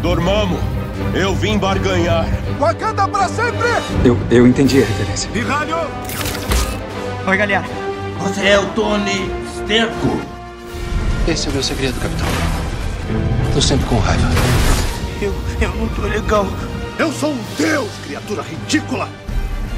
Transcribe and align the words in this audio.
Dormamos. 0.00 0.60
Eu 1.14 1.34
vim 1.34 1.58
barganhar. 1.58 2.26
Wakanda 2.58 3.08
pra 3.08 3.28
sempre! 3.28 3.68
Eu, 4.04 4.18
eu 4.30 4.46
entendi 4.46 4.82
a 4.82 4.86
referência. 4.86 5.30
Pirralho! 5.30 5.76
Oi, 7.26 7.36
galera. 7.36 7.64
Você 8.20 8.46
é 8.46 8.58
o 8.58 8.66
Tony 8.68 9.30
Sterco. 9.54 10.20
Esse 11.26 11.46
é 11.46 11.50
o 11.50 11.54
meu 11.54 11.62
segredo, 11.62 12.00
capitão. 12.00 12.26
Tô 13.52 13.60
sempre 13.60 13.86
com 13.86 13.98
raiva. 13.98 14.28
Eu, 15.20 15.34
eu 15.60 15.74
não 15.74 15.88
tô 15.88 16.02
legal. 16.02 16.46
Eu 16.98 17.12
sou 17.12 17.32
um 17.32 17.44
deus, 17.58 17.90
criatura 18.04 18.42
ridícula! 18.42 19.08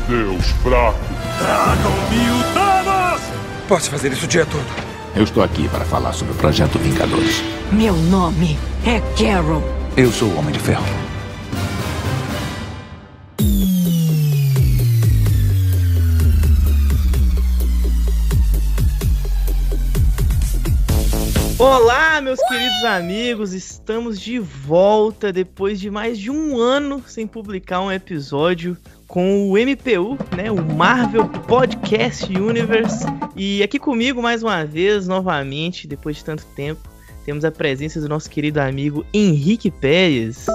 Deus 0.09 0.47
fraco. 0.63 0.99
Tragam-me 1.39 2.31
o 2.31 2.55
Thanos! 2.55 3.23
Posso 3.69 3.91
fazer 3.91 4.13
isso 4.13 4.25
o 4.25 4.29
dia 4.29 4.45
todo. 4.47 4.94
Eu 5.17 5.23
estou 5.23 5.45
aqui 5.45 5.69
para 5.69 5.85
falar 5.85 6.13
sobre 6.13 6.35
o 6.35 6.37
Projeto 6.37 6.77
Vingadores. 6.77 7.41
Meu 7.71 7.95
nome 7.95 8.59
é 8.85 8.99
Carol. 9.17 9.63
Eu 9.97 10.11
sou 10.11 10.29
o 10.29 10.37
Homem 10.37 10.53
de 10.53 10.59
Ferro. 10.59 10.85
Olá, 21.61 22.21
meus 22.21 22.41
queridos 22.49 22.85
amigos, 22.85 23.53
estamos 23.53 24.21
de 24.21 24.41
volta 24.41 25.33
depois 25.33 25.79
de 25.79 25.93
mais 25.93 26.19
de 26.19 26.29
um 26.29 26.59
ano 26.59 27.05
sem 27.07 27.25
publicar 27.25 27.81
um 27.81 27.93
episódio 27.93 28.77
com 29.07 29.51
o 29.51 29.59
MPU, 29.59 30.19
né, 30.37 30.51
o 30.51 30.63
Marvel 30.75 31.29
Podcast 31.47 32.33
Universe. 32.37 33.05
E 33.37 33.63
aqui 33.63 33.79
comigo 33.79 34.23
mais 34.23 34.43
uma 34.43 34.65
vez, 34.65 35.07
novamente, 35.07 35.87
depois 35.87 36.17
de 36.17 36.25
tanto 36.25 36.45
tempo, 36.57 36.81
temos 37.25 37.45
a 37.45 37.51
presença 37.51 38.01
do 38.01 38.09
nosso 38.09 38.29
querido 38.29 38.61
amigo 38.61 39.05
Henrique 39.13 39.71
Pérez. 39.71 40.47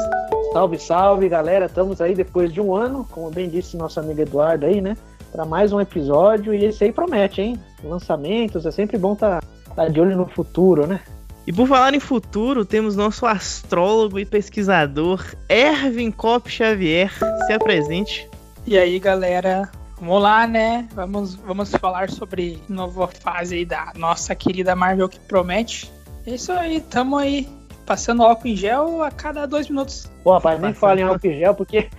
Salve, 0.53 0.79
salve, 0.79 1.29
galera. 1.29 1.65
Estamos 1.65 2.01
aí 2.01 2.15
depois 2.15 2.51
de 2.51 2.59
um 2.59 2.75
ano, 2.75 3.07
como 3.11 3.29
bem 3.29 3.49
disse 3.49 3.77
nosso 3.77 3.99
amigo 3.99 4.21
Eduardo 4.21 4.65
aí, 4.65 4.81
né? 4.81 4.95
Para 5.31 5.45
mais 5.45 5.71
um 5.71 5.79
episódio 5.79 6.53
e 6.53 6.65
esse 6.65 6.83
aí 6.83 6.91
promete, 6.91 7.41
hein? 7.41 7.59
Lançamentos, 7.83 8.65
é 8.65 8.71
sempre 8.71 8.97
bom 8.97 9.13
estar 9.13 9.41
tá, 9.41 9.75
tá 9.75 9.87
de 9.87 9.99
olho 9.99 10.17
no 10.17 10.27
futuro, 10.27 10.85
né? 10.87 11.01
E 11.49 11.51
por 11.51 11.67
falar 11.67 11.95
em 11.95 11.99
futuro, 11.99 12.63
temos 12.63 12.95
nosso 12.95 13.25
astrólogo 13.25 14.19
e 14.19 14.25
pesquisador 14.25 15.25
Ervin 15.49 16.11
Cop 16.11 16.47
Xavier. 16.47 17.11
Se 17.47 17.53
apresente. 17.53 18.28
E 18.69 18.77
aí, 18.77 18.99
galera? 18.99 19.67
Vamos 19.99 20.21
lá, 20.21 20.45
né? 20.45 20.87
Vamos, 20.93 21.33
vamos 21.33 21.71
falar 21.71 22.07
sobre 22.11 22.61
nova 22.69 23.07
fase 23.07 23.55
aí 23.55 23.65
da 23.65 23.91
nossa 23.95 24.35
querida 24.35 24.75
Marvel 24.75 25.09
que 25.09 25.19
promete. 25.21 25.91
É 26.23 26.35
isso 26.35 26.51
aí, 26.51 26.79
tamo 26.79 27.17
aí 27.17 27.49
passando 27.83 28.21
álcool 28.21 28.47
em 28.47 28.55
gel 28.55 29.01
a 29.01 29.09
cada 29.09 29.47
dois 29.47 29.67
minutos. 29.67 30.07
Pô, 30.23 30.33
rapaz, 30.33 30.61
nem 30.61 30.71
fala 30.71 30.99
em 30.99 31.03
álcool 31.03 31.25
em 31.25 31.39
gel, 31.39 31.55
porque 31.55 31.89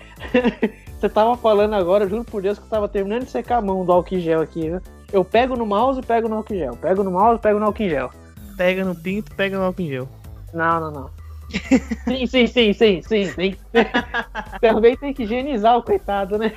você 0.96 1.08
tava 1.08 1.36
falando 1.36 1.74
agora, 1.74 2.08
juro 2.08 2.22
por 2.22 2.40
Deus 2.40 2.56
que 2.56 2.64
eu 2.66 2.70
tava 2.70 2.88
terminando 2.88 3.24
de 3.24 3.32
secar 3.32 3.56
a 3.56 3.62
mão 3.62 3.84
do 3.84 3.90
álcool 3.90 4.14
em 4.14 4.20
gel 4.20 4.40
aqui, 4.40 4.70
viu? 4.70 4.80
Eu 5.12 5.24
pego 5.24 5.56
no 5.56 5.66
mouse 5.66 5.98
e 5.98 6.06
pego 6.06 6.28
no 6.28 6.36
álcool 6.36 6.54
em 6.54 6.58
gel. 6.58 6.76
Pego 6.76 7.02
no 7.02 7.10
mouse 7.10 7.40
e 7.40 7.42
pego 7.42 7.58
no 7.58 7.66
álcool 7.66 7.82
em 7.82 7.90
gel. 7.90 8.10
Pega 8.56 8.84
no 8.84 8.94
pinto, 8.94 9.34
pega 9.34 9.58
no 9.58 9.64
álcool 9.64 9.82
em 9.82 9.88
gel. 9.88 10.08
Não, 10.54 10.78
não, 10.78 10.90
não. 10.92 11.19
Sim, 12.06 12.26
sim, 12.26 12.46
sim, 12.46 12.72
sim, 12.72 13.02
sim, 13.02 13.24
sim. 13.26 13.56
Também 14.60 14.96
tem 14.96 15.12
que 15.12 15.24
higienizar 15.24 15.76
o 15.76 15.82
coitado, 15.82 16.38
né? 16.38 16.52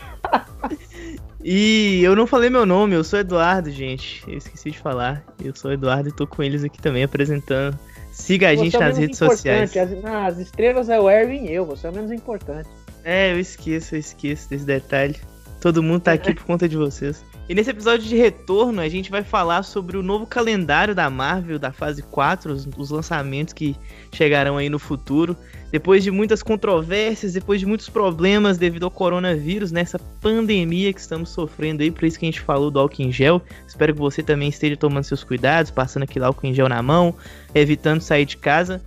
E 1.44 2.02
eu 2.03 2.16
não 2.16 2.25
falei 2.25 2.49
meu 2.49 2.66
nome, 2.66 2.95
eu 2.95 3.03
sou 3.03 3.19
Eduardo, 3.19 3.69
gente. 3.69 4.23
Eu 4.27 4.38
esqueci 4.38 4.71
de 4.71 4.80
falar. 4.80 5.25
Eu 5.44 5.53
sou 5.55 5.73
Eduardo 5.73 6.09
e 6.09 6.11
tô 6.11 6.25
com 6.25 6.41
eles 6.41 6.64
aqui 6.64 6.81
também 6.81 7.03
apresentando. 7.03 7.77
Siga 8.11 8.49
a 8.49 8.55
gente 8.55 8.75
é 8.75 8.80
nas 8.80 8.97
redes 8.97 9.17
sociais. 9.17 9.75
As, 9.75 10.05
as 10.05 10.38
estrelas 10.38 10.88
é 10.88 10.99
o 10.99 11.09
Erwin 11.09 11.45
e 11.45 11.53
eu, 11.53 11.66
você 11.66 11.88
é 11.88 11.89
o 11.89 11.94
menos 11.94 12.11
importante. 12.11 12.69
É, 13.03 13.33
eu 13.33 13.39
esqueço, 13.39 13.95
eu 13.95 13.99
esqueço 13.99 14.49
desse 14.49 14.66
detalhe. 14.66 15.16
Todo 15.64 15.81
mundo 15.81 16.02
tá 16.02 16.11
aqui 16.11 16.33
por 16.33 16.44
conta 16.44 16.67
de 16.67 16.75
vocês. 16.75 17.23
E 17.47 17.56
nesse 17.56 17.69
episódio 17.69 18.05
de 18.05 18.17
retorno, 18.17 18.82
a 18.82 18.89
gente 18.89 19.10
vai 19.10 19.23
falar 19.23 19.64
sobre 19.64 19.95
o 19.95 20.04
novo 20.04 20.27
calendário 20.27 20.93
da 20.93 21.10
Marvel, 21.10 21.58
da 21.58 21.71
fase 21.71 22.04
4, 22.04 22.52
os, 22.52 22.67
os, 22.77 22.89
lançamentos 22.89 23.54
que 23.54 23.73
chegarão 24.11 24.58
aí 24.58 24.67
no 24.67 24.77
futuro. 24.77 25.37
Depois 25.71 26.04
de 26.04 26.11
muitas 26.11 26.43
controvérsias, 26.43 27.32
depois 27.32 27.61
de 27.61 27.65
muitos 27.65 27.87
problemas 27.87 28.58
devido 28.58 28.83
ao 28.83 28.92
coronavírus, 28.92 29.71
nessa 29.71 29.98
pandemia 29.98 30.92
que 30.92 30.99
estamos 30.99 31.30
sofrendo 31.30 31.82
aí, 31.82 31.89
por 31.89 32.04
isso 32.04 32.20
que 32.20 32.26
a 32.26 32.27
gente 32.27 32.42
falou 32.42 32.70
do 32.70 32.77
álcool 32.77 33.02
em 33.02 33.10
gel. 33.10 33.42
Espero 33.66 33.93
que 33.93 34.02
você 34.02 34.21
também 34.21 34.49
esteja 34.49 34.76
tomando 34.76 35.05
seus 35.05 35.23
cuidados, 35.23 35.71
passando 35.71 36.04
aquele 36.04 36.26
álcool 36.26 36.45
em 36.45 36.54
gel 36.54 36.67
na 36.67 36.82
mão, 36.83 37.16
evitando 37.55 38.02
sair 38.02 38.26
de 38.26 38.36
casa. 38.36 38.82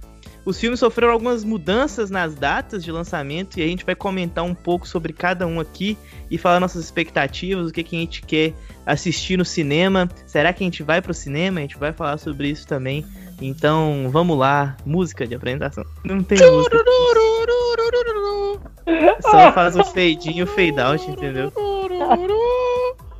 Os 0.47 0.61
filmes 0.61 0.79
sofreram 0.79 1.13
algumas 1.13 1.43
mudanças 1.43 2.09
nas 2.09 2.37
datas 2.37 2.85
de 2.85 2.93
lançamento 2.93 3.59
e 3.59 3.65
a 3.65 3.67
gente 3.67 3.85
vai 3.85 3.97
comentar 3.97 4.45
um 4.45 4.55
pouco 4.55 4.87
sobre 4.87 5.13
cada 5.13 5.45
um 5.45 5.59
aqui 5.59 5.99
e 6.31 6.39
falar 6.39 6.61
nossas 6.61 6.85
expectativas, 6.85 7.69
o 7.69 7.73
que, 7.73 7.83
que 7.83 7.97
a 7.97 7.99
gente 7.99 8.23
quer 8.23 8.55
assistir 8.87 9.37
no 9.37 9.45
cinema. 9.45 10.09
Será 10.25 10.53
que 10.53 10.63
a 10.63 10.67
gente 10.67 10.85
vai 10.85 11.03
pro 11.03 11.13
cinema? 11.13 11.59
A 11.59 11.63
gente 11.63 11.77
vai 11.77 11.93
falar 11.93 12.17
sobre 12.19 12.49
isso 12.49 12.65
também. 12.65 13.05
Então, 13.43 14.09
vamos 14.09 14.39
lá, 14.39 14.77
música 14.87 15.27
de 15.27 15.35
apresentação. 15.35 15.85
Não 16.05 16.23
tem 16.23 16.39
música. 16.39 16.79
Só 19.23 19.53
faz 19.53 19.75
o 19.75 19.83
fade 19.83 20.31
in 20.31 20.37
e 20.37 20.43
o 20.45 20.47
fade 20.47 20.79
out, 20.79 21.11
entendeu? 21.11 21.53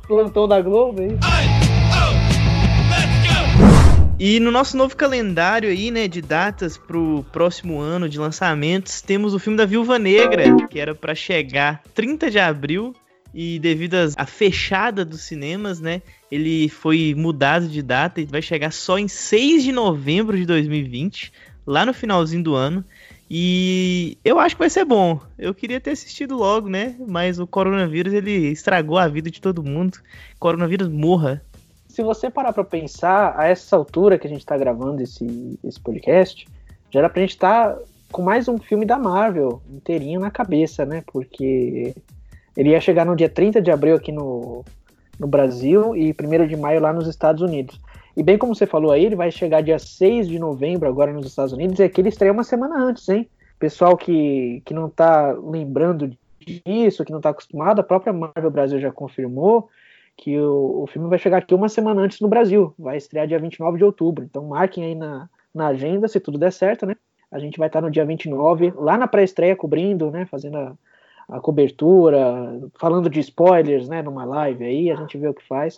Plantão 0.07 0.47
da 0.47 0.61
Globo, 0.61 1.01
hein? 1.01 1.19
E 4.19 4.39
no 4.39 4.49
nosso 4.49 4.75
novo 4.75 4.95
calendário 4.95 5.69
aí, 5.69 5.91
né, 5.91 6.07
de 6.07 6.23
datas 6.23 6.75
pro 6.75 7.23
próximo 7.31 7.79
ano 7.79 8.09
de 8.09 8.17
lançamentos, 8.17 8.99
temos 8.99 9.35
o 9.35 9.39
filme 9.39 9.55
da 9.55 9.65
Viúva 9.65 9.99
Negra, 9.99 10.55
que 10.71 10.79
era 10.79 10.95
para 10.95 11.13
chegar 11.13 11.83
30 11.93 12.31
de 12.31 12.39
abril 12.39 12.95
e 13.31 13.59
devido 13.59 13.95
à 14.17 14.25
fechada 14.25 15.05
dos 15.05 15.21
cinemas, 15.21 15.79
né, 15.79 16.01
ele 16.31 16.67
foi 16.67 17.13
mudado 17.15 17.67
de 17.67 17.83
data 17.83 18.19
e 18.19 18.25
vai 18.25 18.41
chegar 18.41 18.71
só 18.71 18.97
em 18.97 19.07
6 19.07 19.63
de 19.63 19.71
novembro 19.71 20.35
de 20.35 20.47
2020, 20.47 21.31
lá 21.63 21.85
no 21.85 21.93
finalzinho 21.93 22.41
do 22.41 22.55
ano. 22.55 22.83
E 23.29 24.17
eu 24.23 24.39
acho 24.39 24.55
que 24.55 24.59
vai 24.59 24.69
ser 24.69 24.85
bom. 24.85 25.19
Eu 25.37 25.53
queria 25.53 25.81
ter 25.81 25.91
assistido 25.91 26.35
logo, 26.35 26.69
né? 26.69 26.95
Mas 27.05 27.39
o 27.39 27.45
coronavírus 27.45 28.13
ele 28.13 28.31
estragou 28.47 28.97
a 28.97 29.07
vida 29.07 29.29
de 29.29 29.41
todo 29.41 29.61
mundo. 29.61 29.99
Coronavírus 30.39 30.87
morra 30.87 31.43
se 31.97 32.03
você 32.03 32.29
parar 32.29 32.53
para 32.53 32.63
pensar, 32.63 33.33
a 33.35 33.47
essa 33.47 33.75
altura 33.75 34.19
que 34.19 34.27
a 34.27 34.29
gente 34.29 34.41
está 34.41 34.55
gravando 34.55 35.01
esse, 35.01 35.59
esse 35.63 35.79
podcast, 35.79 36.45
já 36.91 36.99
era 36.99 37.09
pra 37.09 37.21
gente 37.21 37.31
estar 37.31 37.73
tá 37.73 37.81
com 38.11 38.21
mais 38.21 38.47
um 38.47 38.59
filme 38.59 38.85
da 38.85 38.99
Marvel 38.99 39.63
inteirinho 39.67 40.19
na 40.19 40.29
cabeça, 40.29 40.85
né? 40.85 41.03
Porque 41.11 41.95
ele 42.55 42.69
ia 42.69 42.79
chegar 42.79 43.03
no 43.03 43.15
dia 43.15 43.27
30 43.27 43.59
de 43.63 43.71
abril 43.71 43.95
aqui 43.95 44.11
no, 44.11 44.63
no 45.19 45.25
Brasil 45.25 45.95
e 45.95 46.13
1 46.13 46.45
de 46.45 46.55
maio 46.55 46.79
lá 46.79 46.93
nos 46.93 47.07
Estados 47.07 47.41
Unidos. 47.41 47.81
E 48.15 48.21
bem 48.21 48.37
como 48.37 48.53
você 48.53 48.67
falou 48.67 48.91
aí, 48.91 49.03
ele 49.03 49.15
vai 49.15 49.31
chegar 49.31 49.61
dia 49.61 49.79
6 49.79 50.27
de 50.27 50.37
novembro 50.37 50.87
agora 50.87 51.11
nos 51.11 51.25
Estados 51.25 51.51
Unidos 51.51 51.79
e 51.79 51.83
aqui 51.83 52.01
ele 52.01 52.09
estreia 52.09 52.31
uma 52.31 52.43
semana 52.43 52.77
antes, 52.77 53.09
hein? 53.09 53.27
Pessoal 53.57 53.97
que, 53.97 54.61
que 54.63 54.71
não 54.71 54.87
tá 54.87 55.31
lembrando 55.31 56.15
disso, 56.45 57.03
que 57.03 57.11
não 57.11 57.21
tá 57.21 57.31
acostumado, 57.31 57.79
a 57.79 57.83
própria 57.83 58.13
Marvel 58.13 58.51
Brasil 58.51 58.79
já 58.79 58.91
confirmou 58.91 59.67
que 60.17 60.37
o, 60.39 60.83
o 60.83 60.87
filme 60.87 61.07
vai 61.07 61.19
chegar 61.19 61.37
aqui 61.37 61.53
uma 61.53 61.69
semana 61.69 62.01
antes 62.01 62.19
no 62.19 62.27
Brasil, 62.27 62.73
vai 62.77 62.97
estrear 62.97 63.27
dia 63.27 63.39
29 63.39 63.77
de 63.77 63.83
outubro. 63.85 64.25
Então 64.25 64.43
marquem 64.47 64.83
aí 64.83 64.95
na, 64.95 65.29
na 65.53 65.67
agenda, 65.67 66.07
se 66.07 66.19
tudo 66.19 66.39
der 66.39 66.51
certo, 66.51 66.85
né? 66.85 66.95
A 67.31 67.39
gente 67.39 67.57
vai 67.57 67.67
estar 67.67 67.81
no 67.81 67.91
dia 67.91 68.05
29, 68.05 68.73
lá 68.75 68.97
na 68.97 69.07
pré-estreia, 69.07 69.55
cobrindo, 69.55 70.09
né? 70.09 70.25
Fazendo 70.25 70.57
a, 70.57 70.73
a, 71.29 71.39
cobertura, 71.39 72.59
falando 72.79 73.09
de 73.09 73.19
spoilers, 73.19 73.87
né? 73.87 74.01
Numa 74.01 74.25
live 74.25 74.65
aí, 74.65 74.91
a 74.91 74.95
gente 74.95 75.17
vê 75.17 75.27
o 75.27 75.33
que 75.33 75.45
faz. 75.47 75.77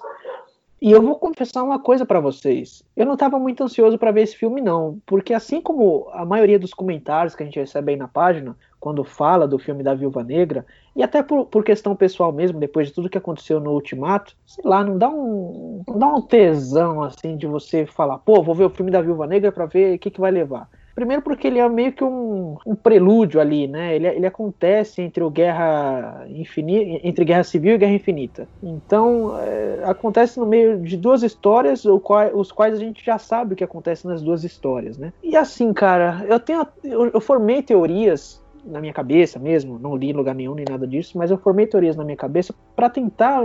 E 0.81 0.91
eu 0.91 1.01
vou 1.01 1.15
confessar 1.15 1.63
uma 1.63 1.77
coisa 1.77 2.05
para 2.05 2.21
vocês. 2.21 2.83
Eu 2.95 3.05
não 3.05 3.13
estava 3.13 3.37
muito 3.37 3.63
ansioso 3.63 3.97
para 3.97 4.11
ver 4.11 4.21
esse 4.21 4.35
filme, 4.35 4.61
não. 4.61 4.97
Porque 5.05 5.33
assim 5.33 5.61
como 5.61 6.07
a 6.13 6.25
maioria 6.25 6.57
dos 6.57 6.73
comentários 6.73 7.35
que 7.35 7.43
a 7.43 7.45
gente 7.45 7.59
recebe 7.59 7.91
aí 7.91 7.97
na 7.97 8.07
página, 8.07 8.55
quando 8.79 9.03
fala 9.03 9.45
do 9.45 9.59
filme 9.59 9.83
da 9.83 9.93
Viúva 9.93 10.23
Negra, 10.23 10.65
e 10.95 11.03
até 11.03 11.21
por, 11.21 11.45
por 11.47 11.65
questão 11.65 11.95
pessoal 11.95 12.31
mesmo, 12.31 12.59
depois 12.59 12.87
de 12.87 12.93
tudo 12.93 13.09
que 13.09 13.17
aconteceu 13.17 13.59
no 13.59 13.71
Ultimato, 13.71 14.35
sei 14.45 14.63
lá, 14.63 14.83
não 14.83 14.97
dá 14.97 15.09
um, 15.09 15.83
não 15.85 15.99
dá 15.99 16.07
um 16.07 16.21
tesão 16.21 17.03
assim 17.03 17.35
de 17.35 17.45
você 17.45 17.85
falar, 17.85 18.17
pô, 18.19 18.41
vou 18.41 18.55
ver 18.55 18.63
o 18.63 18.69
filme 18.69 18.89
da 18.89 19.01
Viúva 19.01 19.27
Negra 19.27 19.51
para 19.51 19.65
ver 19.65 19.95
o 19.95 19.99
que, 19.99 20.09
que 20.09 20.21
vai 20.21 20.31
levar. 20.31 20.69
Primeiro 20.99 21.21
porque 21.21 21.47
ele 21.47 21.59
é 21.59 21.69
meio 21.69 21.93
que 21.93 22.03
um, 22.03 22.57
um 22.65 22.75
prelúdio 22.75 23.39
ali, 23.39 23.69
né? 23.69 23.95
Ele, 23.95 24.05
ele 24.05 24.25
acontece 24.25 25.01
entre 25.01 25.23
o 25.23 25.29
Guerra 25.29 26.25
Infinita, 26.27 27.07
entre 27.07 27.23
Guerra 27.23 27.45
Civil 27.45 27.75
e 27.75 27.77
Guerra 27.77 27.93
Infinita. 27.93 28.49
Então, 28.61 29.39
é, 29.39 29.79
acontece 29.85 30.37
no 30.37 30.45
meio 30.45 30.77
de 30.81 30.97
duas 30.97 31.23
histórias, 31.23 31.83
qual, 32.03 32.35
os 32.35 32.51
quais 32.51 32.73
a 32.73 32.77
gente 32.77 33.01
já 33.05 33.17
sabe 33.17 33.53
o 33.53 33.55
que 33.55 33.63
acontece 33.63 34.05
nas 34.05 34.21
duas 34.21 34.43
histórias, 34.43 34.97
né? 34.97 35.13
E 35.23 35.37
assim, 35.37 35.71
cara, 35.71 36.25
eu 36.27 36.37
tenho 36.37 36.67
eu, 36.83 37.09
eu 37.13 37.21
formei 37.21 37.63
teorias 37.63 38.43
na 38.69 38.79
minha 38.79 38.93
cabeça 38.93 39.39
mesmo, 39.39 39.79
não 39.79 39.95
li 39.95 40.09
em 40.09 40.13
lugar 40.13 40.35
nenhum 40.35 40.55
nem 40.55 40.65
nada 40.69 40.87
disso, 40.87 41.17
mas 41.17 41.31
eu 41.31 41.37
formei 41.37 41.65
teorias 41.65 41.95
na 41.95 42.03
minha 42.03 42.17
cabeça 42.17 42.53
para 42.75 42.89
tentar 42.89 43.41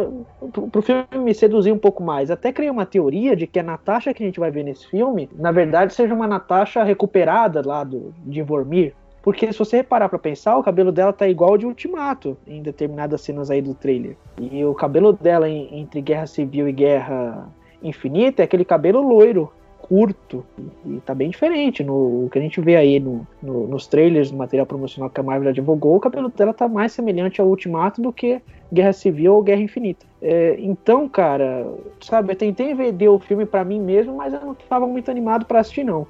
pro, 0.71 0.83
filme 0.83 1.05
me 1.17 1.35
seduzir 1.35 1.73
um 1.73 1.79
pouco 1.79 2.03
mais. 2.03 2.31
Até 2.31 2.53
criei 2.53 2.71
uma 2.71 2.87
teoria 2.87 3.35
de 3.35 3.47
que 3.47 3.59
a 3.59 3.63
Natasha 3.63 4.13
que 4.13 4.23
a 4.23 4.27
gente 4.27 4.39
vai 4.39 4.51
ver 4.51 4.63
nesse 4.63 4.87
filme, 4.89 5.29
na 5.35 5.51
verdade, 5.51 5.95
seja 5.95 6.15
uma 6.15 6.27
Natasha 6.27 6.85
recuperada 6.85 7.63
lá 7.65 7.83
do, 7.83 8.15
de 8.25 8.43
Vormir. 8.43 8.95
Porque 9.23 9.51
se 9.51 9.59
você 9.59 9.79
reparar 9.79 10.11
pra 10.11 10.19
pensar, 10.19 10.59
o 10.59 10.63
cabelo 10.63 10.93
dela 10.93 11.11
tá 11.11 11.27
igual 11.27 11.53
ao 11.53 11.59
de 11.59 11.65
Ultimato, 11.65 12.37
em 12.47 12.61
determinadas 12.61 13.23
cenas 13.23 13.51
aí 13.51 13.63
do 13.63 13.75
trailer. 13.75 14.17
E 14.39 14.63
o 14.67 14.75
cabelo 14.75 15.15
dela 15.15 15.49
em, 15.49 15.81
entre 15.81 16.03
Guerra 16.03 16.27
Civil 16.27 16.69
e 16.69 16.73
Guerra 16.73 17.49
Infinita 17.83 18.43
é 18.43 18.45
aquele 18.45 18.67
cabelo 18.67 19.01
loiro, 19.01 19.51
curto, 19.89 20.45
e, 20.87 21.01
tá 21.01 21.15
bem 21.15 21.31
diferente. 21.31 21.85
No, 21.85 22.25
o 22.25 22.29
que 22.31 22.39
a 22.39 22.43
gente 22.43 22.61
vê 22.61 22.77
aí 22.77 22.99
no, 22.99 23.27
no, 23.43 23.67
nos 23.67 23.87
trailers, 23.87 24.31
no 24.31 24.39
material 24.39 24.67
promocional 24.67 25.11
que 25.11 25.21
a 25.21 25.23
Marvel 25.23 25.53
divulgou, 25.53 25.97
o 25.97 26.01
cabelo 26.01 26.31
dela 26.31 26.55
tá 26.55 26.67
mais 26.67 26.93
semelhante 26.93 27.41
ao 27.41 27.49
Ultimato 27.49 28.01
do 28.01 28.13
que 28.13 28.41
Guerra 28.73 28.93
Civil 28.93 29.35
ou 29.35 29.43
Guerra 29.43 29.63
Infinita. 29.63 30.07
É, 30.23 30.57
então, 30.59 31.09
cara, 31.09 31.67
sabe, 32.01 32.33
eu 32.33 32.37
tentei 32.37 32.75
vender 32.75 33.09
o 33.09 33.19
filme 33.19 33.45
para 33.45 33.65
mim 33.65 33.81
mesmo, 33.81 34.17
mas 34.17 34.33
eu 34.33 34.41
não 34.41 34.55
tava 34.55 34.87
muito 34.87 35.11
animado 35.11 35.45
para 35.45 35.61
assistir, 35.61 35.85
não 35.85 36.07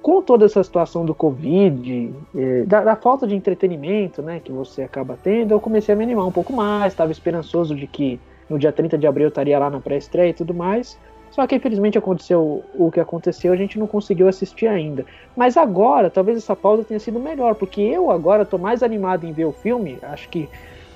com 0.00 0.22
toda 0.22 0.46
essa 0.46 0.62
situação 0.62 1.04
do 1.04 1.12
Covid, 1.12 2.14
é, 2.34 2.62
da, 2.62 2.82
da, 2.82 2.96
falta 2.96 3.26
de 3.26 3.34
entretenimento 3.34 4.22
né, 4.22 4.40
que 4.42 4.52
você 4.52 4.82
acaba 4.82 5.18
tendo, 5.20 5.52
eu 5.52 5.60
comecei 5.60 5.92
a 5.92 5.98
me 5.98 6.04
animar 6.04 6.24
um 6.24 6.32
pouco 6.32 6.52
mais, 6.52 6.92
estava 6.92 7.10
esperançoso 7.10 7.74
de 7.74 7.86
que 7.86 8.20
no 8.48 8.58
dia 8.58 8.72
30 8.72 8.96
de 8.96 9.06
abril 9.06 9.26
eu 9.26 9.28
estaria 9.28 9.58
lá 9.58 9.68
na 9.68 9.80
pré-estreia 9.80 10.30
e 10.30 10.34
tudo 10.34 10.54
mais. 10.54 10.98
Só 11.38 11.46
que 11.46 11.54
infelizmente 11.54 11.96
aconteceu 11.96 12.64
o 12.74 12.90
que 12.90 12.98
aconteceu, 12.98 13.52
a 13.52 13.56
gente 13.56 13.78
não 13.78 13.86
conseguiu 13.86 14.26
assistir 14.26 14.66
ainda. 14.66 15.06
Mas 15.36 15.56
agora, 15.56 16.10
talvez 16.10 16.36
essa 16.36 16.56
pausa 16.56 16.82
tenha 16.82 16.98
sido 16.98 17.20
melhor, 17.20 17.54
porque 17.54 17.80
eu 17.80 18.10
agora 18.10 18.42
estou 18.42 18.58
mais 18.58 18.82
animado 18.82 19.24
em 19.24 19.32
ver 19.32 19.44
o 19.44 19.52
filme, 19.52 20.00
acho 20.02 20.28
que 20.30 20.48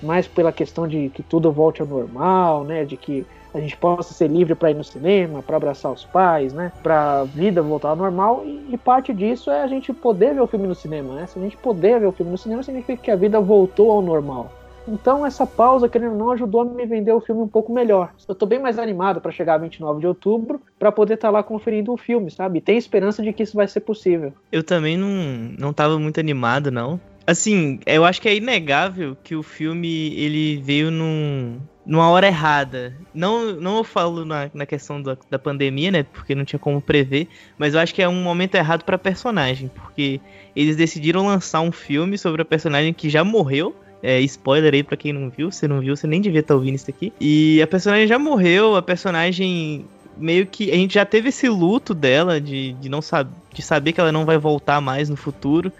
mais 0.02 0.26
pela 0.26 0.50
questão 0.50 0.88
de 0.88 1.10
que 1.10 1.22
tudo 1.22 1.52
volte 1.52 1.80
ao 1.80 1.86
normal, 1.86 2.64
né, 2.64 2.84
de 2.84 2.96
que 2.96 3.24
a 3.54 3.60
gente 3.60 3.76
possa 3.76 4.12
ser 4.12 4.26
livre 4.26 4.56
para 4.56 4.72
ir 4.72 4.74
no 4.74 4.82
cinema, 4.82 5.44
para 5.44 5.58
abraçar 5.58 5.92
os 5.92 6.04
pais, 6.06 6.52
né? 6.52 6.72
Para 6.82 7.20
a 7.20 7.24
vida 7.24 7.62
voltar 7.62 7.90
ao 7.90 7.96
normal 7.96 8.42
e, 8.44 8.74
e, 8.74 8.76
parte 8.76 9.14
disso 9.14 9.48
é 9.48 9.62
a 9.62 9.68
gente 9.68 9.92
poder 9.92 10.34
ver 10.34 10.40
o 10.40 10.46
filme 10.48 10.66
no 10.66 10.74
cinema, 10.74 11.14
né? 11.14 11.26
Se 11.28 11.38
a 11.38 11.42
gente 11.42 11.56
poder 11.56 12.00
ver 12.00 12.06
o 12.06 12.12
filme 12.12 12.32
no 12.32 12.38
cinema, 12.38 12.64
significa 12.64 13.00
que 13.00 13.12
a 13.12 13.16
vida 13.16 13.40
voltou 13.40 13.92
ao 13.92 14.02
normal. 14.02 14.50
Então 14.86 15.24
essa 15.24 15.46
pausa, 15.46 15.88
querendo 15.88 16.12
ou 16.12 16.18
não, 16.18 16.30
ajudou 16.32 16.62
a 16.62 16.64
me 16.64 16.84
vender 16.86 17.12
o 17.12 17.20
filme 17.20 17.42
um 17.42 17.48
pouco 17.48 17.72
melhor. 17.72 18.12
Eu 18.28 18.34
tô 18.34 18.46
bem 18.46 18.58
mais 18.58 18.78
animado 18.78 19.20
para 19.20 19.32
chegar 19.32 19.54
a 19.54 19.58
29 19.58 20.00
de 20.00 20.06
outubro 20.06 20.60
para 20.78 20.92
poder 20.92 21.14
estar 21.14 21.28
tá 21.28 21.32
lá 21.32 21.42
conferindo 21.42 21.92
o 21.92 21.96
filme, 21.96 22.30
sabe? 22.30 22.58
E 22.58 22.62
tem 22.62 22.76
esperança 22.76 23.22
de 23.22 23.32
que 23.32 23.42
isso 23.42 23.56
vai 23.56 23.68
ser 23.68 23.80
possível. 23.80 24.32
Eu 24.50 24.62
também 24.62 24.96
não, 24.96 25.54
não 25.58 25.72
tava 25.72 25.98
muito 25.98 26.18
animado, 26.18 26.70
não. 26.70 27.00
Assim, 27.26 27.78
eu 27.86 28.04
acho 28.04 28.20
que 28.20 28.28
é 28.28 28.34
inegável 28.34 29.16
que 29.22 29.36
o 29.36 29.44
filme 29.44 30.12
ele 30.16 30.56
veio 30.56 30.90
num, 30.90 31.60
numa 31.86 32.08
hora 32.10 32.26
errada. 32.26 32.96
Não, 33.14 33.52
não 33.52 33.76
eu 33.78 33.84
falo 33.84 34.24
na, 34.24 34.50
na 34.52 34.66
questão 34.66 35.00
da, 35.00 35.16
da 35.30 35.38
pandemia, 35.38 35.92
né? 35.92 36.02
Porque 36.02 36.34
não 36.34 36.44
tinha 36.44 36.58
como 36.58 36.80
prever, 36.80 37.28
mas 37.56 37.74
eu 37.74 37.80
acho 37.80 37.94
que 37.94 38.02
é 38.02 38.08
um 38.08 38.22
momento 38.22 38.56
errado 38.56 38.84
para 38.84 38.98
personagem, 38.98 39.68
porque 39.68 40.20
eles 40.54 40.76
decidiram 40.76 41.26
lançar 41.26 41.60
um 41.60 41.70
filme 41.70 42.18
sobre 42.18 42.42
a 42.42 42.44
personagem 42.44 42.92
que 42.92 43.08
já 43.08 43.22
morreu 43.22 43.74
é, 44.02 44.20
spoiler 44.20 44.74
aí 44.74 44.82
pra 44.82 44.96
quem 44.96 45.12
não 45.12 45.30
viu. 45.30 45.50
Se 45.50 45.68
não 45.68 45.80
viu, 45.80 45.96
você 45.96 46.06
nem 46.06 46.20
devia 46.20 46.40
estar 46.40 46.54
tá 46.54 46.58
ouvindo 46.58 46.74
isso 46.74 46.90
aqui. 46.90 47.12
E 47.20 47.62
a 47.62 47.66
personagem 47.66 48.06
já 48.06 48.18
morreu, 48.18 48.76
a 48.76 48.82
personagem 48.82 49.84
meio 50.16 50.46
que. 50.46 50.70
A 50.70 50.74
gente 50.74 50.94
já 50.94 51.04
teve 51.04 51.28
esse 51.28 51.48
luto 51.48 51.94
dela 51.94 52.40
de, 52.40 52.72
de 52.74 52.88
não 52.88 53.00
saber 53.00 53.42
de 53.52 53.62
saber 53.62 53.92
que 53.92 54.00
ela 54.00 54.12
não 54.12 54.24
vai 54.24 54.38
voltar 54.38 54.80
mais 54.80 55.08
no 55.08 55.16
futuro. 55.16 55.72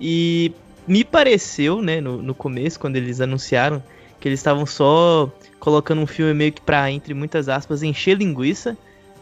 E 0.00 0.52
me 0.86 1.04
pareceu, 1.04 1.80
né, 1.80 2.00
no, 2.00 2.20
no 2.20 2.34
começo, 2.34 2.78
quando 2.78 2.96
eles 2.96 3.20
anunciaram, 3.20 3.82
que 4.20 4.28
eles 4.28 4.40
estavam 4.40 4.66
só 4.66 5.30
colocando 5.58 6.00
um 6.00 6.06
filme 6.06 6.34
meio 6.34 6.52
que 6.52 6.60
pra, 6.60 6.90
entre 6.90 7.14
muitas 7.14 7.48
aspas, 7.48 7.82
encher 7.82 8.16
linguiça 8.16 8.76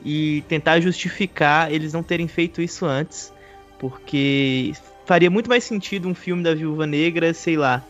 e 0.04 0.42
tentar 0.48 0.80
justificar 0.80 1.72
eles 1.72 1.92
não 1.92 2.02
terem 2.02 2.26
feito 2.26 2.60
isso 2.60 2.84
antes. 2.84 3.32
Porque 3.78 4.72
faria 5.04 5.30
muito 5.30 5.48
mais 5.48 5.64
sentido 5.64 6.08
um 6.08 6.14
filme 6.14 6.42
da 6.42 6.54
Viúva 6.54 6.86
Negra, 6.86 7.32
sei 7.34 7.56
lá, 7.56 7.84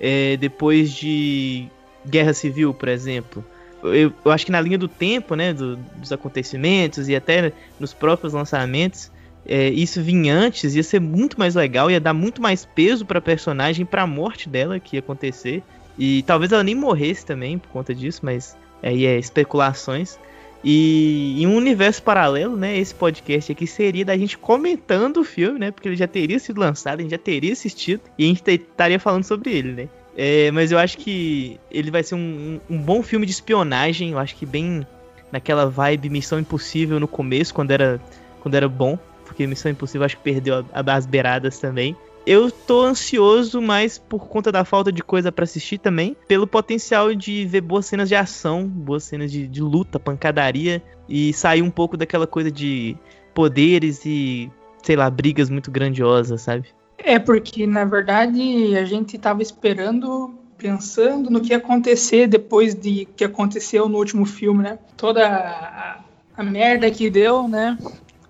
é, 0.00 0.36
depois 0.36 0.92
de 0.92 1.68
Guerra 2.06 2.32
Civil, 2.32 2.72
por 2.72 2.88
exemplo. 2.88 3.44
Eu, 3.82 4.12
eu, 4.24 4.32
acho 4.32 4.46
que 4.46 4.52
na 4.52 4.60
linha 4.60 4.78
do 4.78 4.88
tempo, 4.88 5.34
né, 5.34 5.52
do, 5.52 5.76
dos 5.76 6.12
acontecimentos 6.12 7.08
e 7.08 7.14
até 7.14 7.52
nos 7.78 7.92
próprios 7.92 8.32
lançamentos, 8.32 9.10
é, 9.46 9.68
isso 9.68 10.02
vinha 10.02 10.34
antes, 10.34 10.74
ia 10.74 10.82
ser 10.82 11.00
muito 11.00 11.38
mais 11.38 11.54
legal, 11.54 11.90
ia 11.90 12.00
dar 12.00 12.12
muito 12.12 12.42
mais 12.42 12.64
peso 12.64 13.06
pra 13.06 13.20
personagem, 13.20 13.86
pra 13.86 14.06
morte 14.06 14.48
dela 14.48 14.80
que 14.80 14.96
ia 14.96 15.00
acontecer. 15.00 15.62
E 15.98 16.22
talvez 16.22 16.52
ela 16.52 16.64
nem 16.64 16.74
morresse 16.74 17.24
também 17.24 17.58
por 17.58 17.68
conta 17.68 17.94
disso, 17.94 18.20
mas 18.22 18.56
aí 18.82 19.06
é 19.06 19.18
especulações. 19.18 20.18
E 20.68 21.40
em 21.40 21.46
um 21.46 21.54
universo 21.54 22.02
paralelo, 22.02 22.56
né, 22.56 22.76
esse 22.76 22.92
podcast 22.92 23.52
aqui 23.52 23.68
seria 23.68 24.04
da 24.04 24.18
gente 24.18 24.36
comentando 24.36 25.18
o 25.18 25.24
filme, 25.24 25.60
né, 25.60 25.70
porque 25.70 25.88
ele 25.88 25.94
já 25.94 26.08
teria 26.08 26.40
sido 26.40 26.58
lançado, 26.58 26.98
a 26.98 27.02
gente 27.02 27.12
já 27.12 27.18
teria 27.18 27.52
assistido 27.52 28.00
e 28.18 28.24
a 28.24 28.26
gente 28.26 28.42
estaria 28.50 28.98
falando 28.98 29.22
sobre 29.22 29.52
ele, 29.52 29.72
né. 29.72 29.88
É, 30.16 30.50
mas 30.50 30.72
eu 30.72 30.78
acho 30.80 30.98
que 30.98 31.60
ele 31.70 31.88
vai 31.88 32.02
ser 32.02 32.16
um, 32.16 32.58
um, 32.68 32.78
bom 32.78 33.00
filme 33.00 33.24
de 33.24 33.30
espionagem, 33.30 34.10
eu 34.10 34.18
acho 34.18 34.34
que 34.34 34.44
bem 34.44 34.84
naquela 35.30 35.70
vibe 35.70 36.10
Missão 36.10 36.40
Impossível 36.40 36.98
no 36.98 37.06
começo, 37.06 37.54
quando 37.54 37.70
era, 37.70 38.00
quando 38.40 38.56
era 38.56 38.68
bom, 38.68 38.98
porque 39.24 39.46
Missão 39.46 39.70
Impossível 39.70 40.04
acho 40.04 40.16
que 40.16 40.22
perdeu 40.24 40.66
as 40.72 41.06
beiradas 41.06 41.60
também. 41.60 41.96
Eu 42.26 42.50
tô 42.50 42.82
ansioso, 42.82 43.62
mas 43.62 43.98
por 43.98 44.26
conta 44.26 44.50
da 44.50 44.64
falta 44.64 44.90
de 44.90 45.00
coisa 45.00 45.30
para 45.30 45.44
assistir 45.44 45.78
também, 45.78 46.16
pelo 46.26 46.44
potencial 46.44 47.14
de 47.14 47.46
ver 47.46 47.60
boas 47.60 47.86
cenas 47.86 48.08
de 48.08 48.16
ação, 48.16 48.66
boas 48.66 49.04
cenas 49.04 49.30
de, 49.30 49.46
de 49.46 49.62
luta, 49.62 50.00
pancadaria 50.00 50.82
e 51.08 51.32
sair 51.32 51.62
um 51.62 51.70
pouco 51.70 51.96
daquela 51.96 52.26
coisa 52.26 52.50
de 52.50 52.96
poderes 53.32 54.04
e, 54.04 54.50
sei 54.82 54.96
lá, 54.96 55.08
brigas 55.08 55.48
muito 55.48 55.70
grandiosas, 55.70 56.42
sabe? 56.42 56.68
É 56.98 57.18
porque 57.18 57.64
na 57.64 57.84
verdade 57.84 58.76
a 58.76 58.84
gente 58.84 59.16
tava 59.18 59.40
esperando 59.40 60.34
pensando 60.58 61.30
no 61.30 61.40
que 61.40 61.50
ia 61.50 61.58
acontecer 61.58 62.26
depois 62.26 62.74
de 62.74 63.04
que 63.14 63.22
aconteceu 63.22 63.88
no 63.88 63.98
último 63.98 64.24
filme, 64.26 64.64
né? 64.64 64.78
Toda 64.96 65.28
a, 65.28 66.00
a 66.36 66.42
merda 66.42 66.90
que 66.90 67.08
deu, 67.08 67.46
né? 67.46 67.78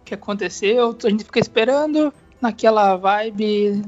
Que 0.05 0.13
aconteceu, 0.13 0.95
a 1.03 1.09
gente 1.09 1.25
fica 1.25 1.39
esperando 1.39 2.13
naquela 2.41 2.97
vibe, 2.97 3.83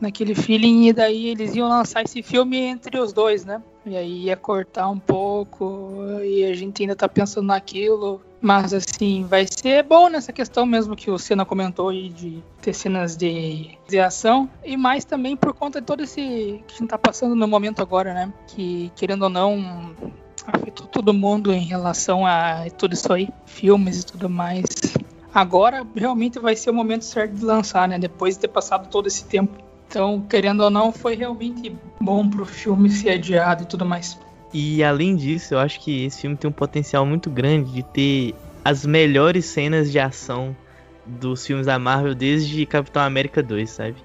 naquele 0.00 0.34
feeling, 0.34 0.88
e 0.88 0.92
daí 0.92 1.28
eles 1.28 1.54
iam 1.54 1.68
lançar 1.68 2.02
esse 2.02 2.22
filme 2.22 2.58
entre 2.58 2.98
os 2.98 3.12
dois, 3.12 3.44
né? 3.44 3.62
E 3.86 3.96
aí 3.96 4.24
ia 4.24 4.36
cortar 4.36 4.88
um 4.88 4.98
pouco, 4.98 5.96
e 6.22 6.44
a 6.44 6.54
gente 6.54 6.82
ainda 6.82 6.96
tá 6.96 7.08
pensando 7.08 7.46
naquilo. 7.46 8.20
Mas 8.40 8.74
assim, 8.74 9.24
vai 9.24 9.46
ser 9.48 9.82
bom 9.84 10.08
nessa 10.10 10.30
questão 10.30 10.66
mesmo 10.66 10.94
que 10.94 11.10
o 11.10 11.18
Senna 11.18 11.46
comentou 11.46 11.88
aí 11.88 12.10
de 12.10 12.42
ter 12.60 12.74
cenas 12.74 13.16
de, 13.16 13.70
de 13.88 13.98
ação. 13.98 14.48
E 14.62 14.76
mais 14.76 15.04
também 15.04 15.34
por 15.34 15.54
conta 15.54 15.80
de 15.80 15.86
todo 15.86 16.02
esse 16.02 16.62
que 16.66 16.74
a 16.74 16.78
gente 16.78 16.88
tá 16.88 16.98
passando 16.98 17.34
no 17.34 17.48
momento 17.48 17.80
agora, 17.80 18.12
né? 18.12 18.32
Que 18.48 18.92
querendo 18.96 19.22
ou 19.22 19.30
não, 19.30 19.94
afetou 20.46 20.86
todo 20.86 21.14
mundo 21.14 21.54
em 21.54 21.64
relação 21.64 22.26
a 22.26 22.66
tudo 22.76 22.92
isso 22.92 23.10
aí, 23.10 23.30
filmes 23.46 24.00
e 24.00 24.06
tudo 24.06 24.28
mais 24.28 24.64
agora 25.34 25.84
realmente 25.96 26.38
vai 26.38 26.54
ser 26.54 26.70
o 26.70 26.74
momento 26.74 27.04
certo 27.04 27.34
de 27.34 27.44
lançar, 27.44 27.88
né? 27.88 27.98
Depois 27.98 28.34
de 28.34 28.42
ter 28.42 28.48
passado 28.48 28.88
todo 28.88 29.08
esse 29.08 29.24
tempo. 29.24 29.52
Então, 29.88 30.20
querendo 30.20 30.62
ou 30.62 30.70
não, 30.70 30.92
foi 30.92 31.16
realmente 31.16 31.76
bom 32.00 32.28
pro 32.28 32.46
filme 32.46 32.88
ser 32.88 33.10
adiado 33.10 33.64
e 33.64 33.66
tudo 33.66 33.84
mais. 33.84 34.18
E 34.52 34.84
além 34.84 35.16
disso, 35.16 35.54
eu 35.54 35.58
acho 35.58 35.80
que 35.80 36.04
esse 36.04 36.20
filme 36.20 36.36
tem 36.36 36.48
um 36.48 36.52
potencial 36.52 37.04
muito 37.04 37.28
grande 37.28 37.72
de 37.72 37.82
ter 37.82 38.34
as 38.64 38.86
melhores 38.86 39.44
cenas 39.46 39.90
de 39.90 39.98
ação 39.98 40.56
dos 41.04 41.44
filmes 41.44 41.66
da 41.66 41.78
Marvel 41.78 42.14
desde 42.14 42.64
Capitão 42.64 43.02
América 43.02 43.42
2, 43.42 43.68
sabe? 43.68 43.96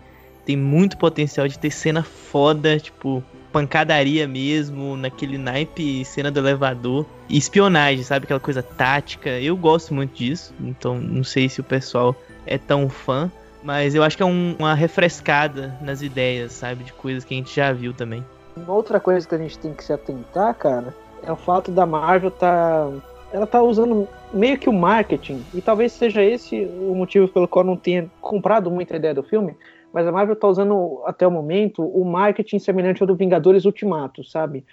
Tem 0.46 0.58
muito 0.58 0.98
potencial 0.98 1.48
de 1.48 1.58
ter 1.58 1.72
cena 1.72 2.04
foda, 2.04 2.80
tipo, 2.80 3.24
pancadaria 3.52 4.28
mesmo, 4.28 4.96
naquele 4.96 5.38
naipe 5.38 6.04
cena 6.06 6.32
do 6.32 6.40
elevador. 6.40 7.06
E 7.28 7.38
espionagem, 7.38 8.04
sabe? 8.04 8.26
Aquela 8.26 8.40
coisa 8.40 8.64
tática. 8.64 9.30
Eu 9.30 9.56
gosto 9.56 9.94
muito 9.94 10.16
disso. 10.16 10.54
Então 10.60 11.00
não 11.00 11.24
sei 11.24 11.50
se 11.50 11.60
o 11.60 11.64
pessoal 11.64 12.16
é 12.46 12.58
tão 12.58 12.90
fã. 12.90 13.32
Mas 13.62 13.94
eu 13.94 14.04
acho 14.04 14.16
que 14.16 14.24
é 14.24 14.26
um, 14.26 14.56
uma 14.58 14.74
refrescada 14.74 15.76
nas 15.82 16.02
ideias, 16.02 16.54
sabe? 16.54 16.84
De 16.86 16.94
coisas 16.94 17.26
que 17.26 17.34
a 17.34 17.38
gente 17.38 17.54
já 17.54 17.74
viu 17.74 17.94
também. 17.94 18.24
Uma 18.56 18.74
outra 18.74 19.00
coisa 19.00 19.28
que 19.28 19.36
a 19.36 19.38
gente 19.38 19.58
tem 19.60 19.74
que 19.74 19.84
se 19.84 19.92
atentar, 19.92 20.54
cara, 20.56 20.96
é 21.24 21.32
o 21.32 21.36
fato 21.36 21.72
da 21.72 21.86
Marvel 21.86 22.32
tá. 22.32 22.90
Ela 23.32 23.46
tá 23.46 23.62
usando 23.62 24.08
meio 24.34 24.58
que 24.58 24.70
o 24.70 24.74
marketing. 24.74 25.46
E 25.54 25.62
talvez 25.62 25.92
seja 25.92 26.24
esse 26.24 26.66
o 26.66 26.96
motivo 26.96 27.28
pelo 27.28 27.48
qual 27.48 27.64
não 27.64 27.76
tenha 27.76 28.10
comprado 28.22 28.72
muita 28.72 28.96
ideia 28.96 29.14
do 29.14 29.22
filme 29.22 29.56
mas 29.94 30.08
a 30.08 30.12
Marvel 30.12 30.34
está 30.34 30.48
usando 30.48 31.02
até 31.06 31.28
o 31.28 31.32
momento 31.32 31.84
o 31.84 32.06
marketing 32.06 32.60
semelhante 32.60 33.02
ao 33.02 33.08
do 33.08 33.16
Vingadores 33.16 33.66
Ultimato, 33.66 34.24
sabe? 34.24 34.66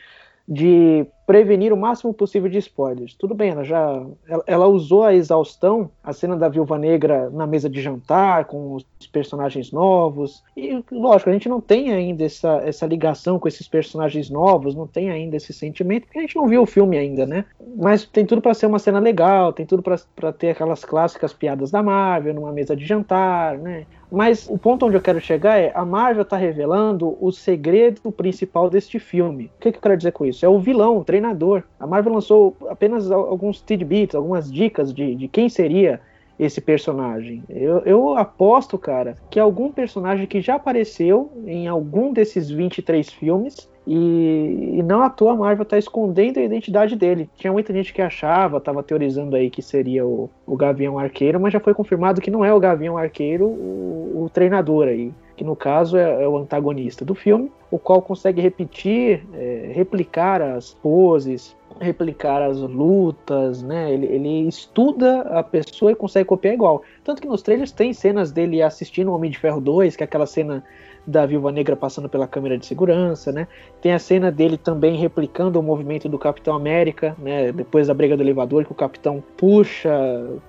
De 0.46 1.06
prevenir 1.26 1.72
o 1.72 1.76
máximo 1.76 2.14
possível 2.14 2.48
de 2.48 2.58
spoilers. 2.58 3.14
Tudo 3.14 3.34
bem, 3.34 3.50
ela 3.50 3.64
já 3.64 4.06
ela, 4.28 4.44
ela, 4.46 4.66
usou 4.68 5.02
a 5.02 5.12
exaustão, 5.12 5.90
a 6.02 6.12
cena 6.12 6.36
da 6.36 6.48
Viúva 6.48 6.78
Negra 6.78 7.28
na 7.30 7.46
mesa 7.46 7.68
de 7.68 7.82
jantar 7.82 8.44
com 8.44 8.74
os 8.74 8.84
personagens 9.10 9.72
novos. 9.72 10.44
E 10.56 10.82
lógico, 10.90 11.28
a 11.28 11.32
gente 11.32 11.48
não 11.48 11.60
tem 11.60 11.92
ainda 11.92 12.24
essa, 12.24 12.62
essa 12.64 12.86
ligação 12.86 13.38
com 13.38 13.48
esses 13.48 13.66
personagens 13.66 14.30
novos, 14.30 14.74
não 14.74 14.86
tem 14.86 15.10
ainda 15.10 15.36
esse 15.36 15.52
sentimento, 15.52 16.04
porque 16.04 16.18
a 16.18 16.22
gente 16.22 16.36
não 16.36 16.46
viu 16.46 16.62
o 16.62 16.66
filme 16.66 16.96
ainda, 16.96 17.26
né? 17.26 17.44
Mas 17.76 18.04
tem 18.04 18.24
tudo 18.24 18.40
para 18.40 18.54
ser 18.54 18.66
uma 18.66 18.78
cena 18.78 19.00
legal, 19.00 19.52
tem 19.52 19.66
tudo 19.66 19.82
para 19.82 20.32
ter 20.32 20.50
aquelas 20.50 20.84
clássicas 20.84 21.32
piadas 21.32 21.70
da 21.72 21.82
Marvel 21.82 22.34
numa 22.34 22.52
mesa 22.52 22.76
de 22.76 22.86
jantar, 22.86 23.58
né? 23.58 23.86
Mas 24.10 24.48
o 24.48 24.56
ponto 24.56 24.86
onde 24.86 24.96
eu 24.96 25.00
quero 25.00 25.20
chegar 25.20 25.58
é 25.58 25.72
a 25.74 25.84
Marvel 25.84 26.22
está 26.22 26.36
revelando 26.36 27.16
o 27.20 27.32
segredo 27.32 28.12
principal 28.12 28.70
deste 28.70 28.98
filme. 28.98 29.50
O 29.56 29.60
que, 29.60 29.72
que 29.72 29.78
eu 29.78 29.82
quero 29.82 29.96
dizer 29.96 30.12
com 30.12 30.24
isso? 30.24 30.44
É 30.44 30.48
o 30.48 30.60
vilão, 30.60 30.98
o 30.98 31.04
treinador. 31.16 31.62
A 31.80 31.86
Marvel 31.86 32.14
lançou 32.14 32.56
apenas 32.68 33.10
alguns 33.10 33.60
tidbits, 33.60 34.14
algumas 34.14 34.52
dicas 34.52 34.92
de, 34.92 35.14
de 35.14 35.28
quem 35.28 35.48
seria 35.48 36.00
esse 36.38 36.60
personagem. 36.60 37.42
Eu, 37.48 37.78
eu, 37.80 38.18
aposto, 38.18 38.76
cara, 38.76 39.16
que 39.30 39.40
algum 39.40 39.72
personagem 39.72 40.26
que 40.26 40.42
já 40.42 40.56
apareceu 40.56 41.32
em 41.46 41.66
algum 41.66 42.12
desses 42.12 42.50
23 42.50 43.08
filmes 43.10 43.70
e, 43.86 44.74
e 44.74 44.82
não 44.82 45.00
à 45.00 45.08
toa 45.08 45.32
a 45.32 45.36
Marvel 45.36 45.64
tá 45.64 45.78
escondendo 45.78 46.38
a 46.38 46.42
identidade 46.42 46.94
dele. 46.94 47.30
Tinha 47.36 47.52
muita 47.52 47.72
gente 47.72 47.94
que 47.94 48.02
achava, 48.02 48.60
tava 48.60 48.82
teorizando 48.82 49.34
aí 49.34 49.48
que 49.48 49.62
seria 49.62 50.04
o, 50.04 50.28
o 50.46 50.56
Gavião 50.56 50.98
Arqueiro, 50.98 51.40
mas 51.40 51.54
já 51.54 51.60
foi 51.60 51.72
confirmado 51.72 52.20
que 52.20 52.30
não 52.30 52.44
é 52.44 52.52
o 52.52 52.60
Gavião 52.60 52.98
Arqueiro 52.98 53.46
o, 53.46 54.24
o 54.24 54.30
treinador 54.30 54.88
aí. 54.88 55.14
Que 55.36 55.44
no 55.44 55.54
caso 55.54 55.96
é, 55.96 56.22
é, 56.22 56.28
o 56.28 56.38
antagonista 56.38 57.04
do 57.04 57.14
filme, 57.14 57.50
o 57.70 57.78
qual 57.78 58.00
consegue 58.00 58.40
repetir, 58.40 59.24
é, 59.34 59.70
replicar 59.74 60.40
as 60.40 60.72
poses, 60.72 61.54
replicar 61.78 62.42
as 62.42 62.58
lutas, 62.58 63.62
né? 63.62 63.92
Ele, 63.92 64.06
ele, 64.06 64.48
estuda 64.48 65.22
a 65.22 65.42
pessoa 65.42 65.92
e 65.92 65.94
consegue 65.94 66.26
copiar 66.26 66.54
igual. 66.54 66.82
Tanto 67.04 67.20
que 67.20 67.28
nos 67.28 67.42
trailers 67.42 67.70
tem 67.70 67.92
cenas 67.92 68.32
dele 68.32 68.62
assistindo 68.62 69.08
o 69.08 69.14
Homem 69.14 69.30
de 69.30 69.38
Ferro 69.38 69.60
2, 69.60 69.94
que 69.94 70.02
é 70.02 70.06
aquela 70.06 70.26
cena 70.26 70.64
da 71.06 71.24
Viúva 71.24 71.52
Negra 71.52 71.76
passando 71.76 72.08
pela 72.08 72.26
câmera 72.26 72.58
de 72.58 72.66
segurança, 72.66 73.30
né? 73.30 73.46
Tem 73.80 73.92
a 73.92 73.98
cena 73.98 74.30
dele 74.30 74.56
também 74.56 74.96
replicando 74.96 75.60
o 75.60 75.62
movimento 75.62 76.08
do 76.08 76.18
Capitão 76.18 76.54
América, 76.54 77.14
né? 77.18 77.52
Depois 77.52 77.86
da 77.86 77.94
briga 77.94 78.16
do 78.16 78.22
elevador, 78.22 78.64
que 78.64 78.72
o 78.72 78.74
Capitão 78.74 79.22
puxa 79.36 79.90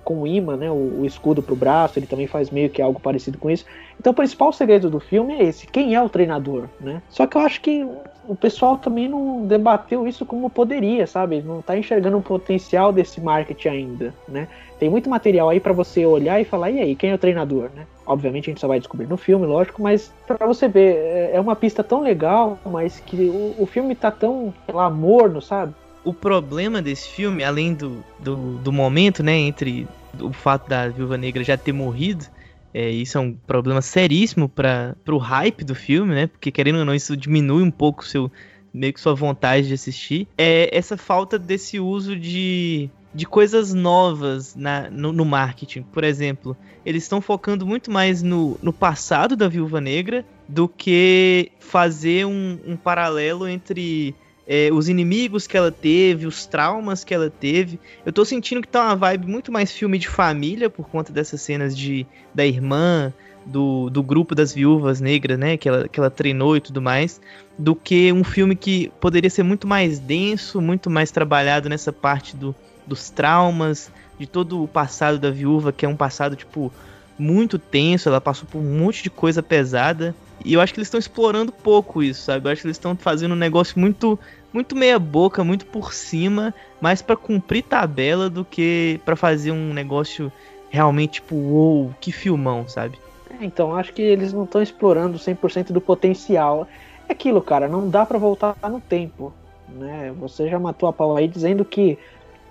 com 0.02 0.22
o 0.22 0.26
imã, 0.26 0.56
né? 0.56 0.70
O, 0.70 1.00
o 1.00 1.06
escudo 1.06 1.42
pro 1.42 1.54
braço, 1.54 1.98
ele 1.98 2.06
também 2.06 2.26
faz 2.26 2.50
meio 2.50 2.68
que 2.70 2.82
algo 2.82 2.98
parecido 2.98 3.38
com 3.38 3.50
isso. 3.50 3.64
Então 4.00 4.12
o 4.12 4.16
principal 4.16 4.52
segredo 4.52 4.90
do 4.90 5.00
filme 5.00 5.34
é 5.34 5.44
esse, 5.44 5.66
quem 5.66 5.94
é 5.94 6.02
o 6.02 6.08
treinador, 6.08 6.64
né? 6.80 7.02
Só 7.08 7.26
que 7.26 7.36
eu 7.36 7.40
acho 7.40 7.60
que 7.60 7.86
o 8.28 8.36
pessoal 8.36 8.76
também 8.76 9.08
não 9.08 9.46
debateu 9.46 10.06
isso 10.06 10.26
como 10.26 10.50
poderia, 10.50 11.06
sabe? 11.06 11.40
Não 11.40 11.62
tá 11.62 11.76
enxergando 11.76 12.18
o 12.18 12.22
potencial 12.22 12.92
desse 12.92 13.20
marketing 13.20 13.68
ainda, 13.68 14.14
né? 14.28 14.48
Tem 14.78 14.88
muito 14.88 15.10
material 15.10 15.48
aí 15.48 15.58
para 15.58 15.72
você 15.72 16.06
olhar 16.06 16.40
e 16.40 16.44
falar, 16.44 16.70
e 16.70 16.80
aí, 16.80 16.94
quem 16.94 17.10
é 17.10 17.14
o 17.14 17.18
treinador, 17.18 17.70
né? 17.74 17.86
Obviamente 18.06 18.48
a 18.48 18.52
gente 18.52 18.60
só 18.60 18.68
vai 18.68 18.78
descobrir 18.78 19.06
no 19.06 19.16
filme, 19.16 19.44
lógico, 19.44 19.82
mas 19.82 20.12
para 20.26 20.46
você 20.46 20.68
ver, 20.68 20.96
é, 20.96 21.30
é 21.34 21.40
uma 21.40 21.56
pista 21.56 21.82
tão 21.82 22.00
legal, 22.00 22.58
mas 22.64 23.00
que 23.00 23.16
o, 23.16 23.56
o 23.58 23.66
filme 23.66 23.94
tá 23.94 24.10
tão 24.10 24.54
lá, 24.72 24.88
morno, 24.88 25.42
sabe? 25.42 25.74
O 26.04 26.14
problema 26.14 26.80
desse 26.80 27.08
filme, 27.08 27.42
além 27.42 27.74
do, 27.74 28.04
do, 28.20 28.36
do 28.58 28.72
momento, 28.72 29.22
né, 29.22 29.36
entre 29.36 29.86
o 30.20 30.32
fato 30.32 30.68
da 30.68 30.88
Viúva 30.88 31.18
Negra 31.18 31.42
já 31.42 31.56
ter 31.56 31.72
morrido, 31.72 32.24
é, 32.72 32.88
isso 32.90 33.18
é 33.18 33.20
um 33.20 33.32
problema 33.32 33.82
seríssimo 33.82 34.48
para 34.48 34.94
o 35.08 35.18
hype 35.18 35.64
do 35.64 35.74
filme, 35.74 36.14
né? 36.14 36.26
Porque 36.26 36.52
querendo 36.52 36.78
ou 36.78 36.84
não, 36.84 36.94
isso 36.94 37.16
diminui 37.16 37.62
um 37.62 37.70
pouco 37.70 38.06
seu 38.06 38.30
meio 38.72 38.92
que 38.92 39.00
sua 39.00 39.14
vontade 39.14 39.68
de 39.68 39.74
assistir. 39.74 40.28
É 40.36 40.76
essa 40.76 40.96
falta 40.96 41.38
desse 41.38 41.80
uso 41.80 42.14
de 42.14 42.90
de 43.14 43.26
coisas 43.26 43.72
novas 43.72 44.54
na, 44.54 44.90
no, 44.90 45.12
no 45.12 45.24
marketing. 45.24 45.82
Por 45.82 46.04
exemplo, 46.04 46.56
eles 46.84 47.02
estão 47.02 47.20
focando 47.20 47.66
muito 47.66 47.90
mais 47.90 48.22
no, 48.22 48.58
no 48.62 48.72
passado 48.72 49.36
da 49.36 49.48
Viúva 49.48 49.80
Negra 49.80 50.24
do 50.46 50.68
que 50.68 51.52
fazer 51.58 52.26
um, 52.26 52.58
um 52.66 52.76
paralelo 52.76 53.48
entre 53.48 54.14
é, 54.46 54.70
os 54.72 54.88
inimigos 54.88 55.46
que 55.46 55.56
ela 55.56 55.70
teve, 55.70 56.26
os 56.26 56.46
traumas 56.46 57.04
que 57.04 57.12
ela 57.12 57.30
teve. 57.30 57.78
Eu 58.04 58.12
tô 58.12 58.24
sentindo 58.24 58.62
que 58.62 58.68
tá 58.68 58.84
uma 58.84 58.96
vibe 58.96 59.26
muito 59.26 59.52
mais 59.52 59.70
filme 59.70 59.98
de 59.98 60.08
família 60.08 60.70
por 60.70 60.88
conta 60.88 61.12
dessas 61.12 61.40
cenas 61.42 61.76
de 61.76 62.06
da 62.34 62.46
irmã, 62.46 63.12
do, 63.44 63.90
do 63.90 64.02
grupo 64.02 64.34
das 64.34 64.52
viúvas 64.52 65.00
negras, 65.00 65.38
né? 65.38 65.56
Que 65.56 65.68
ela, 65.68 65.88
que 65.88 65.98
ela 65.98 66.10
treinou 66.10 66.56
e 66.56 66.60
tudo 66.60 66.80
mais, 66.80 67.20
do 67.58 67.74
que 67.74 68.12
um 68.12 68.24
filme 68.24 68.54
que 68.54 68.90
poderia 69.00 69.30
ser 69.30 69.42
muito 69.42 69.66
mais 69.66 69.98
denso, 69.98 70.60
muito 70.60 70.88
mais 70.88 71.10
trabalhado 71.10 71.68
nessa 71.68 71.92
parte 71.92 72.36
do, 72.36 72.54
dos 72.88 73.10
traumas, 73.10 73.90
de 74.18 74.26
todo 74.26 74.62
o 74.62 74.68
passado 74.68 75.18
da 75.18 75.30
viúva, 75.30 75.72
que 75.72 75.86
é 75.86 75.88
um 75.88 75.96
passado, 75.96 76.34
tipo, 76.34 76.72
muito 77.18 77.58
tenso, 77.58 78.08
ela 78.08 78.20
passou 78.20 78.48
por 78.50 78.58
um 78.58 78.78
monte 78.78 79.02
de 79.02 79.10
coisa 79.10 79.42
pesada. 79.42 80.14
E 80.44 80.54
eu 80.54 80.60
acho 80.60 80.72
que 80.72 80.78
eles 80.78 80.86
estão 80.86 81.00
explorando 81.00 81.52
pouco 81.52 82.02
isso, 82.02 82.22
sabe? 82.22 82.46
Eu 82.46 82.52
acho 82.52 82.62
que 82.62 82.66
eles 82.68 82.76
estão 82.76 82.96
fazendo 82.96 83.32
um 83.32 83.38
negócio 83.38 83.78
muito 83.78 84.18
muito 84.52 84.74
meia 84.74 84.98
boca, 84.98 85.44
muito 85.44 85.66
por 85.66 85.92
cima, 85.92 86.54
mais 86.80 87.02
para 87.02 87.16
cumprir 87.16 87.62
tabela 87.62 88.30
do 88.30 88.44
que 88.44 88.98
para 89.04 89.14
fazer 89.14 89.52
um 89.52 89.74
negócio 89.74 90.32
realmente 90.70 91.14
tipo, 91.14 91.34
uou, 91.34 91.82
wow, 91.84 91.94
que 92.00 92.10
filmão, 92.10 92.66
sabe? 92.66 92.98
É, 93.30 93.44
então, 93.44 93.74
acho 93.74 93.92
que 93.92 94.02
eles 94.02 94.32
não 94.32 94.44
estão 94.44 94.62
explorando 94.62 95.18
100% 95.18 95.72
do 95.72 95.80
potencial. 95.80 96.66
É 97.08 97.12
aquilo, 97.12 97.42
cara, 97.42 97.68
não 97.68 97.88
dá 97.88 98.06
para 98.06 98.18
voltar 98.18 98.56
no 98.70 98.80
tempo, 98.80 99.32
né? 99.68 100.12
Você 100.18 100.48
já 100.48 100.58
matou 100.58 100.88
a 100.88 100.92
pau 100.92 101.16
aí 101.16 101.28
dizendo 101.28 101.64
que 101.64 101.98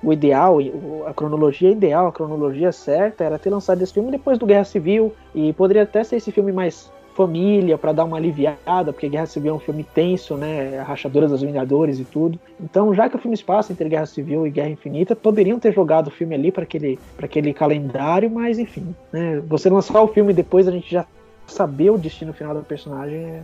o 0.08 0.14
ideal, 0.14 0.58
a 1.06 1.14
cronologia 1.14 1.70
ideal, 1.70 2.08
a 2.08 2.12
cronologia 2.14 2.72
certa 2.72 3.26
era 3.26 3.38
ter 3.38 3.50
lançado 3.50 3.82
esse 3.82 3.94
filme 3.94 4.10
depois 4.10 4.38
do 4.38 4.46
Guerra 4.46 4.64
Civil 4.64 5.14
e 5.36 5.52
poderia 5.52 5.84
até 5.84 6.02
ser 6.02 6.16
esse 6.16 6.32
filme 6.32 6.54
mais 6.54 6.90
família 7.14 7.78
para 7.78 7.92
dar 7.92 8.06
uma 8.06 8.16
aliviada, 8.16 8.94
porque 8.94 9.10
Guerra 9.10 9.26
Civil 9.26 9.52
é 9.52 9.56
um 9.56 9.60
filme 9.60 9.84
tenso, 9.84 10.36
né, 10.36 10.80
a 10.80 10.84
rachadura 10.84 11.28
dos 11.28 11.42
Vingadores 11.42 12.00
e 12.00 12.06
tudo. 12.06 12.40
Então, 12.58 12.94
já 12.94 13.10
que 13.10 13.18
o 13.18 13.20
filme 13.20 13.38
passa 13.40 13.74
entre 13.74 13.90
Guerra 13.90 14.06
Civil 14.06 14.48
e 14.48 14.50
Guerra 14.50 14.70
Infinita, 14.70 15.14
poderiam 15.14 15.60
ter 15.60 15.74
jogado 15.74 16.08
o 16.08 16.12
filme 16.12 16.36
ali 16.36 16.54
para 16.54 16.64
aquele, 16.64 16.98
aquele 17.22 17.54
calendário, 17.54 18.30
mas 18.30 18.60
enfim, 18.60 18.96
né, 19.12 19.42
você 19.46 19.70
lançar 19.70 20.02
o 20.02 20.08
filme 20.08 20.32
depois 20.32 20.70
a 20.70 20.72
gente 20.72 20.90
já 20.90 21.06
saber 21.48 21.90
o 21.90 21.98
destino 21.98 22.32
final 22.32 22.54
do 22.56 22.62
personagem 22.62 23.18
é, 23.18 23.42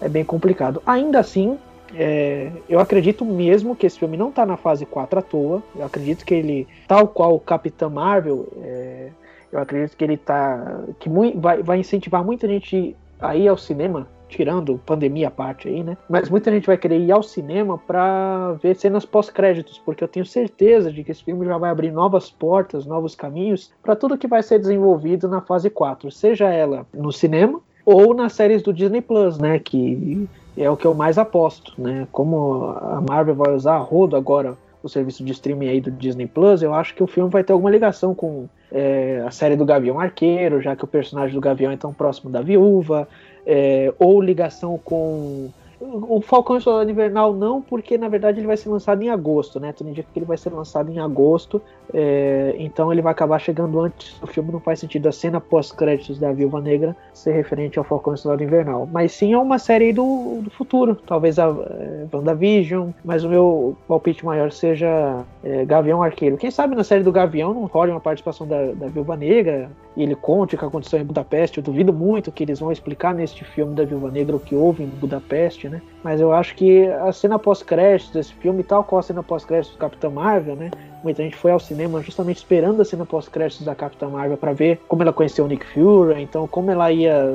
é 0.00 0.08
bem 0.08 0.24
complicado. 0.24 0.82
Ainda 0.84 1.20
assim, 1.20 1.56
é, 1.96 2.50
eu 2.68 2.80
acredito 2.80 3.24
mesmo 3.24 3.76
que 3.76 3.86
esse 3.86 3.98
filme 3.98 4.16
não 4.16 4.28
está 4.28 4.44
na 4.44 4.56
fase 4.56 4.84
4 4.86 5.18
à 5.18 5.22
toa. 5.22 5.62
Eu 5.76 5.84
acredito 5.84 6.24
que 6.24 6.34
ele, 6.34 6.66
tal 6.88 7.08
qual 7.08 7.34
o 7.34 7.40
Capitão 7.40 7.90
Marvel, 7.90 8.48
é, 8.62 9.08
eu 9.52 9.60
acredito 9.60 9.96
que 9.96 10.04
ele 10.04 10.16
tá. 10.16 10.82
que 10.98 11.08
vai, 11.36 11.62
vai 11.62 11.78
incentivar 11.78 12.24
muita 12.24 12.48
gente 12.48 12.96
a 13.20 13.36
ir 13.36 13.48
ao 13.48 13.56
cinema, 13.56 14.08
tirando 14.28 14.80
pandemia 14.84 15.28
à 15.28 15.30
parte 15.30 15.68
aí, 15.68 15.82
né? 15.82 15.96
Mas 16.08 16.28
muita 16.28 16.50
gente 16.50 16.66
vai 16.66 16.76
querer 16.76 16.98
ir 16.98 17.12
ao 17.12 17.22
cinema 17.22 17.78
para 17.78 18.52
ver 18.62 18.74
cenas 18.74 19.04
pós-créditos, 19.04 19.78
porque 19.78 20.02
eu 20.02 20.08
tenho 20.08 20.26
certeza 20.26 20.92
de 20.92 21.04
que 21.04 21.12
esse 21.12 21.22
filme 21.22 21.46
já 21.46 21.56
vai 21.56 21.70
abrir 21.70 21.92
novas 21.92 22.30
portas, 22.30 22.84
novos 22.84 23.14
caminhos 23.14 23.72
para 23.82 23.94
tudo 23.94 24.18
que 24.18 24.26
vai 24.26 24.42
ser 24.42 24.58
desenvolvido 24.58 25.28
na 25.28 25.40
fase 25.40 25.70
4, 25.70 26.10
seja 26.10 26.48
ela 26.50 26.84
no 26.92 27.12
cinema 27.12 27.60
ou 27.86 28.14
nas 28.14 28.32
séries 28.32 28.62
do 28.62 28.72
Disney 28.72 29.00
Plus, 29.00 29.38
né? 29.38 29.58
Que 29.58 30.28
é 30.56 30.70
o 30.70 30.76
que 30.76 30.86
eu 30.86 30.94
mais 30.94 31.18
aposto, 31.18 31.72
né? 31.76 32.06
Como 32.12 32.64
a 32.64 33.02
Marvel 33.08 33.34
vai 33.34 33.54
usar 33.54 33.74
a 33.74 33.78
rodo 33.78 34.16
agora 34.16 34.56
o 34.82 34.88
serviço 34.88 35.24
de 35.24 35.32
streaming 35.32 35.68
aí 35.68 35.80
do 35.80 35.90
Disney 35.90 36.26
Plus, 36.26 36.62
eu 36.62 36.74
acho 36.74 36.94
que 36.94 37.02
o 37.02 37.06
filme 37.06 37.30
vai 37.30 37.42
ter 37.42 37.54
alguma 37.54 37.70
ligação 37.70 38.14
com 38.14 38.46
é, 38.70 39.24
a 39.26 39.30
série 39.30 39.56
do 39.56 39.64
Gavião 39.64 39.98
Arqueiro, 39.98 40.60
já 40.60 40.76
que 40.76 40.84
o 40.84 40.86
personagem 40.86 41.34
do 41.34 41.40
Gavião 41.40 41.72
é 41.72 41.76
tão 41.76 41.92
próximo 41.92 42.30
da 42.30 42.42
viúva, 42.42 43.08
é, 43.46 43.92
ou 43.98 44.20
ligação 44.20 44.78
com 44.84 45.48
o 45.84 46.20
Falcão 46.20 46.56
e 46.56 46.58
o 46.58 46.62
Soldado 46.62 46.90
Invernal 46.90 47.32
não, 47.34 47.60
porque 47.60 47.98
na 47.98 48.08
verdade 48.08 48.40
ele 48.40 48.46
vai 48.46 48.56
ser 48.56 48.68
lançado 48.68 49.02
em 49.02 49.10
agosto, 49.10 49.60
né? 49.60 49.72
Tudo 49.72 49.90
indica 49.90 50.08
que 50.12 50.18
ele 50.18 50.26
vai 50.26 50.36
ser 50.36 50.50
lançado 50.50 50.90
em 50.90 50.98
agosto, 50.98 51.60
é, 51.92 52.54
então 52.58 52.92
ele 52.92 53.02
vai 53.02 53.12
acabar 53.12 53.38
chegando 53.38 53.80
antes. 53.80 54.20
O 54.22 54.26
filme 54.26 54.50
não 54.50 54.60
faz 54.60 54.80
sentido 54.80 55.08
a 55.08 55.12
cena 55.12 55.40
pós-créditos 55.40 56.18
da 56.18 56.32
Viúva 56.32 56.60
Negra 56.60 56.96
ser 57.12 57.32
referente 57.32 57.78
ao 57.78 57.84
Falcão 57.84 58.14
e 58.14 58.16
o 58.16 58.18
Soldado 58.18 58.42
Invernal. 58.42 58.88
Mas 58.90 59.12
sim 59.12 59.32
é 59.32 59.38
uma 59.38 59.58
série 59.58 59.92
do, 59.92 60.40
do 60.42 60.50
futuro, 60.50 60.96
talvez 61.06 61.38
a 61.38 61.46
é, 61.46 62.06
WandaVision, 62.12 62.90
mas 63.04 63.24
o 63.24 63.28
meu 63.28 63.76
palpite 63.86 64.24
maior 64.24 64.50
seja 64.50 65.22
é, 65.42 65.64
Gavião 65.64 66.02
Arqueiro. 66.02 66.36
Quem 66.36 66.50
sabe 66.50 66.74
na 66.74 66.84
série 66.84 67.02
do 67.02 67.12
Gavião 67.12 67.52
não 67.52 67.66
rola 67.66 67.90
uma 67.90 68.00
participação 68.00 68.46
da, 68.46 68.72
da 68.72 68.86
Viúva 68.86 69.16
Negra, 69.16 69.70
e 69.96 70.02
ele 70.02 70.14
conte 70.14 70.54
o 70.54 70.58
que 70.58 70.64
aconteceu 70.64 70.98
em 70.98 71.04
Budapeste. 71.04 71.58
Eu 71.58 71.64
duvido 71.64 71.92
muito 71.92 72.32
que 72.32 72.42
eles 72.42 72.58
vão 72.58 72.72
explicar 72.72 73.14
neste 73.14 73.44
filme 73.44 73.74
da 73.74 73.84
Viúva 73.84 74.10
Negra 74.10 74.36
o 74.36 74.40
que 74.40 74.54
houve 74.54 74.82
em 74.82 74.86
Budapeste, 74.86 75.68
né? 75.68 75.80
Mas 76.02 76.20
eu 76.20 76.32
acho 76.32 76.54
que 76.54 76.86
a 76.86 77.12
cena 77.12 77.38
pós-créditos 77.38 78.12
desse 78.12 78.34
filme, 78.34 78.62
tal 78.62 78.84
qual 78.84 79.00
a 79.00 79.02
cena 79.02 79.22
pós-créditos 79.22 79.76
do 79.76 79.78
Capitão 79.78 80.10
Marvel, 80.10 80.56
né? 80.56 80.70
Muita 81.02 81.22
gente 81.22 81.36
foi 81.36 81.50
ao 81.50 81.60
cinema 81.60 82.00
justamente 82.02 82.38
esperando 82.38 82.80
a 82.80 82.84
cena 82.84 83.04
pós-créditos 83.04 83.64
da 83.64 83.74
Capitã 83.74 84.08
Marvel 84.08 84.36
para 84.36 84.52
ver 84.52 84.80
como 84.88 85.02
ela 85.02 85.12
conheceu 85.12 85.44
o 85.44 85.48
Nick 85.48 85.66
Fury, 85.66 86.22
então 86.22 86.48
como 86.48 86.70
ela 86.70 86.90
ia 86.90 87.26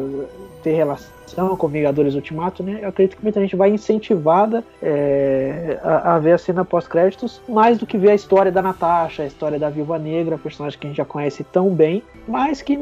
ter 0.64 0.74
relação 0.74 1.19
com 1.36 1.68
Vingadores 1.68 2.16
Ultimato, 2.16 2.64
né? 2.64 2.80
Eu 2.82 2.90
acredito 2.90 3.18
que 3.18 3.24
muita 3.24 3.40
gente 3.42 3.56
vai 3.56 3.70
incentivada 3.70 4.64
é, 4.82 5.80
a, 5.84 6.16
a, 6.16 6.20
ver 6.20 6.34
a 6.34 6.38
cena 6.38 6.66
pós-créditos 6.66 7.42
mais 7.48 7.78
do 7.78 7.86
que 7.86 7.98
ver 7.98 8.12
a 8.12 8.16
história 8.16 8.52
da 8.52 8.62
Natasha, 8.62 9.24
a 9.24 9.26
história 9.26 9.60
da 9.60 9.70
Viúva 9.70 9.98
Negra, 9.98 10.38
personagem 10.38 10.80
que 10.80 10.88
a 10.88 10.90
gente 10.90 10.98
já 10.98 11.06
conhece 11.06 11.44
tão 11.44 11.70
bem, 11.70 12.04
mas 12.28 12.62
que 12.62 12.78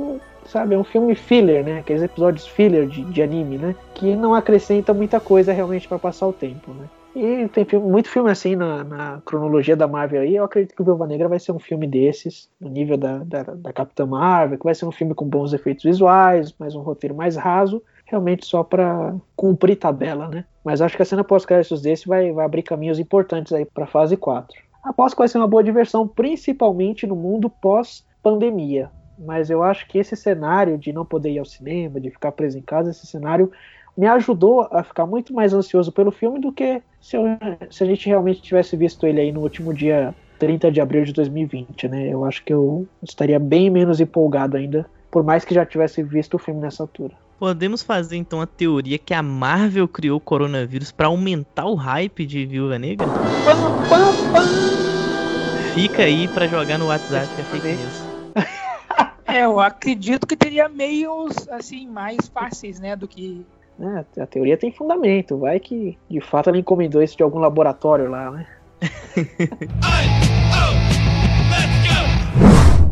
sabe, 0.46 0.75
é 0.75 0.77
um 0.77 0.84
filme 0.84 1.13
filler, 1.16 1.63
né? 1.63 1.80
Aqueles 1.80 2.01
episódios 2.01 2.48
filler 2.48 2.88
de, 2.88 3.04
de 3.04 3.22
anime, 3.22 3.58
né? 3.58 3.75
Que 3.94 4.16
não 4.16 4.34
acrescenta 4.34 4.94
muita 4.94 5.20
coisa 5.20 5.51
realmente 5.51 5.88
para 5.88 6.00
passar 6.00 6.27
o 6.27 6.34
tempo, 6.34 6.72
né? 6.72 6.88
E 7.16 7.48
tem 7.48 7.66
filme, 7.66 7.89
muito 7.89 8.10
filme 8.10 8.30
assim 8.30 8.56
na, 8.56 8.84
na, 8.84 9.22
cronologia 9.25 9.75
da 9.75 9.88
Marvel 9.88 10.22
aí. 10.22 10.36
Eu 10.36 10.44
acredito 10.44 10.75
que 10.75 10.82
o 10.84 10.86
Viúva 10.86 11.08
Negra 11.08 11.27
vai 11.27 11.39
ser 11.39 11.51
um 11.51 11.58
filme 11.58 11.88
desses, 11.88 12.48
no 12.62 12.70
nível 12.70 12.96
da, 12.96 13.18
da, 13.20 13.42
da 13.42 13.74
Capitã 13.74 14.06
Marvel, 14.06 14.60
que 14.60 14.63
vai 14.63 14.75
ser 14.75 14.86
um 14.86 14.92
filme 14.92 15.16
com 15.16 15.25
bons 15.25 15.51
efeitos 15.51 15.84
visuais, 15.84 16.54
mas 16.60 16.75
um 16.75 16.82
roteiro 16.82 17.16
mais 17.16 17.36
raso, 17.36 17.82
realmente 18.08 18.46
só 18.46 18.64
para 18.64 19.16
cumprir 19.36 19.76
tabela, 19.76 20.28
né? 20.28 20.46
Mas 20.64 20.82
acho 20.82 20.96
que 20.96 21.02
a 21.02 21.06
cena 21.06 21.24
pós-créditos 21.24 21.82
desse 21.82 22.08
vai, 22.08 22.32
vai 22.32 22.46
abrir 22.46 22.64
caminhos 22.64 23.00
importantes 23.00 23.54
aí 23.54 23.66
para 23.66 23.86
fase 23.86 24.18
4. 24.18 24.58
Aposto 24.84 25.16
que 25.16 25.22
vai 25.22 25.28
ser 25.28 25.38
uma 25.38 25.48
boa 25.48 25.64
diversão, 25.64 26.08
principalmente 26.08 27.06
no 27.06 27.16
mundo 27.16 27.50
pós-pandemia. 27.50 28.90
Mas 29.20 29.50
eu 29.50 29.62
acho 29.64 29.88
que 29.88 29.98
esse 29.98 30.16
cenário 30.16 30.78
de 30.78 30.94
não 30.94 31.06
poder 31.06 31.32
ir 31.32 31.40
ao 31.40 31.46
cinema, 31.46 32.00
de 32.00 32.10
ficar 32.10 32.32
preso 32.32 32.58
em 32.58 32.62
casa, 32.62 32.92
esse 32.92 33.06
cenário 33.06 33.52
me 33.98 34.06
ajudou 34.08 34.68
a 34.72 34.84
ficar 34.84 35.06
muito 35.06 35.34
mais 35.34 35.54
ansioso 35.54 35.92
pelo 35.92 36.12
filme 36.12 36.40
do 36.40 36.52
que 36.52 36.82
se, 37.02 37.18
eu, 37.18 37.24
se 37.70 37.84
a 37.84 37.88
gente 37.88 38.08
realmente 38.08 38.42
tivesse 38.42 38.78
visto 38.78 39.08
ele 39.08 39.20
aí 39.20 39.32
no 39.32 39.42
último 39.42 39.74
dia 39.74 40.14
30 40.38 40.72
de 40.72 40.80
abril 40.80 41.04
de 41.04 41.12
2020, 41.14 41.88
né? 41.88 42.08
Eu 42.08 42.24
acho 42.24 42.44
que 42.44 42.54
eu 42.54 42.88
estaria 43.02 43.40
bem 43.40 43.70
menos 43.70 44.00
empolgado 44.00 44.56
ainda, 44.56 44.86
por 45.10 45.24
mais 45.24 45.44
que 45.44 45.56
já 45.56 45.66
tivesse 45.66 46.04
visto 46.04 46.36
o 46.36 46.40
filme 46.40 46.62
nessa 46.62 46.84
altura. 46.84 47.16
Podemos 47.39 47.84
fazer 47.84 48.17
então 48.17 48.41
a 48.41 48.48
teoria 48.48 48.98
que 48.98 49.13
a 49.13 49.22
Marvel 49.22 49.88
criou 49.88 50.17
o 50.17 50.22
coronavírus 50.22 50.91
para 50.91 51.08
aumentar 51.08 51.65
o 51.65 51.75
hype 51.75 52.25
de 52.25 52.46
Viúva 52.46 52.79
Negra? 52.79 53.08
Fica 55.74 56.03
aí 56.03 56.27
para 56.27 56.48
jogar 56.48 56.79
no 56.79 56.88
WhatsApp 56.88 57.27
que 57.36 57.41
é 57.41 57.44
fake 57.44 57.67
news. 57.67 58.08
É, 59.27 59.46
eu 59.46 59.60
acredito 59.60 60.25
que 60.25 60.36
teria 60.36 60.67
meios 60.67 61.48
assim 61.50 61.88
mais 61.88 62.27
fáceis, 62.27 62.79
né, 62.79 62.96
do 62.96 63.08
que 63.08 63.46
né? 63.77 64.06
A 64.20 64.25
teoria 64.25 64.58
tem 64.58 64.72
fundamento. 64.72 65.38
Vai 65.38 65.60
que 65.60 65.98
de 66.10 66.20
fato 66.20 66.50
ela 66.50 66.58
encomendou 66.58 67.01
isso 67.01 67.15
de 67.15 67.24
algum 67.24 67.39
laboratório 67.39 68.10
lá, 68.10 68.32
né? 68.32 68.48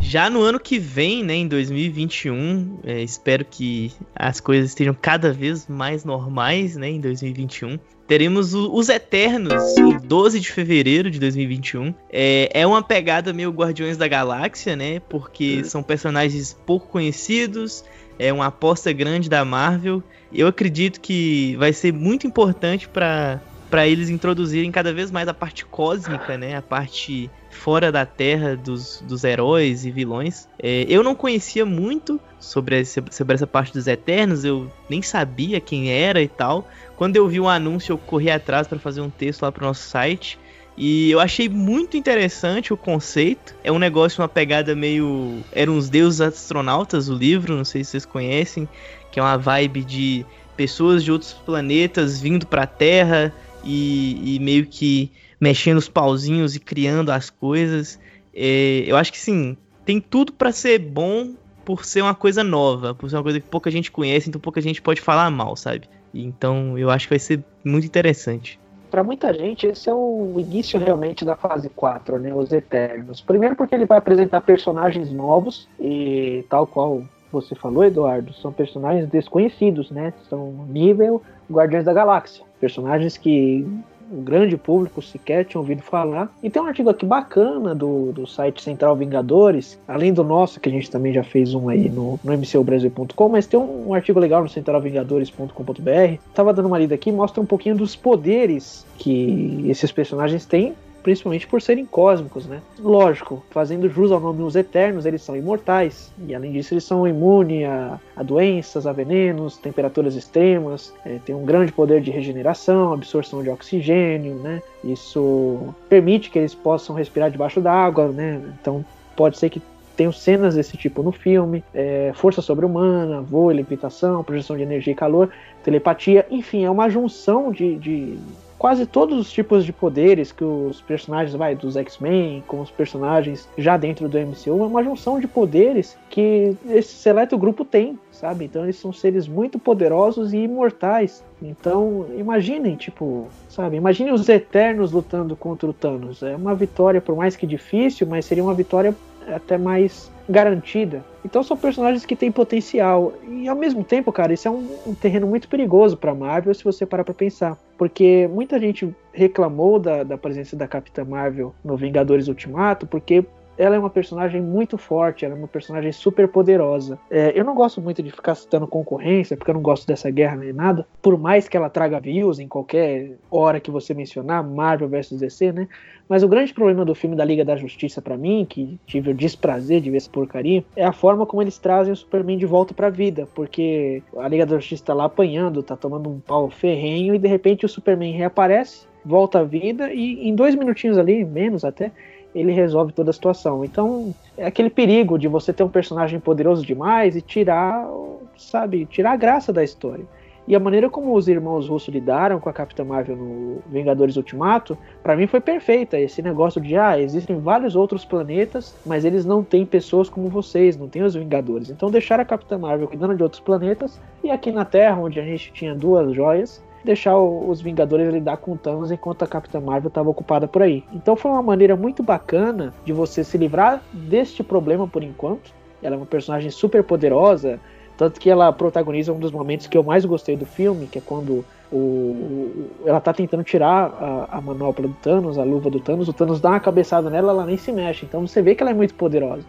Já 0.08 0.30
no 0.30 0.42
ano 0.44 0.60
que 0.60 0.78
vem, 0.78 1.24
né, 1.24 1.34
em 1.34 1.48
2021, 1.48 2.80
é, 2.84 3.02
espero 3.02 3.44
que 3.44 3.92
as 4.16 4.40
coisas 4.40 4.70
estejam 4.70 4.94
cada 4.94 5.34
vez 5.34 5.68
mais 5.68 6.06
normais, 6.06 6.76
né, 6.76 6.90
em 6.90 7.02
2021. 7.02 7.80
Teremos 8.08 8.54
o, 8.54 8.72
os 8.72 8.88
Eternos 8.88 9.76
em 9.76 9.98
12 9.98 10.40
de 10.40 10.52
fevereiro 10.52 11.10
de 11.10 11.20
2021. 11.20 11.94
É, 12.14 12.50
é 12.54 12.68
uma 12.68 12.84
pegada 12.84 13.34
meio 13.34 13.50
Guardiões 13.50 13.98
da 13.98 14.08
Galáxia, 14.08 14.76
né? 14.76 15.00
Porque 15.00 15.64
são 15.64 15.82
personagens 15.82 16.56
pouco 16.68 16.88
conhecidos, 16.88 17.84
é 18.20 18.32
uma 18.32 18.46
aposta 18.46 18.94
grande 18.94 19.28
da 19.28 19.44
Marvel. 19.44 20.04
Eu 20.32 20.48
acredito 20.48 21.02
que 21.02 21.56
vai 21.58 21.74
ser 21.74 21.92
muito 21.92 22.28
importante 22.28 22.88
para 22.88 23.42
para 23.70 23.88
eles 23.88 24.10
introduzirem 24.10 24.72
cada 24.72 24.94
vez 24.94 25.12
mais 25.12 25.28
a 25.28 25.34
parte 25.34 25.66
cósmica, 25.66 26.38
né? 26.38 26.56
A 26.56 26.62
parte 26.62 27.30
fora 27.50 27.92
da 27.92 28.06
Terra 28.06 28.56
dos, 28.56 29.04
dos 29.08 29.24
heróis 29.24 29.86
e 29.86 29.92
vilões. 29.92 30.48
É, 30.62 30.86
eu 30.88 31.04
não 31.04 31.16
conhecia 31.16 31.66
muito 31.66 32.20
sobre 32.40 32.80
essa, 32.80 33.04
sobre 33.12 33.34
essa 33.34 33.48
parte 33.48 33.74
dos 33.74 33.88
Eternos, 33.88 34.44
eu 34.44 34.72
nem 34.90 35.02
sabia 35.02 35.60
quem 35.60 35.92
era 35.92 36.22
e 36.22 36.28
tal. 36.28 36.68
Quando 36.96 37.16
eu 37.16 37.28
vi 37.28 37.40
o 37.40 37.46
um 37.46 37.50
anúncio, 37.50 37.94
eu 37.94 37.98
corri 37.98 38.30
atrás 38.30 38.68
para 38.68 38.80
fazer 38.80 39.02
um 39.02 39.10
texto 39.10 39.44
lá 39.44 39.52
pro 39.52 39.66
nosso 39.66 39.88
site. 39.88 40.38
E 40.78 41.10
eu 41.10 41.22
achei 41.22 41.48
muito 41.48 41.96
interessante 41.96 42.74
o 42.74 42.78
conceito. 42.78 43.56
É 43.64 43.72
um 43.72 43.80
negócio, 43.80 44.22
uma 44.22 44.28
pegada 44.28 44.76
meio. 44.76 45.42
Eram 45.52 45.78
os 45.78 45.90
deuses 45.90 46.20
astronautas, 46.20 47.08
o 47.08 47.16
livro, 47.16 47.56
não 47.56 47.64
sei 47.64 47.84
se 47.84 47.92
vocês 47.92 48.06
conhecem, 48.06 48.68
que 49.10 49.20
é 49.20 49.24
uma 49.24 49.38
vibe 49.38 49.84
de 49.84 50.26
pessoas 50.56 51.04
de 51.04 51.12
outros 51.12 51.34
planetas 51.34 52.20
vindo 52.20 52.46
pra 52.46 52.66
Terra 52.66 53.34
e, 53.66 54.36
e 54.36 54.40
meio 54.40 54.66
que 54.66 55.12
mexendo 55.40 55.78
os 55.78 55.90
pauzinhos 55.90 56.56
e 56.56 56.60
criando 56.60 57.12
as 57.12 57.30
coisas. 57.30 58.00
É, 58.34 58.84
eu 58.86 58.96
acho 58.96 59.12
que 59.12 59.20
sim, 59.20 59.58
tem 59.86 60.00
tudo 60.00 60.32
para 60.32 60.52
ser 60.52 60.80
bom 60.80 61.34
por 61.64 61.84
ser 61.84 62.02
uma 62.02 62.14
coisa 62.14 62.44
nova, 62.44 62.94
por 62.94 63.10
ser 63.10 63.16
uma 63.16 63.24
coisa 63.24 63.40
que 63.40 63.48
pouca 63.48 63.72
gente 63.72 63.92
conhece, 63.92 64.30
então 64.30 64.40
pouca 64.40 64.62
gente 64.62 64.82
pode 64.82 65.02
falar 65.02 65.30
mal, 65.32 65.56
sabe? 65.56 65.90
Então 66.14 66.78
eu 66.78 66.90
acho 66.90 67.08
que 67.08 67.14
vai 67.14 67.20
ser 67.20 67.44
muito 67.64 67.86
interessante 67.86 68.60
para 68.96 69.04
muita 69.04 69.34
gente, 69.34 69.68
esse 69.68 69.90
é 69.90 69.94
o 69.94 70.36
início 70.38 70.80
realmente 70.80 71.26
da 71.26 71.36
fase 71.36 71.68
4, 71.68 72.18
né? 72.18 72.34
Os 72.34 72.54
Eternos. 72.54 73.20
Primeiro 73.20 73.54
porque 73.54 73.76
ele 73.76 73.86
vai 73.86 73.98
apresentar 73.98 74.40
personagens 74.40 75.12
novos 75.12 75.68
e 75.78 76.46
tal 76.50 76.66
qual 76.66 77.04
você 77.30 77.56
falou, 77.56 77.84
Eduardo, 77.84 78.34
são 78.36 78.54
personagens 78.54 79.10
desconhecidos, 79.10 79.92
né? 79.92 80.14
São 80.30 80.66
nível 80.70 81.22
Guardiões 81.52 81.84
da 81.84 81.92
Galáxia. 81.92 82.46
Personagens 82.66 83.16
que 83.16 83.64
o 84.12 84.22
grande 84.22 84.58
público 84.58 85.00
sequer 85.04 85.46
tinha 85.46 85.62
ouvido 85.62 85.84
falar. 85.84 86.32
E 86.42 86.50
tem 86.50 86.60
um 86.60 86.66
artigo 86.66 86.90
aqui 86.90 87.06
bacana 87.06 87.76
do, 87.76 88.12
do 88.12 88.26
site 88.26 88.64
Central 88.64 88.96
Vingadores, 88.96 89.80
além 89.88 90.12
do 90.12 90.24
nosso, 90.24 90.60
que 90.60 90.68
a 90.68 90.72
gente 90.72 90.90
também 90.90 91.14
já 91.14 91.24
fez 91.24 91.54
um 91.54 91.70
aí 91.70 91.90
no, 91.90 92.20
no 92.24 92.34
mcubrasil.com, 92.34 93.30
mas 93.30 93.46
tem 93.46 93.60
um, 93.60 93.90
um, 93.90 93.94
artigo 93.94 94.20
legal 94.20 94.42
no 94.42 94.50
centralvingadores.com.br. 94.50 96.20
Tava 96.34 96.52
dando 96.54 96.66
uma 96.66 96.80
lida 96.80 96.96
aqui, 96.96 97.12
mostra 97.12 97.40
um 97.40 97.46
pouquinho 97.46 97.76
dos 97.76 97.96
poderes 97.96 98.84
que 98.98 99.64
esses 99.68 99.92
personagens 99.92 100.44
têm 100.44 100.74
principalmente 101.06 101.46
por 101.46 101.62
serem 101.62 101.86
cósmicos, 101.86 102.48
né? 102.48 102.64
Lógico, 102.80 103.44
fazendo 103.52 103.88
jus 103.88 104.12
ao 104.12 104.20
nome 104.20 104.42
Os 104.42 104.56
Eternos, 104.56 105.06
eles 105.06 105.22
são 105.22 105.38
imortais, 105.38 106.12
e 106.28 106.34
além 106.34 106.52
disso 106.52 106.74
eles 106.74 106.84
são 106.84 107.08
imunes 107.08 107.64
a, 107.68 108.00
a 108.16 108.24
doenças, 108.24 108.88
a 108.88 108.92
venenos, 108.92 109.56
temperaturas 109.56 110.16
extremas, 110.16 110.92
é, 111.06 111.20
tem 111.24 111.36
um 111.36 111.46
grande 111.46 111.72
poder 111.72 112.02
de 112.02 112.10
regeneração, 112.10 112.92
absorção 112.92 113.44
de 113.44 113.52
oxigênio, 113.52 114.34
né? 114.34 114.64
Isso 114.84 115.76
permite 115.88 116.32
que 116.32 116.40
eles 116.40 116.56
possam 116.56 116.96
respirar 116.96 117.30
debaixo 117.30 117.62
d'água, 117.62 118.08
né? 118.08 118.42
Então 118.60 118.84
pode 119.16 119.38
ser 119.38 119.52
que 119.52 119.62
tenham 119.96 120.12
cenas 120.12 120.56
desse 120.56 120.76
tipo 120.76 121.04
no 121.04 121.12
filme, 121.12 121.64
é, 121.72 122.14
força 122.16 122.42
sobre-humana, 122.42 123.22
voo 123.22 123.50
levitação, 123.50 124.24
projeção 124.24 124.58
de 124.58 124.64
energia 124.64 124.92
e 124.92 124.96
calor, 124.96 125.30
telepatia, 125.64 126.26
enfim, 126.32 126.66
é 126.66 126.72
uma 126.72 126.90
junção 126.90 127.52
de, 127.52 127.76
de 127.76 128.18
quase 128.58 128.86
todos 128.86 129.20
os 129.20 129.32
tipos 129.32 129.66
de 129.66 129.74
poderes 129.74 130.32
que 130.32 130.44
os 130.44 130.82
personagens 130.82 131.36
vai 131.36 131.56
dos 131.56 131.76
X-Men, 131.76 132.44
com 132.48 132.62
os 132.62 132.72
personagens 132.72 133.48
já 133.58 133.78
dentro 133.78 134.08
do 134.08 134.18
MCU, 134.18 134.64
é 134.64 134.68
uma 134.68 134.84
junção 134.84 135.20
de 135.20 135.28
poderes 135.28 135.98
que 136.10 136.56
esse 136.70 136.94
seleto 136.96 137.38
grupo 137.38 137.66
tem, 137.66 138.00
sabe? 138.12 138.46
Então 138.46 138.64
eles 138.64 138.78
são 138.78 138.94
seres 138.94 139.28
muito 139.28 139.60
poderosos 139.60 140.34
e 140.34 140.38
imortais. 140.38 141.24
Então, 141.42 142.06
imaginem, 142.18 142.76
tipo, 142.76 143.28
sabe? 143.50 143.76
Imagine 143.76 144.12
os 144.12 144.28
Eternos 144.30 144.92
lutando 144.92 145.36
contra 145.36 145.70
o 145.70 145.74
Thanos. 145.74 146.24
É 146.24 146.36
uma 146.36 146.56
vitória, 146.56 147.02
por 147.02 147.16
mais 147.16 147.36
que 147.36 147.46
difícil, 147.46 148.08
mas 148.08 148.26
seria 148.26 148.44
uma 148.44 148.54
vitória 148.54 148.96
até 149.28 149.58
mais 149.58 150.12
garantida. 150.28 151.04
Então 151.24 151.44
são 151.44 151.56
personagens 151.56 152.06
que 152.06 152.16
têm 152.16 152.32
potencial. 152.32 153.14
E 153.28 153.48
ao 153.48 153.56
mesmo 153.56 153.84
tempo, 153.84 154.12
cara, 154.12 154.34
isso 154.34 154.48
é 154.48 154.52
um, 154.52 154.68
um 154.88 154.94
terreno 154.94 155.28
muito 155.28 155.48
perigoso 155.48 155.98
para 155.98 156.14
Marvel 156.14 156.54
se 156.54 156.64
você 156.64 156.86
parar 156.86 157.04
para 157.04 157.14
pensar. 157.14 157.58
Porque 157.78 158.28
muita 158.32 158.60
gente 158.60 158.94
reclamou 159.14 159.80
da, 159.80 160.04
da 160.04 160.18
presença 160.18 160.56
da 160.56 160.68
Capitã 160.68 161.04
Marvel 161.04 161.54
no 161.64 161.76
Vingadores 161.78 162.28
Ultimato, 162.28 162.88
porque 162.88 163.26
ela 163.58 163.76
é 163.76 163.80
uma 163.80 163.90
personagem 163.90 164.42
muito 164.42 164.78
forte, 164.78 165.26
ela 165.26 165.34
é 165.34 165.38
uma 165.38 165.48
personagem 165.48 165.92
super 165.92 166.28
poderosa. 166.28 167.00
É, 167.10 167.38
eu 167.38 167.44
não 167.44 167.56
gosto 167.56 167.82
muito 167.82 168.02
de 168.04 168.12
ficar 168.12 168.36
citando 168.36 168.68
concorrência, 168.68 169.38
porque 169.38 169.52
eu 169.52 169.56
não 169.56 169.62
gosto 169.62 169.88
dessa 169.88 170.10
guerra 170.10 170.36
nem 170.38 170.54
nada. 170.54 170.86
Por 171.02 171.18
mais 171.18 171.48
que 171.48 171.56
ela 171.56 171.70
traga 171.70 172.00
views 172.00 172.40
em 172.40 172.48
qualquer 172.48 173.18
hora 173.30 173.60
que 173.60 173.72
você 173.72 173.94
mencionar, 173.94 174.44
Marvel 174.44 174.90
versus 174.90 175.20
DC, 175.20 175.52
né? 175.52 175.68
Mas 176.08 176.22
o 176.22 176.28
grande 176.28 176.54
problema 176.54 176.86
do 176.86 176.94
filme 176.94 177.16
da 177.16 177.26
Liga 177.26 177.44
da 177.44 177.56
Justiça 177.56 178.02
para 178.02 178.18
mim, 178.18 178.46
que 178.48 178.80
tive 178.86 179.10
o 179.10 179.14
desprazer 179.14 179.82
de 179.82 179.90
ver 179.90 179.98
essa 179.98 180.10
porcaria, 180.10 180.64
é 180.76 180.86
a 180.86 180.94
forma 180.94 181.26
como 181.26 181.42
eles 181.42 181.58
trazem 181.58 181.92
o 181.92 181.96
Superman 181.96 182.38
de 182.38 182.46
volta 182.46 182.74
pra 182.74 182.90
vida. 182.90 183.28
Porque 183.34 184.04
a 184.18 184.28
Liga 184.28 184.46
da 184.46 184.58
Justiça 184.58 184.86
tá 184.86 184.94
lá 184.94 185.06
apanhando, 185.06 185.64
tá 185.64 185.76
tomando 185.76 186.10
um 186.10 186.20
pau 186.20 186.50
ferrenho, 186.50 187.16
e 187.16 187.20
de 187.20 187.28
repente 187.28 187.66
o 187.66 187.70
Superman 187.70 188.14
reaparece, 188.14 188.86
volta 189.04 189.40
à 189.40 189.44
vida, 189.44 189.92
e 189.92 190.28
em 190.28 190.36
dois 190.36 190.56
minutinhos 190.56 190.98
ali, 190.98 191.26
menos 191.26 191.66
até, 191.66 191.92
ele 192.36 192.52
resolve 192.52 192.92
toda 192.92 193.10
a 193.10 193.14
situação. 193.14 193.64
Então, 193.64 194.14
é 194.38 194.46
aquele 194.46 194.70
perigo 194.70 195.18
de 195.18 195.28
você 195.28 195.54
ter 195.54 195.64
um 195.64 195.70
personagem 195.70 196.20
poderoso 196.20 196.66
demais 196.66 197.16
e 197.16 197.22
tirar, 197.22 197.90
sabe, 198.38 198.86
tirar 198.86 199.14
a 199.14 199.16
graça 199.16 199.54
da 199.54 199.64
história. 199.64 200.06
E 200.48 200.56
a 200.56 200.60
maneira 200.60 200.92
como 200.92 201.16
os 201.16 201.28
irmãos 201.28 201.68
russos 201.68 201.92
lidaram 201.92 202.40
com 202.40 202.48
a 202.48 202.54
Capitã 202.54 202.84
Marvel 202.84 203.16
no 203.16 203.64
Vingadores 203.68 204.16
Ultimato, 204.16 204.78
para 205.02 205.16
mim 205.16 205.26
foi 205.26 205.40
perfeita. 205.40 206.00
Esse 206.00 206.22
negócio 206.22 206.62
de, 206.62 206.78
ah, 206.78 207.00
existem 207.00 207.40
vários 207.40 207.76
outros 207.76 208.06
planetas, 208.06 208.76
mas 208.86 209.06
eles 209.06 209.26
não 209.26 209.44
têm 209.44 209.66
pessoas 209.66 210.08
como 210.08 210.30
vocês, 210.30 210.78
não 210.78 210.88
têm 210.88 211.02
os 211.02 211.16
Vingadores. 211.16 211.72
Então 211.72 211.90
deixar 211.90 212.20
a 212.20 212.26
Capitã 212.26 212.60
Marvel 212.60 212.88
cuidando 212.88 213.16
de 213.16 213.24
outros 213.24 213.42
planetas, 213.42 214.00
e 214.24 214.30
aqui 214.30 214.52
na 214.52 214.66
Terra, 214.66 215.02
onde 215.02 215.20
a 215.20 215.24
gente 215.24 215.52
tinha 215.52 215.74
duas 215.74 216.14
joias, 216.14 216.62
deixar 216.86 217.18
os 217.18 217.62
Vingadores 217.62 218.14
lidar 218.14 218.38
com 218.38 218.56
Thanos 218.56 218.92
enquanto 218.92 219.24
a 219.24 219.28
Capitã 219.28 219.60
Marvel 219.60 219.90
estava 219.90 220.10
ocupada 220.10 220.48
por 220.48 220.62
aí. 220.62 220.84
Então 220.94 221.16
foi 221.16 221.32
uma 221.32 221.42
maneira 221.42 221.76
muito 221.76 222.02
bacana 222.02 222.74
de 222.86 222.94
você 222.94 223.24
se 223.24 223.38
livrar 223.38 223.82
deste 223.92 224.44
problema 224.44 224.88
por 224.88 225.04
enquanto. 225.04 225.52
Ela 225.84 225.96
é 225.96 225.98
uma 225.98 226.06
personagem 226.06 226.50
super 226.50 226.84
poderosa, 226.84 227.60
tanto 227.98 228.20
que 228.20 228.30
ela 228.30 228.52
protagoniza 228.54 229.12
um 229.12 229.20
dos 229.20 229.32
momentos 229.32 229.68
que 229.68 229.78
eu 229.78 229.84
mais 229.84 230.06
gostei 230.06 230.36
do 230.36 230.46
filme, 230.46 230.88
que 230.88 231.00
é 231.00 231.02
quando 231.02 231.44
o, 231.72 231.78
o 231.78 232.72
ela 232.86 233.02
tá 233.02 233.14
tentando 233.14 233.44
tirar 233.44 233.92
a, 234.00 234.38
a, 234.38 234.42
manopla 234.42 234.88
do 234.88 234.94
Thanos, 234.96 235.38
a 235.38 235.44
luva 235.44 235.70
do 235.70 235.80
Thanos, 235.80 236.08
o 236.08 236.14
Thanos 236.14 236.40
dá 236.40 236.52
uma 236.52 236.60
cabeçada 236.60 237.10
nela, 237.10 237.32
ela 237.32 237.46
nem 237.46 237.58
se 237.58 237.72
mexe. 237.72 238.06
Então 238.06 238.26
você 238.26 238.42
vê 238.42 238.56
que 238.56 238.64
ela 238.64 238.72
é 238.72 238.74
muito 238.74 238.94
poderosa. 238.94 239.44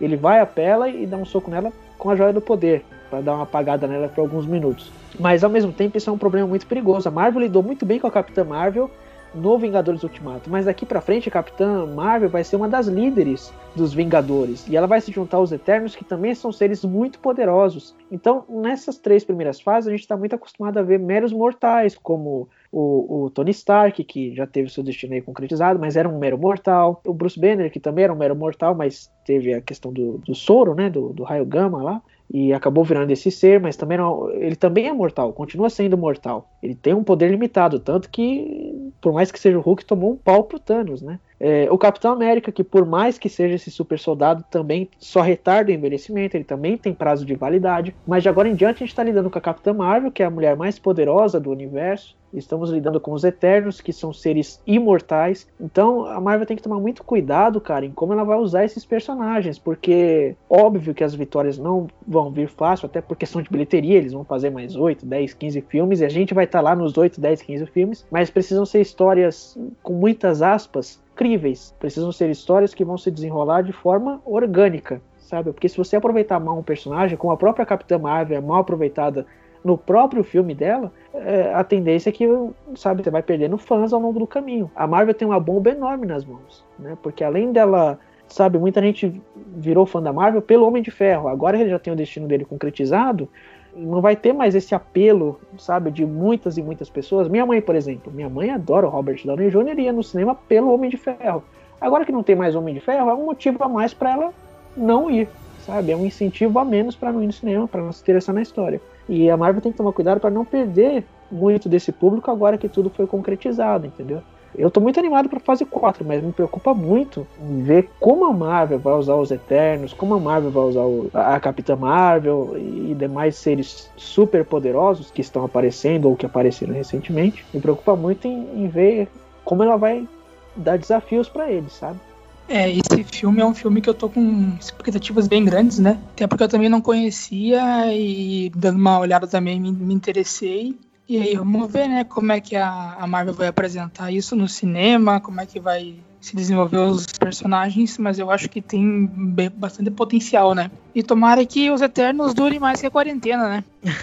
Ele 0.00 0.16
vai 0.16 0.40
a 0.40 0.46
pela 0.46 0.88
e 0.88 1.06
dá 1.06 1.16
um 1.16 1.24
soco 1.24 1.50
nela 1.50 1.72
com 1.98 2.10
a 2.10 2.16
joia 2.16 2.32
do 2.32 2.40
poder, 2.40 2.84
para 3.08 3.20
dar 3.20 3.34
uma 3.34 3.42
apagada 3.44 3.86
nela 3.86 4.08
por 4.08 4.20
alguns 4.20 4.46
minutos. 4.46 4.90
Mas 5.18 5.42
ao 5.42 5.50
mesmo 5.50 5.72
tempo 5.72 5.96
isso 5.96 6.10
é 6.10 6.12
um 6.12 6.18
problema 6.18 6.46
muito 6.46 6.66
perigoso. 6.66 7.08
A 7.08 7.12
Marvel 7.12 7.42
lidou 7.42 7.62
muito 7.62 7.84
bem 7.84 7.98
com 7.98 8.06
a 8.06 8.10
Capitã 8.10 8.44
Marvel 8.44 8.90
no 9.34 9.58
Vingadores 9.58 10.02
Ultimato. 10.02 10.50
Mas 10.50 10.66
daqui 10.66 10.86
para 10.86 11.00
frente 11.00 11.28
a 11.28 11.32
Capitã 11.32 11.86
Marvel 11.86 12.28
vai 12.28 12.44
ser 12.44 12.56
uma 12.56 12.68
das 12.68 12.86
líderes 12.86 13.52
dos 13.74 13.92
Vingadores 13.92 14.66
e 14.66 14.76
ela 14.76 14.86
vai 14.86 15.00
se 15.00 15.12
juntar 15.12 15.36
aos 15.36 15.52
Eternos, 15.52 15.94
que 15.94 16.04
também 16.04 16.34
são 16.34 16.50
seres 16.50 16.84
muito 16.84 17.18
poderosos. 17.20 17.94
Então, 18.10 18.44
nessas 18.48 18.98
três 18.98 19.24
primeiras 19.24 19.60
fases, 19.60 19.88
a 19.88 19.90
gente 19.90 20.00
está 20.00 20.16
muito 20.16 20.34
acostumado 20.34 20.78
a 20.78 20.82
ver 20.82 20.98
meros 20.98 21.32
mortais, 21.32 21.96
como 21.96 22.48
o, 22.72 23.24
o, 23.24 23.30
Tony 23.30 23.50
Stark, 23.50 24.02
que 24.04 24.34
já 24.34 24.46
teve 24.46 24.68
seu 24.68 24.82
destino 24.82 25.14
aí 25.14 25.22
concretizado, 25.22 25.78
mas 25.78 25.96
era 25.96 26.08
um 26.08 26.18
mero 26.18 26.38
mortal. 26.38 27.00
O 27.06 27.12
Bruce 27.12 27.38
Banner, 27.38 27.70
que 27.70 27.78
também 27.78 28.04
era 28.04 28.12
um 28.12 28.16
mero 28.16 28.34
mortal, 28.34 28.74
mas 28.74 29.10
teve 29.24 29.54
a 29.54 29.60
questão 29.60 29.92
do, 29.92 30.18
do 30.18 30.34
soro, 30.34 30.74
né, 30.74 30.90
do, 30.90 31.12
do 31.12 31.22
raio 31.22 31.44
gama 31.44 31.82
lá 31.82 32.02
e 32.30 32.52
acabou 32.52 32.84
virando 32.84 33.10
esse 33.10 33.30
ser, 33.30 33.58
mas 33.58 33.76
também 33.76 33.96
não, 33.96 34.30
ele 34.32 34.56
também 34.56 34.86
é 34.86 34.92
mortal, 34.92 35.32
continua 35.32 35.70
sendo 35.70 35.96
mortal. 35.96 36.50
Ele 36.62 36.74
tem 36.74 36.92
um 36.92 37.02
poder 37.02 37.30
limitado, 37.30 37.78
tanto 37.78 38.10
que, 38.10 38.92
por 39.00 39.12
mais 39.12 39.32
que 39.32 39.40
seja 39.40 39.58
o 39.58 39.62
Hulk, 39.62 39.84
tomou 39.84 40.12
um 40.12 40.16
pau 40.16 40.44
pro 40.44 40.58
Thanos, 40.58 41.00
né? 41.00 41.18
É, 41.40 41.68
o 41.70 41.78
Capitão 41.78 42.12
América, 42.12 42.50
que 42.50 42.64
por 42.64 42.84
mais 42.84 43.16
que 43.16 43.28
seja 43.28 43.54
esse 43.54 43.70
super 43.70 43.98
soldado, 43.98 44.44
também 44.50 44.88
só 44.98 45.20
retarda 45.20 45.70
o 45.70 45.74
envelhecimento, 45.74 46.36
ele 46.36 46.44
também 46.44 46.76
tem 46.76 46.92
prazo 46.92 47.24
de 47.24 47.34
validade. 47.34 47.94
Mas 48.06 48.24
de 48.24 48.28
agora 48.28 48.48
em 48.48 48.54
diante 48.54 48.76
a 48.76 48.78
gente 48.80 48.88
está 48.88 49.04
lidando 49.04 49.30
com 49.30 49.38
a 49.38 49.42
Capitã 49.42 49.72
Marvel, 49.72 50.10
que 50.10 50.22
é 50.22 50.26
a 50.26 50.30
mulher 50.30 50.56
mais 50.56 50.78
poderosa 50.78 51.38
do 51.38 51.50
universo. 51.50 52.16
Estamos 52.32 52.70
lidando 52.70 53.00
com 53.00 53.12
os 53.12 53.24
Eternos, 53.24 53.80
que 53.80 53.92
são 53.92 54.12
seres 54.12 54.60
imortais. 54.66 55.46
Então 55.60 56.04
a 56.06 56.20
Marvel 56.20 56.46
tem 56.46 56.56
que 56.56 56.62
tomar 56.62 56.80
muito 56.80 57.02
cuidado, 57.02 57.60
cara, 57.60 57.86
em 57.86 57.90
como 57.90 58.12
ela 58.12 58.24
vai 58.24 58.38
usar 58.38 58.64
esses 58.64 58.84
personagens, 58.84 59.58
porque 59.58 60.36
óbvio 60.48 60.94
que 60.94 61.04
as 61.04 61.14
vitórias 61.14 61.58
não 61.58 61.88
vão 62.06 62.30
vir 62.30 62.48
fácil, 62.48 62.86
até 62.86 63.00
por 63.00 63.16
questão 63.16 63.40
de 63.40 63.50
bilheteria, 63.50 63.96
eles 63.96 64.12
vão 64.12 64.24
fazer 64.24 64.50
mais 64.50 64.76
8, 64.76 65.06
10, 65.06 65.34
15 65.34 65.60
filmes, 65.62 66.00
e 66.00 66.04
a 66.04 66.08
gente 66.08 66.34
vai 66.34 66.44
estar 66.44 66.58
tá 66.58 66.62
lá 66.62 66.76
nos 66.76 66.96
8, 66.96 67.20
10, 67.20 67.42
15 67.42 67.66
filmes, 67.66 68.06
mas 68.10 68.30
precisam 68.30 68.66
ser 68.66 68.80
histórias 68.80 69.58
com 69.82 69.94
muitas 69.94 70.42
aspas 70.42 71.00
críveis. 71.18 71.74
Precisam 71.80 72.12
ser 72.12 72.30
histórias 72.30 72.72
que 72.72 72.84
vão 72.84 72.96
se 72.96 73.10
desenrolar 73.10 73.62
de 73.62 73.72
forma 73.72 74.22
orgânica, 74.24 75.02
sabe? 75.18 75.52
Porque 75.52 75.68
se 75.68 75.76
você 75.76 75.96
aproveitar 75.96 76.38
mal 76.38 76.56
um 76.56 76.62
personagem, 76.62 77.18
como 77.18 77.32
a 77.32 77.36
própria 77.36 77.66
Capitã 77.66 77.98
Marvel 77.98 78.38
é 78.38 78.40
mal 78.40 78.60
aproveitada 78.60 79.26
no 79.68 79.78
próprio 79.78 80.24
filme 80.24 80.54
dela, 80.54 80.90
é, 81.14 81.52
a 81.54 81.62
tendência 81.62 82.08
é 82.08 82.12
que, 82.12 82.26
sabe, 82.74 83.02
você 83.02 83.10
vai 83.10 83.22
perdendo 83.22 83.58
fãs 83.58 83.92
ao 83.92 84.00
longo 84.00 84.18
do 84.18 84.26
caminho. 84.26 84.70
A 84.74 84.86
Marvel 84.86 85.14
tem 85.14 85.28
uma 85.28 85.38
bomba 85.38 85.70
enorme 85.70 86.06
nas 86.06 86.24
mãos, 86.24 86.64
né? 86.78 86.96
Porque 87.02 87.22
além 87.22 87.52
dela 87.52 87.98
sabe, 88.26 88.58
muita 88.58 88.80
gente 88.82 89.20
virou 89.56 89.86
fã 89.86 90.02
da 90.02 90.12
Marvel 90.12 90.42
pelo 90.42 90.66
Homem 90.66 90.82
de 90.82 90.90
Ferro. 90.90 91.28
Agora 91.28 91.58
ele 91.58 91.70
já 91.70 91.78
tem 91.78 91.92
o 91.92 91.96
destino 91.96 92.26
dele 92.26 92.44
concretizado, 92.44 93.28
não 93.74 94.00
vai 94.00 94.16
ter 94.16 94.32
mais 94.32 94.54
esse 94.54 94.74
apelo, 94.74 95.40
sabe, 95.56 95.90
de 95.90 96.04
muitas 96.04 96.58
e 96.58 96.62
muitas 96.62 96.90
pessoas. 96.90 97.28
Minha 97.28 97.46
mãe, 97.46 97.60
por 97.60 97.74
exemplo, 97.74 98.12
minha 98.12 98.28
mãe 98.28 98.50
adora 98.50 98.86
o 98.86 98.90
Robert 98.90 99.20
Downey 99.24 99.50
Jr. 99.50 99.78
e 99.78 99.82
ia 99.82 99.92
no 99.92 100.02
cinema 100.02 100.34
pelo 100.34 100.72
Homem 100.72 100.90
de 100.90 100.96
Ferro. 100.96 101.42
Agora 101.80 102.04
que 102.04 102.12
não 102.12 102.22
tem 102.22 102.34
mais 102.34 102.54
Homem 102.54 102.74
de 102.74 102.80
Ferro, 102.80 103.08
é 103.08 103.14
um 103.14 103.26
motivo 103.26 103.62
a 103.62 103.68
mais 103.68 103.94
para 103.94 104.12
ela 104.12 104.32
não 104.76 105.10
ir, 105.10 105.28
sabe? 105.60 105.92
É 105.92 105.96
um 105.96 106.04
incentivo 106.04 106.58
a 106.58 106.64
menos 106.64 106.96
para 106.96 107.12
não 107.12 107.22
ir 107.22 107.26
no 107.26 107.32
cinema, 107.32 107.68
para 107.68 107.82
não 107.82 107.92
se 107.92 108.02
interessar 108.02 108.34
na 108.34 108.42
história. 108.42 108.80
E 109.08 109.30
a 109.30 109.36
Marvel 109.36 109.62
tem 109.62 109.72
que 109.72 109.78
tomar 109.78 109.92
cuidado 109.92 110.20
para 110.20 110.30
não 110.30 110.44
perder 110.44 111.04
muito 111.30 111.68
desse 111.68 111.92
público 111.92 112.30
agora 112.30 112.58
que 112.58 112.68
tudo 112.68 112.90
foi 112.90 113.06
concretizado, 113.06 113.86
entendeu? 113.86 114.22
Eu 114.56 114.70
tô 114.70 114.80
muito 114.80 114.98
animado 114.98 115.28
pra 115.28 115.38
fase 115.38 115.64
4, 115.64 116.04
mas 116.04 116.22
me 116.22 116.32
preocupa 116.32 116.72
muito 116.72 117.26
ver 117.38 117.90
como 118.00 118.24
a 118.24 118.32
Marvel 118.32 118.78
vai 118.78 118.94
usar 118.94 119.14
os 119.14 119.30
Eternos, 119.30 119.92
como 119.92 120.14
a 120.14 120.20
Marvel 120.20 120.50
vai 120.50 120.64
usar 120.64 120.82
o, 120.82 121.10
a 121.12 121.38
Capitã 121.38 121.76
Marvel 121.76 122.54
e 122.56 122.94
demais 122.98 123.36
seres 123.36 123.90
super 123.96 124.44
poderosos 124.44 125.10
que 125.10 125.20
estão 125.20 125.44
aparecendo 125.44 126.08
ou 126.08 126.16
que 126.16 126.26
apareceram 126.26 126.74
recentemente. 126.74 127.44
Me 127.52 127.60
preocupa 127.60 127.94
muito 127.94 128.26
em, 128.26 128.64
em 128.64 128.68
ver 128.68 129.08
como 129.44 129.62
ela 129.62 129.76
vai 129.76 130.08
dar 130.56 130.78
desafios 130.78 131.28
para 131.28 131.50
eles, 131.50 131.72
sabe? 131.72 132.00
É, 132.48 132.70
esse 132.70 133.04
filme 133.04 133.40
é 133.40 133.44
um 133.44 133.54
filme 133.54 133.80
que 133.80 133.90
eu 133.90 133.94
tô 133.94 134.08
com 134.08 134.56
expectativas 134.58 135.28
bem 135.28 135.44
grandes, 135.44 135.78
né? 135.78 135.98
Até 136.12 136.26
porque 136.26 136.44
eu 136.44 136.48
também 136.48 136.68
não 136.68 136.80
conhecia 136.80 137.92
e 137.92 138.50
dando 138.56 138.78
uma 138.78 138.98
olhada 138.98 139.26
também 139.26 139.60
me, 139.60 139.70
me 139.70 139.92
interessei. 139.92 140.74
E 141.06 141.16
aí, 141.16 141.36
vamos 141.36 141.70
ver, 141.72 141.88
né, 141.88 142.04
como 142.04 142.32
é 142.32 142.40
que 142.40 142.54
a, 142.54 142.96
a 142.98 143.06
Marvel 143.06 143.32
vai 143.32 143.48
apresentar 143.48 144.12
isso 144.12 144.36
no 144.36 144.46
cinema, 144.46 145.20
como 145.20 145.40
é 145.40 145.46
que 145.46 145.58
vai 145.58 145.94
se 146.20 146.36
desenvolver 146.36 146.78
os 146.78 147.06
personagens, 147.06 147.96
mas 147.96 148.18
eu 148.18 148.30
acho 148.30 148.48
que 148.48 148.60
tem 148.60 149.06
bastante 149.54 149.90
potencial, 149.90 150.54
né? 150.54 150.70
E 150.94 151.02
tomara 151.02 151.46
que 151.46 151.70
os 151.70 151.80
Eternos 151.80 152.34
durem 152.34 152.58
mais 152.58 152.80
que 152.80 152.86
a 152.86 152.90
quarentena, 152.90 153.48
né? 153.48 153.64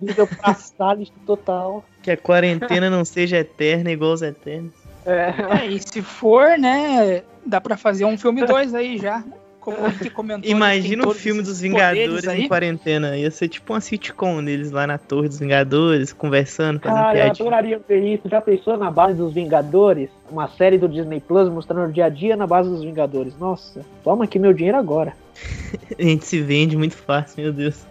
Nível 0.00 0.26
passado 0.26 1.06
total. 1.24 1.82
Que 2.02 2.10
a 2.10 2.16
quarentena 2.18 2.90
não 2.90 3.04
seja 3.04 3.38
eterna 3.38 3.90
igual 3.90 4.12
os 4.12 4.20
Eternos. 4.20 4.74
É. 5.06 5.34
é, 5.60 5.66
e 5.68 5.80
se 5.80 6.02
for, 6.02 6.58
né, 6.58 7.22
dá 7.46 7.60
pra 7.60 7.76
fazer 7.76 8.04
um 8.04 8.18
filme 8.18 8.44
2 8.46 8.74
aí 8.74 8.98
já 8.98 9.24
como 9.66 9.98
que 9.98 10.08
comentou. 10.08 10.48
Imagina 10.48 11.08
o 11.08 11.12
filme 11.12 11.42
dos 11.42 11.60
Vingadores 11.60 12.24
em 12.24 12.46
quarentena. 12.46 13.16
Ia 13.16 13.30
ser 13.32 13.48
tipo 13.48 13.72
uma 13.72 13.80
sitcom 13.80 14.42
deles 14.44 14.70
lá 14.70 14.86
na 14.86 14.96
Torre 14.96 15.26
dos 15.26 15.40
Vingadores, 15.40 16.12
conversando, 16.12 16.78
fazendo 16.78 16.98
ah, 17.00 17.12
piadinha. 17.12 17.26
eu 17.26 17.30
adoraria 17.48 17.80
ver 17.88 18.14
isso. 18.14 18.28
Já 18.28 18.40
pensou 18.40 18.76
na 18.76 18.92
base 18.92 19.14
dos 19.14 19.34
Vingadores? 19.34 20.08
Uma 20.30 20.46
série 20.46 20.78
do 20.78 20.88
Disney 20.88 21.18
Plus 21.18 21.48
mostrando 21.48 21.88
o 21.88 21.92
dia 21.92 22.04
a 22.04 22.08
dia 22.08 22.36
na 22.36 22.46
base 22.46 22.70
dos 22.70 22.84
Vingadores. 22.84 23.36
Nossa, 23.36 23.84
toma 24.04 24.24
aqui 24.24 24.38
meu 24.38 24.52
dinheiro 24.52 24.78
agora. 24.78 25.12
a 25.98 26.02
gente 26.02 26.24
se 26.24 26.40
vende 26.40 26.76
muito 26.76 26.94
fácil, 26.94 27.42
meu 27.42 27.52
Deus. 27.52 27.84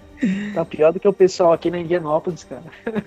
Tá 0.53 0.63
pior 0.63 0.93
do 0.93 0.99
que 0.99 1.07
o 1.07 1.13
pessoal 1.13 1.51
aqui 1.51 1.69
na 1.69 1.79
Indianópolis, 1.79 2.45
cara. 2.45 2.63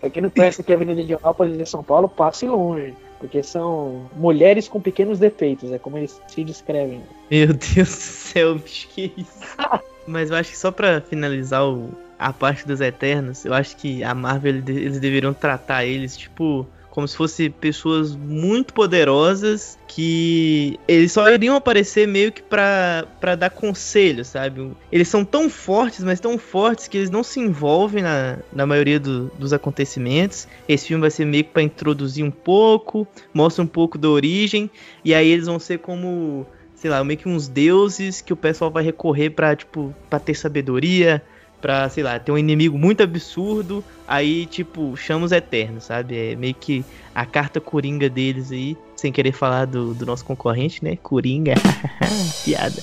pra 0.00 0.10
quem 0.10 0.22
não 0.22 0.30
conhece 0.30 0.60
aqui 0.60 0.72
a 0.72 0.76
Avenida 0.76 1.00
Indianópolis 1.00 1.56
de 1.56 1.66
São 1.66 1.82
Paulo, 1.82 2.08
passe 2.08 2.46
longe. 2.46 2.94
Porque 3.18 3.42
são 3.42 4.10
mulheres 4.16 4.68
com 4.68 4.80
pequenos 4.80 5.18
defeitos, 5.18 5.70
é 5.70 5.78
como 5.78 5.96
eles 5.96 6.20
se 6.26 6.42
descrevem. 6.42 7.02
Meu 7.30 7.48
Deus 7.48 7.74
do 7.74 7.84
céu, 7.84 8.54
bicho, 8.56 8.88
que 8.88 9.12
isso? 9.16 9.56
Mas 10.06 10.30
eu 10.30 10.36
acho 10.36 10.50
que 10.50 10.58
só 10.58 10.72
pra 10.72 11.00
finalizar 11.00 11.64
o, 11.64 11.90
a 12.18 12.32
parte 12.32 12.66
dos 12.66 12.80
Eternos, 12.80 13.44
eu 13.44 13.54
acho 13.54 13.76
que 13.76 14.02
a 14.02 14.14
Marvel 14.14 14.56
eles 14.56 14.98
deveriam 14.98 15.32
tratar 15.32 15.84
eles, 15.84 16.16
tipo, 16.16 16.66
como 16.92 17.08
se 17.08 17.16
fossem 17.16 17.50
pessoas 17.50 18.14
muito 18.14 18.74
poderosas 18.74 19.78
que 19.88 20.78
eles 20.86 21.10
só 21.10 21.26
iriam 21.30 21.56
aparecer 21.56 22.06
meio 22.06 22.30
que 22.30 22.42
pra 22.42 23.06
dar 23.38 23.48
conselho, 23.48 24.22
sabe? 24.26 24.70
Eles 24.92 25.08
são 25.08 25.24
tão 25.24 25.48
fortes, 25.48 26.04
mas 26.04 26.20
tão 26.20 26.36
fortes 26.36 26.88
que 26.88 26.98
eles 26.98 27.08
não 27.08 27.24
se 27.24 27.40
envolvem 27.40 28.02
na, 28.02 28.36
na 28.52 28.66
maioria 28.66 29.00
do, 29.00 29.32
dos 29.38 29.54
acontecimentos. 29.54 30.46
Esse 30.68 30.88
filme 30.88 31.00
vai 31.00 31.10
ser 31.10 31.24
meio 31.24 31.44
que 31.44 31.50
pra 31.50 31.62
introduzir 31.62 32.26
um 32.26 32.30
pouco, 32.30 33.08
mostra 33.32 33.64
um 33.64 33.66
pouco 33.66 33.96
da 33.96 34.10
origem, 34.10 34.70
e 35.02 35.14
aí 35.14 35.30
eles 35.30 35.46
vão 35.46 35.58
ser 35.58 35.78
como 35.78 36.46
sei 36.74 36.90
lá, 36.90 37.02
meio 37.04 37.18
que 37.18 37.28
uns 37.28 37.46
deuses 37.48 38.20
que 38.20 38.32
o 38.32 38.36
pessoal 38.36 38.68
vai 38.68 38.82
recorrer 38.82 39.30
pra, 39.30 39.54
tipo, 39.54 39.94
pra 40.10 40.18
ter 40.18 40.34
sabedoria, 40.34 41.22
pra, 41.62 41.88
sei 41.88 42.02
lá, 42.02 42.18
ter 42.18 42.32
um 42.32 42.36
inimigo 42.36 42.76
muito 42.76 43.02
absurdo, 43.02 43.82
aí, 44.06 44.44
tipo, 44.46 44.96
chama 44.96 45.24
os 45.24 45.32
Eternos, 45.32 45.84
sabe? 45.84 46.32
É 46.32 46.36
meio 46.36 46.54
que 46.54 46.84
a 47.14 47.24
carta 47.24 47.60
coringa 47.60 48.10
deles 48.10 48.50
aí, 48.50 48.76
sem 48.96 49.12
querer 49.12 49.32
falar 49.32 49.66
do, 49.66 49.94
do 49.94 50.04
nosso 50.04 50.24
concorrente, 50.24 50.84
né? 50.84 50.96
Coringa. 50.96 51.54
Piada. 52.44 52.82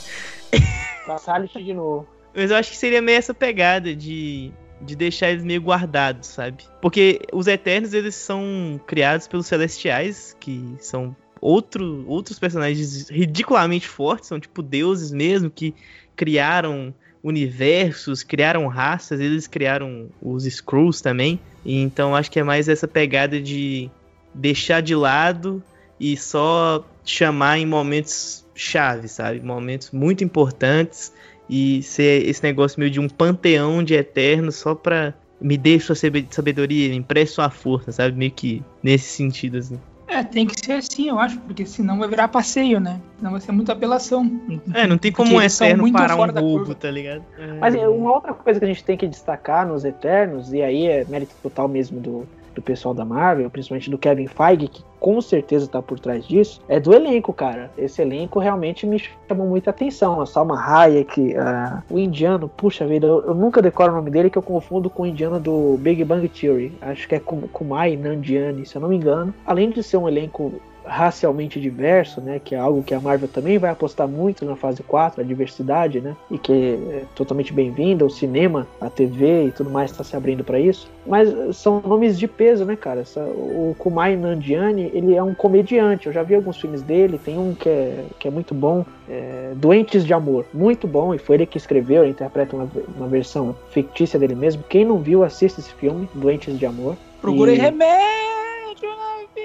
Passar 1.05 1.45
de 1.45 1.73
novo. 1.73 2.07
Mas 2.33 2.51
eu 2.51 2.57
acho 2.57 2.71
que 2.71 2.77
seria 2.77 3.01
meio 3.01 3.17
essa 3.17 3.33
pegada 3.33 3.93
de, 3.93 4.51
de 4.81 4.95
deixar 4.95 5.31
eles 5.31 5.43
meio 5.43 5.61
guardados, 5.61 6.29
sabe? 6.29 6.63
Porque 6.81 7.19
os 7.33 7.47
Eternos, 7.47 7.93
eles 7.93 8.15
são 8.15 8.79
criados 8.87 9.27
pelos 9.27 9.45
Celestiais, 9.45 10.37
que 10.39 10.75
são 10.79 11.15
outro, 11.41 12.05
outros 12.07 12.39
personagens 12.39 13.09
ridiculamente 13.09 13.87
fortes, 13.87 14.29
são 14.29 14.39
tipo 14.39 14.61
deuses 14.61 15.11
mesmo, 15.11 15.49
que 15.49 15.75
criaram 16.15 16.93
universos, 17.23 18.23
criaram 18.23 18.67
raças, 18.67 19.19
eles 19.19 19.47
criaram 19.47 20.07
os 20.21 20.45
Skrulls 20.45 21.01
também. 21.01 21.39
Então 21.65 22.15
acho 22.15 22.31
que 22.31 22.39
é 22.39 22.43
mais 22.43 22.69
essa 22.69 22.87
pegada 22.87 23.41
de 23.41 23.89
deixar 24.33 24.81
de 24.81 24.95
lado 24.95 25.61
e 25.99 26.15
só 26.15 26.85
chamar 27.03 27.57
em 27.57 27.65
momentos 27.65 28.45
chave, 28.55 29.07
sabe? 29.07 29.41
Momentos 29.41 29.91
muito 29.91 30.23
importantes 30.23 31.13
e 31.49 31.81
ser 31.81 32.27
esse 32.27 32.43
negócio 32.43 32.79
meio 32.79 32.91
de 32.91 32.99
um 32.99 33.09
panteão 33.09 33.83
de 33.83 33.95
eternos 33.95 34.55
só 34.55 34.75
pra 34.75 35.13
me 35.41 35.57
dê 35.57 35.79
sua 35.79 35.95
sabedoria, 35.95 36.89
me 36.89 36.97
empreste 36.97 37.35
sua 37.35 37.49
força, 37.49 37.91
sabe? 37.91 38.15
Meio 38.17 38.31
que 38.31 38.61
nesse 38.83 39.09
sentido, 39.09 39.57
assim. 39.57 39.79
É, 40.09 40.23
tem 40.23 40.45
que 40.45 40.59
ser 40.59 40.73
assim, 40.73 41.09
eu 41.09 41.19
acho, 41.19 41.39
porque 41.41 41.65
senão 41.65 41.99
vai 41.99 42.09
virar 42.09 42.27
passeio, 42.27 42.79
né? 42.79 42.99
Senão 43.17 43.31
vai 43.31 43.41
ser 43.41 43.51
muita 43.51 43.73
apelação. 43.73 44.41
É, 44.73 44.87
não 44.87 44.97
tem 44.97 45.11
como 45.11 45.35
um 45.35 45.41
Eterno 45.41 45.91
parar 45.91 46.15
um 46.15 46.31
roubo, 46.31 46.73
tá 46.73 46.89
ligado? 46.89 47.23
É... 47.37 47.53
Mas 47.59 47.75
uma 47.75 48.13
outra 48.13 48.33
coisa 48.33 48.59
que 48.59 48.65
a 48.65 48.67
gente 48.67 48.83
tem 48.83 48.97
que 48.97 49.07
destacar 49.07 49.67
nos 49.67 49.85
Eternos, 49.85 50.51
e 50.51 50.63
aí 50.63 50.87
é 50.87 51.05
mérito 51.05 51.35
total 51.43 51.67
mesmo 51.67 51.99
do, 51.99 52.27
do 52.59 52.61
pessoal 52.61 52.93
da 52.93 53.05
Marvel, 53.05 53.49
principalmente 53.49 53.89
do 53.89 53.97
Kevin 53.97 54.27
Feige, 54.27 54.67
que 54.67 54.83
com 54.99 55.21
certeza 55.21 55.67
tá 55.67 55.81
por 55.81 55.99
trás 55.99 56.27
disso, 56.27 56.61
é 56.67 56.79
do 56.79 56.93
elenco, 56.93 57.31
cara. 57.31 57.71
Esse 57.77 58.01
elenco 58.01 58.37
realmente 58.37 58.85
me 58.85 59.01
chamou 59.27 59.47
muita 59.47 59.69
atenção. 59.69 60.19
A 60.21 60.25
Salma 60.25 60.61
Hayek, 60.61 61.35
uh, 61.35 61.81
o 61.89 61.97
indiano, 61.97 62.49
puxa 62.49 62.85
vida, 62.85 63.07
eu, 63.07 63.23
eu, 63.25 63.33
nunca 63.33 63.61
decoro 63.61 63.93
o 63.93 63.95
nome 63.95 64.11
dele, 64.11 64.29
que 64.29 64.37
eu 64.37 64.41
confundo 64.41 64.89
com 64.89 65.03
o 65.03 65.05
indiano 65.05 65.39
do 65.39 65.77
Big 65.79 66.03
Bang 66.03 66.27
Theory. 66.27 66.73
Acho 66.81 67.07
que 67.07 67.15
é 67.15 67.19
Kumai 67.19 67.95
Nandiani, 67.95 68.65
se 68.65 68.75
eu 68.75 68.81
não 68.81 68.89
me 68.89 68.97
engano. 68.97 69.33
Além 69.45 69.69
de 69.69 69.81
ser 69.81 69.97
um 69.97 70.07
elenco 70.07 70.53
racialmente 70.89 71.59
diverso, 71.59 72.19
né, 72.19 72.41
que 72.43 72.55
é 72.55 72.57
algo 72.57 72.83
que 72.83 72.93
a 72.93 72.99
Marvel 72.99 73.27
também 73.27 73.57
vai 73.57 73.69
apostar 73.69 74.07
muito 74.07 74.43
na 74.43 74.55
fase 74.55 74.81
4, 74.83 75.21
a 75.21 75.23
diversidade, 75.23 76.01
né, 76.01 76.15
e 76.29 76.37
que 76.37 76.79
é 76.91 77.03
totalmente 77.15 77.53
bem-vinda, 77.53 78.05
o 78.05 78.09
cinema, 78.09 78.67
a 78.81 78.89
TV 78.89 79.45
e 79.45 79.51
tudo 79.51 79.69
mais 79.69 79.91
está 79.91 80.03
se 80.03 80.15
abrindo 80.15 80.43
para 80.43 80.59
isso. 80.59 80.89
Mas 81.05 81.55
são 81.55 81.81
nomes 81.85 82.17
de 82.17 82.27
peso, 82.27 82.65
né, 82.65 82.75
cara? 82.75 83.03
O 83.15 83.75
Kumai 83.77 84.15
Nandiani, 84.15 84.91
ele 84.93 85.15
é 85.15 85.23
um 85.23 85.33
comediante, 85.33 86.07
eu 86.07 86.13
já 86.13 86.23
vi 86.23 86.35
alguns 86.35 86.59
filmes 86.59 86.81
dele, 86.81 87.19
tem 87.23 87.37
um 87.37 87.53
que 87.53 87.69
é, 87.69 88.05
que 88.17 88.27
é 88.27 88.31
muito 88.31 88.53
bom, 88.53 88.85
é 89.09 89.53
Doentes 89.55 90.05
de 90.05 90.13
Amor, 90.13 90.45
muito 90.53 90.87
bom, 90.87 91.13
e 91.13 91.17
foi 91.17 91.37
ele 91.37 91.45
que 91.45 91.57
escreveu, 91.57 92.03
ele 92.03 92.11
interpreta 92.11 92.55
uma, 92.55 92.69
uma 92.95 93.07
versão 93.07 93.55
fictícia 93.71 94.19
dele 94.19 94.35
mesmo. 94.35 94.63
Quem 94.67 94.85
não 94.85 94.97
viu, 94.97 95.23
assista 95.23 95.59
esse 95.59 95.73
filme, 95.73 96.09
Doentes 96.13 96.57
de 96.57 96.65
Amor. 96.65 96.95
Procurei 97.21 97.55
e... 97.55 97.59
remédio! 97.59 98.28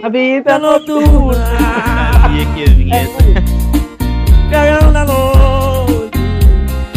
A 0.02 0.08
vida 0.08 0.58
noturna. 0.58 1.44
E 2.32 2.42
aqui 2.42 2.64
a 2.64 2.74
vinheta. 2.74 3.24
Caião 4.50 4.92
da 4.92 5.04
noite, 5.04 6.18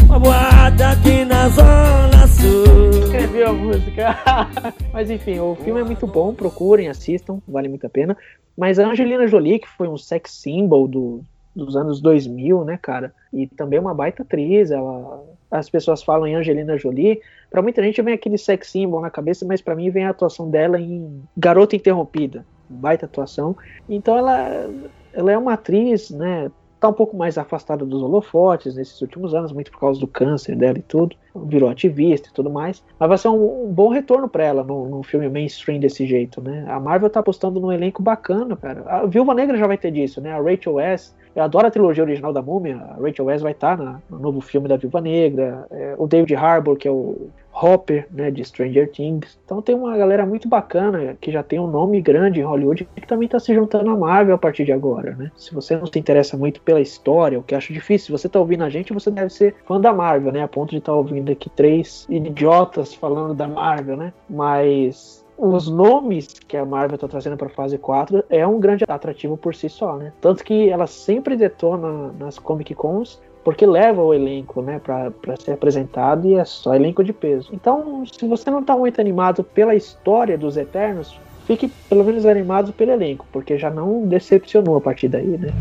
uma 0.05 0.19
boata 0.19 0.89
aqui 0.89 1.23
na 1.23 1.47
zona 1.49 2.27
sul. 2.27 2.89
Escreveu 3.03 3.49
a 3.49 3.53
música. 3.53 4.17
Mas 4.91 5.09
enfim, 5.09 5.39
o 5.39 5.55
filme 5.55 5.79
é 5.79 5.83
muito 5.83 6.05
bom, 6.05 6.33
procurem, 6.33 6.89
assistam, 6.89 7.39
vale 7.47 7.69
muito 7.69 7.85
a 7.85 7.89
pena. 7.89 8.17
Mas 8.57 8.79
a 8.79 8.87
Angelina 8.87 9.27
Jolie, 9.27 9.59
que 9.59 9.67
foi 9.67 9.87
um 9.87 9.97
sex 9.97 10.31
symbol 10.31 10.87
do, 10.87 11.21
dos 11.55 11.75
anos 11.75 12.01
2000, 12.01 12.65
né, 12.65 12.77
cara? 12.81 13.13
E 13.31 13.47
também 13.47 13.79
uma 13.79 13.93
baita 13.93 14.23
atriz, 14.23 14.71
ela 14.71 15.23
as 15.49 15.69
pessoas 15.69 16.03
falam 16.03 16.27
em 16.27 16.35
Angelina 16.35 16.77
Jolie, 16.77 17.21
para 17.49 17.61
muita 17.61 17.81
gente 17.81 18.01
vem 18.01 18.13
aquele 18.13 18.37
sex 18.37 18.69
symbol 18.69 18.99
na 18.99 19.09
cabeça, 19.09 19.45
mas 19.45 19.61
para 19.61 19.75
mim 19.75 19.89
vem 19.89 20.05
a 20.05 20.09
atuação 20.09 20.49
dela 20.49 20.79
em 20.79 21.21
Garota 21.37 21.75
Interrompida, 21.75 22.45
baita 22.69 23.05
atuação. 23.05 23.55
Então 23.87 24.17
ela, 24.17 24.69
ela 25.13 25.31
é 25.31 25.37
uma 25.37 25.53
atriz, 25.53 26.09
né? 26.09 26.51
Tá 26.79 26.89
um 26.89 26.93
pouco 26.93 27.17
mais 27.17 27.39
afastada 27.39 27.83
dos 27.83 28.03
holofotes 28.03 28.75
nesses 28.75 29.01
últimos 29.01 29.33
anos, 29.33 29.51
muito 29.51 29.71
por 29.71 29.79
causa 29.79 29.99
do 29.99 30.05
câncer 30.05 30.55
dela 30.55 30.77
e 30.77 30.83
tudo. 30.83 31.15
Virou 31.35 31.69
ativista 31.69 32.29
e 32.29 32.31
tudo 32.31 32.51
mais. 32.51 32.83
Mas 32.99 33.09
vai 33.09 33.17
ser 33.17 33.29
um, 33.29 33.67
um 33.67 33.73
bom 33.73 33.89
retorno 33.89 34.29
para 34.29 34.43
ela 34.43 34.63
num, 34.63 35.01
filme 35.01 35.27
mainstream 35.27 35.79
desse 35.79 36.05
jeito, 36.05 36.39
né? 36.39 36.65
A 36.67 36.79
Marvel 36.79 37.09
tá 37.09 37.19
apostando 37.19 37.59
num 37.59 37.71
elenco 37.71 38.03
bacana, 38.03 38.55
cara. 38.55 38.83
A 38.85 39.05
Viúva 39.07 39.33
Negra 39.33 39.57
já 39.57 39.65
vai 39.65 39.77
ter 39.77 39.89
disso, 39.89 40.21
né? 40.21 40.31
A 40.33 40.41
Rachel 40.41 40.73
West. 40.73 41.13
Eu 41.37 41.43
adoro 41.43 41.67
a 41.67 41.71
trilogia 41.71 42.03
original 42.03 42.33
da 42.33 42.41
Múmia. 42.41 42.77
A 42.77 42.99
Rachel 42.99 43.25
West 43.25 43.43
vai 43.43 43.51
estar 43.51 43.77
tá 43.77 44.01
no 44.09 44.17
novo 44.17 44.41
filme 44.41 44.67
da 44.67 44.75
Viúva 44.75 44.99
Negra. 44.99 45.67
É, 45.69 45.93
o 45.95 46.07
David 46.07 46.33
Harbour, 46.35 46.75
que 46.75 46.87
é 46.87 46.91
o 46.91 47.29
Hopper, 47.53 48.07
né, 48.11 48.31
de 48.31 48.43
Stranger 48.43 48.89
Things. 48.91 49.37
Então 49.45 49.61
tem 49.61 49.75
uma 49.75 49.95
galera 49.95 50.25
muito 50.25 50.49
bacana 50.49 51.15
que 51.21 51.31
já 51.31 51.43
tem 51.43 51.59
um 51.59 51.67
nome 51.67 52.01
grande 52.01 52.39
em 52.39 52.43
Hollywood 52.43 52.87
que 52.95 53.07
também 53.07 53.27
está 53.27 53.39
se 53.39 53.53
juntando 53.53 53.89
à 53.91 53.95
Marvel 53.95 54.33
a 54.33 54.37
partir 54.37 54.65
de 54.65 54.71
agora, 54.71 55.15
né? 55.15 55.31
Se 55.35 55.53
você 55.53 55.75
não 55.75 55.85
se 55.85 55.99
interessa 55.99 56.35
muito 56.35 56.59
pela 56.61 56.81
história, 56.81 57.37
o 57.37 57.43
que 57.43 57.53
acho 57.53 57.71
difícil, 57.71 58.07
se 58.07 58.11
você 58.11 58.25
está 58.25 58.39
ouvindo 58.39 58.63
a 58.63 58.69
gente, 58.69 58.91
você 58.91 59.11
deve 59.11 59.29
ser 59.29 59.55
fã 59.65 59.79
da 59.79 59.93
Marvel, 59.93 60.31
né? 60.31 60.41
A 60.41 60.47
ponto 60.47 60.71
de 60.71 60.77
estar 60.77 60.91
tá 60.91 60.97
ouvindo 60.97 61.31
aqui 61.31 61.51
três 61.51 62.07
idiotas 62.09 62.95
falando 62.95 63.35
da 63.35 63.47
Marvel, 63.47 63.95
né? 63.95 64.11
Mas 64.27 65.16
os 65.37 65.67
nomes 65.69 66.27
que 66.47 66.57
a 66.57 66.65
Marvel 66.65 66.95
está 66.95 67.07
trazendo 67.07 67.37
para 67.37 67.47
fase 67.49 67.77
4 67.77 68.23
é 68.29 68.45
um 68.45 68.59
grande 68.59 68.83
atrativo 68.87 69.37
por 69.37 69.53
si 69.53 69.69
só, 69.69 69.95
né? 69.95 70.11
Tanto 70.19 70.43
que 70.43 70.69
ela 70.69 70.87
sempre 70.87 71.35
detona 71.35 72.11
nas 72.19 72.39
Comic 72.39 72.73
Cons 72.73 73.21
porque 73.43 73.65
leva 73.65 74.01
o 74.01 74.13
elenco, 74.13 74.61
né, 74.61 74.77
para 74.77 75.37
ser 75.37 75.53
apresentado 75.53 76.27
e 76.27 76.33
é 76.33 76.43
só 76.43 76.75
elenco 76.75 77.01
de 77.01 77.13
peso. 77.13 77.49
Então, 77.53 78.03
se 78.05 78.27
você 78.27 78.51
não 78.51 78.59
está 78.59 78.75
muito 78.75 78.99
animado 78.99 79.41
pela 79.41 79.73
história 79.73 80.37
dos 80.37 80.57
Eternos, 80.57 81.17
fique 81.45 81.71
pelo 81.87 82.03
menos 82.03 82.25
animado 82.25 82.73
pelo 82.73 82.91
elenco, 82.91 83.25
porque 83.31 83.57
já 83.57 83.69
não 83.69 84.05
decepcionou 84.05 84.75
a 84.75 84.81
partir 84.81 85.07
daí, 85.07 85.37
né? 85.37 85.53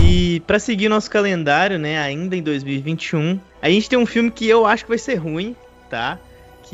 E 0.00 0.38
para 0.46 0.60
seguir 0.60 0.88
nosso 0.88 1.10
calendário, 1.10 1.76
né, 1.76 1.98
ainda 1.98 2.36
em 2.36 2.42
2021, 2.42 3.40
a 3.60 3.68
gente 3.68 3.90
tem 3.90 3.98
um 3.98 4.06
filme 4.06 4.30
que 4.30 4.48
eu 4.48 4.64
acho 4.64 4.84
que 4.84 4.90
vai 4.90 4.98
ser 4.98 5.16
ruim, 5.16 5.56
tá? 5.90 6.20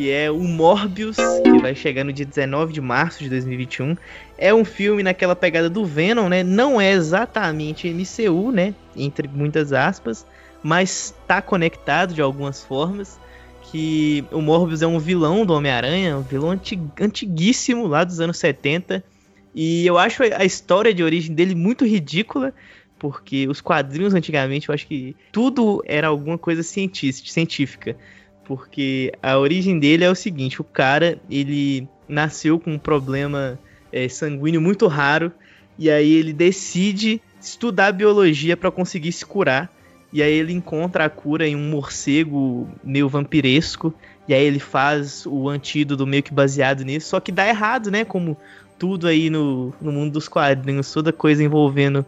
Que 0.00 0.10
é 0.10 0.30
o 0.30 0.40
Morbius, 0.40 1.18
que 1.50 1.58
vai 1.58 1.74
chegar 1.74 2.04
no 2.04 2.10
dia 2.10 2.24
19 2.24 2.72
de 2.72 2.80
março 2.80 3.22
de 3.22 3.28
2021. 3.28 3.98
É 4.38 4.54
um 4.54 4.64
filme 4.64 5.02
naquela 5.02 5.36
pegada 5.36 5.68
do 5.68 5.84
Venom, 5.84 6.26
né? 6.26 6.42
Não 6.42 6.80
é 6.80 6.90
exatamente 6.90 7.86
MCU, 7.86 8.50
né? 8.50 8.74
Entre 8.96 9.28
muitas 9.28 9.74
aspas, 9.74 10.24
mas 10.62 11.14
tá 11.26 11.42
conectado 11.42 12.14
de 12.14 12.22
algumas 12.22 12.64
formas. 12.64 13.20
Que 13.64 14.24
o 14.32 14.40
Morbius 14.40 14.80
é 14.80 14.86
um 14.86 14.98
vilão 14.98 15.44
do 15.44 15.52
Homem-Aranha, 15.52 16.16
um 16.16 16.22
vilão 16.22 16.52
antig 16.52 16.80
antiguíssimo 16.98 17.86
lá 17.86 18.02
dos 18.02 18.20
anos 18.20 18.38
70. 18.38 19.04
E 19.54 19.86
eu 19.86 19.98
acho 19.98 20.22
a 20.22 20.46
história 20.46 20.94
de 20.94 21.02
origem 21.02 21.34
dele 21.34 21.54
muito 21.54 21.84
ridícula, 21.84 22.54
porque 22.98 23.46
os 23.46 23.60
quadrinhos 23.60 24.14
antigamente 24.14 24.70
eu 24.70 24.74
acho 24.74 24.86
que 24.86 25.14
tudo 25.30 25.82
era 25.84 26.08
alguma 26.08 26.38
coisa 26.38 26.62
científica 26.62 27.98
porque 28.50 29.12
a 29.22 29.38
origem 29.38 29.78
dele 29.78 30.02
é 30.02 30.10
o 30.10 30.14
seguinte: 30.16 30.60
o 30.60 30.64
cara 30.64 31.20
ele 31.30 31.86
nasceu 32.08 32.58
com 32.58 32.72
um 32.72 32.78
problema 32.80 33.56
é, 33.92 34.08
sanguíneo 34.08 34.60
muito 34.60 34.88
raro 34.88 35.30
e 35.78 35.88
aí 35.88 36.12
ele 36.12 36.32
decide 36.32 37.22
estudar 37.40 37.92
biologia 37.92 38.56
para 38.56 38.68
conseguir 38.72 39.12
se 39.12 39.24
curar. 39.24 39.72
E 40.12 40.20
aí 40.20 40.32
ele 40.32 40.52
encontra 40.52 41.04
a 41.04 41.08
cura 41.08 41.46
em 41.46 41.54
um 41.54 41.70
morcego 41.70 42.68
meio 42.82 43.08
vampiresco. 43.08 43.94
E 44.26 44.34
aí 44.34 44.44
ele 44.44 44.58
faz 44.58 45.24
o 45.26 45.48
antídoto 45.48 46.04
meio 46.04 46.24
que 46.24 46.34
baseado 46.34 46.82
nisso. 46.82 47.10
Só 47.10 47.20
que 47.20 47.30
dá 47.30 47.46
errado, 47.46 47.88
né? 47.88 48.04
Como 48.04 48.36
tudo 48.76 49.06
aí 49.06 49.30
no, 49.30 49.72
no 49.80 49.92
mundo 49.92 50.14
dos 50.14 50.26
quadrinhos, 50.26 50.92
toda 50.92 51.12
coisa 51.12 51.44
envolvendo 51.44 52.04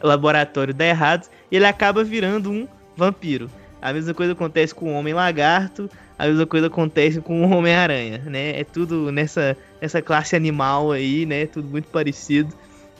laboratório 0.00 0.72
dá 0.72 0.86
errado. 0.86 1.28
Ele 1.50 1.64
acaba 1.64 2.04
virando 2.04 2.48
um 2.48 2.68
vampiro. 2.96 3.50
A 3.80 3.92
mesma 3.92 4.12
coisa 4.12 4.32
acontece 4.32 4.74
com 4.74 4.92
o 4.92 4.98
Homem-Lagarto, 4.98 5.88
a 6.18 6.26
mesma 6.26 6.46
coisa 6.46 6.66
acontece 6.66 7.20
com 7.20 7.42
o 7.42 7.50
Homem-Aranha, 7.50 8.18
né? 8.26 8.60
É 8.60 8.64
tudo 8.64 9.10
nessa, 9.10 9.56
nessa 9.80 10.02
classe 10.02 10.36
animal 10.36 10.92
aí, 10.92 11.24
né? 11.24 11.46
Tudo 11.46 11.68
muito 11.68 11.88
parecido. 11.88 12.52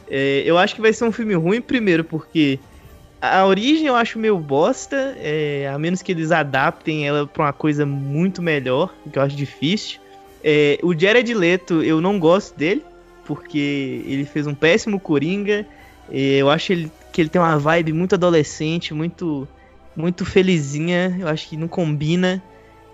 É, 0.09 0.43
eu 0.45 0.57
acho 0.57 0.75
que 0.75 0.81
vai 0.81 0.93
ser 0.93 1.05
um 1.05 1.13
filme 1.13 1.35
ruim, 1.35 1.61
primeiro, 1.61 2.03
porque 2.03 2.59
a 3.21 3.45
origem 3.45 3.87
eu 3.87 3.95
acho 3.95 4.19
meio 4.19 4.39
bosta, 4.39 5.15
é, 5.19 5.71
a 5.73 5.79
menos 5.79 6.01
que 6.01 6.11
eles 6.11 6.33
adaptem 6.33 7.07
ela 7.07 7.27
pra 7.27 7.45
uma 7.45 7.53
coisa 7.53 7.85
muito 7.85 8.41
melhor, 8.41 8.95
que 9.13 9.19
eu 9.19 9.23
acho 9.23 9.37
difícil. 9.37 10.01
É, 10.43 10.79
o 10.83 10.99
Jared 10.99 11.33
Leto, 11.35 11.83
eu 11.83 12.01
não 12.01 12.19
gosto 12.19 12.57
dele, 12.57 12.83
porque 13.27 14.03
ele 14.07 14.25
fez 14.25 14.47
um 14.47 14.55
péssimo 14.55 14.99
Coringa. 14.99 15.67
eu 16.11 16.49
acho 16.49 16.73
ele, 16.73 16.91
que 17.13 17.21
ele 17.21 17.29
tem 17.29 17.41
uma 17.41 17.59
vibe 17.59 17.93
muito 17.93 18.15
adolescente, 18.15 18.95
muito 18.95 19.47
muito 20.01 20.25
felizinha, 20.25 21.17
eu 21.19 21.29
acho 21.29 21.49
que 21.49 21.57
não 21.57 21.69
combina. 21.69 22.43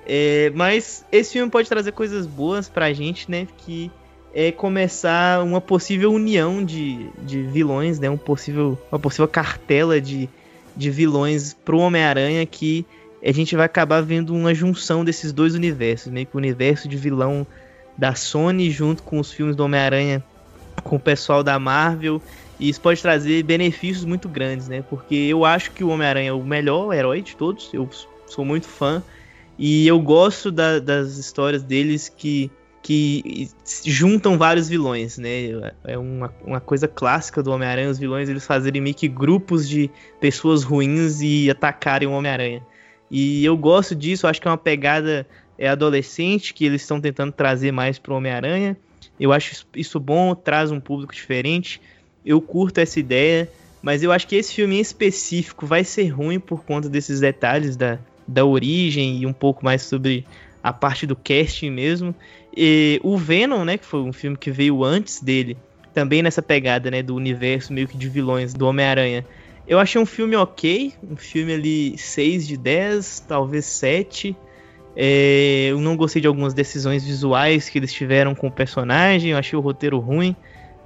É, 0.06 0.52
mas 0.54 1.04
esse 1.10 1.32
filme 1.32 1.50
pode 1.50 1.68
trazer 1.68 1.92
coisas 1.92 2.26
boas 2.26 2.68
pra 2.68 2.92
gente, 2.92 3.30
né? 3.30 3.46
Que 3.58 3.90
é 4.34 4.52
começar 4.52 5.42
uma 5.42 5.60
possível 5.60 6.12
união 6.12 6.64
de, 6.64 7.08
de 7.22 7.42
vilões, 7.42 7.98
né? 7.98 8.10
Um 8.10 8.16
possível, 8.16 8.78
uma 8.92 8.98
possível 8.98 9.26
cartela 9.26 10.00
de, 10.00 10.28
de 10.76 10.90
vilões 10.90 11.54
pro 11.54 11.78
Homem-Aranha 11.78 12.44
que 12.44 12.86
a 13.24 13.32
gente 13.32 13.56
vai 13.56 13.66
acabar 13.66 14.02
vendo 14.02 14.34
uma 14.34 14.54
junção 14.54 15.04
desses 15.04 15.32
dois 15.32 15.54
universos, 15.54 16.12
meio 16.12 16.26
que 16.26 16.36
o 16.36 16.38
universo 16.38 16.86
de 16.86 16.96
vilão 16.96 17.46
da 17.96 18.14
Sony 18.14 18.70
junto 18.70 19.02
com 19.02 19.18
os 19.18 19.32
filmes 19.32 19.56
do 19.56 19.64
Homem-Aranha 19.64 20.22
com 20.84 20.96
o 20.96 21.00
pessoal 21.00 21.42
da 21.42 21.58
Marvel. 21.58 22.20
E 22.58 22.68
isso 22.68 22.80
pode 22.80 23.02
trazer 23.02 23.42
benefícios 23.42 24.04
muito 24.04 24.28
grandes, 24.28 24.68
né? 24.68 24.82
Porque 24.88 25.14
eu 25.14 25.44
acho 25.44 25.70
que 25.72 25.84
o 25.84 25.88
Homem-Aranha 25.88 26.30
é 26.30 26.32
o 26.32 26.42
melhor 26.42 26.92
herói 26.92 27.20
de 27.20 27.36
todos. 27.36 27.70
Eu 27.72 27.88
sou 28.26 28.44
muito 28.44 28.66
fã. 28.66 29.02
E 29.58 29.86
eu 29.86 30.00
gosto 30.00 30.50
da, 30.50 30.78
das 30.78 31.16
histórias 31.16 31.62
deles 31.62 32.08
que, 32.08 32.50
que 32.82 33.48
juntam 33.84 34.36
vários 34.36 34.68
vilões, 34.68 35.18
né? 35.18 35.72
É 35.84 35.98
uma, 35.98 36.32
uma 36.44 36.60
coisa 36.60 36.86
clássica 36.86 37.42
do 37.42 37.50
Homem-Aranha, 37.50 37.90
os 37.90 37.98
vilões 37.98 38.28
eles 38.28 38.46
fazerem 38.46 38.80
meio 38.80 38.94
que 38.94 39.08
grupos 39.08 39.68
de 39.68 39.90
pessoas 40.20 40.62
ruins 40.62 41.20
e 41.20 41.50
atacarem 41.50 42.08
o 42.08 42.12
Homem-Aranha. 42.12 42.62
E 43.10 43.44
eu 43.44 43.56
gosto 43.56 43.94
disso, 43.94 44.26
acho 44.26 44.40
que 44.40 44.48
é 44.48 44.50
uma 44.50 44.58
pegada 44.58 45.26
é, 45.58 45.68
adolescente 45.68 46.52
que 46.52 46.64
eles 46.64 46.82
estão 46.82 47.00
tentando 47.00 47.32
trazer 47.32 47.72
mais 47.72 47.98
pro 47.98 48.14
Homem-Aranha. 48.14 48.76
Eu 49.18 49.32
acho 49.32 49.66
isso 49.74 49.98
bom, 49.98 50.34
traz 50.34 50.70
um 50.70 50.80
público 50.80 51.14
diferente. 51.14 51.80
Eu 52.26 52.40
curto 52.40 52.78
essa 52.78 52.98
ideia, 52.98 53.48
mas 53.80 54.02
eu 54.02 54.10
acho 54.10 54.26
que 54.26 54.34
esse 54.34 54.52
filme 54.52 54.76
em 54.76 54.80
específico 54.80 55.64
vai 55.64 55.84
ser 55.84 56.08
ruim 56.08 56.40
por 56.40 56.64
conta 56.64 56.88
desses 56.88 57.20
detalhes 57.20 57.76
da, 57.76 58.00
da 58.26 58.44
origem 58.44 59.20
e 59.20 59.26
um 59.26 59.32
pouco 59.32 59.64
mais 59.64 59.82
sobre 59.82 60.26
a 60.60 60.72
parte 60.72 61.06
do 61.06 61.14
casting 61.14 61.70
mesmo. 61.70 62.12
E 62.56 63.00
o 63.04 63.16
Venom, 63.16 63.64
né, 63.64 63.78
que 63.78 63.84
foi 63.84 64.00
um 64.00 64.12
filme 64.12 64.36
que 64.36 64.50
veio 64.50 64.82
antes 64.82 65.22
dele, 65.22 65.56
também 65.94 66.22
nessa 66.22 66.42
pegada, 66.42 66.90
né, 66.90 67.00
do 67.00 67.14
universo 67.14 67.72
meio 67.72 67.86
que 67.86 67.96
de 67.96 68.08
vilões 68.08 68.52
do 68.52 68.66
Homem-Aranha. 68.66 69.24
Eu 69.68 69.78
achei 69.78 70.00
um 70.00 70.06
filme 70.06 70.34
ok, 70.34 70.92
um 71.08 71.16
filme 71.16 71.54
ali 71.54 71.96
6 71.96 72.46
de 72.46 72.56
10, 72.56 73.24
talvez 73.28 73.64
7. 73.66 74.36
É, 74.96 75.68
eu 75.70 75.80
não 75.80 75.96
gostei 75.96 76.20
de 76.20 76.26
algumas 76.26 76.54
decisões 76.54 77.04
visuais 77.04 77.68
que 77.68 77.78
eles 77.78 77.92
tiveram 77.92 78.34
com 78.34 78.48
o 78.48 78.50
personagem, 78.50 79.30
eu 79.30 79.38
achei 79.38 79.56
o 79.56 79.62
roteiro 79.62 79.98
ruim, 79.98 80.34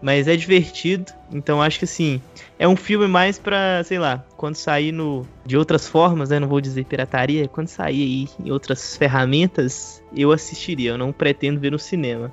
mas 0.01 0.27
é 0.29 0.37
divertido. 0.37 1.13
Então 1.33 1.61
acho 1.61 1.79
que 1.79 1.85
assim, 1.85 2.21
é 2.59 2.67
um 2.67 2.77
filme 2.77 3.07
mais 3.07 3.39
pra, 3.39 3.83
sei 3.85 3.99
lá, 3.99 4.25
quando 4.37 4.57
sair 4.57 4.93
no 4.93 5.27
de 5.45 5.57
outras 5.57 5.87
formas, 5.87 6.31
né, 6.31 6.39
não 6.39 6.49
vou 6.49 6.61
dizer 6.61 6.85
pirataria, 6.85 7.49
quando 7.49 7.69
sair 7.69 8.03
aí 8.03 8.29
em 8.45 8.51
outras 8.51 8.97
ferramentas, 8.97 10.03
eu 10.15 10.33
assistiria, 10.33 10.91
eu 10.91 10.99
não 10.99 11.13
pretendo 11.13 11.61
ver 11.61 11.73
no 11.73 11.79
cinema. 11.79 12.33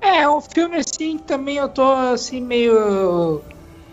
É, 0.00 0.28
um 0.28 0.40
filme 0.40 0.76
assim 0.76 1.18
também 1.18 1.56
eu 1.56 1.68
tô 1.68 1.82
assim 1.82 2.40
meio 2.40 3.42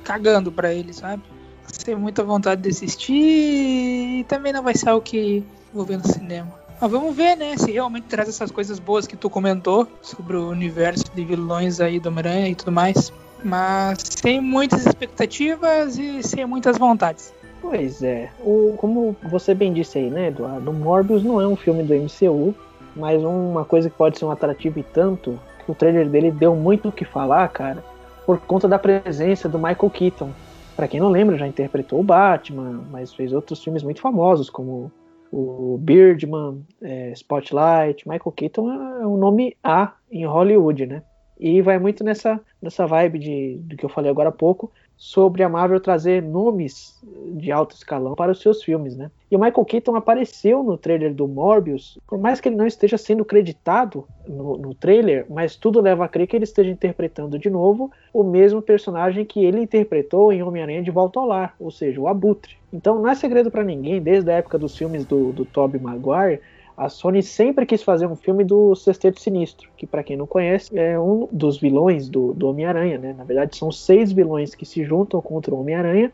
cagando 0.04 0.52
pra 0.52 0.74
ele, 0.74 0.94
sabe? 0.94 1.24
Sem 1.68 1.96
muita 1.96 2.24
vontade 2.24 2.62
de 2.62 2.70
assistir 2.70 3.14
e 3.14 4.26
também 4.28 4.52
não 4.52 4.62
vai 4.62 4.76
ser 4.76 4.92
o 4.92 5.02
que 5.02 5.44
vou 5.74 5.86
ver 5.86 5.98
no 5.98 6.08
cinema. 6.08 6.61
Mas 6.82 6.90
vamos 6.90 7.16
ver, 7.16 7.38
né? 7.38 7.56
Se 7.58 7.72
realmente 7.72 8.08
traz 8.08 8.28
essas 8.28 8.50
coisas 8.50 8.80
boas 8.80 9.06
que 9.06 9.16
tu 9.16 9.30
comentou 9.30 9.88
sobre 10.02 10.36
o 10.36 10.50
universo 10.50 11.06
de 11.14 11.24
vilões 11.24 11.80
aí 11.80 12.00
do 12.00 12.10
Homem-Aranha 12.10 12.50
e 12.50 12.56
tudo 12.56 12.72
mais. 12.72 13.14
Mas 13.44 14.00
sem 14.04 14.42
muitas 14.42 14.88
expectativas 14.88 16.00
e 16.00 16.24
sem 16.24 16.44
muitas 16.48 16.80
vontades. 16.80 17.32
Pois 17.62 18.02
é. 18.02 18.32
O, 18.40 18.74
como 18.78 19.16
você 19.22 19.54
bem 19.54 19.72
disse 19.72 20.00
aí, 20.00 20.10
né, 20.10 20.30
Eduardo? 20.30 20.74
Morbius 20.74 21.24
não 21.24 21.40
é 21.40 21.48
um 21.48 21.56
filme 21.56 21.84
do 21.84 21.94
MCU, 21.94 22.56
mas 22.96 23.24
uma 23.24 23.64
coisa 23.64 23.88
que 23.88 23.96
pode 23.96 24.18
ser 24.18 24.26
um 24.26 24.32
atrativo 24.32 24.80
e 24.80 24.84
tanto, 24.84 25.40
o 25.68 25.76
trailer 25.76 26.10
dele 26.10 26.32
deu 26.32 26.56
muito 26.56 26.90
o 26.90 26.92
que 26.92 27.06
falar, 27.06 27.48
cara, 27.50 27.84
por 28.26 28.40
conta 28.40 28.68
da 28.68 28.80
presença 28.80 29.48
do 29.48 29.60
Michael 29.60 29.90
Keaton. 29.92 30.32
Para 30.76 30.88
quem 30.88 31.00
não 31.00 31.10
lembra, 31.10 31.38
já 31.38 31.48
interpretou 31.48 32.00
o 32.00 32.04
Batman, 32.04 32.82
mas 32.90 33.14
fez 33.14 33.32
outros 33.34 33.64
filmes 33.64 33.84
muito 33.84 34.02
famosos, 34.02 34.50
como 34.50 34.92
o 35.32 35.78
Birdman, 35.78 36.66
é, 36.82 37.12
Spotlight, 37.14 38.08
Michael 38.08 38.32
Keaton 38.34 38.72
é 39.02 39.08
um 39.08 39.18
nome 39.18 39.56
A 39.64 39.94
em 40.12 40.26
Hollywood, 40.26 40.86
né? 40.86 41.04
E 41.40 41.62
vai 41.62 41.80
muito 41.80 42.04
nessa, 42.04 42.40
nessa 42.62 42.86
vibe 42.86 43.18
de, 43.18 43.58
do 43.64 43.78
que 43.78 43.86
eu 43.86 43.90
falei 43.90 44.12
agora 44.12 44.30
há 44.30 44.34
pouco, 44.34 44.72
sobre 45.02 45.42
a 45.42 45.50
Marvel 45.50 45.80
trazer 45.80 46.22
nomes 46.22 47.02
de 47.34 47.52
alto 47.52 47.74
escalão 47.74 48.14
para 48.14 48.32
os 48.32 48.40
seus 48.40 48.62
filmes, 48.62 48.96
né? 48.96 49.10
E 49.32 49.36
o 49.36 49.40
Michael 49.40 49.66
Keaton 49.66 49.96
apareceu 49.96 50.62
no 50.62 50.78
trailer 50.78 51.12
do 51.12 51.28
Morbius, 51.28 51.98
por 52.08 52.20
mais 52.20 52.40
que 52.40 52.48
ele 52.48 52.56
não 52.56 52.68
esteja 52.68 53.00
sendo 53.00 53.26
creditado 53.26 54.06
no, 54.28 54.58
no 54.58 54.76
trailer, 54.76 55.26
mas 55.28 55.56
tudo 55.56 55.82
leva 55.82 56.06
a 56.06 56.08
crer 56.08 56.28
que 56.28 56.36
ele 56.36 56.44
esteja 56.44 56.70
interpretando 56.70 57.40
de 57.40 57.50
novo 57.50 57.92
o 58.14 58.24
mesmo 58.24 58.62
personagem 58.62 59.26
que 59.26 59.44
ele 59.44 59.62
interpretou 59.62 60.32
em 60.32 60.44
Homem-Aranha 60.44 60.84
de 60.84 60.92
Volta 60.92 61.20
ao 61.20 61.26
Lar, 61.26 61.56
ou 61.60 61.72
seja, 61.72 62.00
o 62.00 62.08
Abutre. 62.08 62.56
Então 62.72 63.02
não 63.02 63.10
é 63.10 63.16
segredo 63.16 63.50
para 63.50 63.64
ninguém, 63.64 64.00
desde 64.00 64.30
a 64.30 64.36
época 64.36 64.60
dos 64.60 64.78
filmes 64.78 65.04
do, 65.04 65.32
do 65.32 65.46
Tobey 65.46 65.82
Maguire, 65.82 66.42
a 66.82 66.90
Sony 66.90 67.22
sempre 67.22 67.64
quis 67.64 67.84
fazer 67.84 68.08
um 68.08 68.16
filme 68.16 68.44
do 68.44 68.74
Sexteto 68.74 69.22
Sinistro, 69.22 69.70
que 69.78 69.86
para 69.86 70.04
quem 70.04 70.18
não 70.18 70.26
conhece 70.26 70.76
é 70.76 71.00
um 71.00 71.28
dos 71.32 71.60
vilões 71.60 72.10
do, 72.10 72.34
do 72.34 72.48
Homem-Aranha, 72.48 72.98
né? 72.98 73.14
Na 73.16 73.24
verdade 73.24 73.56
são 73.56 73.72
seis 73.72 74.12
vilões 74.12 74.56
que 74.56 74.66
se 74.66 74.84
juntam 74.84 75.22
contra 75.22 75.54
o 75.54 75.60
Homem-Aranha 75.60 76.12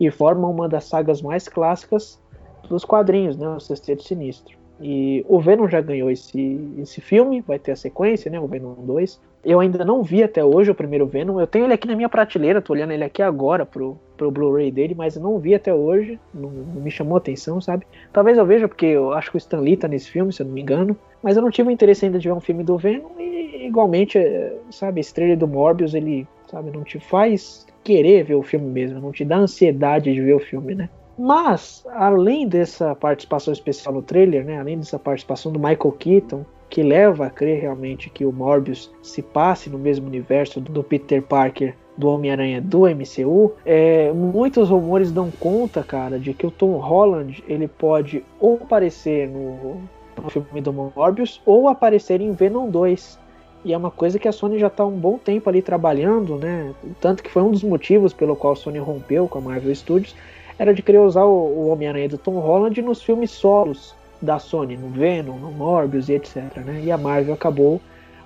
e 0.00 0.10
formam 0.10 0.50
uma 0.50 0.70
das 0.70 0.84
sagas 0.84 1.20
mais 1.20 1.48
clássicas 1.48 2.18
dos 2.66 2.82
quadrinhos, 2.82 3.36
né? 3.36 3.46
O 3.46 3.60
Sexteto 3.60 4.02
Sinistro. 4.04 4.56
E 4.80 5.24
o 5.26 5.40
Venom 5.40 5.68
já 5.68 5.80
ganhou 5.80 6.10
esse, 6.10 6.60
esse 6.78 7.00
filme, 7.00 7.40
vai 7.40 7.58
ter 7.58 7.72
a 7.72 7.76
sequência, 7.76 8.30
né? 8.30 8.38
O 8.38 8.46
Venom 8.46 8.74
2. 8.74 9.20
Eu 9.44 9.60
ainda 9.60 9.84
não 9.84 10.02
vi 10.02 10.22
até 10.22 10.44
hoje 10.44 10.70
o 10.70 10.74
primeiro 10.74 11.06
Venom. 11.06 11.40
Eu 11.40 11.46
tenho 11.46 11.64
ele 11.64 11.72
aqui 11.72 11.86
na 11.86 11.96
minha 11.96 12.08
prateleira, 12.08 12.60
tô 12.60 12.72
olhando 12.72 12.92
ele 12.92 13.04
aqui 13.04 13.22
agora 13.22 13.64
pro, 13.64 13.96
pro 14.16 14.30
Blu-ray 14.30 14.70
dele, 14.70 14.94
mas 14.94 15.16
eu 15.16 15.22
não 15.22 15.38
vi 15.38 15.54
até 15.54 15.72
hoje. 15.72 16.18
Não, 16.34 16.50
não, 16.50 16.82
me 16.82 16.90
chamou 16.90 17.16
atenção, 17.16 17.60
sabe? 17.60 17.86
Talvez 18.12 18.36
eu 18.36 18.44
veja, 18.44 18.68
porque 18.68 18.86
eu 18.86 19.12
acho 19.12 19.30
que 19.30 19.36
o 19.36 19.38
Stan 19.38 19.60
Lee 19.60 19.76
tá 19.76 19.88
nesse 19.88 20.10
filme, 20.10 20.32
se 20.32 20.42
eu 20.42 20.46
não 20.46 20.52
me 20.52 20.60
engano. 20.60 20.96
Mas 21.22 21.36
eu 21.36 21.42
não 21.42 21.50
tive 21.50 21.72
interesse 21.72 22.04
ainda 22.04 22.18
de 22.18 22.28
ver 22.28 22.34
um 22.34 22.40
filme 22.40 22.62
do 22.62 22.76
Venom. 22.76 23.08
E 23.18 23.66
igualmente, 23.66 24.18
é, 24.18 24.54
sabe, 24.70 25.00
trailer 25.12 25.38
do 25.38 25.48
Morbius, 25.48 25.94
ele, 25.94 26.26
sabe, 26.50 26.70
não 26.70 26.84
te 26.84 26.98
faz 26.98 27.66
querer 27.86 28.24
ver 28.24 28.34
o 28.34 28.42
filme 28.42 28.66
mesmo, 28.66 29.00
não 29.00 29.12
te 29.12 29.24
dá 29.24 29.36
ansiedade 29.36 30.12
de 30.12 30.20
ver 30.20 30.34
o 30.34 30.40
filme, 30.40 30.74
né? 30.74 30.88
Mas, 31.18 31.84
além 31.92 32.46
dessa 32.46 32.94
participação 32.94 33.52
especial 33.52 33.94
no 33.94 34.02
trailer, 34.02 34.44
né, 34.44 34.58
além 34.58 34.78
dessa 34.78 34.98
participação 34.98 35.50
do 35.50 35.58
Michael 35.58 35.92
Keaton, 35.98 36.44
que 36.68 36.82
leva 36.82 37.26
a 37.26 37.30
crer 37.30 37.60
realmente 37.60 38.10
que 38.10 38.24
o 38.24 38.32
Morbius 38.32 38.90
se 39.02 39.22
passe 39.22 39.70
no 39.70 39.78
mesmo 39.78 40.06
universo 40.06 40.60
do 40.60 40.82
Peter 40.82 41.22
Parker 41.22 41.74
do 41.96 42.08
Homem-Aranha 42.08 42.60
do 42.60 42.82
MCU, 42.82 43.52
é, 43.64 44.12
muitos 44.12 44.68
rumores 44.68 45.10
dão 45.10 45.30
conta, 45.30 45.82
cara, 45.82 46.18
de 46.18 46.34
que 46.34 46.46
o 46.46 46.50
Tom 46.50 46.76
Holland 46.76 47.42
ele 47.48 47.66
pode 47.66 48.22
ou 48.38 48.56
aparecer 48.56 49.28
no, 49.28 49.80
no 50.22 50.28
filme 50.28 50.60
do 50.60 50.72
Morbius 50.72 51.40
ou 51.46 51.68
aparecer 51.68 52.20
em 52.20 52.32
Venom 52.32 52.68
2. 52.68 53.18
E 53.64 53.72
é 53.72 53.76
uma 53.76 53.90
coisa 53.90 54.18
que 54.18 54.28
a 54.28 54.32
Sony 54.32 54.58
já 54.58 54.68
está 54.68 54.84
um 54.84 54.96
bom 54.96 55.18
tempo 55.18 55.48
ali 55.48 55.60
trabalhando, 55.60 56.36
né? 56.36 56.72
Tanto 57.00 57.22
que 57.22 57.30
foi 57.30 57.42
um 57.42 57.50
dos 57.50 57.64
motivos 57.64 58.12
pelo 58.12 58.36
qual 58.36 58.52
a 58.52 58.56
Sony 58.56 58.78
rompeu 58.78 59.26
com 59.26 59.38
a 59.38 59.40
Marvel 59.40 59.74
Studios, 59.74 60.14
era 60.58 60.74
de 60.74 60.82
querer 60.82 60.98
usar 60.98 61.24
o, 61.24 61.32
o 61.32 61.68
Homem-Aranha 61.68 62.08
do 62.08 62.18
Tom 62.18 62.38
Holland 62.38 62.80
nos 62.82 63.02
filmes 63.02 63.30
solos 63.30 63.94
da 64.20 64.38
Sony, 64.38 64.76
no 64.76 64.88
Venom, 64.88 65.36
no 65.36 65.50
Morbius 65.50 66.08
e 66.08 66.14
etc. 66.14 66.56
Né? 66.64 66.82
E 66.84 66.90
a 66.90 66.96
Marvel 66.96 67.34
acabou, 67.34 67.80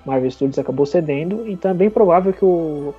Marvel 0.05 0.31
Studios 0.31 0.57
acabou 0.57 0.85
cedendo, 0.85 1.47
então 1.47 1.71
é 1.71 1.73
bem 1.73 1.89
provável 1.89 2.31
que 2.33 2.45
o, 2.45 2.93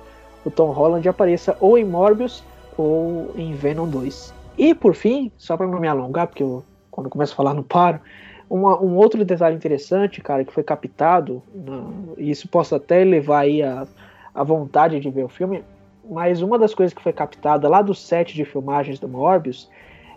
o 0.45 0.51
Tom 0.51 0.71
Holland 0.71 1.07
apareça 1.07 1.57
ou 1.59 1.77
em 1.77 1.83
Morbius 1.83 2.43
ou 2.77 3.31
em 3.35 3.53
Venom 3.53 3.87
2. 3.87 4.33
E 4.57 4.73
por 4.73 4.93
fim, 4.93 5.31
só 5.37 5.57
para 5.57 5.67
não 5.67 5.79
me 5.79 5.87
alongar, 5.87 6.27
porque 6.27 6.43
eu, 6.43 6.63
quando 6.91 7.07
eu 7.07 7.11
começo 7.11 7.33
a 7.33 7.35
falar 7.35 7.53
não 7.53 7.63
paro, 7.63 7.99
uma, 8.49 8.79
um 8.79 8.95
outro 8.95 9.25
detalhe 9.25 9.55
interessante, 9.55 10.21
cara, 10.21 10.45
que 10.45 10.53
foi 10.53 10.63
captado, 10.63 11.41
e 12.17 12.29
isso 12.29 12.47
possa 12.47 12.75
até 12.75 13.03
levar 13.03 13.39
aí 13.39 13.63
a, 13.63 13.87
a 14.33 14.43
vontade 14.43 14.99
de 14.99 15.09
ver 15.09 15.23
o 15.23 15.29
filme, 15.29 15.63
mas 16.09 16.41
uma 16.41 16.59
das 16.59 16.73
coisas 16.73 16.93
que 16.93 17.01
foi 17.01 17.13
captada 17.13 17.67
lá 17.67 17.81
do 17.81 17.93
set 17.93 18.33
de 18.33 18.45
filmagens 18.45 18.99
do 18.99 19.07
Morbius 19.07 19.69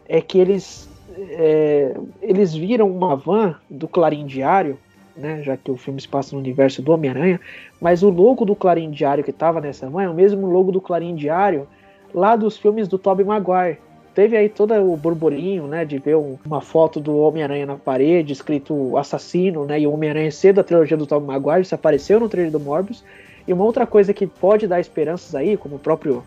é 0.08 0.20
que 0.20 0.38
eles, 0.38 0.88
é, 1.16 1.94
eles 2.20 2.54
viram 2.54 2.90
uma 2.90 3.16
van 3.16 3.56
do 3.68 3.86
Clarim 3.86 4.26
Diário, 4.26 4.78
né, 5.16 5.42
já 5.42 5.56
que 5.56 5.70
o 5.70 5.76
filme 5.76 6.00
se 6.00 6.08
passa 6.08 6.34
no 6.34 6.40
universo 6.40 6.82
do 6.82 6.92
Homem-Aranha, 6.92 7.40
mas 7.80 8.02
o 8.02 8.10
logo 8.10 8.44
do 8.44 8.54
Clarim 8.54 8.90
Diário 8.90 9.24
que 9.24 9.30
estava 9.30 9.60
nessa 9.60 9.88
van 9.88 10.02
é 10.02 10.08
o 10.08 10.14
mesmo 10.14 10.46
logo 10.46 10.70
do 10.70 10.80
Clarim 10.80 11.14
Diário 11.14 11.66
lá 12.12 12.36
dos 12.36 12.56
filmes 12.56 12.88
do 12.88 12.98
Tobey 12.98 13.24
Maguire. 13.24 13.78
Teve 14.14 14.36
aí 14.36 14.48
todo 14.48 14.72
o 14.74 14.96
burburinho, 14.96 15.66
né, 15.66 15.84
de 15.84 15.98
ver 15.98 16.16
um, 16.16 16.38
uma 16.44 16.60
foto 16.60 16.98
do 16.98 17.18
Homem-Aranha 17.18 17.66
na 17.66 17.76
parede, 17.76 18.32
escrito 18.32 18.96
assassino, 18.96 19.64
né, 19.64 19.80
e 19.80 19.86
o 19.86 19.92
Homem-Aranha 19.92 20.30
ser 20.30 20.52
da 20.52 20.64
trilogia 20.64 20.96
do 20.96 21.06
Tobey 21.06 21.26
Maguire, 21.26 21.62
isso 21.62 21.74
apareceu 21.74 22.18
no 22.18 22.28
trailer 22.28 22.50
do 22.50 22.60
Morbius, 22.60 23.04
e 23.46 23.52
uma 23.52 23.64
outra 23.64 23.86
coisa 23.86 24.12
que 24.12 24.26
pode 24.26 24.66
dar 24.66 24.80
esperanças 24.80 25.34
aí, 25.34 25.56
como 25.56 25.76
o 25.76 25.78
próprio 25.78 26.24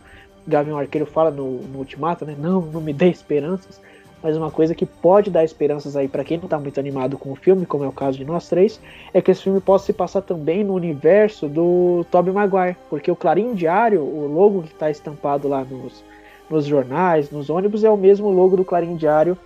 Gavião 0.47 0.77
Arqueiro 0.77 1.05
fala 1.05 1.29
no, 1.29 1.60
no 1.62 1.79
Ultimato, 1.79 2.25
né? 2.25 2.36
Não, 2.38 2.62
não 2.62 2.82
me 2.82 2.93
dê 2.93 3.10
esperanças. 3.10 3.79
Mas 4.21 4.36
uma 4.36 4.51
coisa 4.51 4.75
que 4.75 4.86
pode 4.86 5.29
dar 5.29 5.45
esperanças 5.45 5.95
aí 5.95 6.08
para 6.08 6.25
quem 6.25 6.38
não 6.38 6.45
está 6.45 6.60
muito 6.60 6.79
animado 6.79 7.17
com 7.17 7.32
o 7.32 7.36
filme, 7.36 7.65
como 7.65 7.86
é 7.86 7.88
o 7.88 7.91
caso 7.91 8.17
de 8.17 8.25
nós 8.25 8.49
três, 8.49 8.79
é 9.13 9.21
que 9.21 9.32
esse 9.32 9.43
filme 9.43 9.62
possa 9.62 9.86
se 9.86 9.93
passar 9.93 10.21
também 10.21 10.62
no 10.63 10.73
universo 10.73 11.47
do 11.47 12.05
Tobey 12.12 12.34
Maguire, 12.34 12.75
porque 12.89 13.10
o 13.10 13.15
Clarim 13.15 13.53
Diário, 13.53 14.01
o 14.01 14.27
logo 14.27 14.63
que 14.63 14.73
está 14.73 14.91
estampado 14.91 15.47
lá 15.47 15.63
nos, 15.63 16.03
nos 16.49 16.65
jornais, 16.65 17.32
nos 17.32 17.49
ônibus, 17.49 17.86
é 17.86 17.89
o 17.89 17.95
mesmo 17.95 18.29
logo 18.29 18.58
do 18.58 18.65
Clarim 18.65 18.97
Diário 18.97 19.38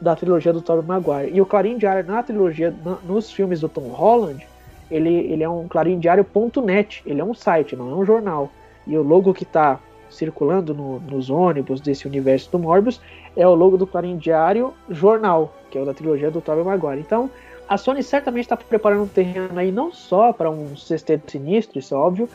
da 0.00 0.14
trilogia 0.14 0.52
do 0.52 0.62
Tobey 0.62 0.86
Maguire. 0.86 1.32
E 1.34 1.40
o 1.40 1.46
Clarim 1.46 1.76
Diário 1.76 2.06
na 2.06 2.22
trilogia, 2.22 2.72
na, 2.84 2.98
nos 3.04 3.32
filmes 3.32 3.60
do 3.60 3.68
Tom 3.68 3.88
Holland, 3.88 4.46
ele, 4.90 5.14
ele 5.32 5.42
é 5.42 5.48
um 5.48 5.68
clarindiário.net, 5.68 7.02
ele 7.06 7.20
é 7.20 7.24
um 7.24 7.34
site, 7.34 7.76
não 7.76 7.90
é 7.90 7.94
um 7.94 8.04
jornal. 8.04 8.50
E 8.86 8.96
o 8.96 9.02
logo 9.02 9.32
que 9.32 9.44
tá 9.44 9.78
circulando 10.10 10.74
no, 10.74 10.98
nos 11.00 11.30
ônibus 11.30 11.80
desse 11.80 12.06
universo 12.06 12.50
do 12.50 12.58
Morbius 12.58 13.00
é 13.36 13.46
o 13.46 13.54
logo 13.54 13.76
do 13.76 13.86
Clarim 13.86 14.16
Diário 14.16 14.74
Jornal, 14.88 15.54
que 15.70 15.78
é 15.78 15.80
o 15.80 15.84
da 15.84 15.94
trilogia 15.94 16.30
do 16.30 16.40
Tobey 16.40 16.64
Maguire. 16.64 17.00
Então, 17.00 17.30
a 17.68 17.76
Sony 17.76 18.02
certamente 18.02 18.46
está 18.46 18.56
preparando 18.56 19.04
um 19.04 19.08
terreno 19.08 19.56
aí 19.56 19.70
não 19.70 19.92
só 19.92 20.32
para 20.32 20.50
um 20.50 20.76
sexteto 20.76 21.30
sinistro, 21.30 21.78
isso 21.78 21.94
é 21.94 21.96
óbvio, 21.96 22.28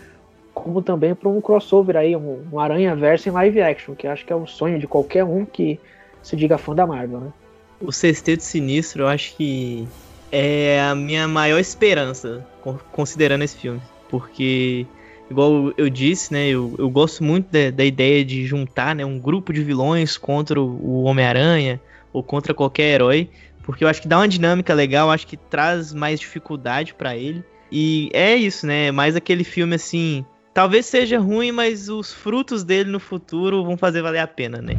como 0.53 0.81
também 0.81 1.13
para 1.13 1.27
um 1.27 1.41
crossover 1.41 1.97
aí, 1.97 2.15
um, 2.15 2.45
um 2.51 2.59
Aranha 2.59 2.95
Verso 2.95 3.27
em 3.27 3.31
live 3.33 3.61
action, 3.61 3.93
que 3.93 4.07
acho 4.07 4.25
que 4.25 4.31
é 4.31 4.35
o 4.35 4.47
sonho 4.47 4.79
de 4.79 4.87
qualquer 4.87 5.25
um 5.25 5.45
que 5.45 5.77
se 6.23 6.37
diga 6.37 6.57
fã 6.57 6.73
da 6.73 6.87
Marvel, 6.87 7.19
né? 7.19 7.33
O 7.81 7.91
Sexteto 7.91 8.41
Sinistro, 8.41 9.03
eu 9.03 9.07
acho 9.07 9.35
que 9.35 9.85
é 10.31 10.81
a 10.81 10.95
minha 10.95 11.27
maior 11.27 11.59
esperança, 11.59 12.45
considerando 12.91 13.43
esse 13.43 13.57
filme. 13.57 13.81
Porque, 14.09 14.85
igual 15.29 15.73
eu 15.77 15.89
disse, 15.89 16.31
né, 16.33 16.47
eu, 16.47 16.75
eu 16.77 16.89
gosto 16.89 17.23
muito 17.23 17.51
da, 17.51 17.71
da, 17.71 17.85
ideia 17.85 18.23
de 18.23 18.45
juntar 18.45 18.95
né, 18.95 19.05
um 19.05 19.19
grupo 19.19 19.51
de 19.51 19.63
vilões 19.63 20.17
contra 20.17 20.59
o 20.59 21.03
Homem-Aranha 21.03 21.81
ou 22.13 22.23
contra 22.23 22.53
qualquer 22.53 22.93
herói. 22.95 23.29
Porque 23.63 23.83
eu 23.83 23.87
acho 23.87 24.01
que 24.01 24.07
dá 24.07 24.19
uma 24.19 24.27
dinâmica 24.27 24.73
legal, 24.73 25.09
acho 25.09 25.25
que 25.25 25.37
traz 25.37 25.91
mais 25.91 26.19
dificuldade 26.19 26.93
para 26.93 27.17
ele. 27.17 27.43
E 27.71 28.09
é 28.13 28.35
isso, 28.35 28.67
né? 28.67 28.91
Mais 28.91 29.15
aquele 29.15 29.43
filme 29.43 29.75
assim. 29.75 30.23
Talvez 30.53 30.85
seja 30.85 31.19
ruim, 31.19 31.51
mas 31.51 31.89
os 31.89 32.13
frutos 32.13 32.63
dele 32.63 32.89
no 32.89 32.99
futuro 32.99 33.65
vão 33.65 33.75
fazer 33.75 34.01
valer 34.01 34.19
a 34.19 34.27
pena, 34.27 34.61
né? 34.61 34.75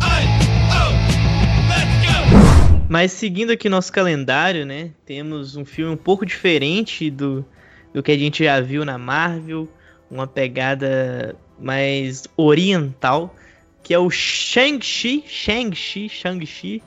Mas 2.88 3.10
seguindo 3.10 3.50
aqui 3.50 3.68
nosso 3.68 3.92
calendário, 3.92 4.64
né? 4.64 4.90
Temos 5.04 5.56
um 5.56 5.64
filme 5.64 5.92
um 5.92 5.96
pouco 5.96 6.24
diferente 6.24 7.10
do, 7.10 7.44
do 7.92 8.00
que 8.02 8.12
a 8.12 8.18
gente 8.18 8.44
já 8.44 8.60
viu 8.60 8.84
na 8.84 8.96
Marvel, 8.96 9.68
uma 10.08 10.26
pegada 10.26 11.34
mais 11.58 12.28
oriental, 12.36 13.34
que 13.82 13.92
é 13.92 13.98
o 13.98 14.08
Shang-Chi, 14.08 15.24
Shang-Chi, 15.26 16.08
Shang-Chi 16.08 16.82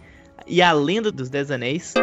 e 0.48 0.62
a 0.62 0.72
Lenda 0.72 1.12
dos 1.12 1.30
Dez 1.30 1.52
Anéis, 1.52 1.94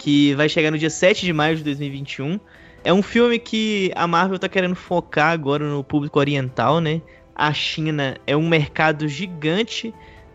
que 0.00 0.34
vai 0.34 0.48
chegar 0.48 0.72
no 0.72 0.78
dia 0.78 0.90
7 0.90 1.24
de 1.24 1.32
maio 1.32 1.56
de 1.56 1.62
2021. 1.62 2.40
É 2.82 2.92
um 2.92 3.02
filme 3.02 3.38
que 3.38 3.92
a 3.94 4.06
Marvel 4.06 4.38
tá 4.38 4.48
querendo 4.48 4.74
focar 4.74 5.30
agora 5.30 5.64
no 5.64 5.84
público 5.84 6.18
oriental, 6.18 6.80
né? 6.80 7.00
A 7.34 7.52
China 7.52 8.16
é 8.26 8.36
um 8.36 8.48
mercado 8.48 9.06
gigante 9.08 9.94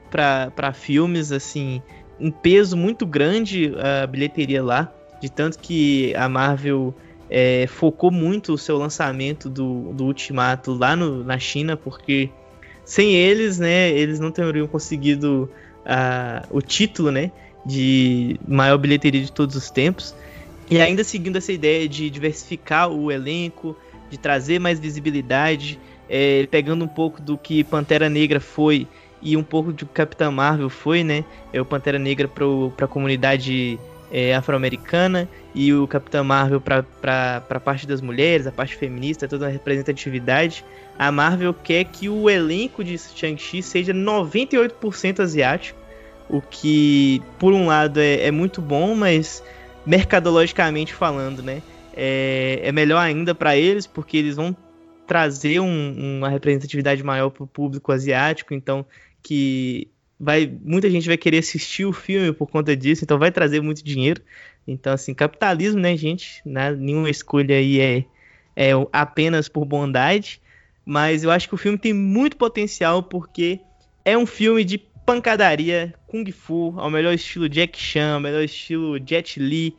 para 0.09 0.73
filmes, 0.73 1.31
assim, 1.31 1.81
um 2.19 2.31
peso 2.31 2.75
muito 2.75 3.05
grande 3.05 3.73
a 3.77 4.05
bilheteria 4.05 4.63
lá, 4.63 4.91
de 5.21 5.29
tanto 5.29 5.59
que 5.59 6.13
a 6.15 6.27
Marvel 6.27 6.93
é, 7.29 7.67
focou 7.67 8.11
muito 8.11 8.53
o 8.53 8.57
seu 8.57 8.77
lançamento 8.77 9.49
do, 9.49 9.93
do 9.93 10.05
Ultimato 10.05 10.73
lá 10.73 10.95
no, 10.95 11.23
na 11.23 11.37
China, 11.37 11.77
porque 11.77 12.29
sem 12.83 13.13
eles, 13.13 13.59
né, 13.59 13.91
eles 13.91 14.19
não 14.19 14.31
teriam 14.31 14.67
conseguido 14.67 15.49
uh, 15.85 16.47
o 16.49 16.61
título, 16.61 17.11
né, 17.11 17.31
de 17.65 18.39
maior 18.47 18.77
bilheteria 18.77 19.21
de 19.21 19.31
todos 19.31 19.55
os 19.55 19.69
tempos. 19.69 20.15
E 20.69 20.79
ainda 20.79 21.03
seguindo 21.03 21.37
essa 21.37 21.51
ideia 21.51 21.87
de 21.87 22.09
diversificar 22.09 22.89
o 22.89 23.11
elenco, 23.11 23.75
de 24.09 24.17
trazer 24.17 24.59
mais 24.59 24.79
visibilidade, 24.79 25.79
é, 26.09 26.47
pegando 26.49 26.83
um 26.83 26.87
pouco 26.87 27.21
do 27.21 27.37
que 27.37 27.63
Pantera 27.63 28.09
Negra 28.09 28.39
foi 28.39 28.87
e 29.21 29.35
um 29.35 29.43
pouco 29.43 29.73
de 29.73 29.85
Capitã 29.85 30.31
Marvel 30.31 30.69
foi, 30.69 31.03
né? 31.03 31.23
É 31.51 31.59
o 31.59 31.65
Pantera 31.65 31.99
Negra 31.99 32.27
para 32.27 32.85
a 32.85 32.87
comunidade 32.87 33.79
é, 34.11 34.33
afro-americana 34.35 35.29
e 35.53 35.73
o 35.73 35.87
Capitã 35.87 36.23
Marvel 36.23 36.61
para 36.61 36.83
a 37.49 37.59
parte 37.59 37.87
das 37.87 38.01
mulheres, 38.01 38.47
a 38.47 38.51
parte 38.51 38.75
feminista, 38.75 39.27
toda 39.27 39.47
a 39.47 39.49
representatividade. 39.49 40.65
A 40.97 41.11
Marvel 41.11 41.53
quer 41.53 41.85
que 41.85 42.09
o 42.09 42.29
elenco 42.29 42.83
de 42.83 42.97
Shang-Chi 42.97 43.61
seja 43.61 43.93
98% 43.93 45.19
asiático, 45.19 45.79
o 46.29 46.41
que, 46.41 47.21
por 47.39 47.53
um 47.53 47.67
lado, 47.67 47.99
é, 47.99 48.27
é 48.27 48.31
muito 48.31 48.61
bom, 48.61 48.93
mas 48.93 49.43
mercadologicamente 49.85 50.93
falando, 50.93 51.41
né? 51.41 51.61
É, 51.95 52.59
é 52.63 52.71
melhor 52.71 52.99
ainda 52.99 53.33
para 53.33 53.57
eles, 53.57 53.87
porque 53.87 54.17
eles 54.17 54.35
vão 54.35 54.55
trazer 55.07 55.59
um, 55.59 56.17
uma 56.19 56.29
representatividade 56.29 57.03
maior 57.03 57.31
para 57.31 57.43
o 57.43 57.47
público 57.47 57.91
asiático, 57.91 58.53
então 58.53 58.85
que 59.21 59.87
vai 60.19 60.51
muita 60.63 60.89
gente 60.89 61.07
vai 61.07 61.17
querer 61.17 61.37
assistir 61.37 61.85
o 61.85 61.93
filme 61.93 62.33
por 62.33 62.47
conta 62.47 62.75
disso, 62.75 63.03
então 63.03 63.17
vai 63.17 63.31
trazer 63.31 63.61
muito 63.61 63.83
dinheiro. 63.83 64.21
Então, 64.67 64.93
assim, 64.93 65.13
capitalismo, 65.13 65.79
né, 65.79 65.95
gente? 65.95 66.41
Né? 66.45 66.71
Nenhuma 66.71 67.09
escolha 67.09 67.55
aí 67.55 67.79
é, 67.79 68.05
é 68.55 68.71
apenas 68.91 69.47
por 69.47 69.65
bondade. 69.65 70.41
Mas 70.85 71.23
eu 71.23 71.31
acho 71.31 71.47
que 71.47 71.55
o 71.55 71.57
filme 71.57 71.77
tem 71.77 71.93
muito 71.93 72.35
potencial 72.35 73.03
porque 73.03 73.59
é 74.03 74.17
um 74.17 74.25
filme 74.25 74.63
de 74.63 74.77
pancadaria, 75.05 75.93
kung 76.07 76.29
fu, 76.31 76.73
ao 76.77 76.89
melhor 76.89 77.13
estilo 77.13 77.49
Jack 77.49 77.79
Chan, 77.79 78.15
ao 78.15 78.19
melhor 78.19 78.43
estilo 78.43 78.97
Jet 79.03 79.39
Li. 79.39 79.75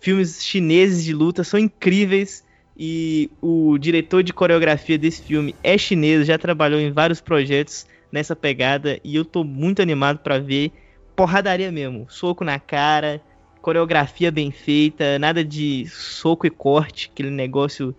Filmes 0.00 0.44
chineses 0.44 1.04
de 1.04 1.12
luta 1.12 1.44
são 1.44 1.58
incríveis 1.58 2.44
e 2.76 3.30
o 3.40 3.78
diretor 3.78 4.22
de 4.22 4.32
coreografia 4.32 4.98
desse 4.98 5.22
filme 5.22 5.54
é 5.62 5.78
chinês, 5.78 6.26
já 6.26 6.36
trabalhou 6.36 6.80
em 6.80 6.90
vários 6.90 7.20
projetos 7.20 7.86
nessa 8.14 8.36
pegada 8.36 9.00
e 9.02 9.16
eu 9.16 9.24
tô 9.24 9.42
muito 9.42 9.82
animado 9.82 10.20
para 10.20 10.38
ver 10.38 10.70
porradaria 11.16 11.72
mesmo, 11.72 12.06
soco 12.08 12.44
na 12.44 12.60
cara, 12.60 13.20
coreografia 13.60 14.30
bem 14.30 14.52
feita, 14.52 15.18
nada 15.18 15.44
de 15.44 15.84
soco 15.88 16.46
e 16.46 16.50
corte, 16.50 17.10
aquele 17.12 17.30
negócio 17.30 17.92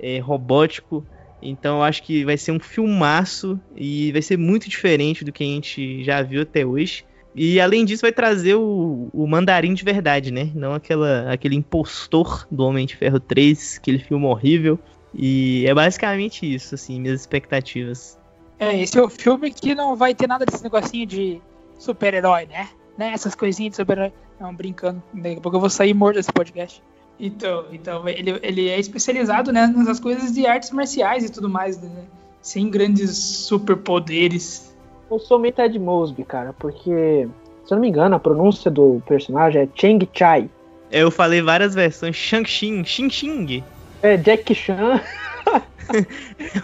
é, 0.00 0.18
robótico. 0.20 1.04
Então 1.42 1.76
eu 1.76 1.82
acho 1.82 2.02
que 2.02 2.24
vai 2.24 2.38
ser 2.38 2.50
um 2.50 2.58
filmaço 2.58 3.60
e 3.76 4.10
vai 4.10 4.22
ser 4.22 4.38
muito 4.38 4.70
diferente 4.70 5.22
do 5.22 5.32
que 5.32 5.44
a 5.44 5.46
gente 5.46 6.02
já 6.02 6.22
viu 6.22 6.42
até 6.42 6.64
hoje. 6.64 7.04
E 7.34 7.60
além 7.60 7.84
disso 7.84 8.00
vai 8.00 8.12
trazer 8.12 8.54
o, 8.54 9.10
o 9.12 9.26
mandarim 9.26 9.74
de 9.74 9.84
verdade, 9.84 10.32
né? 10.32 10.50
Não 10.54 10.72
aquela, 10.72 11.30
aquele 11.30 11.56
impostor 11.56 12.48
do 12.50 12.64
Homem 12.64 12.86
de 12.86 12.96
Ferro 12.96 13.20
3, 13.20 13.76
aquele 13.78 13.98
filme 13.98 14.24
horrível. 14.24 14.78
E 15.14 15.64
é 15.66 15.74
basicamente 15.74 16.52
isso, 16.52 16.74
assim, 16.74 17.00
minhas 17.00 17.20
expectativas. 17.20 18.17
É, 18.58 18.80
esse 18.80 18.98
é 18.98 19.02
o 19.02 19.08
filme 19.08 19.50
que 19.50 19.74
não 19.74 19.94
vai 19.94 20.14
ter 20.14 20.26
nada 20.26 20.44
desse 20.44 20.62
negocinho 20.62 21.06
de 21.06 21.40
super-herói, 21.78 22.46
né? 22.46 22.68
né? 22.96 23.12
Essas 23.12 23.34
coisinhas 23.34 23.72
de 23.72 23.76
super-herói. 23.76 24.12
Não, 24.40 24.54
brincando. 24.54 25.02
Daqui 25.12 25.38
a 25.38 25.40
pouco 25.40 25.56
eu 25.56 25.60
vou 25.60 25.70
sair 25.70 25.94
morto 25.94 26.16
desse 26.16 26.32
podcast. 26.32 26.82
Então, 27.18 27.64
então 27.72 28.08
ele, 28.08 28.38
ele 28.42 28.68
é 28.68 28.78
especializado 28.78 29.52
né, 29.52 29.66
nessas 29.66 29.98
coisas 29.98 30.32
de 30.32 30.46
artes 30.46 30.70
marciais 30.70 31.24
e 31.24 31.32
tudo 31.32 31.48
mais, 31.48 31.80
né? 31.80 32.04
Sem 32.40 32.70
grandes 32.70 33.16
superpoderes. 33.16 34.74
Eu 35.10 35.18
sou 35.18 35.38
meio 35.38 35.54
Ted 35.54 35.76
Mosby, 35.78 36.24
cara, 36.24 36.52
porque, 36.52 37.28
se 37.64 37.72
eu 37.72 37.76
não 37.76 37.80
me 37.80 37.88
engano, 37.88 38.14
a 38.14 38.20
pronúncia 38.20 38.70
do 38.70 39.02
personagem 39.06 39.62
é 39.62 39.68
Cheng 39.74 40.08
Chai. 40.12 40.48
Eu 40.90 41.10
falei 41.10 41.42
várias 41.42 41.74
versões, 41.74 42.16
Shang-Xing, 42.16 42.84
Xing-Xing. 42.84 43.62
É, 44.02 44.16
Jack 44.16 44.54
Chan. 44.54 45.00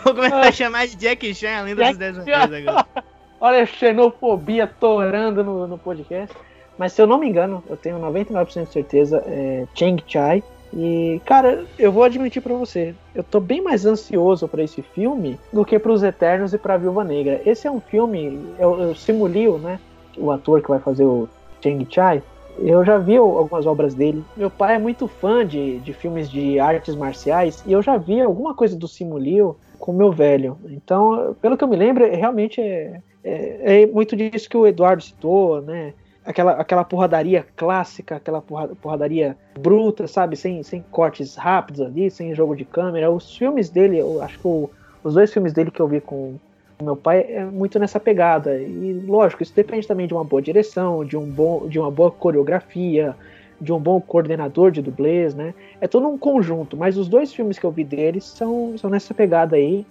Vou 0.04 0.14
começar 0.14 0.40
a 0.40 0.52
chamar 0.52 0.86
de 0.86 0.96
Jack 0.96 1.34
Chan, 1.34 1.58
além 1.58 1.74
dos 1.74 1.96
10 1.96 2.18
agora. 2.18 2.86
Olha 3.40 3.62
a 3.62 3.66
xenofobia 3.66 4.66
torando 4.66 5.44
no, 5.44 5.66
no 5.66 5.78
podcast. 5.78 6.34
Mas 6.78 6.92
se 6.92 7.02
eu 7.02 7.06
não 7.06 7.18
me 7.18 7.28
engano, 7.28 7.62
eu 7.68 7.76
tenho 7.76 7.98
99% 7.98 8.66
de 8.66 8.72
certeza, 8.72 9.22
é 9.26 9.66
Cheng 9.74 10.02
Chai. 10.06 10.42
E, 10.76 11.20
cara, 11.24 11.64
eu 11.78 11.92
vou 11.92 12.02
admitir 12.02 12.42
para 12.42 12.54
você, 12.54 12.96
eu 13.14 13.22
tô 13.22 13.38
bem 13.38 13.62
mais 13.62 13.86
ansioso 13.86 14.48
para 14.48 14.62
esse 14.62 14.82
filme 14.82 15.38
do 15.52 15.64
que 15.64 15.78
para 15.78 15.92
os 15.92 16.02
Eternos 16.02 16.52
e 16.52 16.58
para 16.58 16.76
Viúva 16.76 17.04
Negra. 17.04 17.40
Esse 17.46 17.68
é 17.68 17.70
um 17.70 17.80
filme, 17.80 18.44
eu, 18.58 18.80
eu 18.80 18.94
Simulio, 18.94 19.56
né? 19.58 19.78
O 20.16 20.32
ator 20.32 20.60
que 20.60 20.68
vai 20.68 20.80
fazer 20.80 21.04
o 21.04 21.28
Cheng 21.62 21.86
Chai, 21.88 22.20
eu 22.58 22.84
já 22.84 22.98
vi 22.98 23.16
algumas 23.16 23.66
obras 23.66 23.94
dele. 23.94 24.24
Meu 24.36 24.50
pai 24.50 24.76
é 24.76 24.78
muito 24.78 25.08
fã 25.08 25.46
de, 25.46 25.78
de 25.80 25.92
filmes 25.92 26.30
de 26.30 26.58
artes 26.58 26.94
marciais 26.94 27.62
e 27.66 27.72
eu 27.72 27.82
já 27.82 27.96
vi 27.96 28.20
alguma 28.20 28.54
coisa 28.54 28.76
do 28.76 28.88
Simulio 28.88 29.56
com 29.78 29.92
meu 29.92 30.12
velho. 30.12 30.56
Então, 30.66 31.36
pelo 31.40 31.56
que 31.56 31.64
eu 31.64 31.68
me 31.68 31.76
lembro, 31.76 32.04
realmente 32.10 32.60
é, 32.60 33.00
é, 33.22 33.82
é 33.82 33.86
muito 33.86 34.16
disso 34.16 34.48
que 34.48 34.56
o 34.56 34.66
Eduardo 34.66 35.02
citou, 35.02 35.60
né? 35.60 35.92
Aquela, 36.24 36.52
aquela 36.52 36.84
porradaria 36.84 37.44
clássica, 37.54 38.16
aquela 38.16 38.40
porradaria 38.40 39.36
bruta, 39.60 40.06
sabe? 40.06 40.36
Sem, 40.36 40.62
sem 40.62 40.82
cortes 40.90 41.36
rápidos 41.36 41.82
ali, 41.82 42.10
sem 42.10 42.34
jogo 42.34 42.56
de 42.56 42.64
câmera. 42.64 43.10
Os 43.10 43.36
filmes 43.36 43.68
dele, 43.68 43.98
eu 43.98 44.22
acho 44.22 44.38
que 44.38 44.46
o, 44.46 44.70
os 45.02 45.14
dois 45.14 45.30
filmes 45.30 45.52
dele 45.52 45.70
que 45.70 45.80
eu 45.80 45.88
vi 45.88 46.00
com 46.00 46.36
meu 46.82 46.96
pai 46.96 47.24
é 47.28 47.44
muito 47.44 47.78
nessa 47.78 48.00
pegada. 48.00 48.56
E 48.58 48.92
lógico, 49.06 49.42
isso 49.42 49.54
depende 49.54 49.86
também 49.86 50.06
de 50.06 50.14
uma 50.14 50.24
boa 50.24 50.42
direção, 50.42 51.04
de, 51.04 51.16
um 51.16 51.24
bom, 51.24 51.68
de 51.68 51.78
uma 51.78 51.90
boa 51.90 52.10
coreografia, 52.10 53.14
de 53.60 53.72
um 53.72 53.78
bom 53.78 54.00
coordenador 54.00 54.70
de 54.70 54.82
dublês, 54.82 55.34
né? 55.34 55.54
É 55.80 55.86
todo 55.86 56.08
um 56.08 56.18
conjunto, 56.18 56.76
mas 56.76 56.96
os 56.96 57.08
dois 57.08 57.32
filmes 57.32 57.58
que 57.58 57.64
eu 57.64 57.70
vi 57.70 57.84
deles 57.84 58.24
são, 58.24 58.76
são 58.76 58.90
nessa 58.90 59.14
pegada 59.14 59.56
aí. 59.56 59.86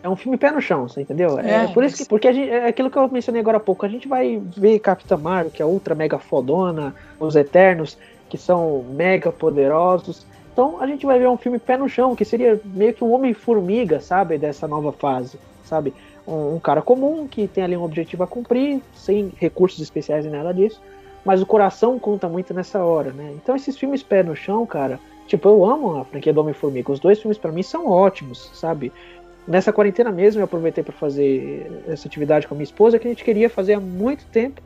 É 0.00 0.08
um 0.08 0.14
filme 0.14 0.36
pé 0.36 0.52
no 0.52 0.60
chão, 0.60 0.88
você 0.88 1.00
entendeu? 1.00 1.40
É, 1.40 1.64
é 1.64 1.66
por 1.68 1.82
isso 1.82 1.96
que. 1.96 2.04
Porque 2.08 2.32
gente, 2.32 2.50
é 2.50 2.68
aquilo 2.68 2.88
que 2.88 2.96
eu 2.96 3.08
mencionei 3.08 3.40
agora 3.40 3.56
há 3.56 3.60
pouco. 3.60 3.84
A 3.84 3.88
gente 3.88 4.06
vai 4.06 4.40
ver 4.56 4.78
Capitã 4.78 5.16
Marvel, 5.16 5.50
que 5.50 5.60
é 5.60 5.66
ultra 5.66 5.94
mega 5.94 6.18
fodona, 6.18 6.94
os 7.18 7.34
Eternos, 7.34 7.98
que 8.28 8.38
são 8.38 8.84
mega 8.90 9.32
poderosos. 9.32 10.24
Então 10.52 10.80
a 10.80 10.86
gente 10.86 11.04
vai 11.04 11.18
ver 11.18 11.28
um 11.28 11.36
filme 11.36 11.58
pé 11.58 11.76
no 11.76 11.88
chão, 11.88 12.14
que 12.14 12.24
seria 12.24 12.60
meio 12.64 12.94
que 12.94 13.02
um 13.02 13.12
Homem-Formiga, 13.12 14.00
sabe? 14.00 14.38
Dessa 14.38 14.68
nova 14.68 14.92
fase, 14.92 15.38
sabe? 15.64 15.92
Um, 16.28 16.58
cara 16.60 16.82
comum 16.82 17.26
que 17.26 17.48
tem 17.48 17.64
ali 17.64 17.76
um 17.76 17.82
objetivo 17.82 18.22
a 18.22 18.26
cumprir, 18.26 18.80
sem 18.94 19.32
recursos 19.36 19.80
especiais 19.80 20.26
e 20.26 20.28
nada 20.28 20.52
disso. 20.52 20.80
Mas 21.24 21.42
o 21.42 21.46
coração 21.46 21.98
conta 21.98 22.28
muito 22.28 22.54
nessa 22.54 22.82
hora, 22.84 23.10
né? 23.12 23.32
Então 23.34 23.56
esses 23.56 23.76
filmes 23.76 24.02
pé 24.02 24.22
no 24.22 24.36
chão, 24.36 24.64
cara, 24.66 25.00
tipo, 25.26 25.48
eu 25.48 25.64
amo 25.64 25.98
a 25.98 26.04
franquia 26.04 26.32
do 26.32 26.40
Homem-Formiga. 26.40 26.92
Os 26.92 27.00
dois 27.00 27.18
filmes 27.20 27.38
para 27.38 27.52
mim 27.52 27.62
são 27.62 27.86
ótimos, 27.88 28.50
sabe? 28.54 28.92
Nessa 29.46 29.72
quarentena 29.72 30.12
mesmo 30.12 30.40
eu 30.40 30.44
aproveitei 30.44 30.84
para 30.84 30.92
fazer 30.92 31.82
essa 31.88 32.06
atividade 32.06 32.46
com 32.46 32.54
a 32.54 32.56
minha 32.56 32.64
esposa 32.64 32.98
que 32.98 33.06
a 33.06 33.10
gente 33.10 33.24
queria 33.24 33.48
fazer 33.48 33.74
há 33.74 33.80
muito 33.80 34.26
tempo, 34.26 34.60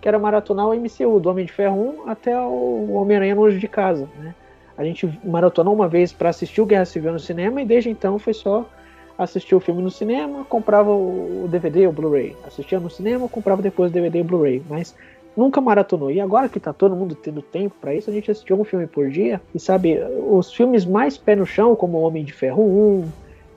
que 0.00 0.08
era 0.08 0.18
maratonar 0.18 0.68
o 0.68 0.74
MCU, 0.74 1.20
do 1.20 1.30
Homem 1.30 1.46
de 1.46 1.52
Ferro 1.52 2.04
1 2.04 2.10
até 2.10 2.36
o 2.38 2.92
Homem-Aranha 2.92 3.34
longe 3.34 3.58
de 3.58 3.68
casa, 3.68 4.08
né? 4.18 4.34
A 4.76 4.84
gente 4.84 5.08
maratonou 5.24 5.72
uma 5.72 5.86
vez 5.86 6.12
para 6.12 6.30
assistir 6.30 6.60
o 6.60 6.66
Guerra 6.66 6.84
Civil 6.84 7.12
no 7.12 7.20
cinema 7.20 7.62
e 7.62 7.64
desde 7.64 7.88
então 7.90 8.18
foi 8.18 8.34
só 8.34 8.68
assistir 9.16 9.54
o 9.54 9.60
filme 9.60 9.82
no 9.82 9.90
cinema, 9.90 10.44
comprava 10.44 10.90
o 10.90 11.46
DVD, 11.50 11.86
o 11.86 11.92
Blu-ray. 11.92 12.36
Assistia 12.46 12.80
no 12.80 12.90
cinema, 12.90 13.28
comprava 13.28 13.62
depois 13.62 13.90
o 13.90 13.94
DVD 13.94 14.18
e 14.18 14.22
o 14.22 14.24
Blu-ray. 14.24 14.62
Mas 14.68 14.94
nunca 15.36 15.60
maratonou. 15.60 16.10
E 16.10 16.20
agora 16.20 16.48
que 16.48 16.60
tá 16.60 16.72
todo 16.72 16.96
mundo 16.96 17.14
tendo 17.14 17.40
tempo 17.42 17.74
para 17.80 17.94
isso, 17.94 18.10
a 18.10 18.12
gente 18.12 18.30
assistiu 18.30 18.60
um 18.60 18.64
filme 18.64 18.86
por 18.86 19.08
dia. 19.10 19.40
E 19.54 19.60
sabe, 19.60 19.98
os 20.28 20.52
filmes 20.52 20.84
mais 20.84 21.16
pé 21.16 21.36
no 21.36 21.46
chão, 21.46 21.76
como 21.76 22.00
Homem 22.00 22.24
de 22.24 22.32
Ferro 22.32 22.62
1, 22.62 23.08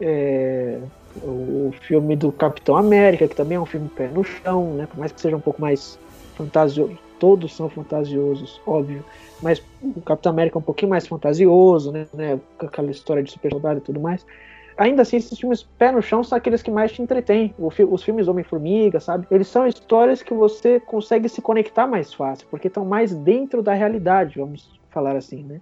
é, 0.01 0.79
o 1.23 1.71
filme 1.81 2.15
do 2.15 2.31
Capitão 2.31 2.77
América, 2.77 3.27
que 3.27 3.35
também 3.35 3.55
é 3.55 3.59
um 3.59 3.65
filme 3.65 3.89
pé 3.89 4.07
no 4.07 4.23
chão, 4.23 4.73
né? 4.73 4.87
Por 4.87 4.99
mais 4.99 5.11
que 5.11 5.19
seja 5.19 5.35
um 5.35 5.41
pouco 5.41 5.61
mais 5.61 5.97
fantasioso. 6.35 6.97
Todos 7.19 7.55
são 7.55 7.67
fantasiosos, 7.67 8.61
óbvio. 8.65 9.03
Mas 9.41 9.61
o 9.81 10.01
Capitão 10.01 10.31
América 10.31 10.57
é 10.57 10.59
um 10.59 10.63
pouquinho 10.63 10.89
mais 10.89 11.07
fantasioso, 11.07 11.91
né? 11.91 12.39
Com 12.59 12.65
aquela 12.67 12.91
história 12.91 13.23
de 13.23 13.31
super 13.31 13.51
soldado 13.51 13.79
e 13.79 13.81
tudo 13.81 13.99
mais 13.99 14.23
ainda 14.77 15.01
assim, 15.01 15.17
esses 15.17 15.37
filmes 15.37 15.63
pé 15.63 15.91
no 15.91 16.01
chão 16.01 16.23
são 16.23 16.37
aqueles 16.37 16.61
que 16.61 16.71
mais 16.71 16.91
te 16.91 17.01
entretêm. 17.01 17.53
Os 17.57 18.03
filmes 18.03 18.27
Homem-Formiga, 18.27 18.99
sabe? 18.99 19.27
Eles 19.31 19.47
são 19.47 19.67
histórias 19.67 20.21
que 20.21 20.33
você 20.33 20.79
consegue 20.79 21.27
se 21.27 21.41
conectar 21.41 21.87
mais 21.87 22.13
fácil, 22.13 22.47
porque 22.49 22.67
estão 22.67 22.85
mais 22.85 23.13
dentro 23.13 23.61
da 23.61 23.73
realidade, 23.73 24.39
vamos 24.39 24.79
falar 24.89 25.15
assim, 25.15 25.43
né? 25.43 25.59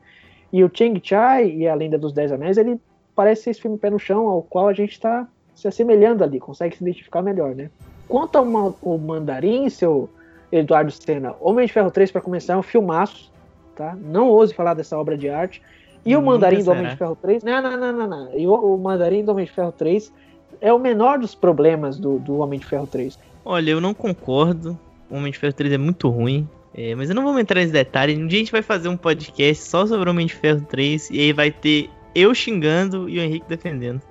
E 0.51 0.63
o 0.63 0.72
Chang 0.74 1.01
Chai 1.03 1.49
e 1.49 1.68
a 1.68 1.76
Lenda 1.76 1.97
dos 1.97 2.13
Dez 2.13 2.32
Anéis, 2.32 2.57
ele 2.57 2.80
parece 3.16 3.49
esse 3.49 3.61
filme 3.61 3.78
pé 3.78 3.89
no 3.89 3.99
chão 3.99 4.28
ao 4.28 4.41
qual 4.41 4.68
a 4.68 4.74
gente 4.74 4.91
está 4.91 5.28
se 5.53 5.68
assemelhando 5.68 6.24
ali, 6.24 6.39
consegue 6.39 6.76
se 6.76 6.84
identificar 6.84 7.22
melhor, 7.22 7.55
né? 7.55 7.70
Quanto 8.07 8.38
ao 8.38 8.97
Mandarim, 8.97 9.70
seu 9.70 10.09
Eduardo 10.51 10.91
Senna, 10.91 11.36
Homem 11.41 11.66
de 11.66 11.74
Ferro 11.74 11.89
3, 11.89 12.11
para 12.11 12.22
começar, 12.22 12.53
é 12.53 12.57
um 12.57 12.61
filmaço, 12.61 13.32
tá? 13.76 13.97
Não 13.99 14.30
ouse 14.30 14.53
falar 14.53 14.74
dessa 14.74 14.97
obra 14.97 15.18
de 15.18 15.30
arte. 15.30 15.61
E 16.06 16.16
o 16.16 16.22
Mandarim 16.22 16.64
do 16.64 16.72
Homem 16.72 16.88
de 16.88 16.95
Ferro 16.95 17.18
3. 17.20 17.43
Não, 17.43 17.62
não, 17.62 17.78
não, 17.78 17.91
não, 17.91 18.08
não. 18.08 18.38
E 18.38 18.45
o, 18.47 18.53
o 18.53 18.78
Mandarim 18.78 19.26
do 19.26 19.32
Homem 19.32 19.45
de 19.45 19.51
Ferro 19.51 19.72
3 19.72 20.14
é 20.62 20.72
o 20.72 20.78
menor 20.78 21.18
dos 21.18 21.34
problemas 21.34 21.97
do, 21.97 22.20
do 22.20 22.38
Homem 22.38 22.60
de 22.60 22.66
Ferro 22.66 22.86
3. 22.86 23.18
Olha, 23.43 23.72
eu 23.72 23.82
não 23.82 23.93
concordo. 23.93 24.78
O 25.10 25.18
Homem 25.18 25.32
de 25.32 25.39
Ferro 25.39 25.53
3 25.53 25.74
é 25.74 25.78
muito 25.78 26.10
ruim. 26.10 26.47
É, 26.78 26.93
mas 26.93 27.10
eu 27.10 27.16
não 27.16 27.24
vou 27.24 27.39
entrar 27.39 27.62
nesse 27.62 27.72
detalhe. 27.72 28.16
Um 28.16 28.28
dia 28.28 28.38
a 28.38 28.41
gente 28.41 28.51
vai 28.51 28.62
fazer 28.62 28.88
um 28.88 28.97
podcast 28.97 29.64
só 29.64 29.86
sobre 29.88 30.08
o 30.08 30.12
Homem 30.12 30.28
de 30.28 30.36
Ferro 30.36 30.62
3. 30.70 31.10
E 31.10 31.20
aí 31.20 31.34
vai 31.34 31.49
ter 31.49 31.89
eu 32.14 32.34
xingando 32.36 33.10
e 33.10 33.18
o 33.18 33.22
Henrique 33.22 33.47
defendendo. 33.47 34.01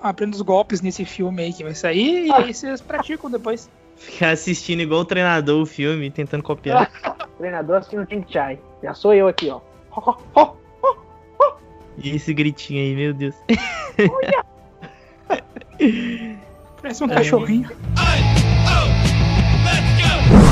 Aprenda 0.00 0.34
os 0.34 0.42
golpes 0.42 0.80
nesse 0.80 1.04
filme 1.04 1.42
aí 1.42 1.52
que 1.52 1.62
vai 1.62 1.74
sair 1.74 2.26
e 2.26 2.32
aí 2.32 2.52
vocês 2.52 2.80
praticam 2.80 3.30
depois. 3.30 3.70
Ficar 3.96 4.30
assistindo 4.30 4.80
igual 4.80 5.02
o 5.02 5.04
treinador 5.04 5.62
o 5.62 5.66
filme, 5.66 6.10
tentando 6.10 6.42
copiar. 6.42 6.90
treinador 7.38 7.76
assistindo 7.76 8.06
Ting 8.06 8.24
Chai. 8.28 8.58
Já 8.82 8.94
sou 8.94 9.14
eu 9.14 9.28
aqui, 9.28 9.48
ó. 9.48 9.60
E 11.98 12.10
esse 12.16 12.32
gritinho 12.32 12.80
aí, 12.80 12.94
meu 12.94 13.12
Deus. 13.12 13.34
Parece 16.80 17.04
um 17.04 17.08
cachorrinho. 17.08 17.70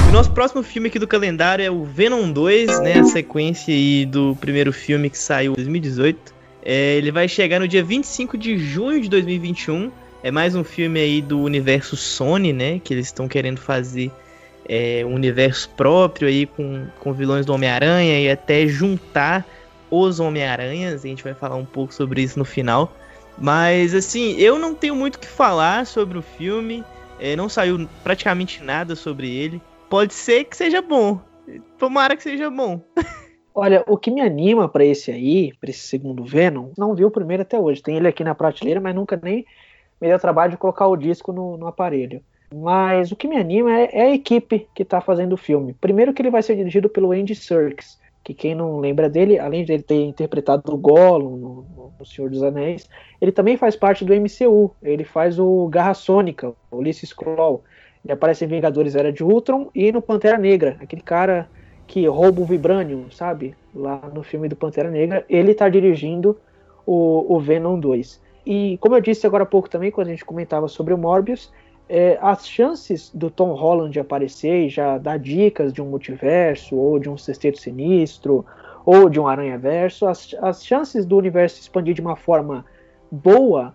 O 0.09 0.13
nosso 0.13 0.31
próximo 0.33 0.63
filme 0.63 0.89
aqui 0.89 0.99
do 0.99 1.07
calendário 1.07 1.65
é 1.65 1.71
o 1.71 1.85
Venom 1.85 2.31
2, 2.31 2.81
né? 2.81 2.99
A 2.99 3.05
sequência 3.05 3.73
aí 3.73 4.05
do 4.05 4.37
primeiro 4.41 4.73
filme 4.73 5.09
que 5.09 5.17
saiu 5.17 5.53
em 5.53 5.55
2018. 5.55 6.35
É, 6.63 6.97
ele 6.97 7.11
vai 7.11 7.29
chegar 7.29 7.61
no 7.61 7.69
dia 7.69 7.83
25 7.83 8.37
de 8.37 8.59
junho 8.59 9.01
de 9.01 9.09
2021. 9.09 9.91
É 10.23 10.31
mais 10.31 10.55
um 10.55 10.63
filme 10.63 11.01
aí 11.01 11.23
do 11.23 11.41
universo 11.41 11.97
Sony, 11.97 12.53
né? 12.53 12.81
Que 12.83 12.93
eles 12.93 13.07
estão 13.07 13.27
querendo 13.29 13.61
fazer 13.61 14.11
é, 14.69 15.05
um 15.07 15.15
universo 15.15 15.71
próprio 15.71 16.29
aí 16.29 16.45
com, 16.47 16.87
com 16.99 17.13
vilões 17.13 17.47
do 17.47 17.53
Homem-Aranha 17.53 18.21
e 18.21 18.31
até 18.31 18.67
juntar 18.67 19.47
os 19.91 20.21
Homem-Aranhas, 20.21 21.05
a 21.05 21.09
gente 21.09 21.25
vai 21.25 21.35
falar 21.35 21.57
um 21.57 21.65
pouco 21.65 21.93
sobre 21.93 22.23
isso 22.23 22.39
no 22.39 22.45
final. 22.45 22.93
Mas 23.37 23.95
assim, 23.95 24.37
eu 24.39 24.59
não 24.59 24.75
tenho 24.75 24.95
muito 24.95 25.17
o 25.17 25.19
que 25.19 25.27
falar 25.27 25.87
sobre 25.87 26.19
o 26.19 26.23
filme, 26.23 26.85
é, 27.19 27.35
não 27.35 27.49
saiu 27.49 27.89
praticamente 28.03 28.63
nada 28.63 28.95
sobre 28.95 29.35
ele. 29.35 29.61
Pode 29.89 30.15
ser 30.15 30.45
que 30.45 30.57
seja 30.57 30.81
bom, 30.81 31.21
tomara 31.79 32.17
que 32.17 32.23
seja 32.23 32.51
bom. 32.51 32.81
Olha, 33.55 33.85
o 33.89 33.97
que 33.97 34.11
me 34.11 34.21
anima 34.21 34.69
para 34.69 34.85
esse 34.85 35.11
aí, 35.11 35.53
para 35.61 35.71
esse 35.71 35.81
segundo 35.81 36.25
Venom, 36.25 36.71
não 36.79 36.95
vi 36.95 37.05
o 37.05 37.11
primeiro 37.11 37.43
até 37.43 37.59
hoje. 37.59 37.83
Tem 37.83 37.97
ele 37.97 38.07
aqui 38.07 38.23
na 38.23 38.35
prateleira, 38.35 38.81
mas 38.81 38.95
nunca 38.95 39.19
nem 39.21 39.45
me 40.01 40.09
deu 40.09 40.19
trabalho 40.19 40.53
de 40.53 40.57
colocar 40.57 40.87
o 40.87 40.97
disco 40.97 41.33
no, 41.33 41.57
no 41.57 41.67
aparelho. 41.67 42.23
Mas 42.55 43.13
o 43.13 43.17
que 43.17 43.29
me 43.29 43.37
anima 43.37 43.73
é, 43.73 43.91
é 43.93 44.03
a 44.03 44.15
equipe 44.15 44.67
que 44.75 44.83
está 44.83 45.01
fazendo 45.01 45.35
o 45.35 45.37
filme. 45.37 45.75
Primeiro 45.81 46.13
que 46.13 46.23
ele 46.23 46.31
vai 46.31 46.43
ser 46.43 46.57
dirigido 46.57 46.89
pelo 46.89 47.13
Andy 47.13 47.35
Serkis, 47.35 47.99
que 48.31 48.35
quem 48.35 48.55
não 48.55 48.79
lembra 48.79 49.09
dele, 49.09 49.39
além 49.39 49.65
de 49.65 49.73
ele 49.73 49.83
ter 49.83 50.03
interpretado 50.05 50.63
o 50.73 50.77
Gollum 50.77 51.37
no, 51.37 51.93
no, 51.99 52.07
Senhor 52.07 52.31
dos 52.31 52.43
Anéis, 52.43 52.89
ele 53.21 53.33
também 53.33 53.57
faz 53.57 53.75
parte 53.75 54.05
do 54.05 54.15
MCU. 54.15 54.71
Ele 54.81 55.05
faz 55.05 55.39
o 55.39 55.67
Garra 55.69 55.95
Sônica, 55.95 56.53
Ulysses 56.71 57.13
Kroll. 57.13 57.65
Ele 58.05 58.13
aparece 58.13 58.45
em 58.45 58.49
Vingadores 58.49 58.95
Era 58.95 59.13
de 59.13 59.25
Ultron 59.25 59.69
e 59.75 59.91
no 59.91 60.01
Pantera 60.01 60.39
Negra, 60.39 60.77
aquele 60.81 61.03
cara 61.03 61.49
que 61.87 62.07
rouba 62.07 62.41
o 62.41 62.45
Vibranium, 62.45 63.11
sabe? 63.11 63.55
Lá 63.75 64.01
no 64.15 64.23
filme 64.23 64.49
do 64.49 64.55
Pantera 64.55 64.91
Negra, 64.91 65.25
ele 65.29 65.51
está 65.51 65.69
dirigindo 65.69 66.39
o, 66.87 67.35
o 67.35 67.41
Venom 67.41 67.81
2. 67.81 68.23
E 68.47 68.79
como 68.81 68.95
eu 68.95 69.01
disse 69.01 69.27
agora 69.27 69.43
há 69.43 69.47
pouco 69.47 69.69
também, 69.69 69.91
quando 69.91 70.07
a 70.07 70.11
gente 70.11 70.25
comentava 70.25 70.69
sobre 70.69 70.95
o 70.95 70.99
Morbius, 70.99 71.53
é, 71.91 72.17
as 72.23 72.49
chances 72.49 73.11
do 73.13 73.29
Tom 73.29 73.53
Holland 73.53 73.99
aparecer 73.99 74.67
e 74.67 74.69
já 74.69 74.97
dar 74.97 75.19
dicas 75.19 75.73
de 75.73 75.83
um 75.83 75.87
multiverso, 75.87 76.77
ou 76.77 77.01
de 77.01 77.11
um 77.11 77.19
sexteto 77.19 77.59
sinistro, 77.59 78.47
ou 78.87 79.11
de 79.11 79.19
um 79.19 79.27
aranha-verso, 79.27 80.07
as, 80.07 80.35
as 80.41 80.65
chances 80.65 81.05
do 81.05 81.17
universo 81.17 81.61
expandir 81.61 81.95
de 81.95 82.01
uma 82.01 82.15
forma 82.15 82.65
boa 83.11 83.75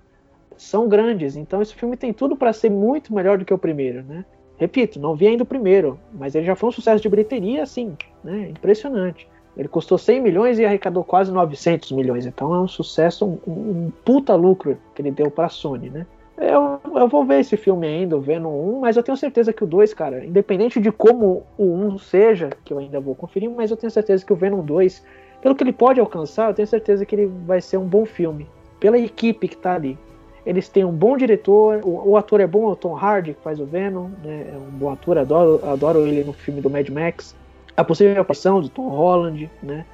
são 0.56 0.88
grandes. 0.88 1.36
Então 1.36 1.62
esse 1.62 1.76
filme 1.76 1.98
tem 1.98 2.14
tudo 2.14 2.38
para 2.38 2.54
ser 2.54 2.72
muito 2.72 3.14
melhor 3.14 3.38
do 3.38 3.44
que 3.44 3.54
o 3.54 3.58
primeiro, 3.58 4.02
né? 4.02 4.24
Repito, 4.58 4.98
não 4.98 5.14
vi 5.14 5.28
ainda 5.28 5.44
o 5.44 5.46
primeiro, 5.46 6.00
mas 6.14 6.34
ele 6.34 6.46
já 6.46 6.56
foi 6.56 6.70
um 6.70 6.72
sucesso 6.72 7.04
de 7.04 7.10
bilheteria, 7.10 7.64
assim, 7.64 7.98
né? 8.24 8.48
Impressionante. 8.50 9.28
Ele 9.58 9.68
custou 9.68 9.98
100 9.98 10.22
milhões 10.22 10.58
e 10.58 10.66
arrecadou 10.66 11.04
quase 11.04 11.34
900 11.34 11.92
milhões. 11.92 12.26
Então 12.26 12.56
é 12.56 12.62
um 12.62 12.68
sucesso, 12.68 13.26
um, 13.26 13.52
um 13.52 13.92
puta 14.06 14.34
lucro 14.36 14.78
que 14.94 15.02
ele 15.02 15.12
deu 15.12 15.30
para 15.30 15.48
a 15.48 15.50
Sony, 15.50 15.90
né? 15.90 16.08
Eu, 16.38 16.82
eu 17.00 17.08
vou 17.08 17.24
ver 17.24 17.40
esse 17.40 17.56
filme 17.56 17.88
ainda, 17.88 18.20
vendo 18.20 18.50
um, 18.50 18.82
mas 18.82 18.98
eu 18.98 19.04
tenho 19.04 19.18
certeza 19.18 19.54
que 19.54 19.64
o 19.64 19.68
2, 19.68 19.94
cara, 19.94 20.26
independente 20.26 20.82
de 20.82 20.92
como 20.92 21.44
o 21.58 21.64
1 21.64 21.86
um 21.86 21.98
seja, 21.98 22.50
que 22.66 22.74
eu 22.74 22.80
ainda 22.80 23.00
vou 23.00 23.16
conferir, 23.16 23.50
mas 23.50 23.72
eu 23.72 23.78
tenho 23.78 23.90
certeza 23.90 24.26
que 24.26 24.34
o 24.34 24.36
Venom 24.36 24.62
2, 24.62 25.02
pelo 25.42 25.56
que 25.56 25.64
ele 25.64 25.72
pode 25.72 26.00
alcançar, 26.00 26.50
eu 26.50 26.54
tenho 26.54 26.68
certeza 26.68 27.06
que 27.06 27.16
ele 27.16 27.32
vai 27.46 27.62
ser 27.62 27.78
um 27.78 27.86
bom 27.86 28.06
filme. 28.06 28.48
Pela 28.80 28.98
equipe 28.98 29.48
que 29.48 29.56
tá 29.56 29.76
ali. 29.76 29.98
Eles 30.46 30.68
têm 30.68 30.84
um 30.84 30.92
bom 30.92 31.16
diretor, 31.16 31.82
o, 31.84 32.10
o 32.10 32.18
ator 32.18 32.42
é 32.42 32.46
bom, 32.46 32.66
o 32.66 32.76
Tom 32.76 32.96
Hardy, 32.96 33.34
que 33.34 33.42
faz 33.42 33.60
o 33.60 33.66
Venom, 33.66 34.10
né? 34.24 34.48
É 34.54 34.58
um 34.58 34.78
bom 34.78 34.92
ator, 34.92 35.18
adoro, 35.18 35.60
adoro 35.66 36.06
ele 36.06 36.24
no 36.24 36.34
filme 36.34 36.62
do 36.62 36.70
Mad 36.70 36.88
Max. 36.90 37.36
A 37.76 37.84
possível 37.84 38.22
aparição 38.22 38.62
do 38.62 38.70
Tom 38.70 38.90
Holland, 38.90 39.50
né? 39.64 39.86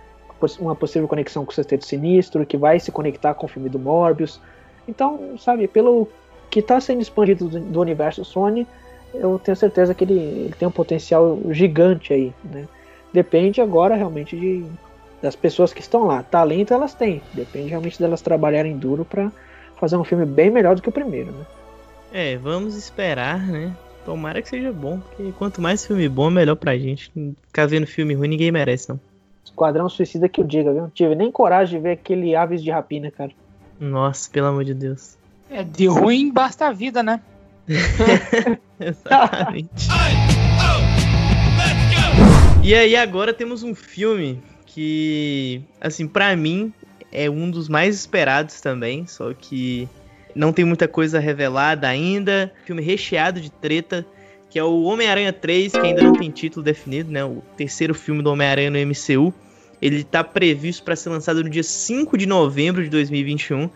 Uma 0.59 0.75
possível 0.75 1.07
conexão 1.07 1.45
com 1.45 1.51
o 1.51 1.53
Sexteto 1.53 1.85
Sinistro, 1.85 2.45
que 2.45 2.57
vai 2.57 2.79
se 2.79 2.91
conectar 2.91 3.33
com 3.35 3.45
o 3.45 3.49
filme 3.49 3.69
do 3.69 3.77
Morbius. 3.77 4.41
Então, 4.87 5.37
sabe, 5.37 5.67
pelo 5.67 6.07
que 6.51 6.59
está 6.59 6.79
sendo 6.81 7.01
expandido 7.01 7.47
do, 7.47 7.59
do, 7.59 7.79
universo 7.79 8.25
Sony, 8.25 8.67
eu 9.13 9.39
tenho 9.39 9.55
certeza 9.55 9.95
que 9.95 10.03
ele, 10.03 10.19
ele, 10.19 10.55
tem 10.59 10.67
um 10.67 10.71
potencial 10.71 11.39
gigante 11.49 12.13
aí, 12.13 12.33
né? 12.43 12.67
Depende 13.13 13.61
agora 13.61 13.95
realmente 13.95 14.37
de, 14.37 14.65
das 15.21 15.35
pessoas 15.35 15.73
que 15.73 15.81
estão 15.81 16.05
lá. 16.05 16.21
Talento 16.21 16.73
elas 16.73 16.93
têm, 16.93 17.21
depende 17.33 17.69
realmente 17.69 17.97
delas 17.97 18.21
trabalharem 18.21 18.77
duro 18.77 19.05
para 19.05 19.31
fazer 19.77 19.95
um 19.95 20.03
filme 20.03 20.25
bem 20.25 20.49
melhor 20.49 20.75
do 20.75 20.81
que 20.81 20.89
o 20.89 20.91
primeiro, 20.91 21.31
né? 21.31 21.45
É, 22.13 22.35
vamos 22.35 22.75
esperar, 22.75 23.39
né? 23.39 23.73
Tomara 24.05 24.41
que 24.41 24.49
seja 24.49 24.73
bom, 24.73 24.99
porque 24.99 25.31
quanto 25.37 25.61
mais 25.61 25.85
filme 25.85 26.09
bom, 26.09 26.29
melhor 26.29 26.55
pra 26.55 26.77
gente. 26.77 27.11
Ficar 27.47 27.65
vendo 27.65 27.87
filme 27.87 28.13
ruim, 28.13 28.27
ninguém 28.27 28.51
merece, 28.51 28.89
não. 28.89 28.99
Esquadrão 29.45 29.87
Suicida 29.87 30.27
que 30.27 30.41
eu 30.41 30.45
diga, 30.45 30.73
viu? 30.73 30.81
Não 30.81 30.89
tive 30.89 31.15
nem 31.15 31.31
coragem 31.31 31.77
de 31.77 31.83
ver 31.83 31.91
aquele 31.93 32.35
Aves 32.35 32.61
de 32.61 32.71
Rapina, 32.71 33.09
cara. 33.09 33.31
Nossa, 33.79 34.29
pelo 34.29 34.47
amor 34.47 34.65
de 34.65 34.73
Deus. 34.73 35.20
É, 35.51 35.65
de 35.65 35.85
ruim 35.85 36.31
basta 36.31 36.67
a 36.67 36.71
vida, 36.71 37.03
né? 37.03 37.19
Exatamente. 38.79 39.89
e 42.63 42.73
aí 42.73 42.95
agora 42.95 43.33
temos 43.33 43.61
um 43.61 43.75
filme 43.75 44.41
que, 44.65 45.61
assim, 45.81 46.07
para 46.07 46.33
mim 46.37 46.71
é 47.11 47.29
um 47.29 47.51
dos 47.51 47.67
mais 47.67 47.95
esperados 47.95 48.61
também, 48.61 49.05
só 49.05 49.33
que 49.33 49.89
Não 50.33 50.53
tem 50.53 50.63
muita 50.63 50.87
coisa 50.87 51.19
revelada 51.19 51.85
ainda. 51.85 52.53
Filme 52.63 52.81
recheado 52.81 53.41
de 53.41 53.51
treta, 53.51 54.05
que 54.49 54.57
é 54.57 54.63
o 54.63 54.83
Homem-Aranha 54.83 55.33
3, 55.33 55.73
que 55.73 55.79
ainda 55.79 56.01
não 56.01 56.13
tem 56.13 56.31
título 56.31 56.63
definido, 56.63 57.11
né? 57.11 57.25
O 57.25 57.43
terceiro 57.57 57.93
filme 57.93 58.23
do 58.23 58.31
Homem-Aranha 58.31 58.69
no 58.69 58.77
MCU. 58.79 59.33
Ele 59.81 59.97
está 59.97 60.23
previsto 60.23 60.83
para 60.83 60.95
ser 60.95 61.09
lançado 61.09 61.43
no 61.43 61.49
dia 61.49 61.63
5 61.63 62.17
de 62.17 62.25
novembro 62.25 62.81
de 62.81 62.89
2021. 62.89 63.69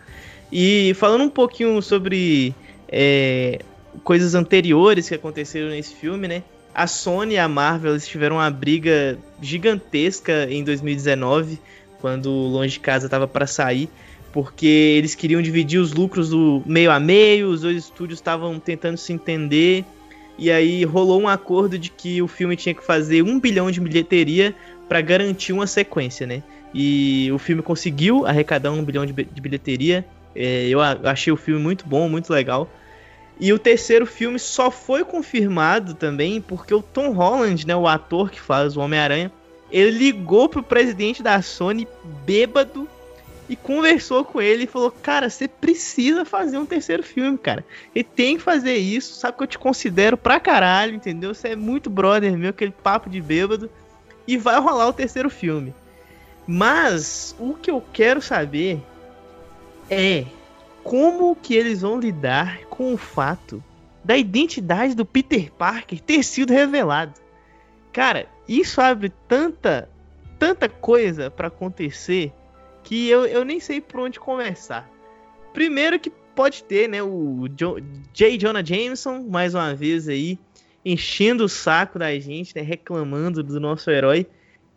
E 0.50 0.94
falando 0.94 1.24
um 1.24 1.28
pouquinho 1.28 1.80
sobre 1.82 2.54
é, 2.88 3.60
coisas 4.04 4.34
anteriores 4.34 5.08
que 5.08 5.14
aconteceram 5.14 5.70
nesse 5.70 5.94
filme, 5.94 6.28
né? 6.28 6.42
A 6.74 6.86
Sony 6.86 7.34
e 7.34 7.38
a 7.38 7.48
Marvel 7.48 7.98
tiveram 7.98 8.36
uma 8.36 8.50
briga 8.50 9.18
gigantesca 9.40 10.46
em 10.50 10.62
2019, 10.62 11.58
quando 12.00 12.30
Longe 12.30 12.74
de 12.74 12.80
Casa 12.80 13.06
estava 13.06 13.26
para 13.26 13.46
sair, 13.46 13.88
porque 14.30 14.66
eles 14.66 15.14
queriam 15.14 15.40
dividir 15.40 15.80
os 15.80 15.94
lucros 15.94 16.28
do 16.28 16.62
meio 16.66 16.90
a 16.90 17.00
meio, 17.00 17.48
os 17.48 17.62
dois 17.62 17.78
estúdios 17.78 18.18
estavam 18.18 18.60
tentando 18.60 18.98
se 18.98 19.12
entender, 19.12 19.84
e 20.38 20.50
aí 20.50 20.84
rolou 20.84 21.20
um 21.20 21.28
acordo 21.28 21.78
de 21.78 21.90
que 21.90 22.20
o 22.20 22.28
filme 22.28 22.56
tinha 22.56 22.74
que 22.74 22.84
fazer 22.84 23.22
um 23.22 23.40
bilhão 23.40 23.70
de 23.70 23.80
bilheteria 23.80 24.54
para 24.86 25.00
garantir 25.00 25.54
uma 25.54 25.66
sequência, 25.66 26.26
né? 26.26 26.42
E 26.74 27.30
o 27.32 27.38
filme 27.38 27.62
conseguiu 27.62 28.26
arrecadar 28.26 28.70
um 28.70 28.84
bilhão 28.84 29.06
de 29.06 29.40
bilheteria. 29.40 30.04
É, 30.36 30.68
eu 30.68 30.80
achei 30.80 31.32
o 31.32 31.36
filme 31.36 31.60
muito 31.60 31.86
bom, 31.86 32.08
muito 32.08 32.30
legal. 32.30 32.70
E 33.38 33.52
o 33.52 33.58
terceiro 33.58 34.06
filme 34.06 34.38
só 34.38 34.70
foi 34.70 35.04
confirmado 35.04 35.94
também 35.94 36.40
porque 36.40 36.74
o 36.74 36.82
Tom 36.82 37.10
Holland, 37.10 37.66
né, 37.66 37.76
o 37.76 37.86
ator 37.86 38.30
que 38.30 38.40
faz 38.40 38.76
o 38.76 38.80
Homem-Aranha, 38.80 39.30
ele 39.70 39.90
ligou 39.90 40.48
pro 40.48 40.62
presidente 40.62 41.22
da 41.22 41.42
Sony 41.42 41.86
bêbado 42.24 42.88
e 43.48 43.54
conversou 43.54 44.24
com 44.24 44.40
ele 44.40 44.64
e 44.64 44.66
falou: 44.66 44.90
Cara, 44.90 45.28
você 45.28 45.46
precisa 45.46 46.24
fazer 46.24 46.58
um 46.58 46.66
terceiro 46.66 47.02
filme, 47.02 47.36
cara. 47.38 47.64
E 47.94 48.02
tem 48.02 48.36
que 48.36 48.42
fazer 48.42 48.76
isso. 48.76 49.14
Sabe 49.14 49.36
que 49.36 49.42
eu 49.42 49.48
te 49.48 49.58
considero 49.58 50.16
pra 50.16 50.40
caralho, 50.40 50.94
entendeu? 50.94 51.34
Você 51.34 51.48
é 51.48 51.56
muito 51.56 51.90
brother 51.90 52.36
meu, 52.36 52.50
aquele 52.50 52.72
papo 52.72 53.08
de 53.08 53.20
bêbado. 53.20 53.70
E 54.26 54.36
vai 54.36 54.58
rolar 54.58 54.88
o 54.88 54.92
terceiro 54.92 55.30
filme. 55.30 55.72
Mas 56.46 57.34
o 57.38 57.54
que 57.54 57.70
eu 57.70 57.82
quero 57.92 58.20
saber 58.20 58.80
é 59.90 60.26
como 60.82 61.34
que 61.34 61.54
eles 61.54 61.80
vão 61.80 61.98
lidar 61.98 62.60
com 62.66 62.94
o 62.94 62.96
fato 62.96 63.62
da 64.04 64.16
identidade 64.16 64.94
do 64.94 65.04
Peter 65.04 65.50
Parker 65.52 66.00
ter 66.00 66.22
sido 66.22 66.52
revelado. 66.52 67.14
Cara, 67.92 68.28
isso 68.48 68.80
abre 68.80 69.12
tanta, 69.26 69.88
tanta 70.38 70.68
coisa 70.68 71.30
para 71.30 71.48
acontecer 71.48 72.32
que 72.84 73.08
eu, 73.08 73.26
eu 73.26 73.44
nem 73.44 73.58
sei 73.58 73.80
por 73.80 74.00
onde 74.00 74.20
começar. 74.20 74.88
Primeiro 75.52 75.98
que 75.98 76.10
pode 76.10 76.62
ter, 76.62 76.88
né, 76.88 77.02
o 77.02 77.48
jo 77.58 77.78
J. 78.12 78.38
Jonah 78.38 78.64
Jameson, 78.64 79.26
mais 79.28 79.54
uma 79.54 79.74
vez 79.74 80.08
aí, 80.08 80.38
enchendo 80.84 81.44
o 81.44 81.48
saco 81.48 81.98
da 81.98 82.16
gente, 82.20 82.54
né, 82.54 82.62
reclamando 82.62 83.42
do 83.42 83.58
nosso 83.58 83.90
herói. 83.90 84.26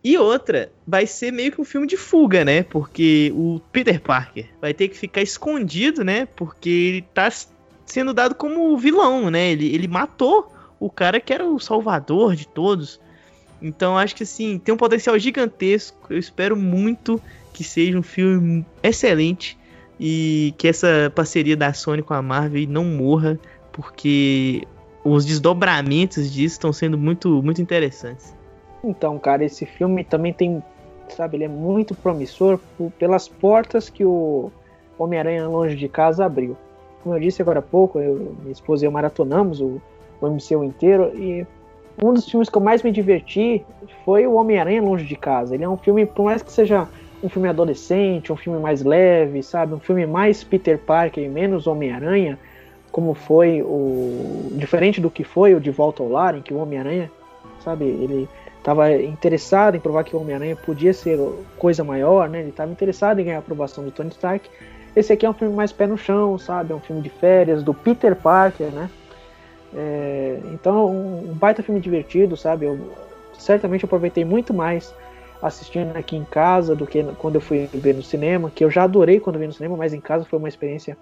E 0.03 0.17
outra, 0.17 0.71
vai 0.87 1.05
ser 1.05 1.31
meio 1.31 1.51
que 1.51 1.59
um 1.59 1.65
filme 1.65 1.85
de 1.85 1.97
fuga, 1.97 2.45
né? 2.45 2.63
Porque 2.63 3.33
o 3.35 3.59
Peter 3.71 3.99
Parker 3.99 4.49
vai 4.61 4.73
ter 4.73 4.87
que 4.87 4.97
ficar 4.97 5.21
escondido, 5.21 6.03
né? 6.03 6.25
Porque 6.25 6.69
ele 6.69 7.01
tá 7.13 7.29
sendo 7.85 8.13
dado 8.13 8.33
como 8.33 8.77
vilão, 8.77 9.29
né? 9.29 9.51
Ele, 9.51 9.73
ele 9.73 9.87
matou 9.87 10.53
o 10.79 10.89
cara 10.89 11.19
que 11.19 11.33
era 11.33 11.45
o 11.45 11.59
salvador 11.59 12.35
de 12.35 12.47
todos. 12.47 12.99
Então 13.61 13.97
acho 13.97 14.15
que 14.15 14.23
assim, 14.23 14.57
tem 14.57 14.73
um 14.73 14.77
potencial 14.77 15.19
gigantesco. 15.19 15.97
Eu 16.09 16.17
espero 16.17 16.55
muito 16.55 17.21
que 17.53 17.63
seja 17.63 17.97
um 17.97 18.03
filme 18.03 18.65
excelente 18.81 19.57
e 19.99 20.53
que 20.57 20.67
essa 20.67 21.11
parceria 21.13 21.57
da 21.57 21.73
Sony 21.73 22.01
com 22.01 22.13
a 22.13 22.21
Marvel 22.21 22.65
não 22.69 22.85
morra, 22.85 23.37
porque 23.73 24.65
os 25.03 25.25
desdobramentos 25.25 26.31
disso 26.31 26.55
estão 26.55 26.71
sendo 26.71 26.97
muito, 26.97 27.43
muito 27.43 27.61
interessantes. 27.61 28.33
Então, 28.83 29.17
cara, 29.19 29.43
esse 29.43 29.65
filme 29.65 30.03
também 30.03 30.31
tem, 30.31 30.63
sabe, 31.09 31.37
ele 31.37 31.45
é 31.45 31.49
muito 31.49 31.93
promissor 31.93 32.59
pelas 32.97 33.27
portas 33.27 33.89
que 33.89 34.05
o 34.05 34.51
Homem-Aranha 34.97 35.47
Longe 35.47 35.75
de 35.75 35.87
Casa 35.89 36.25
abriu. 36.25 36.55
Como 37.03 37.15
eu 37.15 37.19
disse 37.19 37.41
agora 37.41 37.59
há 37.59 37.63
pouco, 37.63 37.99
eu, 37.99 38.35
minha 38.39 38.51
esposa 38.51 38.85
e 38.85 38.87
eu 38.87 38.91
maratonamos 38.91 39.61
o, 39.61 39.81
o 40.21 40.27
MCU 40.27 40.63
inteiro 40.63 41.11
e 41.15 41.45
um 42.01 42.13
dos 42.13 42.29
filmes 42.29 42.49
que 42.49 42.57
eu 42.57 42.61
mais 42.61 42.81
me 42.81 42.91
diverti 42.91 43.65
foi 44.05 44.25
o 44.25 44.35
Homem-Aranha 44.35 44.81
Longe 44.81 45.05
de 45.05 45.15
Casa. 45.15 45.55
Ele 45.55 45.63
é 45.63 45.69
um 45.69 45.77
filme, 45.77 46.05
por 46.05 46.25
mais 46.25 46.41
que 46.41 46.51
seja 46.51 46.87
um 47.21 47.27
filme 47.27 47.49
adolescente, 47.49 48.31
um 48.31 48.37
filme 48.37 48.59
mais 48.59 48.83
leve, 48.83 49.43
sabe, 49.43 49.73
um 49.73 49.79
filme 49.79 50.05
mais 50.05 50.43
Peter 50.43 50.77
Parker 50.77 51.23
e 51.23 51.27
menos 51.27 51.67
Homem-Aranha, 51.67 52.39
como 52.91 53.13
foi 53.13 53.61
o 53.61 54.49
diferente 54.53 55.01
do 55.01 55.11
que 55.11 55.23
foi 55.23 55.53
o 55.53 55.59
De 55.59 55.71
Volta 55.71 56.01
ao 56.01 56.09
Lar, 56.09 56.35
em 56.35 56.41
que 56.41 56.53
o 56.53 56.57
Homem-Aranha, 56.57 57.11
sabe, 57.59 57.85
ele 57.85 58.27
estava 58.69 58.93
interessado 59.01 59.75
em 59.75 59.79
provar 59.79 60.03
que 60.03 60.15
o 60.15 60.21
Homem-Aranha 60.21 60.55
podia 60.55 60.93
ser 60.93 61.19
coisa 61.57 61.83
maior, 61.83 62.29
né? 62.29 62.41
Ele 62.41 62.49
estava 62.49 62.71
interessado 62.71 63.19
em 63.19 63.25
ganhar 63.25 63.37
a 63.37 63.39
aprovação 63.39 63.83
do 63.83 63.89
Tony 63.89 64.09
Stark. 64.09 64.47
Esse 64.95 65.11
aqui 65.11 65.25
é 65.25 65.29
um 65.29 65.33
filme 65.33 65.55
mais 65.55 65.71
pé 65.71 65.87
no 65.87 65.97
chão, 65.97 66.37
sabe? 66.37 66.71
É 66.71 66.75
um 66.75 66.79
filme 66.79 67.01
de 67.01 67.09
férias 67.09 67.63
do 67.63 67.73
Peter 67.73 68.15
Parker, 68.15 68.67
né? 68.67 68.89
É, 69.75 70.39
então, 70.53 70.87
um 70.87 71.33
baita 71.33 71.63
filme 71.63 71.81
divertido, 71.81 72.37
sabe? 72.37 72.67
Eu 72.67 72.79
certamente 73.33 73.85
aproveitei 73.85 74.23
muito 74.23 74.53
mais 74.53 74.93
assistindo 75.41 75.95
aqui 75.95 76.15
em 76.15 76.25
casa 76.25 76.75
do 76.75 76.85
que 76.85 77.03
quando 77.17 77.35
eu 77.35 77.41
fui 77.41 77.67
ver 77.73 77.95
no 77.95 78.03
cinema, 78.03 78.51
que 78.53 78.63
eu 78.63 78.69
já 78.69 78.83
adorei 78.83 79.19
quando 79.19 79.39
vi 79.39 79.47
no 79.47 79.53
cinema, 79.53 79.75
mas 79.77 79.93
em 79.93 80.01
casa 80.01 80.25
foi 80.25 80.37
uma 80.37 80.49
experiência 80.49 80.95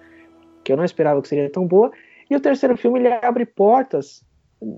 que 0.63 0.71
eu 0.71 0.77
não 0.77 0.85
esperava 0.85 1.21
que 1.21 1.27
seria 1.27 1.49
tão 1.49 1.65
boa. 1.65 1.91
E 2.29 2.35
o 2.35 2.39
terceiro 2.39 2.77
filme 2.77 2.99
ele 2.99 3.07
abre 3.21 3.45
portas 3.45 4.23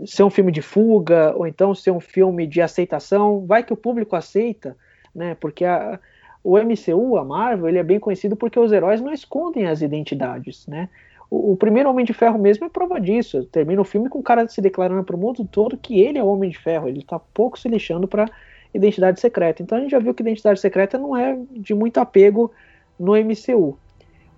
ser 0.06 0.24
um 0.24 0.30
filme 0.30 0.52
de 0.52 0.62
fuga 0.62 1.34
ou 1.36 1.48
então 1.48 1.74
ser 1.74 1.92
um 1.92 2.00
filme 2.00 2.46
de 2.46 2.62
aceitação, 2.62 3.46
vai 3.46 3.64
que 3.64 3.74
o 3.74 3.78
público 3.78 4.16
aceita, 4.16 4.76
né? 5.14 5.36
Porque 5.40 5.66
a, 5.66 6.00
o 6.44 6.58
MCU, 6.58 7.18
a 7.18 7.24
Marvel, 7.24 7.70
ele 7.70 7.78
é 7.78 7.84
bem 7.84 8.00
conhecido 8.00 8.36
porque 8.36 8.60
os 8.60 8.72
heróis 8.72 9.02
não 9.02 9.14
escondem 9.14 9.68
as 9.68 9.82
identidades, 9.82 10.68
né? 10.68 10.90
O, 11.30 11.54
o 11.54 11.58
primeiro 11.58 11.90
Homem 11.90 12.06
de 12.06 12.14
Ferro 12.14 12.40
mesmo 12.40 12.66
é 12.66 12.70
prova 12.70 13.00
disso. 13.00 13.46
Termina 13.46 13.82
o 13.82 13.86
filme 13.86 14.10
com 14.10 14.20
o 14.20 14.24
cara 14.24 14.48
se 14.48 14.62
declarando 14.62 15.04
para 15.04 15.16
o 15.16 15.20
mundo 15.20 15.48
todo 15.50 15.78
que 15.78 16.02
ele 16.02 16.18
é 16.18 16.24
o 16.24 16.28
Homem 16.28 16.50
de 16.50 16.58
Ferro. 16.58 16.88
Ele 16.88 17.00
está 17.00 17.20
pouco 17.20 17.58
se 17.58 17.70
lixando 17.70 18.08
para 18.08 18.30
identidade 18.74 19.20
secreta. 19.20 19.62
Então 19.62 19.78
a 19.78 19.82
gente 19.82 19.92
já 19.92 20.00
viu 20.00 20.14
que 20.14 20.24
identidade 20.24 20.60
secreta 20.60 20.98
não 20.98 21.16
é 21.16 21.38
de 21.52 21.74
muito 21.74 22.00
apego 22.00 22.52
no 23.00 23.14
MCU. 23.14 23.78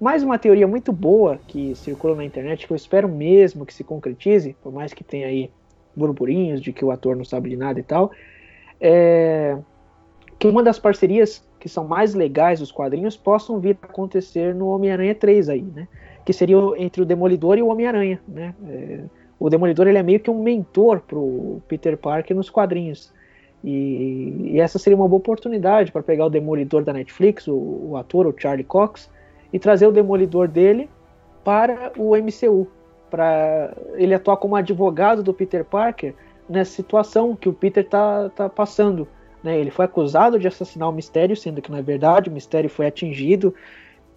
Mais 0.01 0.23
uma 0.23 0.39
teoria 0.39 0.67
muito 0.67 0.91
boa 0.91 1.39
que 1.47 1.75
circula 1.75 2.15
na 2.15 2.25
internet, 2.25 2.65
que 2.65 2.73
eu 2.73 2.75
espero 2.75 3.07
mesmo 3.07 3.67
que 3.67 3.73
se 3.73 3.83
concretize, 3.83 4.55
por 4.63 4.73
mais 4.73 4.95
que 4.95 5.03
tenha 5.03 5.27
aí 5.27 5.51
burburinhos 5.95 6.59
de 6.59 6.73
que 6.73 6.83
o 6.83 6.89
ator 6.89 7.15
não 7.15 7.23
sabe 7.23 7.51
de 7.51 7.55
nada 7.55 7.79
e 7.79 7.83
tal, 7.83 8.11
é 8.79 9.55
que 10.39 10.47
uma 10.47 10.63
das 10.63 10.79
parcerias 10.79 11.47
que 11.59 11.69
são 11.69 11.87
mais 11.87 12.15
legais 12.15 12.59
dos 12.59 12.71
quadrinhos 12.71 13.15
possam 13.15 13.59
vir 13.59 13.77
a 13.79 13.85
acontecer 13.85 14.55
no 14.55 14.69
Homem-Aranha 14.69 15.13
3 15.13 15.49
aí, 15.49 15.61
né? 15.61 15.87
Que 16.25 16.33
seria 16.33 16.57
entre 16.77 17.03
o 17.03 17.05
Demolidor 17.05 17.59
e 17.59 17.61
o 17.61 17.67
Homem-Aranha, 17.67 18.19
né? 18.27 18.55
É, 18.67 19.01
o 19.39 19.51
Demolidor 19.51 19.87
ele 19.87 19.99
é 19.99 20.03
meio 20.03 20.19
que 20.19 20.31
um 20.31 20.41
mentor 20.41 21.01
pro 21.01 21.61
Peter 21.67 21.95
Parker 21.95 22.35
nos 22.35 22.49
quadrinhos. 22.49 23.13
E, 23.63 24.53
e 24.53 24.59
essa 24.59 24.79
seria 24.79 24.97
uma 24.97 25.07
boa 25.07 25.19
oportunidade 25.19 25.91
para 25.91 26.01
pegar 26.01 26.25
o 26.25 26.29
Demolidor 26.31 26.83
da 26.83 26.91
Netflix, 26.91 27.47
o, 27.47 27.53
o 27.91 27.97
ator, 27.97 28.25
o 28.25 28.33
Charlie 28.35 28.63
Cox, 28.65 29.07
e 29.51 29.59
trazer 29.59 29.87
o 29.87 29.91
demolidor 29.91 30.47
dele 30.47 30.89
para 31.43 31.91
o 31.97 32.15
MCU, 32.15 32.67
para 33.09 33.73
ele 33.95 34.13
atuar 34.13 34.37
como 34.37 34.55
advogado 34.55 35.21
do 35.23 35.33
Peter 35.33 35.65
Parker 35.65 36.13
nessa 36.47 36.71
situação 36.71 37.35
que 37.35 37.49
o 37.49 37.53
Peter 37.53 37.87
tá, 37.87 38.29
tá 38.29 38.49
passando. 38.49 39.07
Né? 39.43 39.57
Ele 39.57 39.71
foi 39.71 39.85
acusado 39.85 40.37
de 40.37 40.47
assassinar 40.47 40.89
o 40.89 40.93
Mistério, 40.93 41.35
sendo 41.35 41.61
que 41.61 41.73
é 41.73 41.81
verdade, 41.81 42.29
o 42.29 42.33
Mistério 42.33 42.69
foi 42.69 42.87
atingido 42.87 43.53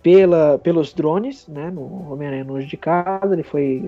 pela, 0.03 0.59
pelos 0.59 0.93
drones, 0.93 1.49
né, 1.49 1.71
no 1.71 2.13
Homem-Aranha 2.13 2.45
longe 2.45 2.67
de 2.67 2.77
casa, 2.77 3.33
ele 3.33 3.43
foi 3.43 3.83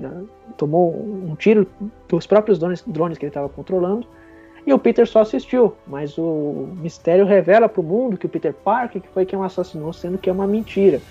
tomou 0.57 0.91
um 0.91 1.37
tiro 1.37 1.67
dos 2.09 2.27
próprios 2.27 2.59
drones, 2.59 2.83
drones 2.87 3.19
que 3.19 3.27
ele 3.27 3.31
estava 3.31 3.51
controlando, 3.51 4.07
e 4.67 4.73
o 4.73 4.79
Peter 4.79 5.07
só 5.07 5.21
assistiu, 5.21 5.75
mas 5.87 6.17
o 6.17 6.71
Mistério 6.79 7.27
revela 7.27 7.69
para 7.69 7.83
o 7.83 7.85
mundo 7.85 8.17
que 8.17 8.25
o 8.25 8.31
Peter 8.31 8.55
Parker 8.55 9.03
que 9.03 9.09
foi 9.09 9.27
quem 9.27 9.39
o 9.39 9.43
assassinou, 9.43 9.93
sendo 9.93 10.17
que 10.17 10.31
é 10.31 10.33
uma 10.33 10.47
mentira 10.47 11.03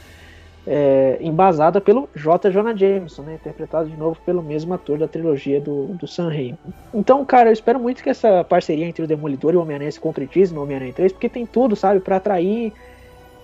é, 0.68 1.18
embasada 1.22 1.80
pelo 1.80 2.10
J. 2.16 2.50
Jonah 2.50 2.76
Jameson, 2.76 3.22
né, 3.22 3.36
interpretado 3.36 3.90
de 3.90 3.96
novo 3.96 4.18
pelo 4.26 4.42
mesmo 4.42 4.74
ator 4.74 4.98
da 4.98 5.08
trilogia 5.08 5.62
do, 5.62 5.88
do 5.88 6.08
Sam 6.08 6.30
Raimi. 6.30 6.58
Então, 6.94 7.24
cara, 7.24 7.50
eu 7.50 7.54
espero 7.54 7.80
muito 7.80 8.02
que 8.02 8.10
essa 8.10 8.44
parceria 8.44 8.86
entre 8.86 9.04
o 9.04 9.08
Demolidor 9.08 9.54
e 9.54 9.58
o 9.58 9.62
Homem-Aranha 9.62 9.92
se 9.92 10.00
concretize 10.00 10.54
no 10.54 10.64
Homem-Aranha 10.64 10.94
3, 10.94 11.12
porque 11.12 11.30
tem 11.30 11.46
tudo, 11.46 11.76
sabe, 11.76 12.00
para 12.00 12.16
atrair 12.16 12.74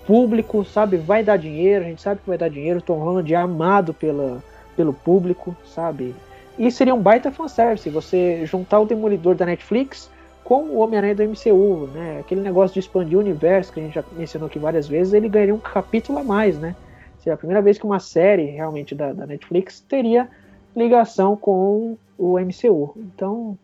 público, 0.06 0.64
sabe, 0.64 0.96
vai 0.96 1.22
dar 1.22 1.36
dinheiro, 1.36 1.84
a 1.84 1.88
gente 1.88 2.02
sabe 2.02 2.20
que 2.20 2.28
vai 2.28 2.38
dar 2.38 2.48
dinheiro, 2.48 2.82
Tom 2.82 2.98
Holland 2.98 3.32
é 3.32 3.36
amado 3.36 3.94
pela, 3.94 4.42
pelo 4.76 4.92
público, 4.92 5.56
sabe, 5.64 6.14
e 6.58 6.70
seria 6.72 6.94
um 6.94 7.00
baita 7.00 7.30
fanservice 7.30 7.88
você 7.88 8.44
juntar 8.44 8.80
o 8.80 8.84
Demolidor 8.84 9.36
da 9.36 9.46
Netflix 9.46 10.10
com 10.42 10.64
o 10.64 10.78
Homem-Aranha 10.78 11.14
do 11.14 11.22
MCU, 11.22 11.88
né, 11.94 12.18
aquele 12.18 12.40
negócio 12.40 12.74
de 12.74 12.80
expandir 12.80 13.16
o 13.16 13.20
universo 13.20 13.72
que 13.72 13.78
a 13.78 13.82
gente 13.84 13.94
já 13.94 14.02
mencionou 14.12 14.48
aqui 14.48 14.58
várias 14.58 14.88
vezes, 14.88 15.12
ele 15.12 15.28
ganharia 15.28 15.54
um 15.54 15.58
capítulo 15.58 16.18
a 16.18 16.24
mais, 16.24 16.58
né, 16.58 16.74
Seria 17.22 17.34
a 17.34 17.38
primeira 17.38 17.62
vez 17.62 17.78
que 17.78 17.86
uma 17.86 18.00
série 18.00 18.46
realmente 18.46 18.96
da, 18.96 19.12
da 19.12 19.24
Netflix 19.26 19.80
teria 19.80 20.28
ligação 20.74 21.36
com 21.36 21.96
o 22.18 22.38
MCU. 22.38 22.94
Então, 22.96 23.56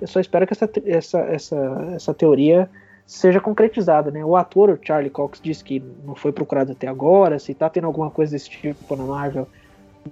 eu 0.00 0.06
só 0.06 0.20
espero 0.20 0.46
que 0.46 0.52
essa, 0.52 0.70
essa, 0.86 1.18
essa, 1.18 1.92
essa 1.96 2.14
teoria 2.14 2.70
seja 3.04 3.40
concretizada, 3.40 4.10
né? 4.12 4.24
O 4.24 4.36
ator, 4.36 4.70
o 4.70 4.78
Charlie 4.80 5.10
Cox, 5.10 5.40
disse 5.42 5.64
que 5.64 5.82
não 6.04 6.14
foi 6.14 6.30
procurado 6.30 6.72
até 6.72 6.86
agora, 6.86 7.40
se 7.40 7.52
tá 7.54 7.68
tendo 7.68 7.88
alguma 7.88 8.08
coisa 8.08 8.32
desse 8.32 8.48
tipo 8.48 8.94
na 8.94 9.04
Marvel, 9.04 9.48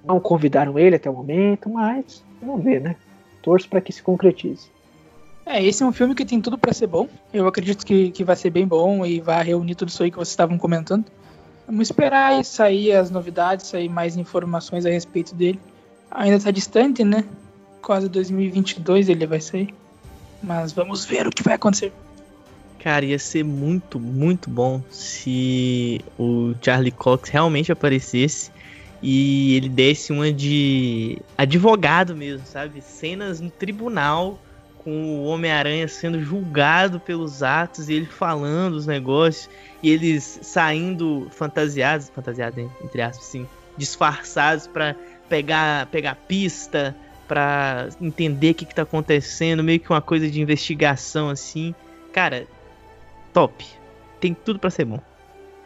não 0.05 0.19
convidaram 0.19 0.77
ele 0.77 0.97
até 0.97 1.09
o 1.09 1.15
momento, 1.15 1.71
mas 1.71 2.25
vamos 2.43 2.65
ver, 2.65 2.81
né? 2.81 2.97
Torço 3.41 3.69
para 3.69 3.81
que 3.81 3.93
se 3.93 4.03
concretize. 4.03 4.69
É, 5.47 5.65
esse 5.65 5.83
é 5.83 5.87
um 5.87 5.93
filme 5.93 6.15
que 6.15 6.25
tem 6.25 6.41
tudo 6.41 6.59
para 6.59 6.73
ser 6.73 6.89
bom. 6.89 7.09
Eu 7.33 7.47
acredito 7.47 7.87
que, 7.87 8.11
que 8.11 8.25
vai 8.25 8.37
ser 8.37 8.51
bem 8.51 8.67
bom 8.67 9.07
e 9.07 9.21
vai 9.21 9.45
reunir 9.45 9.75
tudo 9.77 9.89
isso 9.89 10.03
aí 10.03 10.11
que 10.11 10.17
vocês 10.17 10.29
estavam 10.29 10.59
comentando. 10.59 11.05
Vamos 11.71 11.87
esperar 11.87 12.33
aí 12.33 12.45
sair 12.45 12.95
as 12.95 13.13
novidades, 13.13 13.69
sair 13.69 13.89
mais 13.89 14.17
informações 14.17 14.85
a 14.85 14.91
respeito 14.91 15.37
dele. 15.37 15.61
Ainda 16.11 16.41
tá 16.41 16.51
distante, 16.51 17.05
né? 17.05 17.25
Quase 17.81 18.09
2022 18.09 19.09
ele 19.09 19.25
vai 19.25 19.41
sair. 19.41 19.73
Mas 20.43 20.73
vamos 20.73 21.05
ver 21.05 21.29
o 21.29 21.31
que 21.31 21.45
vai 21.45 21.55
acontecer. 21.55 21.93
Cara, 22.81 23.05
ia 23.05 23.21
ser 23.21 23.45
muito, 23.45 24.01
muito 24.01 24.51
bom 24.51 24.83
se 24.91 26.01
o 26.19 26.55
Charlie 26.61 26.91
Cox 26.91 27.31
realmente 27.31 27.71
aparecesse 27.71 28.51
e 29.01 29.55
ele 29.55 29.69
desse 29.69 30.11
uma 30.11 30.33
de 30.33 31.19
advogado 31.39 32.17
mesmo, 32.17 32.45
sabe? 32.47 32.81
Cenas 32.81 33.41
no 33.41 33.49
tribunal 33.49 34.41
com 34.85 34.91
o 34.91 35.25
Homem-Aranha 35.25 35.87
sendo 35.89 36.21
julgado 36.21 36.99
pelos 36.99 37.43
atos 37.43 37.89
e 37.89 37.95
ele 37.95 38.07
falando 38.07 38.75
os 38.75 38.87
negócios 38.87 39.49
e 39.83 39.91
eles 39.91 40.41
saindo 40.43 41.29
fantasiados, 41.31 42.09
fantasiados 42.09 42.59
entre 42.83 43.03
aspas, 43.03 43.27
assim, 43.27 43.47
disfarçados 43.77 44.67
para 44.67 44.97
pegar 45.29 45.87
pegar 45.87 46.15
pista, 46.15 46.97
para 47.29 47.89
entender 48.01 48.51
o 48.51 48.55
que, 48.55 48.65
que 48.65 48.75
tá 48.75 48.83
acontecendo, 48.83 49.63
meio 49.63 49.79
que 49.81 49.91
uma 49.91 50.03
coisa 50.03 50.29
de 50.29 50.41
investigação 50.41 51.31
assim. 51.31 51.75
Cara, 52.13 52.47
top. 53.33 53.65
Tem 54.19 54.35
tudo 54.35 54.59
para 54.59 54.71
ser 54.71 54.85
bom 54.85 55.01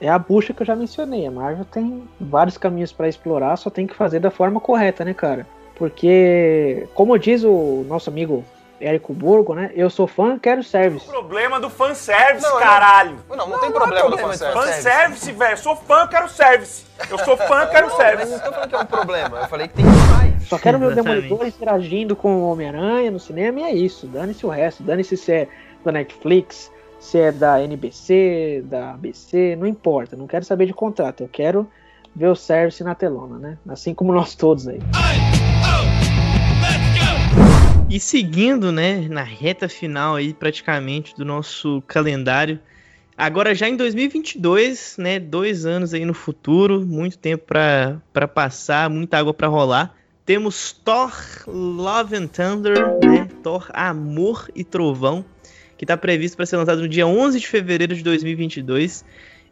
é 0.00 0.08
a 0.08 0.18
bucha 0.18 0.52
que 0.52 0.60
eu 0.60 0.66
já 0.66 0.76
mencionei. 0.76 1.26
A 1.26 1.30
Marvel 1.30 1.64
tem 1.64 2.02
vários 2.20 2.58
caminhos 2.58 2.92
para 2.92 3.08
explorar, 3.08 3.56
só 3.56 3.70
tem 3.70 3.86
que 3.86 3.94
fazer 3.94 4.20
da 4.20 4.30
forma 4.30 4.60
correta, 4.60 5.04
né, 5.04 5.14
cara? 5.14 5.46
Porque, 5.76 6.86
como 6.94 7.18
diz 7.18 7.42
o 7.42 7.84
nosso 7.88 8.10
amigo 8.10 8.44
Érico 8.80 9.12
Borgo, 9.12 9.54
né? 9.54 9.70
Eu 9.74 9.88
sou 9.88 10.06
fã, 10.06 10.38
quero 10.38 10.62
service. 10.62 11.06
O 11.08 11.10
problema 11.10 11.60
do 11.60 11.70
fanservice, 11.70 12.46
não, 12.46 12.58
caralho. 12.58 13.18
Não, 13.28 13.36
não, 13.36 13.48
não, 13.48 13.60
tem 13.60 13.70
problema, 13.70 14.10
do 14.10 14.18
fanservice. 14.18 14.66
Fanservice, 14.66 15.32
velho. 15.32 15.52
Eu 15.52 15.56
sou 15.56 15.76
fã, 15.76 16.06
quero 16.06 16.28
service. 16.28 16.84
Eu 17.10 17.18
sou 17.18 17.36
fã, 17.36 17.66
quero 17.66 17.90
service. 17.96 18.32
Mas 18.32 18.42
não 18.42 18.46
tô 18.46 18.52
falando 18.52 18.68
que 18.68 18.74
é 18.74 18.78
um 18.78 18.86
problema. 18.86 19.38
Eu 19.38 19.48
falei 19.48 19.68
que 19.68 19.74
tem 19.74 19.84
mais. 19.84 20.48
Só 20.48 20.58
quero 20.58 20.78
ver 20.78 20.86
o 20.86 20.94
Demolidor 20.94 21.46
interagindo 21.46 22.14
com 22.14 22.36
o 22.36 22.50
Homem-Aranha 22.50 23.10
no 23.10 23.20
cinema 23.20 23.60
e 23.60 23.62
é 23.62 23.74
isso. 23.74 24.06
Dane-se 24.06 24.44
o 24.44 24.48
resto. 24.48 24.82
Dane-se 24.82 25.16
se 25.16 25.32
é 25.32 25.48
da 25.84 25.92
Netflix, 25.92 26.70
se 26.98 27.18
é 27.18 27.30
da 27.30 27.62
NBC, 27.62 28.64
da 28.64 28.92
ABC, 28.92 29.56
não 29.56 29.66
importa, 29.66 30.16
não 30.16 30.26
quero 30.26 30.44
saber 30.44 30.66
de 30.66 30.72
contrato, 30.72 31.22
eu 31.22 31.28
quero 31.28 31.68
ver 32.16 32.28
o 32.28 32.34
service 32.34 32.82
na 32.82 32.94
telona, 32.94 33.38
né? 33.38 33.58
Assim 33.68 33.92
como 33.92 34.12
nós 34.12 34.34
todos 34.34 34.66
aí. 34.66 34.80
E 37.94 38.00
seguindo, 38.00 38.72
né, 38.72 39.06
na 39.08 39.22
reta 39.22 39.68
final 39.68 40.16
aí 40.16 40.34
praticamente 40.34 41.14
do 41.14 41.24
nosso 41.24 41.80
calendário, 41.86 42.58
agora 43.16 43.54
já 43.54 43.68
em 43.68 43.76
2022, 43.76 44.96
né, 44.98 45.20
dois 45.20 45.64
anos 45.64 45.94
aí 45.94 46.04
no 46.04 46.12
futuro, 46.12 46.84
muito 46.84 47.16
tempo 47.16 47.44
para 47.46 48.26
passar, 48.26 48.90
muita 48.90 49.18
água 49.18 49.32
para 49.32 49.46
rolar. 49.46 49.96
Temos 50.26 50.72
Thor 50.72 51.12
Love 51.46 52.16
and 52.16 52.26
Thunder, 52.26 52.98
né, 53.00 53.28
Thor 53.44 53.70
Amor 53.72 54.50
e 54.56 54.64
Trovão, 54.64 55.24
que 55.78 55.84
está 55.84 55.96
previsto 55.96 56.36
para 56.36 56.46
ser 56.46 56.56
lançado 56.56 56.80
no 56.80 56.88
dia 56.88 57.06
11 57.06 57.38
de 57.38 57.46
fevereiro 57.46 57.94
de 57.94 58.02
2022. 58.02 59.04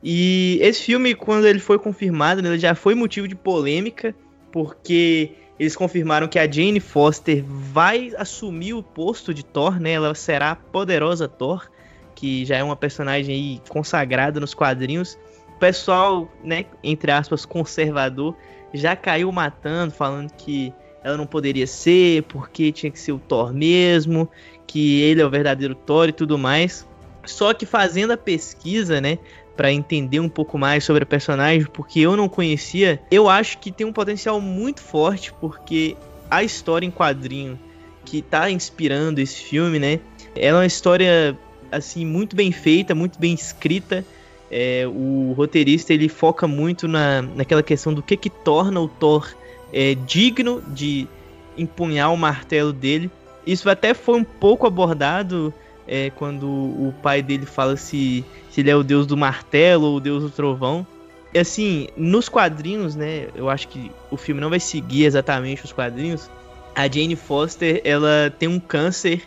E 0.03 0.59
esse 0.61 0.83
filme, 0.83 1.15
quando 1.15 1.47
ele 1.47 1.61
foi 1.61 1.79
confirmado, 1.79 2.43
né, 2.43 2.49
ele 2.49 2.59
já 2.59 2.75
foi 2.75 2.97
motivo 2.97 3.29
de 3.29 3.37
polêmica, 3.37 4.13
porque 4.51 5.31
eles 5.63 5.77
confirmaram 5.77 6.27
que 6.27 6.41
a 6.41 6.51
Jane 6.51 6.81
Foster 6.81 7.45
vai 7.47 8.13
assumir 8.19 8.75
o 8.75 8.83
posto 8.83 9.33
de 9.33 9.45
Thor, 9.45 9.79
né? 9.79 9.93
Ela 9.93 10.13
será 10.13 10.51
a 10.51 10.57
poderosa 10.57 11.29
Thor, 11.29 11.71
que 12.17 12.45
já 12.45 12.57
é 12.57 12.65
uma 12.65 12.75
personagem 12.75 13.63
consagrada 13.69 14.41
nos 14.41 14.55
quadrinhos. 14.55 15.17
O 15.55 15.59
pessoal, 15.61 16.29
né, 16.43 16.65
entre 16.83 17.13
aspas, 17.13 17.45
conservador, 17.45 18.35
já 18.75 18.97
caiu 18.97 19.31
matando, 19.31 19.95
falando 19.95 20.33
que 20.33 20.75
ela 21.05 21.17
não 21.17 21.27
poderia 21.27 21.69
ser, 21.69 22.25
porque 22.25 22.73
tinha 22.73 22.91
que 22.91 22.99
ser 22.99 23.13
o 23.13 23.21
Thor 23.21 23.55
mesmo, 23.55 24.29
que 24.67 25.01
ele 25.03 25.21
é 25.21 25.25
o 25.25 25.31
verdadeiro 25.31 25.77
Thor 25.77 26.09
e 26.09 26.13
tudo 26.13 26.37
mais. 26.37 26.85
Só 27.25 27.55
que 27.55 27.65
fazendo 27.65 28.11
a 28.11 28.17
pesquisa, 28.17 29.01
né, 29.01 29.17
para 29.57 29.73
entender 29.73 30.21
um 30.21 30.29
pouco 30.29 30.59
mais 30.59 30.85
sobre 30.85 31.03
a 31.03 31.07
personagem, 31.07 31.67
porque 31.73 32.01
eu 32.01 32.17
não 32.17 32.29
conhecia, 32.29 33.01
eu 33.11 33.29
acho 33.29 33.59
que 33.59 33.71
tem 33.71 33.87
um 33.87 33.93
potencial 33.93 34.41
muito 34.41 34.81
forte, 34.81 35.33
porque 35.41 35.97
a 36.31 36.43
história 36.43 36.87
em 36.87 36.91
quadrinho 36.91 37.59
que 38.05 38.23
tá 38.23 38.51
inspirando 38.51 39.21
esse 39.21 39.43
filme, 39.43 39.79
né, 39.79 40.01
ela 40.35 40.59
é 40.59 40.61
uma 40.61 40.67
história 40.67 41.37
assim 41.71 42.05
muito 42.05 42.35
bem 42.35 42.53
feita, 42.53 42.95
muito 42.95 43.19
bem 43.19 43.35
escrita. 43.35 44.05
É, 44.51 44.87
o 44.87 45.33
roteirista 45.35 45.95
ele 45.95 46.11
foca 46.11 46.47
muito 46.47 46.87
na, 46.87 47.23
naquela 47.23 47.63
questão 47.63 47.95
do 47.95 48.03
que 48.03 48.19
que 48.19 48.29
torna 48.29 48.81
o 48.81 48.87
Thor 48.87 49.35
é, 49.73 49.95
digno 49.95 50.63
de 50.69 51.09
empunhar 51.57 52.13
o 52.13 52.17
martelo 52.19 52.71
dele 52.71 53.11
isso 53.47 53.69
até 53.69 53.93
foi 53.95 54.19
um 54.19 54.25
pouco 54.25 54.67
abordado 54.67 55.53
é, 55.93 56.09
quando 56.09 56.47
o 56.49 56.95
pai 57.03 57.21
dele 57.21 57.45
fala 57.45 57.77
se, 57.77 58.25
se 58.51 58.63
ele 58.63 58.71
é 58.71 58.75
o 58.75 58.83
deus 58.83 59.07
do 59.07 59.15
martelo 59.15 59.89
ou 59.89 59.97
o 59.97 60.01
deus 60.01 60.23
do 60.23 60.31
trovão. 60.31 60.87
E 61.35 61.39
assim, 61.39 61.87
nos 61.95 62.31
quadrinhos, 62.31 62.97
né? 62.97 63.29
Eu 63.35 63.51
acho 63.51 63.69
que 63.69 63.91
o 64.11 64.17
filme 64.17 64.41
não 64.41 64.49
vai 64.49 64.59
seguir 64.59 65.05
exatamente 65.05 65.67
os 65.67 65.73
quadrinhos. 65.73 66.31
A 66.75 66.89
Jane 66.89 67.15
Foster, 67.15 67.83
ela 67.85 68.35
tem 68.39 68.49
um 68.49 68.59
câncer. 68.59 69.21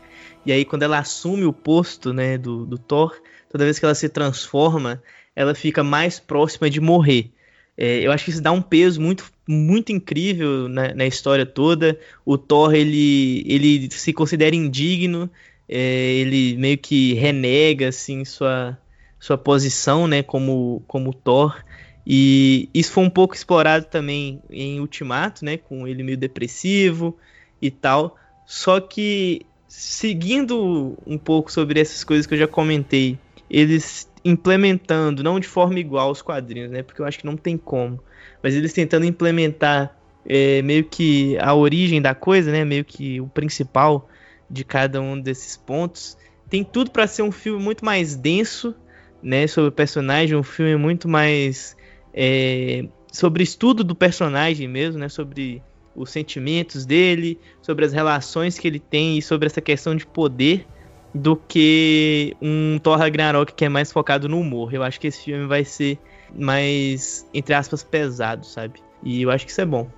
E 0.43 0.51
aí, 0.51 0.65
quando 0.65 0.81
ela 0.81 0.97
assume 0.97 1.45
o 1.45 1.53
posto, 1.53 2.11
né, 2.11 2.35
do, 2.35 2.65
do 2.65 2.79
Thor, 2.79 3.15
toda 3.47 3.63
vez 3.63 3.77
que 3.77 3.85
ela 3.85 3.93
se 3.93 4.09
transforma, 4.09 5.03
ela 5.35 5.53
fica 5.53 5.83
mais 5.83 6.19
próxima 6.19 6.67
de 6.67 6.81
morrer. 6.81 7.29
É, 7.77 7.99
eu 7.99 8.11
acho 8.11 8.25
que 8.25 8.31
isso 8.31 8.41
dá 8.41 8.51
um 8.51 8.61
peso 8.61 8.99
muito, 8.99 9.25
muito 9.47 9.91
incrível 9.91 10.67
na, 10.67 10.95
na 10.95 11.05
história 11.05 11.45
toda. 11.45 11.99
O 12.25 12.39
Thor 12.39 12.73
ele, 12.73 13.43
ele 13.45 13.87
se 13.91 14.11
considera 14.13 14.55
indigno, 14.55 15.29
é, 15.67 16.13
ele 16.13 16.57
meio 16.57 16.77
que 16.77 17.13
renega 17.13 17.89
assim 17.89 18.23
sua, 18.23 18.77
sua 19.19 19.37
posição, 19.37 20.07
né, 20.07 20.23
como 20.23 20.83
como 20.87 21.13
Thor. 21.13 21.63
E 22.07 22.69
isso 22.73 22.91
foi 22.91 23.03
um 23.03 23.09
pouco 23.09 23.33
explorado 23.33 23.85
também 23.85 24.41
em 24.49 24.79
Ultimato, 24.79 25.43
né, 25.43 25.57
com 25.57 25.87
ele 25.87 26.03
meio 26.03 26.17
depressivo 26.17 27.17
e 27.61 27.71
tal. 27.71 28.15
Só 28.45 28.79
que 28.79 29.45
seguindo 29.67 30.97
um 31.05 31.17
pouco 31.17 31.51
sobre 31.51 31.79
essas 31.79 32.03
coisas 32.03 32.25
que 32.25 32.33
eu 32.35 32.37
já 32.37 32.47
comentei, 32.47 33.17
eles 33.49 34.09
implementando, 34.23 35.23
não 35.23 35.39
de 35.39 35.47
forma 35.47 35.79
igual 35.79 36.07
aos 36.07 36.21
quadrinhos, 36.21 36.71
né? 36.71 36.81
Porque 36.81 37.01
eu 37.01 37.05
acho 37.05 37.19
que 37.19 37.25
não 37.25 37.37
tem 37.37 37.57
como. 37.57 37.99
Mas 38.41 38.55
eles 38.55 38.73
tentando 38.73 39.05
implementar 39.05 39.95
é, 40.25 40.61
meio 40.61 40.83
que 40.83 41.37
a 41.39 41.53
origem 41.53 42.01
da 42.01 42.15
coisa, 42.15 42.51
né? 42.51 42.65
Meio 42.65 42.83
que 42.83 43.21
o 43.21 43.27
principal 43.27 44.09
de 44.49 44.63
cada 44.63 45.01
um 45.01 45.19
desses 45.19 45.57
pontos. 45.57 46.17
Tem 46.49 46.63
tudo 46.63 46.91
para 46.91 47.07
ser 47.07 47.23
um 47.23 47.31
filme 47.31 47.61
muito 47.63 47.83
mais 47.83 48.15
denso, 48.15 48.75
né? 49.21 49.47
Sobre 49.47 49.69
o 49.69 49.71
personagem, 49.71 50.37
um 50.37 50.43
filme 50.43 50.75
muito 50.75 51.07
mais 51.07 51.75
é, 52.13 52.87
sobre 53.11 53.43
estudo 53.43 53.83
do 53.83 53.95
personagem 53.95 54.67
mesmo, 54.67 54.99
né? 54.99 55.09
Sobre 55.09 55.61
os 55.95 56.09
sentimentos 56.09 56.85
dele, 56.85 57.39
sobre 57.61 57.85
as 57.85 57.93
relações 57.93 58.59
que 58.59 58.67
ele 58.67 58.79
tem 58.79 59.17
e 59.17 59.21
sobre 59.21 59.47
essa 59.47 59.61
questão 59.61 59.95
de 59.95 60.05
poder 60.05 60.67
do 61.13 61.37
que 61.37 62.35
um 62.41 62.77
Thor 62.77 62.97
Ragnarok 62.97 63.53
que 63.53 63.63
é 63.63 63.69
mais 63.69 63.91
focado 63.91 64.27
no 64.27 64.39
humor. 64.39 64.73
Eu 64.73 64.83
acho 64.83 64.99
que 64.99 65.07
esse 65.07 65.23
filme 65.23 65.47
vai 65.47 65.63
ser 65.63 65.97
mais, 66.37 67.25
entre 67.33 67.53
aspas, 67.53 67.83
pesado, 67.83 68.45
sabe? 68.45 68.81
E 69.01 69.21
eu 69.21 69.31
acho 69.31 69.45
que 69.45 69.51
isso 69.51 69.61
é 69.61 69.65
bom. 69.65 69.89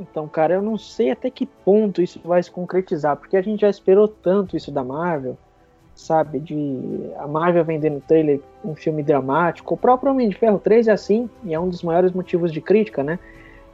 Então, 0.00 0.26
cara, 0.26 0.54
eu 0.54 0.62
não 0.62 0.78
sei 0.78 1.10
até 1.10 1.30
que 1.30 1.44
ponto 1.46 2.00
isso 2.00 2.20
vai 2.24 2.42
se 2.42 2.50
concretizar, 2.50 3.16
porque 3.16 3.36
a 3.36 3.42
gente 3.42 3.60
já 3.60 3.68
esperou 3.68 4.08
tanto 4.08 4.56
isso 4.56 4.72
da 4.72 4.82
Marvel, 4.82 5.36
sabe? 5.94 6.40
De 6.40 7.12
a 7.18 7.26
Marvel 7.26 7.64
vendendo 7.64 8.00
trailer 8.00 8.40
um 8.64 8.74
filme 8.74 9.02
dramático. 9.02 9.74
O 9.74 9.76
próprio 9.76 10.10
Homem 10.10 10.28
de 10.28 10.36
Ferro 10.36 10.58
3 10.58 10.88
é 10.88 10.92
assim, 10.92 11.28
e 11.44 11.52
é 11.52 11.60
um 11.60 11.68
dos 11.68 11.82
maiores 11.82 12.12
motivos 12.12 12.50
de 12.50 12.60
crítica, 12.60 13.04
né? 13.04 13.18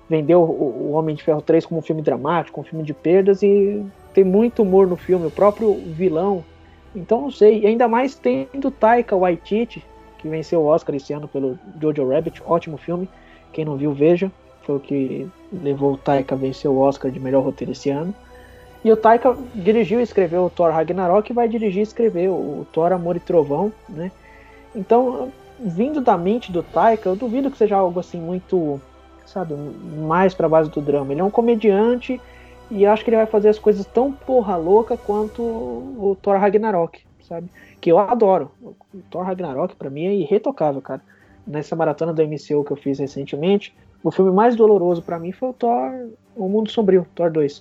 Vendeu 0.09 0.43
o, 0.43 0.89
o 0.89 0.93
Homem 0.93 1.14
de 1.14 1.22
Ferro 1.22 1.41
3 1.41 1.64
como 1.66 1.79
um 1.79 1.83
filme 1.83 2.03
dramático, 2.03 2.61
um 2.61 2.64
filme 2.64 2.85
de 2.85 2.93
perdas, 2.93 3.43
e 3.43 3.85
tem 4.12 4.24
muito 4.24 4.62
humor 4.62 4.87
no 4.87 4.97
filme. 4.97 5.27
O 5.27 5.31
próprio 5.31 5.72
vilão 5.74 6.45
então 6.97 7.20
não 7.20 7.31
sei, 7.31 7.61
e 7.61 7.66
ainda 7.66 7.87
mais 7.87 8.14
tendo 8.14 8.70
Taika 8.70 9.14
Waititi, 9.14 9.85
que 10.18 10.27
venceu 10.27 10.62
o 10.62 10.66
Oscar 10.66 10.97
esse 10.97 11.12
ano 11.12 11.29
pelo 11.29 11.59
Jojo 11.79 12.09
Rabbit, 12.09 12.43
ótimo 12.45 12.79
filme, 12.79 13.07
Quem 13.53 13.64
não 13.64 13.77
viu, 13.77 13.93
veja. 13.93 14.33
Foi 14.67 14.77
o 14.77 14.81
que 14.81 15.29
levou 15.53 15.93
o 15.93 15.97
Taika 15.97 16.35
a 16.35 16.39
vencer 16.39 16.69
o 16.69 16.79
Oscar 16.79 17.09
de 17.09 17.21
melhor 17.21 17.45
roteiro 17.45 17.71
esse 17.71 17.89
ano. 17.89 18.12
E 18.85 18.91
o 18.91 18.97
Taika 18.97 19.37
dirigiu 19.55 20.01
e 20.01 20.03
escreveu 20.03 20.45
o 20.45 20.51
Thor 20.51 20.73
Ragnarok 20.73 21.31
e 21.31 21.35
vai 21.35 21.49
dirigir 21.49 21.81
e 21.81 21.83
escrever 21.83 22.29
o 22.29 22.67
Thor 22.73 22.93
Amor 22.93 23.17
e 23.17 23.21
Trovão, 23.21 23.73
né? 23.89 24.11
Então, 24.75 25.33
vindo 25.59 26.01
da 26.01 26.19
mente 26.19 26.51
do 26.51 26.62
Taika, 26.62 27.09
eu 27.09 27.17
duvido 27.17 27.51
que 27.51 27.57
seja 27.57 27.77
algo 27.77 28.01
assim 28.01 28.21
muito, 28.21 28.81
sabe, 29.25 29.55
mais 29.55 30.35
pra 30.35 30.49
base 30.49 30.69
do 30.69 30.81
drama. 30.81 31.12
Ele 31.12 31.21
é 31.21 31.25
um 31.25 31.31
comediante 31.31 32.21
e 32.71 32.85
acho 32.85 33.05
que 33.05 33.11
ele 33.11 33.17
vai 33.17 33.27
fazer 33.27 33.49
as 33.49 33.59
coisas 33.59 33.87
tão 33.87 34.12
porra 34.12 34.57
louca 34.57 34.97
quanto 34.97 35.43
o 35.43 36.17
Thor 36.21 36.39
Ragnarok, 36.39 37.01
sabe? 37.23 37.49
Que 37.81 37.91
eu 37.91 37.99
adoro. 37.99 38.51
O 38.61 38.99
Thor 39.11 39.25
Ragnarok 39.25 39.77
para 39.77 39.91
mim 39.91 40.07
é 40.07 40.14
irretocável, 40.14 40.83
cara. 40.83 41.01
Nessa 41.47 41.77
maratona 41.77 42.12
do 42.12 42.23
MCU 42.23 42.64
que 42.64 42.73
eu 42.73 42.77
fiz 42.77 42.99
recentemente, 42.99 43.73
o 44.09 44.13
filme 44.13 44.31
mais 44.31 44.55
doloroso 44.55 45.03
para 45.03 45.19
mim 45.19 45.33
foi 45.33 45.49
o 45.49 45.53
Thor, 45.53 45.91
O 46.37 46.49
Mundo 46.49 46.71
Sombrio, 46.71 47.05
Thor 47.13 47.29
2. 47.29 47.61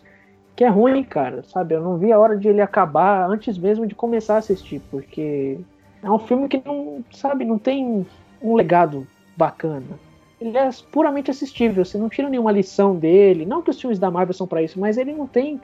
Que 0.55 0.63
é 0.63 0.69
ruim, 0.69 1.03
cara, 1.03 1.43
sabe? 1.43 1.73
Eu 1.73 1.81
não 1.81 1.97
vi 1.97 2.11
a 2.11 2.19
hora 2.19 2.37
de 2.37 2.47
ele 2.47 2.61
acabar 2.61 3.27
antes 3.27 3.57
mesmo 3.57 3.87
de 3.87 3.95
começar 3.95 4.35
a 4.35 4.37
assistir, 4.37 4.79
porque 4.91 5.57
é 6.03 6.11
um 6.11 6.19
filme 6.19 6.47
que 6.47 6.61
não, 6.63 7.03
sabe, 7.11 7.45
não 7.45 7.57
tem 7.57 8.05
um 8.39 8.53
legado 8.53 9.07
bacana. 9.35 9.99
Ele 10.39 10.55
é 10.55 10.69
puramente 10.91 11.31
assistível, 11.31 11.83
você 11.83 11.97
não 11.97 12.09
tira 12.09 12.29
nenhuma 12.29 12.51
lição 12.51 12.95
dele. 12.95 13.43
Não 13.43 13.63
que 13.63 13.71
os 13.71 13.81
filmes 13.81 13.97
da 13.97 14.11
Marvel 14.11 14.35
são 14.35 14.45
para 14.45 14.61
isso, 14.61 14.79
mas 14.79 14.99
ele 14.99 15.13
não 15.13 15.25
tem, 15.25 15.59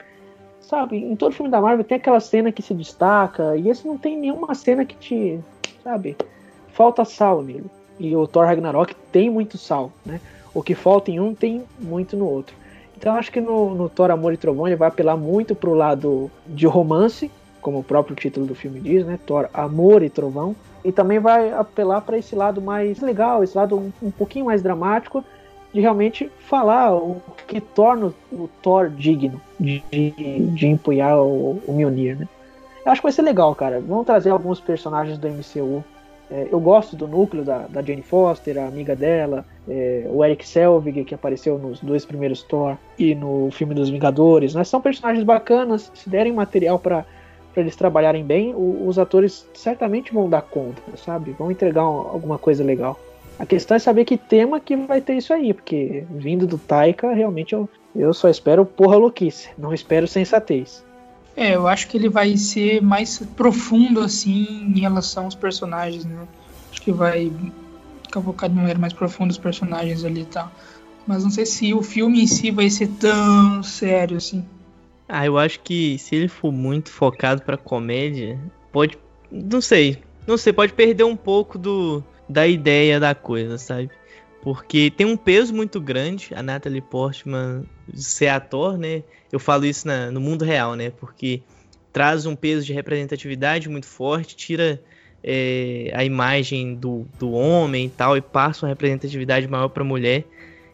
sabe? 0.60 0.96
Em 0.96 1.14
todo 1.14 1.32
filme 1.32 1.50
da 1.50 1.60
Marvel 1.60 1.84
tem 1.84 1.98
aquela 1.98 2.18
cena 2.18 2.50
que 2.50 2.60
se 2.60 2.74
destaca, 2.74 3.56
e 3.56 3.68
esse 3.68 3.86
não 3.86 3.96
tem 3.96 4.18
nenhuma 4.18 4.52
cena 4.52 4.84
que 4.84 4.96
te, 4.96 5.40
sabe? 5.84 6.16
Falta 6.72 7.04
sal 7.04 7.40
nele. 7.40 7.66
E 8.00 8.16
o 8.16 8.26
Thor 8.26 8.46
Ragnarok 8.46 8.96
tem 9.12 9.30
muito 9.30 9.56
sal, 9.56 9.92
né? 10.04 10.20
O 10.54 10.62
que 10.62 10.74
falta 10.74 11.10
em 11.10 11.18
um 11.18 11.34
tem 11.34 11.64
muito 11.78 12.16
no 12.16 12.26
outro. 12.26 12.54
Então 12.96 13.14
acho 13.16 13.32
que 13.32 13.40
no, 13.40 13.74
no 13.74 13.88
Thor 13.88 14.10
Amor 14.10 14.32
e 14.32 14.36
Trovão 14.36 14.66
ele 14.66 14.76
vai 14.76 14.88
apelar 14.88 15.16
muito 15.16 15.54
pro 15.54 15.74
lado 15.74 16.30
de 16.46 16.66
romance, 16.66 17.30
como 17.60 17.80
o 17.80 17.84
próprio 17.84 18.14
título 18.14 18.46
do 18.46 18.54
filme 18.54 18.80
diz, 18.80 19.04
né? 19.04 19.18
Thor 19.26 19.48
Amor 19.52 20.02
e 20.02 20.10
Trovão. 20.10 20.54
E 20.84 20.92
também 20.92 21.18
vai 21.18 21.52
apelar 21.52 22.00
para 22.02 22.18
esse 22.18 22.34
lado 22.34 22.60
mais 22.60 23.00
legal, 23.00 23.42
esse 23.42 23.56
lado 23.56 23.76
um, 23.76 23.92
um, 24.02 24.10
pouquinho 24.10 24.46
mais 24.46 24.62
dramático, 24.62 25.24
de 25.72 25.80
realmente 25.80 26.30
falar 26.40 26.94
o 26.94 27.20
que 27.46 27.60
torna 27.60 28.12
o 28.30 28.48
Thor 28.60 28.88
digno 28.90 29.40
de, 29.58 29.82
de, 29.90 30.66
empunhar 30.66 31.18
o, 31.18 31.62
o 31.66 31.72
Mjolnir, 31.72 32.18
né? 32.18 32.28
Eu 32.84 32.92
acho 32.92 33.00
que 33.00 33.06
vai 33.06 33.12
ser 33.12 33.22
legal, 33.22 33.54
cara. 33.54 33.80
Vamos 33.80 34.06
trazer 34.06 34.30
alguns 34.30 34.60
personagens 34.60 35.16
do 35.16 35.28
MCU 35.28 35.84
é, 36.32 36.48
eu 36.50 36.58
gosto 36.58 36.96
do 36.96 37.06
núcleo 37.06 37.44
da, 37.44 37.66
da 37.66 37.82
Jane 37.82 38.00
Foster, 38.00 38.56
a 38.56 38.66
amiga 38.66 38.96
dela, 38.96 39.44
é, 39.68 40.06
o 40.08 40.24
Eric 40.24 40.48
Selvig, 40.48 41.04
que 41.04 41.14
apareceu 41.14 41.58
nos 41.58 41.78
dois 41.80 42.06
primeiros 42.06 42.42
Thor 42.42 42.78
e 42.98 43.14
no 43.14 43.50
filme 43.50 43.74
dos 43.74 43.90
Vingadores. 43.90 44.54
Né? 44.54 44.64
São 44.64 44.80
personagens 44.80 45.24
bacanas, 45.24 45.92
se 45.94 46.08
derem 46.08 46.32
material 46.32 46.78
para 46.78 47.04
eles 47.54 47.76
trabalharem 47.76 48.24
bem, 48.24 48.54
o, 48.54 48.88
os 48.88 48.98
atores 48.98 49.46
certamente 49.52 50.10
vão 50.14 50.30
dar 50.30 50.40
conta, 50.40 50.80
sabe? 50.96 51.32
Vão 51.32 51.50
entregar 51.50 51.84
um, 51.84 51.98
alguma 51.98 52.38
coisa 52.38 52.64
legal. 52.64 52.98
A 53.38 53.44
questão 53.44 53.76
é 53.76 53.78
saber 53.78 54.06
que 54.06 54.16
tema 54.16 54.58
que 54.58 54.74
vai 54.74 55.02
ter 55.02 55.14
isso 55.18 55.34
aí, 55.34 55.52
porque 55.52 56.04
vindo 56.10 56.46
do 56.46 56.56
Taika, 56.56 57.12
realmente 57.12 57.52
eu, 57.52 57.68
eu 57.94 58.14
só 58.14 58.30
espero 58.30 58.64
porra 58.64 58.96
louquice, 58.96 59.50
não 59.58 59.74
espero 59.74 60.08
sensatez. 60.08 60.82
É, 61.36 61.54
eu 61.54 61.66
acho 61.66 61.88
que 61.88 61.96
ele 61.96 62.08
vai 62.08 62.36
ser 62.36 62.82
mais 62.82 63.18
profundo, 63.36 64.00
assim, 64.00 64.44
em 64.74 64.80
relação 64.80 65.24
aos 65.24 65.34
personagens, 65.34 66.04
né? 66.04 66.26
Acho 66.70 66.82
que 66.82 66.92
vai 66.92 67.32
cavocar 68.10 68.50
de 68.50 68.54
maneira 68.54 68.78
mais 68.78 68.92
profunda 68.92 69.30
os 69.30 69.38
personagens 69.38 70.04
ali 70.04 70.22
e 70.22 70.26
tal. 70.26 70.52
Mas 71.06 71.24
não 71.24 71.30
sei 71.30 71.46
se 71.46 71.74
o 71.74 71.82
filme 71.82 72.22
em 72.22 72.26
si 72.26 72.50
vai 72.50 72.68
ser 72.70 72.88
tão 72.88 73.62
sério, 73.62 74.18
assim. 74.18 74.44
Ah, 75.08 75.26
eu 75.26 75.36
acho 75.38 75.60
que 75.60 75.98
se 75.98 76.14
ele 76.14 76.28
for 76.28 76.52
muito 76.52 76.90
focado 76.90 77.42
pra 77.42 77.56
comédia, 77.56 78.38
pode. 78.70 78.96
Não 79.30 79.60
sei. 79.60 79.98
Não 80.26 80.36
sei, 80.36 80.52
pode 80.52 80.72
perder 80.72 81.04
um 81.04 81.16
pouco 81.16 81.58
do 81.58 82.04
da 82.28 82.46
ideia 82.46 83.00
da 83.00 83.14
coisa, 83.14 83.58
sabe? 83.58 83.90
Porque 84.42 84.90
tem 84.90 85.06
um 85.06 85.16
peso 85.16 85.54
muito 85.54 85.80
grande 85.80 86.30
a 86.34 86.42
Natalie 86.42 86.80
Portman 86.80 87.62
ser 87.94 88.26
ator, 88.26 88.76
né? 88.76 89.04
Eu 89.30 89.38
falo 89.38 89.64
isso 89.64 89.86
na, 89.86 90.10
no 90.10 90.20
mundo 90.20 90.44
real, 90.44 90.74
né? 90.74 90.90
Porque 90.90 91.40
traz 91.92 92.26
um 92.26 92.34
peso 92.34 92.66
de 92.66 92.72
representatividade 92.72 93.68
muito 93.68 93.86
forte, 93.86 94.34
tira 94.34 94.82
é, 95.22 95.92
a 95.94 96.04
imagem 96.04 96.74
do, 96.74 97.06
do 97.20 97.30
homem 97.30 97.86
e 97.86 97.88
tal, 97.88 98.16
e 98.16 98.20
passa 98.20 98.66
uma 98.66 98.70
representatividade 98.70 99.46
maior 99.46 99.68
para 99.68 99.84
a 99.84 99.86
mulher. 99.86 100.24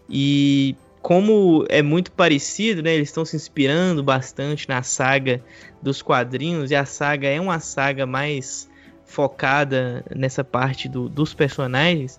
E 0.09 0.75
como 1.03 1.67
é 1.69 1.83
muito 1.83 2.11
parecido, 2.11 2.83
né? 2.83 2.95
Eles 2.95 3.11
estão 3.11 3.27
se 3.27 3.37
inspirando 3.37 4.03
bastante 4.03 4.67
na 4.67 4.83
saga 4.83 5.45
dos 5.83 6.01
quadrinhos, 6.01 6.71
e 6.71 6.75
a 6.75 6.87
saga 6.87 7.29
é 7.29 7.39
uma 7.39 7.61
saga 7.61 8.07
mais 8.07 8.67
focada 9.05 10.03
nessa 10.17 10.43
parte 10.43 10.89
do, 10.89 11.07
dos 11.07 11.35
personagens 11.35 12.19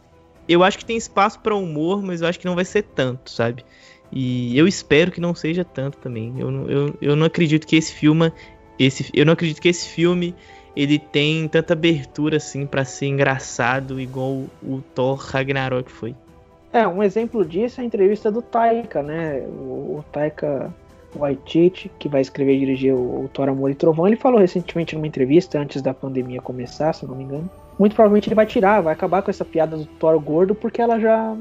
eu 0.50 0.64
acho 0.64 0.80
que 0.80 0.86
tem 0.86 0.98
espaço 0.98 1.40
para 1.40 1.56
humor, 1.56 2.02
mas 2.02 2.22
eu 2.22 2.28
acho 2.28 2.40
que 2.40 2.46
não 2.46 2.56
vai 2.56 2.66
ser 2.66 2.82
tanto, 2.82 3.30
sabe? 3.30 3.64
E 4.12 4.58
eu 4.58 4.68
espero 4.68 5.12
que 5.12 5.22
não 5.22 5.36
seja 5.36 5.64
tanto 5.64 6.00
também. 6.00 6.34
Eu, 6.40 6.50
eu, 6.68 6.96
eu 7.00 7.16
não 7.16 7.28
acredito 7.28 7.68
que 7.68 7.76
esse 7.76 7.94
filme, 7.94 8.34
esse, 8.80 9.12
eu 9.14 9.26
não 9.26 9.34
acredito 9.34 9.62
que 9.62 9.70
esse 9.70 9.88
filme 9.88 10.34
ele 10.76 10.98
tem 10.98 11.48
tanta 11.48 11.74
abertura 11.74 12.38
assim 12.38 12.66
para 12.66 12.84
ser 12.84 13.06
engraçado 13.06 14.02
igual 14.02 14.30
o, 14.30 14.50
o 14.64 14.82
Thor 14.96 15.18
Ragnarok 15.18 15.92
foi. 15.92 16.16
É, 16.74 16.88
um 16.88 17.04
exemplo 17.04 17.46
disso 17.46 17.80
é 17.80 17.84
a 17.84 17.88
entrevista 17.88 18.32
do 18.32 18.42
Taika, 18.42 19.04
né? 19.04 19.42
O, 19.42 20.00
o 20.00 20.06
Taika 20.12 20.74
Waititi, 21.16 21.92
que 22.00 22.10
vai 22.10 22.22
escrever 22.22 22.56
e 22.56 22.60
dirigir 22.60 22.94
o, 22.94 23.26
o 23.26 23.30
Thor 23.32 23.50
Amor 23.50 23.70
e 23.70 23.76
Trovão, 23.76 24.08
ele 24.08 24.16
falou 24.16 24.40
recentemente 24.40 24.96
numa 24.96 25.08
entrevista 25.08 25.60
antes 25.60 25.82
da 25.82 25.94
pandemia 25.94 26.42
começar, 26.42 26.94
se 26.94 27.06
não 27.06 27.16
me 27.16 27.24
engano, 27.24 27.50
muito 27.80 27.96
provavelmente 27.96 28.28
ele 28.28 28.36
vai 28.36 28.46
tirar, 28.46 28.82
vai 28.82 28.92
acabar 28.92 29.22
com 29.22 29.32
essa 29.32 29.46
piada 29.46 29.78
do 29.78 29.86
Thor 29.86 30.20
gordo, 30.20 30.54
porque 30.54 30.82
ela 30.82 31.00
já. 31.00 31.34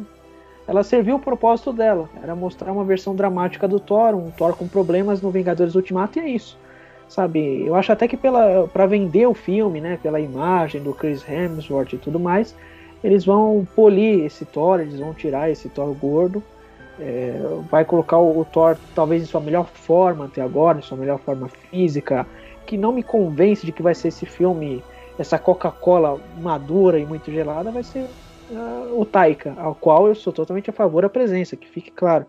Ela 0.69 0.85
serviu 0.85 1.17
o 1.17 1.19
propósito 1.19 1.73
dela. 1.73 2.09
Era 2.23 2.37
mostrar 2.37 2.71
uma 2.71 2.85
versão 2.85 3.17
dramática 3.17 3.67
do 3.67 3.81
Thor, 3.81 4.15
um 4.15 4.31
Thor 4.31 4.55
com 4.55 4.69
problemas 4.69 5.21
no 5.21 5.31
Vingadores 5.31 5.75
Ultimato, 5.75 6.19
e 6.19 6.23
é 6.23 6.29
isso. 6.29 6.57
Sabe? 7.09 7.67
Eu 7.67 7.75
acho 7.75 7.91
até 7.91 8.07
que 8.07 8.17
pela 8.17 8.69
para 8.69 8.87
vender 8.87 9.27
o 9.27 9.35
filme, 9.35 9.81
né? 9.81 9.99
Pela 10.01 10.21
imagem 10.21 10.81
do 10.81 10.93
Chris 10.93 11.27
Hemsworth 11.29 11.95
e 11.95 11.99
tudo 11.99 12.21
mais, 12.21 12.55
eles 13.03 13.25
vão 13.25 13.67
polir 13.75 14.25
esse 14.25 14.45
Thor, 14.45 14.79
eles 14.81 15.01
vão 15.01 15.13
tirar 15.13 15.51
esse 15.51 15.69
Thor 15.69 15.93
gordo. 15.95 16.41
É, 17.01 17.41
vai 17.71 17.85
colocar 17.85 18.19
o, 18.19 18.41
o 18.41 18.45
Thor 18.45 18.77
talvez 18.95 19.23
em 19.23 19.27
sua 19.27 19.41
melhor 19.41 19.67
forma 19.67 20.27
até 20.27 20.43
agora, 20.43 20.79
em 20.79 20.83
sua 20.83 20.99
melhor 20.99 21.19
forma 21.19 21.49
física, 21.49 22.27
que 22.67 22.77
não 22.77 22.93
me 22.93 23.03
convence 23.03 23.65
de 23.65 23.73
que 23.73 23.83
vai 23.83 23.95
ser 23.95 24.09
esse 24.09 24.27
filme 24.27 24.85
essa 25.19 25.39
Coca-Cola 25.39 26.21
madura 26.41 26.99
e 26.99 27.05
muito 27.05 27.31
gelada 27.31 27.71
vai 27.71 27.83
ser 27.83 28.09
uh, 28.51 29.01
o 29.01 29.05
Taika, 29.05 29.55
ao 29.59 29.75
qual 29.75 30.07
eu 30.07 30.15
sou 30.15 30.33
totalmente 30.33 30.71
a 30.71 30.73
favor 30.73 31.03
da 31.03 31.09
presença, 31.09 31.57
que 31.57 31.69
fique 31.69 31.91
claro. 31.91 32.27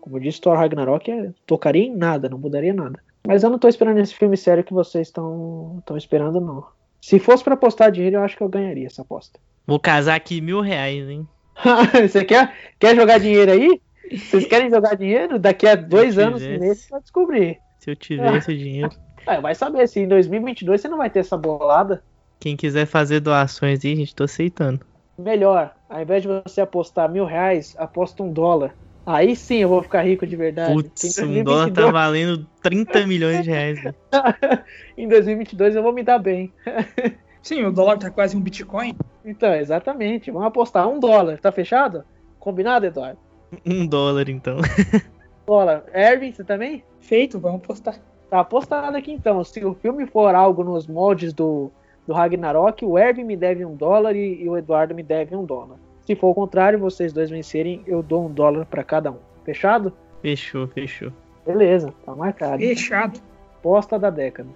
Como 0.00 0.16
eu 0.16 0.20
disse, 0.20 0.40
Thor 0.40 0.56
Ragnarok 0.56 1.10
é, 1.10 1.30
tocaria 1.46 1.84
em 1.84 1.94
nada, 1.94 2.28
não 2.28 2.38
mudaria 2.38 2.72
nada. 2.72 2.98
Mas 3.26 3.42
eu 3.42 3.50
não 3.50 3.58
tô 3.58 3.68
esperando 3.68 3.98
esse 3.98 4.14
filme 4.14 4.36
sério 4.36 4.64
que 4.64 4.72
vocês 4.72 5.08
estão 5.08 5.82
esperando, 5.94 6.40
não. 6.40 6.64
Se 7.00 7.18
fosse 7.18 7.44
para 7.44 7.54
apostar 7.54 7.90
dinheiro, 7.90 8.16
eu 8.16 8.22
acho 8.22 8.36
que 8.36 8.42
eu 8.42 8.48
ganharia 8.48 8.86
essa 8.86 9.02
aposta. 9.02 9.38
Vou 9.66 9.78
casar 9.78 10.14
aqui 10.14 10.40
mil 10.40 10.60
reais, 10.60 11.08
hein? 11.08 11.28
Você 12.08 12.24
quer, 12.24 12.54
quer 12.78 12.96
jogar 12.96 13.18
dinheiro 13.18 13.52
aí? 13.52 13.80
Vocês 14.10 14.46
querem 14.46 14.70
jogar 14.70 14.94
dinheiro? 14.94 15.38
Daqui 15.38 15.66
a 15.66 15.74
dois 15.74 16.18
anos, 16.18 16.42
nesse, 16.42 16.90
vai 16.90 17.00
descobrir. 17.00 17.58
Se 17.78 17.90
eu 17.90 17.96
tivesse 17.96 18.56
dinheiro. 18.56 18.90
É, 19.26 19.40
vai 19.40 19.54
saber, 19.54 19.86
se 19.86 20.00
em 20.00 20.08
2022 20.08 20.80
você 20.80 20.88
não 20.88 20.98
vai 20.98 21.10
ter 21.10 21.20
essa 21.20 21.36
bolada. 21.36 22.02
Quem 22.40 22.56
quiser 22.56 22.86
fazer 22.86 23.20
doações 23.20 23.84
aí, 23.84 23.94
gente, 23.94 24.14
tô 24.14 24.24
aceitando. 24.24 24.80
Melhor, 25.18 25.74
ao 25.88 26.00
invés 26.00 26.22
de 26.22 26.28
você 26.28 26.62
apostar 26.62 27.10
mil 27.10 27.26
reais, 27.26 27.76
aposta 27.78 28.22
um 28.22 28.32
dólar. 28.32 28.74
Aí 29.04 29.36
sim 29.36 29.56
eu 29.56 29.68
vou 29.68 29.82
ficar 29.82 30.02
rico 30.02 30.26
de 30.26 30.36
verdade. 30.36 30.72
Putz, 30.72 31.18
um 31.18 31.44
dólar 31.44 31.70
tá 31.70 31.90
valendo 31.90 32.46
30 32.62 33.06
milhões 33.06 33.44
de 33.44 33.50
reais. 33.50 33.78
em 34.96 35.06
2022 35.06 35.76
eu 35.76 35.82
vou 35.82 35.92
me 35.92 36.02
dar 36.02 36.18
bem. 36.18 36.50
sim, 37.42 37.62
o 37.62 37.70
dólar 37.72 37.98
tá 37.98 38.10
quase 38.10 38.34
um 38.34 38.40
Bitcoin. 38.40 38.96
Então, 39.22 39.54
exatamente. 39.54 40.30
Vamos 40.30 40.48
apostar 40.48 40.88
um 40.88 40.98
dólar. 40.98 41.38
Tá 41.38 41.52
fechado? 41.52 42.04
Combinado, 42.38 42.86
Eduardo? 42.86 43.18
Um 43.66 43.86
dólar, 43.86 44.30
então. 44.30 44.58
dólar. 45.46 45.84
Erwin, 45.92 46.32
você 46.32 46.44
também? 46.44 46.84
Feito, 47.00 47.38
vamos 47.38 47.62
apostar. 47.62 47.98
Tá 48.30 48.40
apostado 48.40 48.96
aqui 48.96 49.12
então. 49.12 49.42
Se 49.44 49.62
o 49.64 49.74
filme 49.74 50.06
for 50.06 50.34
algo 50.34 50.62
nos 50.64 50.86
moldes 50.86 51.32
do 51.32 51.70
do 52.06 52.12
Ragnarok, 52.12 52.84
o 52.84 52.98
Erwin 52.98 53.24
me 53.24 53.36
deve 53.36 53.64
um 53.64 53.74
dólar 53.74 54.16
e, 54.16 54.42
e, 54.42 54.48
o 54.48 54.56
Eduardo 54.56 54.94
me 54.94 55.02
deve 55.02 55.34
um 55.36 55.44
dólar. 55.44 55.76
Se 56.04 56.16
for 56.16 56.28
o 56.28 56.34
contrário, 56.34 56.78
vocês 56.78 57.12
dois 57.12 57.30
vencerem, 57.30 57.82
eu 57.86 58.02
dou 58.02 58.26
um 58.26 58.32
dólar 58.32 58.66
para 58.66 58.82
cada 58.82 59.10
um. 59.10 59.18
Fechado? 59.44 59.92
Fechou, 60.22 60.66
fechou. 60.68 61.12
Beleza, 61.46 61.94
tá 62.04 62.14
marcado. 62.14 62.58
Fechado. 62.58 63.20
Posta 63.62 63.98
da 63.98 64.10
década. 64.10 64.48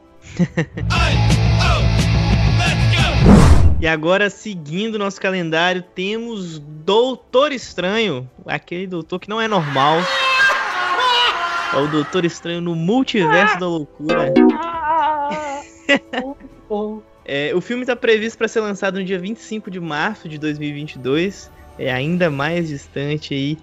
E 3.81 3.87
agora, 3.87 4.31
seguindo 4.31 4.99
nosso 4.99 5.21
calendário, 5.21 5.83
temos 5.83 6.59
Doutor 6.59 7.53
Estranho, 7.53 8.29
aquele 8.47 8.87
doutor 8.87 9.19
que 9.19 9.29
não 9.29 9.41
é 9.41 9.47
normal. 9.47 9.99
É 11.73 11.77
o 11.77 11.87
Doutor 11.89 12.25
Estranho 12.25 12.61
no 12.61 12.75
Multiverso 12.75 13.59
da 13.59 13.67
Loucura. 13.69 14.33
é, 17.25 17.53
o 17.55 17.61
filme 17.61 17.83
está 17.83 17.97
previsto 17.97 18.37
para 18.37 18.49
ser 18.49 18.61
lançado 18.61 18.99
no 18.99 19.05
dia 19.05 19.19
25 19.19 19.71
de 19.71 19.81
março 19.81 20.29
de 20.29 20.39
2022. 20.39 21.51
É 21.79 21.93
ainda 21.93 22.31
mais 22.31 22.69
distante 22.69 23.35
aí 23.35 23.59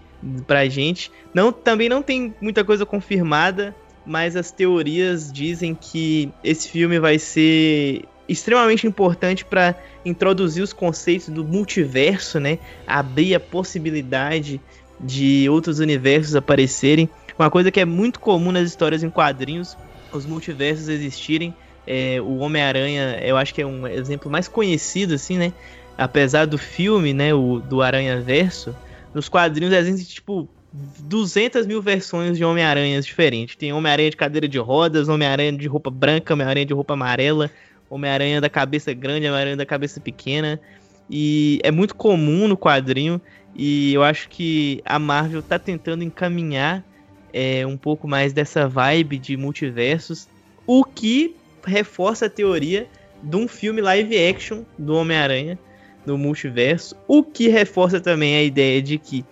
pra 0.47 0.67
gente. 0.67 1.11
Não, 1.33 1.51
também 1.51 1.87
não 1.87 2.01
tem 2.01 2.33
muita 2.41 2.63
coisa 2.63 2.85
confirmada, 2.85 3.75
mas 4.05 4.35
as 4.35 4.51
teorias 4.51 5.31
dizem 5.31 5.75
que 5.75 6.29
esse 6.43 6.69
filme 6.69 6.99
vai 6.99 7.19
ser 7.19 8.03
extremamente 8.27 8.87
importante 8.87 9.45
para 9.45 9.75
introduzir 10.05 10.63
os 10.63 10.73
conceitos 10.73 11.29
do 11.29 11.43
multiverso, 11.43 12.39
né? 12.39 12.59
Abrir 12.87 13.35
a 13.35 13.39
possibilidade 13.39 14.59
de 14.99 15.47
outros 15.49 15.79
universos 15.79 16.35
aparecerem. 16.35 17.09
Uma 17.37 17.49
coisa 17.49 17.71
que 17.71 17.79
é 17.79 17.85
muito 17.85 18.19
comum 18.19 18.51
nas 18.51 18.67
histórias 18.67 19.03
em 19.03 19.09
quadrinhos, 19.09 19.77
os 20.11 20.25
multiversos 20.25 20.87
existirem. 20.87 21.53
É, 21.93 22.21
o 22.21 22.37
Homem-Aranha, 22.37 23.19
eu 23.21 23.35
acho 23.35 23.53
que 23.53 23.61
é 23.61 23.65
um 23.65 23.85
exemplo 23.85 24.31
mais 24.31 24.47
conhecido, 24.47 25.13
assim, 25.13 25.37
né? 25.37 25.51
Apesar 25.97 26.45
do 26.45 26.57
filme, 26.57 27.13
né? 27.13 27.33
O, 27.33 27.59
do 27.59 27.81
Aranha 27.81 28.21
Verso, 28.21 28.73
nos 29.13 29.27
quadrinhos 29.27 29.73
existem, 29.73 30.05
tipo, 30.05 30.47
200 30.71 31.67
mil 31.67 31.81
versões 31.81 32.37
de 32.37 32.45
Homem-Aranhas 32.45 33.05
diferentes. 33.05 33.57
Tem 33.57 33.73
Homem-Aranha 33.73 34.09
de 34.09 34.15
cadeira 34.15 34.47
de 34.47 34.57
rodas, 34.57 35.09
Homem-Aranha 35.09 35.51
de 35.51 35.67
roupa 35.67 35.89
branca, 35.89 36.33
Homem-Aranha 36.33 36.65
de 36.65 36.73
roupa 36.73 36.93
amarela, 36.93 37.51
Homem-Aranha 37.89 38.39
da 38.39 38.49
cabeça 38.49 38.93
grande, 38.93 39.27
Homem-Aranha 39.27 39.57
da 39.57 39.65
cabeça 39.65 39.99
pequena. 39.99 40.61
E 41.09 41.59
é 41.61 41.71
muito 41.71 41.93
comum 41.93 42.47
no 42.47 42.55
quadrinho. 42.55 43.19
E 43.53 43.93
eu 43.93 44.01
acho 44.01 44.29
que 44.29 44.81
a 44.85 44.97
Marvel 44.97 45.43
tá 45.43 45.59
tentando 45.59 46.05
encaminhar 46.05 46.85
é, 47.33 47.67
um 47.67 47.75
pouco 47.75 48.07
mais 48.07 48.31
dessa 48.31 48.65
vibe 48.65 49.17
de 49.17 49.35
multiversos. 49.35 50.29
O 50.65 50.85
que 50.85 51.35
reforça 51.63 52.25
a 52.25 52.29
teoria 52.29 52.87
de 53.21 53.35
um 53.35 53.47
filme 53.47 53.81
live 53.81 54.17
action 54.17 54.63
do 54.77 54.95
Homem-Aranha 54.95 55.57
no 56.05 56.17
multiverso. 56.17 56.95
O 57.07 57.23
que 57.23 57.47
reforça 57.47 57.99
também 57.99 58.35
a 58.35 58.43
ideia 58.43 58.81
de 58.81 58.97
que 58.97 59.23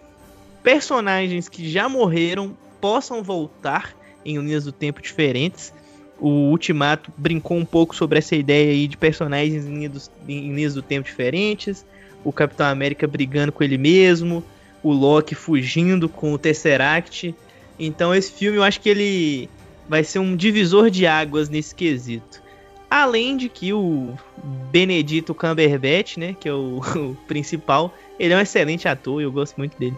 personagens 0.64 1.50
que 1.50 1.70
já 1.70 1.90
morreram 1.90 2.56
possam 2.80 3.24
voltar 3.24 3.96
em 4.26 4.38
linhas 4.38 4.66
do 4.66 4.72
tempo 4.72 5.02
diferentes. 5.02 5.74
O 6.20 6.50
Ultimato 6.50 7.12
brincou 7.18 7.58
um 7.58 7.66
pouco 7.66 7.96
sobre 7.96 8.20
essa 8.20 8.36
ideia 8.36 8.72
aí 8.72 8.88
de 8.88 8.98
personagens 8.98 9.66
em 9.66 9.74
linhas, 9.74 10.08
do, 10.08 10.32
em 10.32 10.54
linhas 10.54 10.74
do 10.74 10.82
tempo 10.82 11.08
diferentes. 11.08 11.86
O 12.24 12.32
Capitão 12.32 12.68
América 12.68 13.08
brigando 13.08 13.52
com 13.52 13.64
ele 13.64 13.78
mesmo. 13.78 14.44
O 14.84 14.92
Loki 14.92 15.34
fugindo 15.34 16.08
com 16.10 16.34
o 16.34 16.38
Tesseract. 16.38 17.34
Então 17.80 18.14
esse 18.14 18.32
filme 18.32 18.58
eu 18.58 18.64
acho 18.64 18.82
que 18.82 18.90
ele 18.90 19.50
vai 19.90 20.04
ser 20.04 20.20
um 20.20 20.36
divisor 20.36 20.92
de 20.92 21.08
águas 21.08 21.50
nesse 21.50 21.74
quesito. 21.74 22.42
Além 22.90 23.36
de 23.36 23.50
que 23.50 23.74
o 23.74 24.14
Benedito 24.72 25.34
Cumberbatch, 25.34 26.18
né, 26.18 26.36
que 26.40 26.48
é 26.48 26.54
o, 26.54 26.80
o 26.96 27.18
principal, 27.28 27.92
ele 28.20 28.34
é 28.34 28.38
um 28.38 28.42
excelente 28.42 28.88
ator 28.88 29.20
e 29.20 29.24
eu 29.26 29.32
gosto 29.32 29.58
muito 29.58 29.78
dele. 29.78 29.98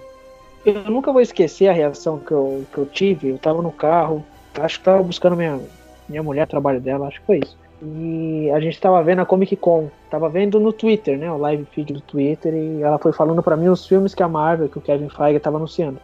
Eu 0.65 0.83
nunca 0.83 1.11
vou 1.11 1.21
esquecer 1.21 1.67
a 1.67 1.73
reação 1.73 2.19
que 2.19 2.31
eu, 2.31 2.65
que 2.71 2.77
eu 2.77 2.85
tive. 2.85 3.29
Eu 3.29 3.37
tava 3.37 3.61
no 3.61 3.71
carro, 3.71 4.23
acho 4.59 4.79
que 4.79 4.85
tava 4.85 5.03
buscando 5.03 5.35
minha, 5.35 5.59
minha 6.07 6.23
mulher, 6.23 6.47
trabalho 6.47 6.79
dela, 6.79 7.07
acho 7.07 7.19
que 7.19 7.25
foi 7.25 7.39
isso. 7.39 7.57
E 7.83 8.51
a 8.53 8.59
gente 8.59 8.79
tava 8.79 9.01
vendo 9.01 9.21
a 9.21 9.25
Comic 9.25 9.55
Con, 9.55 9.89
tava 10.09 10.29
vendo 10.29 10.59
no 10.59 10.71
Twitter, 10.71 11.17
né, 11.17 11.31
o 11.31 11.37
live 11.37 11.65
feed 11.73 11.93
do 11.93 12.01
Twitter, 12.01 12.53
e 12.53 12.83
ela 12.83 12.99
foi 12.99 13.11
falando 13.11 13.41
para 13.41 13.57
mim 13.57 13.69
os 13.69 13.87
filmes 13.87 14.13
que 14.13 14.21
a 14.21 14.27
Marvel, 14.27 14.69
que 14.69 14.77
o 14.77 14.81
Kevin 14.81 15.09
Feige 15.09 15.39
tava 15.39 15.57
anunciando. 15.57 15.99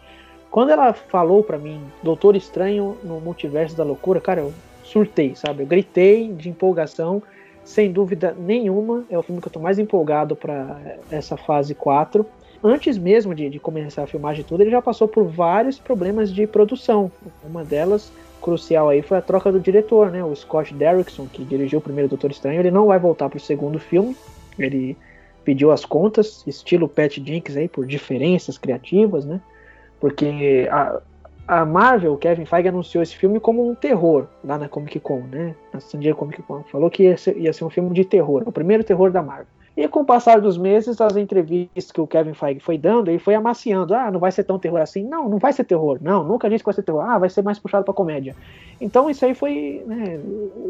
Quando 0.58 0.72
ela 0.72 0.92
falou 0.92 1.44
para 1.44 1.60
mim, 1.60 1.80
Doutor 2.02 2.36
Estranho 2.36 2.98
no 3.04 3.22
Multiverso 3.22 3.78
da 3.78 3.84
Loucura, 3.84 4.20
cara, 4.20 4.42
eu 4.42 4.52
surtei, 4.84 5.36
sabe? 5.36 5.62
Eu 5.62 5.68
gritei 5.68 6.34
de 6.34 6.50
empolgação, 6.50 7.22
sem 7.64 7.92
dúvida 7.92 8.36
nenhuma, 8.36 9.06
é 9.08 9.16
o 9.16 9.22
filme 9.22 9.40
que 9.40 9.48
eu 9.48 9.52
tô 9.52 9.60
mais 9.60 9.78
empolgado 9.78 10.36
para 10.36 10.76
essa 11.12 11.38
fase 11.38 11.76
4 11.76 12.26
antes 12.64 12.98
mesmo 12.98 13.36
de, 13.36 13.52
de, 13.52 13.60
começar 13.60 14.02
a 14.02 14.08
filmagem 14.08 14.42
e 14.42 14.44
tudo, 14.46 14.62
ele 14.62 14.72
já 14.72 14.82
passou 14.82 15.08
por 15.08 15.26
vários 15.26 15.78
problemas 15.78 16.34
de 16.34 16.48
produção. 16.48 17.12
Uma 17.48 17.64
delas, 17.64 18.12
crucial 18.42 18.90
aí, 18.90 19.04
foi 19.04 19.20
a 19.20 19.22
troca 19.22 19.52
do 19.52 19.60
diretor, 19.60 20.10
né? 20.10 20.24
O 20.24 20.36
Scott 20.36 20.74
Derrickson, 20.74 21.28
que 21.28 21.46
dirigiu 21.46 21.78
o 21.78 21.84
primeiro 21.84 22.10
Doutor 22.10 22.32
Estranho, 22.32 22.60
ele 22.60 22.72
não 22.72 22.88
vai 22.88 22.98
voltar 22.98 23.30
para 23.30 23.38
o 23.38 23.40
segundo 23.40 23.78
filme. 23.78 24.18
Ele 24.58 24.98
pediu 25.46 25.72
as 25.72 25.86
contas, 25.86 26.44
estilo 26.48 26.90
Pat 26.90 27.20
Jenkins 27.20 27.56
aí, 27.56 27.68
por 27.68 27.86
diferenças 27.86 28.58
criativas, 28.58 29.24
né? 29.24 29.40
Porque 30.00 30.68
a, 30.72 31.02
a 31.48 31.66
Marvel, 31.66 32.14
o 32.14 32.18
Kevin 32.18 32.46
Feige 32.46 32.68
anunciou 32.68 33.02
esse 33.02 33.16
filme 33.16 33.40
como 33.40 33.68
um 33.68 33.74
terror 33.74 34.28
lá 34.44 34.58
na 34.58 34.68
Comic 34.68 35.00
Con, 35.00 35.22
né? 35.32 35.56
Na 35.74 35.80
San 35.80 36.00
Diego 36.00 36.20
Comic 36.20 36.42
Con. 36.44 36.64
Falou 36.64 36.90
que 36.90 37.04
ia 37.04 37.18
ser, 37.18 37.38
ia 37.38 37.54
ser 37.54 37.64
um 37.64 37.70
filme 37.70 37.94
de 37.94 38.06
terror, 38.06 38.44
o 38.46 38.52
primeiro 38.52 38.84
terror 38.84 39.12
da 39.12 39.24
Marvel. 39.24 39.48
E 39.78 39.88
com 39.88 40.00
o 40.00 40.06
passar 40.06 40.42
dos 40.42 40.58
meses, 40.58 41.00
as 41.00 41.16
entrevistas 41.16 41.92
que 41.92 42.02
o 42.02 42.08
Kevin 42.08 42.34
Feige 42.34 42.60
foi 42.60 42.80
dando, 42.80 43.12
ele 43.12 43.20
foi 43.20 43.36
amaciando. 43.36 43.94
Ah, 43.94 44.10
não 44.10 44.20
vai 44.20 44.32
ser 44.32 44.44
tão 44.44 44.58
terror 44.58 44.82
assim. 44.82 45.04
Não, 45.04 45.30
não 45.30 45.38
vai 45.38 45.54
ser 45.54 45.66
terror. 45.66 46.00
Não, 46.02 46.24
nunca 46.24 46.50
disse 46.50 46.64
que 46.64 46.66
vai 46.66 46.74
ser 46.74 46.82
terror. 46.82 47.02
Ah, 47.02 47.20
vai 47.20 47.30
ser 47.30 47.44
mais 47.44 47.60
puxado 47.60 47.86
para 47.86 47.94
comédia. 47.94 48.36
Então 48.82 49.08
isso 49.08 49.24
aí 49.24 49.36
foi. 49.36 49.84
Né, 49.86 50.20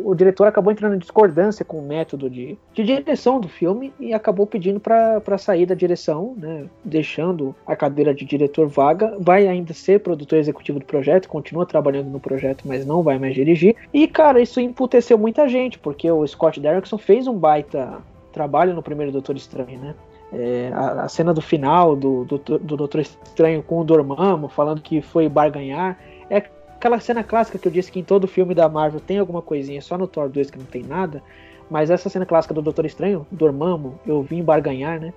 o 0.04 0.14
diretor 0.14 0.46
acabou 0.46 0.74
entrando 0.74 0.96
em 0.96 1.00
discordância 1.00 1.64
com 1.64 1.80
o 1.80 1.82
método 1.82 2.30
de, 2.30 2.58
de 2.74 2.84
direção 2.84 3.40
do 3.40 3.48
filme 3.48 3.94
e 3.98 4.14
acabou 4.14 4.46
pedindo 4.46 4.78
para 4.78 5.38
sair 5.38 5.66
da 5.66 5.74
direção, 5.74 6.36
né, 6.36 6.66
deixando 6.84 7.56
a 7.66 7.78
cadeira 7.78 8.14
de 8.14 8.26
diretor 8.26 8.68
vaga. 8.68 9.16
Vai 9.18 9.48
ainda 9.48 9.74
ser 9.74 10.02
produtor 10.02 10.38
executivo 10.38 10.80
do 10.80 10.86
projeto, 10.86 11.30
continua 11.30 11.66
trabalhando 11.66 12.10
no 12.10 12.20
projeto, 12.20 12.68
mas 12.68 12.86
não 12.86 13.02
vai 13.02 13.18
mais 13.18 13.34
dirigir. 13.34 13.74
E, 13.94 14.06
cara, 14.06 14.42
isso 14.42 14.60
emputeceu 14.60 15.18
muita 15.18 15.48
gente, 15.48 15.80
porque 15.80 16.12
o 16.12 16.28
Scott 16.28 16.60
Derrickson 16.60 16.98
fez 16.98 17.26
um 17.26 17.38
baita 17.38 18.02
trabalho 18.38 18.76
no 18.76 18.84
primeiro 18.84 19.12
Doutor 19.12 19.36
Estranho, 19.36 19.80
né? 19.80 19.96
É, 20.32 20.70
a, 20.74 21.06
a, 21.06 21.10
cena 21.10 21.34
do 21.34 21.42
final 21.42 21.96
do, 21.96 22.26
do, 22.26 22.38
do, 22.38 22.78
Doutor 22.78 23.00
Estranho 23.00 23.64
com 23.64 23.80
o 23.80 23.84
Dormammu 23.84 24.50
falando 24.50 24.82
que 24.82 25.02
foi 25.02 25.30
barganhar 25.30 25.98
é 26.30 26.36
aquela 26.36 27.00
cena 27.00 27.24
clássica 27.24 27.58
que 27.58 27.66
eu 27.66 27.72
disse 27.72 27.90
que 27.90 28.00
em 28.00 28.04
todo 28.04 28.28
filme 28.28 28.54
da 28.54 28.68
Marvel 28.68 29.00
tem 29.00 29.18
alguma 29.18 29.42
coisinha, 29.42 29.82
só 29.82 29.98
no 29.98 30.06
Thor 30.06 30.28
2 30.28 30.52
que 30.52 30.60
não 30.60 30.66
tem 30.66 30.84
nada, 30.84 31.24
mas 31.70 31.90
essa 31.90 32.10
cena 32.10 32.26
clássica 32.26 32.54
do 32.54 32.62
Doutor 32.62 32.86
Estranho, 32.86 33.26
Dormammu, 33.32 34.00
eu 34.06 34.22
vim 34.22 34.44
barganhar, 34.44 35.00
né? 35.00 35.14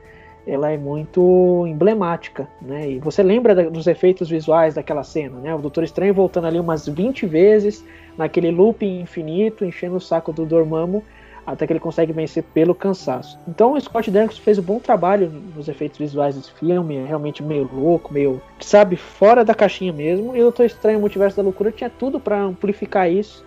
Ela 0.46 0.70
é 0.70 0.78
muito 0.78 1.66
emblemática, 1.66 2.48
né? 2.62 2.92
E 2.92 2.98
você 3.00 3.22
lembra 3.22 3.54
da, 3.54 3.64
dos 3.64 3.86
efeitos 3.88 4.30
visuais 4.30 4.74
daquela 4.74 5.02
cena, 5.02 5.38
né? 5.40 5.54
O 5.54 5.58
Doutor 5.58 5.84
Estranho 5.84 6.14
voltando 6.14 6.46
ali 6.46 6.58
umas 6.58 6.88
20 6.88 7.26
vezes 7.26 7.84
naquele 8.16 8.50
looping 8.50 9.00
infinito, 9.00 9.64
enchendo 9.64 9.96
o 9.96 10.00
saco 10.00 10.32
do 10.32 10.46
Dormammu 10.46 11.04
até 11.52 11.66
que 11.66 11.72
ele 11.72 11.80
consegue 11.80 12.12
vencer 12.12 12.42
pelo 12.42 12.74
cansaço. 12.74 13.38
Então 13.46 13.72
o 13.72 13.80
Scott 13.80 14.10
Derrickson 14.10 14.40
fez 14.40 14.58
um 14.58 14.62
bom 14.62 14.78
trabalho 14.78 15.30
nos 15.54 15.68
efeitos 15.68 15.98
visuais 15.98 16.34
desse 16.34 16.52
filme, 16.52 16.96
é 16.96 17.04
realmente 17.04 17.42
meio 17.42 17.68
louco, 17.72 18.12
meio, 18.12 18.40
sabe, 18.60 18.96
fora 18.96 19.44
da 19.44 19.54
caixinha 19.54 19.92
mesmo. 19.92 20.36
E 20.36 20.40
o 20.40 20.44
Doutor 20.44 20.66
Estranho 20.66 21.00
Multiverso 21.00 21.36
da 21.36 21.42
Loucura 21.42 21.72
tinha 21.72 21.90
tudo 21.90 22.20
para 22.20 22.40
amplificar 22.40 23.10
isso, 23.10 23.44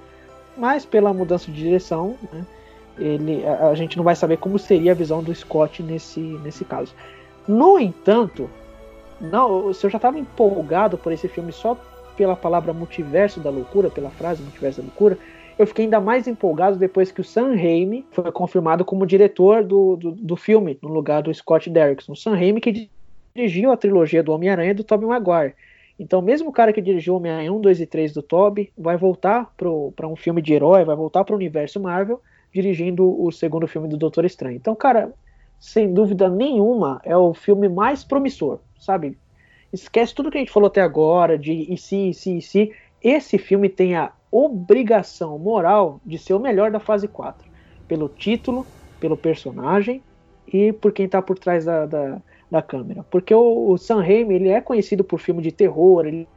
mas 0.58 0.86
pela 0.86 1.14
mudança 1.14 1.52
de 1.52 1.64
direção, 1.64 2.16
né, 2.32 2.46
ele, 2.98 3.46
a, 3.46 3.70
a, 3.70 3.76
gente 3.76 3.98
não 3.98 4.04
vai 4.04 4.16
saber 4.16 4.38
como 4.38 4.60
seria 4.60 4.92
a 4.92 4.96
visão 4.96 5.24
do 5.24 5.34
Scott 5.34 5.82
nesse, 5.82 6.20
nesse 6.20 6.64
caso. 6.66 6.94
No 7.48 7.80
entanto, 7.80 8.50
não, 9.20 9.74
se 9.74 9.86
eu 9.86 9.90
já 9.90 9.98
estava 9.98 10.20
empolgado 10.20 10.98
por 10.98 11.12
esse 11.12 11.28
filme 11.28 11.52
só 11.52 11.78
pela 12.16 12.36
palavra 12.36 12.74
multiverso 12.74 13.40
da 13.40 13.50
loucura, 13.50 13.90
pela 13.90 14.10
frase 14.10 14.42
multiverso 14.42 14.82
da 14.82 14.88
loucura, 14.88 15.18
eu 15.58 15.68
fiquei 15.68 15.86
ainda 15.86 16.00
mais 16.00 16.28
empolgado 16.28 16.78
depois 16.78 17.12
que 17.12 17.22
o 17.22 17.24
Sam 17.24 17.56
Raimi 17.56 18.06
foi 18.12 18.32
confirmado 18.32 18.84
como 18.84 19.06
diretor 19.06 19.64
do, 19.64 19.96
do, 19.96 20.12
do 20.12 20.36
filme, 20.36 20.78
no 20.82 20.90
lugar 20.90 21.22
do 21.22 21.34
Scott 21.34 21.70
Derrickson. 21.70 22.14
O 22.14 22.16
Sam 22.16 22.36
Raimi 22.36 22.60
que 22.60 22.90
dirigiu 23.36 23.72
a 23.72 23.78
trilogia 23.78 24.24
do 24.24 24.32
Homem-Aranha 24.32 24.74
do 24.74 24.84
Tobey 24.84 25.08
Maguire. 25.08 25.56
Então, 25.98 26.22
mesmo 26.22 26.50
o 26.50 26.54
cara 26.54 26.74
que 26.74 26.82
dirigiu 26.82 27.16
Homem-Aranha 27.16 27.54
1, 27.54 27.62
2 27.62 27.82
e 27.82 27.86
3 27.86 28.14
do 28.14 28.22
Tobey 28.22 28.72
vai 28.78 28.98
voltar 28.98 29.54
para 29.56 30.08
um 30.08 30.16
filme 30.16 30.42
de 30.42 30.54
herói, 30.54 30.84
vai 30.84 30.96
voltar 30.96 31.24
para 31.24 31.34
o 31.34 31.38
universo 31.38 31.80
Marvel, 31.80 32.20
dirigindo 32.52 33.22
o 33.22 33.32
segundo 33.32 33.68
filme 33.68 33.88
do 33.88 33.98
Doutor 33.98 34.26
Estranho. 34.26 34.56
Então, 34.56 34.76
cara, 34.76 35.14
sem 35.60 35.94
dúvida 35.94 36.30
nenhuma, 36.30 37.00
é 37.04 37.16
o 37.16 37.34
filme 37.34 37.70
mais 37.70 38.04
promissor, 38.04 38.60
sabe? 38.78 39.18
Esquece 39.72 40.14
tudo 40.14 40.30
que 40.30 40.38
a 40.38 40.42
gente 40.42 40.52
falou 40.52 40.68
até 40.68 40.82
agora, 40.82 41.38
de 41.38 41.72
e 41.72 41.78
se, 41.78 42.10
e 42.10 42.14
se, 42.14 42.38
e 42.38 42.42
se. 42.42 42.72
Esse 43.02 43.38
filme 43.38 43.70
tem 43.70 43.96
a 43.96 44.12
obrigação 44.34 45.38
moral 45.38 46.02
de 46.04 46.18
ser 46.18 46.34
o 46.34 46.40
melhor 46.40 46.72
da 46.72 46.80
fase 46.80 47.08
4. 47.08 47.48
Pelo 47.88 48.10
título, 48.10 48.66
pelo 49.00 49.16
personagem 49.16 50.02
e 50.52 50.74
por 50.74 50.92
quem 50.92 51.06
está 51.06 51.22
por 51.22 51.38
trás 51.38 51.66
da, 51.66 51.86
da, 51.86 52.22
da, 52.50 52.62
câmera. 52.62 53.06
Porque 53.12 53.34
o, 53.34 53.70
o 53.70 53.78
Sam 53.78 54.02
Raimi 54.02 54.34
ele 54.34 54.50
é 54.50 54.60
conhecido 54.60 55.04
por 55.04 55.20
filme 55.20 55.42
de 55.42 55.52
terror, 55.52 56.06
ele 56.08 56.28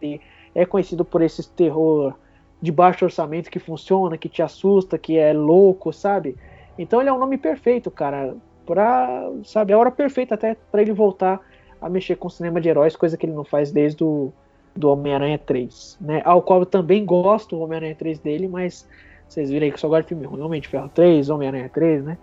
é 0.54 0.66
conhecido 0.66 1.04
por 1.04 1.22
esse 1.22 1.48
terror 1.50 2.14
de 2.60 2.70
baixo 2.70 3.04
orçamento 3.04 3.50
que 3.50 3.58
funciona, 3.58 4.18
que 4.18 4.28
te 4.28 4.42
assusta, 4.42 4.98
que 4.98 5.16
é 5.16 5.32
louco, 5.32 5.92
sabe? 5.92 6.36
Então 6.78 7.00
ele 7.00 7.08
é 7.08 7.12
um 7.12 7.18
nome 7.18 7.38
perfeito, 7.38 7.90
cara. 7.90 8.36
pra, 8.66 9.30
sabe, 9.44 9.72
a 9.72 9.78
hora 9.78 9.90
perfeita 9.90 10.34
até 10.34 10.54
para 10.70 10.82
ele 10.82 10.92
voltar 10.92 11.40
a 11.80 11.88
mexer 11.88 12.16
com 12.16 12.28
cinema 12.28 12.60
de 12.60 12.68
heróis, 12.68 12.94
coisa 12.94 13.16
que 13.16 13.24
ele 13.24 13.32
não 13.32 13.44
faz 13.44 13.72
desde 13.72 14.04
o 14.04 14.32
do 14.76 14.90
Homem-Aranha 14.90 15.38
3, 15.38 15.98
né? 16.00 16.22
Ao 16.24 16.42
qual 16.42 16.60
eu 16.60 16.66
também 16.66 17.04
gosto 17.04 17.56
do 17.56 17.62
Homem-Aranha 17.62 17.94
3 17.94 18.18
dele, 18.18 18.48
mas 18.48 18.88
vocês 19.28 19.50
viram 19.50 19.64
aí 19.64 19.72
que 19.72 19.80
só 19.80 19.88
gosto 19.88 20.02
de 20.02 20.08
filme 20.08 20.26
ruim, 20.26 20.40
Homem 20.40 20.62
Ferro 20.62 20.90
3, 20.94 21.30
Homem-Aranha 21.30 21.68
3, 21.68 22.04
né? 22.04 22.18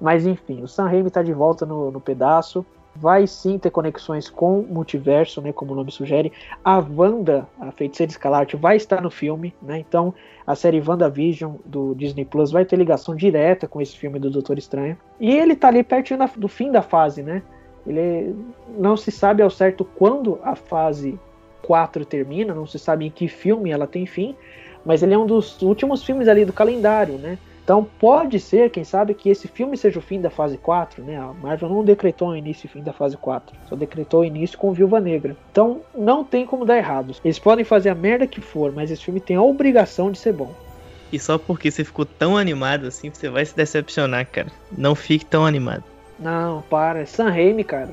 Mas 0.00 0.26
enfim, 0.26 0.62
o 0.62 0.68
Sam 0.68 0.86
Raimi 0.86 1.10
tá 1.10 1.22
de 1.22 1.32
volta 1.32 1.64
no, 1.64 1.90
no 1.90 2.00
pedaço, 2.00 2.66
vai 2.94 3.26
sim 3.26 3.58
ter 3.58 3.70
conexões 3.70 4.28
com 4.28 4.60
o 4.60 4.66
multiverso, 4.66 5.40
né, 5.40 5.52
como 5.52 5.72
o 5.72 5.76
nome 5.76 5.90
sugere. 5.90 6.32
A 6.64 6.78
Wanda, 6.78 7.48
a 7.60 7.70
Feiticeira 7.72 8.10
Escalarte, 8.10 8.56
vai 8.56 8.76
estar 8.76 9.00
no 9.00 9.10
filme, 9.10 9.54
né? 9.62 9.78
Então, 9.78 10.12
a 10.46 10.54
série 10.54 10.82
WandaVision 10.86 11.54
do 11.64 11.94
Disney 11.94 12.24
Plus 12.24 12.50
vai 12.50 12.64
ter 12.64 12.76
ligação 12.76 13.14
direta 13.14 13.66
com 13.66 13.80
esse 13.80 13.96
filme 13.96 14.18
do 14.18 14.30
Doutor 14.30 14.58
Estranho. 14.58 14.96
E 15.18 15.30
ele 15.30 15.56
tá 15.56 15.68
ali 15.68 15.82
pertinho 15.82 16.18
da, 16.18 16.26
do 16.36 16.48
fim 16.48 16.70
da 16.70 16.82
fase, 16.82 17.22
né? 17.22 17.42
Ele 17.86 18.36
não 18.78 18.96
se 18.96 19.10
sabe 19.10 19.42
ao 19.42 19.50
certo 19.50 19.84
quando 19.84 20.38
a 20.42 20.54
fase 20.54 21.18
4 21.62 22.04
termina, 22.04 22.54
não 22.54 22.66
se 22.66 22.78
sabe 22.78 23.06
em 23.06 23.10
que 23.10 23.28
filme 23.28 23.70
ela 23.70 23.86
tem 23.86 24.06
fim, 24.06 24.34
mas 24.84 25.02
ele 25.02 25.14
é 25.14 25.18
um 25.18 25.26
dos 25.26 25.60
últimos 25.62 26.02
filmes 26.02 26.28
ali 26.28 26.44
do 26.44 26.52
calendário, 26.52 27.14
né? 27.14 27.38
Então 27.64 27.86
pode 27.98 28.40
ser, 28.40 28.70
quem 28.70 28.82
sabe, 28.82 29.14
que 29.14 29.30
esse 29.30 29.46
filme 29.46 29.76
seja 29.76 29.98
o 29.98 30.02
fim 30.02 30.20
da 30.20 30.30
fase 30.30 30.58
4, 30.58 31.02
né? 31.04 31.16
A 31.16 31.32
Marvel 31.32 31.68
não 31.68 31.84
decretou 31.84 32.30
o 32.30 32.36
início 32.36 32.66
e 32.66 32.68
fim 32.68 32.82
da 32.82 32.92
fase 32.92 33.16
4, 33.16 33.56
só 33.68 33.76
decretou 33.76 34.20
o 34.20 34.24
início 34.24 34.58
com 34.58 34.72
Viúva 34.72 35.00
Negra. 35.00 35.36
Então 35.52 35.80
não 35.94 36.24
tem 36.24 36.44
como 36.44 36.64
dar 36.64 36.76
errado. 36.76 37.14
Eles 37.24 37.38
podem 37.38 37.64
fazer 37.64 37.90
a 37.90 37.94
merda 37.94 38.26
que 38.26 38.40
for, 38.40 38.72
mas 38.72 38.90
esse 38.90 39.04
filme 39.04 39.20
tem 39.20 39.36
a 39.36 39.42
obrigação 39.42 40.10
de 40.10 40.18
ser 40.18 40.32
bom. 40.32 40.52
E 41.12 41.18
só 41.18 41.38
porque 41.38 41.70
você 41.70 41.84
ficou 41.84 42.04
tão 42.04 42.36
animado 42.36 42.86
assim, 42.86 43.10
você 43.10 43.28
vai 43.28 43.44
se 43.44 43.54
decepcionar, 43.54 44.26
cara. 44.26 44.48
Não 44.76 44.94
fique 44.94 45.24
tão 45.24 45.46
animado. 45.46 45.84
Não, 46.18 46.62
para. 46.62 47.06
Sam 47.06 47.30
Raimi, 47.30 47.62
cara 47.62 47.90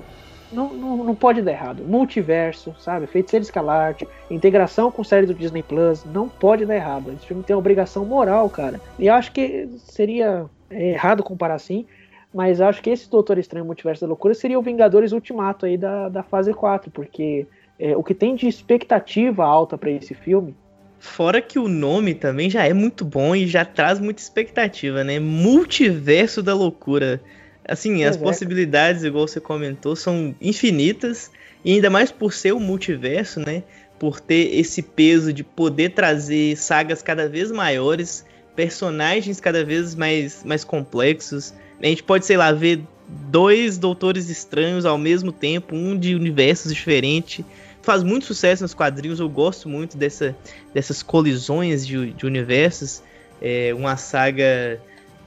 não, 0.51 0.73
não, 0.73 1.03
não 1.03 1.15
pode 1.15 1.41
dar 1.41 1.51
errado. 1.51 1.83
Multiverso, 1.83 2.75
sabe? 2.79 3.07
Feiticeiro 3.07 3.43
Escalarte, 3.43 4.07
integração 4.29 4.91
com 4.91 5.03
série 5.03 5.25
do 5.25 5.33
Disney 5.33 5.63
Plus, 5.63 6.03
não 6.05 6.27
pode 6.27 6.65
dar 6.65 6.75
errado. 6.75 7.11
Esse 7.11 7.27
filme 7.27 7.43
tem 7.43 7.55
obrigação 7.55 8.05
moral, 8.05 8.49
cara. 8.49 8.81
E 8.97 9.09
acho 9.09 9.31
que 9.31 9.67
seria 9.77 10.45
errado 10.71 11.23
comparar 11.23 11.55
assim, 11.55 11.85
mas 12.33 12.61
acho 12.61 12.81
que 12.81 12.89
esse 12.89 13.09
Doutor 13.09 13.37
Estranho 13.37 13.65
Multiverso 13.65 14.01
da 14.01 14.07
Loucura 14.07 14.33
seria 14.33 14.59
o 14.59 14.61
Vingadores 14.61 15.11
Ultimato 15.11 15.65
aí 15.65 15.77
da, 15.77 16.09
da 16.09 16.23
fase 16.23 16.53
4, 16.53 16.91
porque 16.91 17.47
é, 17.79 17.95
o 17.95 18.03
que 18.03 18.13
tem 18.13 18.35
de 18.35 18.47
expectativa 18.47 19.45
alta 19.45 19.77
para 19.77 19.91
esse 19.91 20.13
filme. 20.13 20.55
Fora 20.99 21.41
que 21.41 21.57
o 21.57 21.69
nome 21.69 22.13
também 22.13 22.49
já 22.49 22.65
é 22.65 22.73
muito 22.73 23.05
bom 23.05 23.33
e 23.33 23.47
já 23.47 23.63
traz 23.63 23.99
muita 23.99 24.21
expectativa, 24.21 25.01
né? 25.03 25.17
Multiverso 25.17 26.43
da 26.43 26.53
Loucura. 26.53 27.21
Assim, 27.69 28.03
as 28.03 28.15
é. 28.15 28.19
possibilidades, 28.19 29.03
igual 29.03 29.27
você 29.27 29.39
comentou, 29.39 29.95
são 29.95 30.35
infinitas. 30.41 31.31
E 31.63 31.73
ainda 31.73 31.89
mais 31.89 32.11
por 32.11 32.33
ser 32.33 32.53
o 32.53 32.59
multiverso, 32.59 33.39
né? 33.39 33.63
Por 33.99 34.19
ter 34.19 34.55
esse 34.57 34.81
peso 34.81 35.31
de 35.31 35.43
poder 35.43 35.89
trazer 35.89 36.57
sagas 36.57 37.01
cada 37.01 37.27
vez 37.27 37.51
maiores, 37.51 38.25
personagens 38.55 39.39
cada 39.39 39.63
vez 39.63 39.93
mais, 39.93 40.43
mais 40.43 40.63
complexos. 40.63 41.53
A 41.81 41.85
gente 41.85 42.03
pode, 42.03 42.25
sei 42.25 42.37
lá, 42.37 42.51
ver 42.51 42.81
dois 43.07 43.77
doutores 43.77 44.29
estranhos 44.29 44.85
ao 44.85 44.97
mesmo 44.97 45.31
tempo, 45.31 45.75
um 45.75 45.97
de 45.97 46.15
universos 46.15 46.73
diferentes. 46.73 47.43
Faz 47.81 48.03
muito 48.03 48.25
sucesso 48.25 48.63
nos 48.63 48.73
quadrinhos, 48.73 49.19
eu 49.19 49.29
gosto 49.29 49.67
muito 49.67 49.97
dessa, 49.97 50.35
dessas 50.73 51.01
colisões 51.01 51.85
de, 51.85 52.11
de 52.13 52.25
universos. 52.25 53.01
É 53.41 53.73
uma 53.73 53.95
saga 53.97 54.79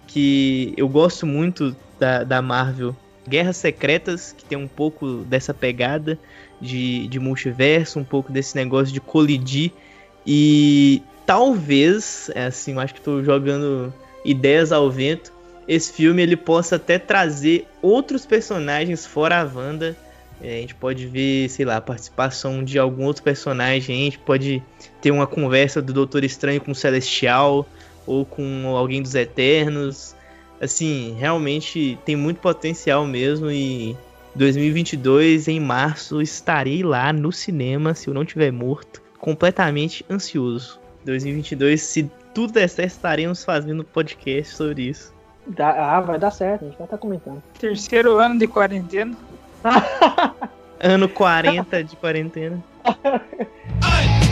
que 0.07 0.75
eu 0.77 0.89
gosto 0.89 1.27
muito 1.27 1.75
da, 2.03 2.25
da 2.25 2.43
Marvel. 2.43 2.97
Guerras 3.29 3.57
Secretas, 3.57 4.35
que 4.37 4.45
tem 4.45 4.59
um 4.59 4.67
pouco 4.67 5.19
dessa 5.19 5.55
pegada 5.55 6.19
de, 6.61 7.07
de 7.07 7.21
multiverso, 7.21 8.01
um 8.01 8.05
pouco 8.05 8.33
desse 8.33 8.57
negócio 8.57 8.93
de 8.93 9.01
colidir. 9.01 9.71
E 10.27 11.01
talvez, 11.25 12.29
é 12.35 12.47
assim, 12.47 12.73
eu 12.73 12.81
acho 12.81 12.95
que 12.95 12.99
estou 12.99 13.23
jogando 13.23 13.95
ideias 14.25 14.73
ao 14.73 14.91
vento. 14.91 15.33
Esse 15.69 15.93
filme 15.93 16.21
ele 16.21 16.37
possa 16.37 16.75
até 16.75 16.99
trazer 16.99 17.69
outros 17.81 18.27
personagens 18.27 19.07
fora 19.07 19.41
a 19.41 19.45
Wanda. 19.45 19.97
É, 20.43 20.57
a 20.57 20.61
gente 20.61 20.75
pode 20.75 21.07
ver, 21.07 21.49
sei 21.49 21.65
lá, 21.65 21.77
a 21.77 21.81
participação 21.81 22.65
de 22.65 22.77
algum 22.77 23.05
outro 23.05 23.23
personagem. 23.23 23.95
A 23.95 24.05
gente 24.07 24.19
pode 24.19 24.61
ter 25.01 25.13
uma 25.13 25.29
conversa 25.29 25.81
do 25.81 25.93
Doutor 25.93 26.25
Estranho 26.25 26.61
com 26.61 26.73
o 26.73 26.75
Celestial 26.75 27.65
ou 28.05 28.27
com 28.27 28.67
alguém 28.77 29.01
dos 29.01 29.15
Eternos 29.15 30.17
assim, 30.63 31.17
realmente 31.19 31.99
tem 32.05 32.15
muito 32.15 32.39
potencial 32.39 33.05
mesmo 33.05 33.51
e 33.51 33.97
2022 34.35 35.49
em 35.49 35.59
março 35.59 36.23
estarei 36.23 36.85
lá 36.85 37.13
no 37.13 37.33
cinema, 37.33 37.95
se 37.95 38.09
eu 38.09 38.15
não 38.15 38.25
tiver 38.25 38.53
morto, 38.53 39.03
completamente 39.19 40.07
ansioso. 40.09 40.81
2022, 41.05 41.83
se 41.83 42.11
tudo 42.33 42.53
der 42.53 42.69
certo, 42.69 42.91
estaremos 42.91 43.45
fazendo 43.45 43.83
podcast 43.83 44.55
sobre 44.55 44.83
isso. 44.83 45.13
ah, 45.59 46.01
vai 46.01 46.19
dar 46.19 46.31
certo, 46.31 46.63
a 46.63 46.69
gente 46.69 46.79
vai 46.79 46.87
estar 46.87 46.99
comentando. 46.99 47.43
Terceiro 47.59 48.19
ano 48.19 48.39
de 48.39 48.47
quarentena. 48.47 49.17
ano 50.81 51.09
40 51.09 51.83
de 51.83 51.97
quarentena. 51.97 52.63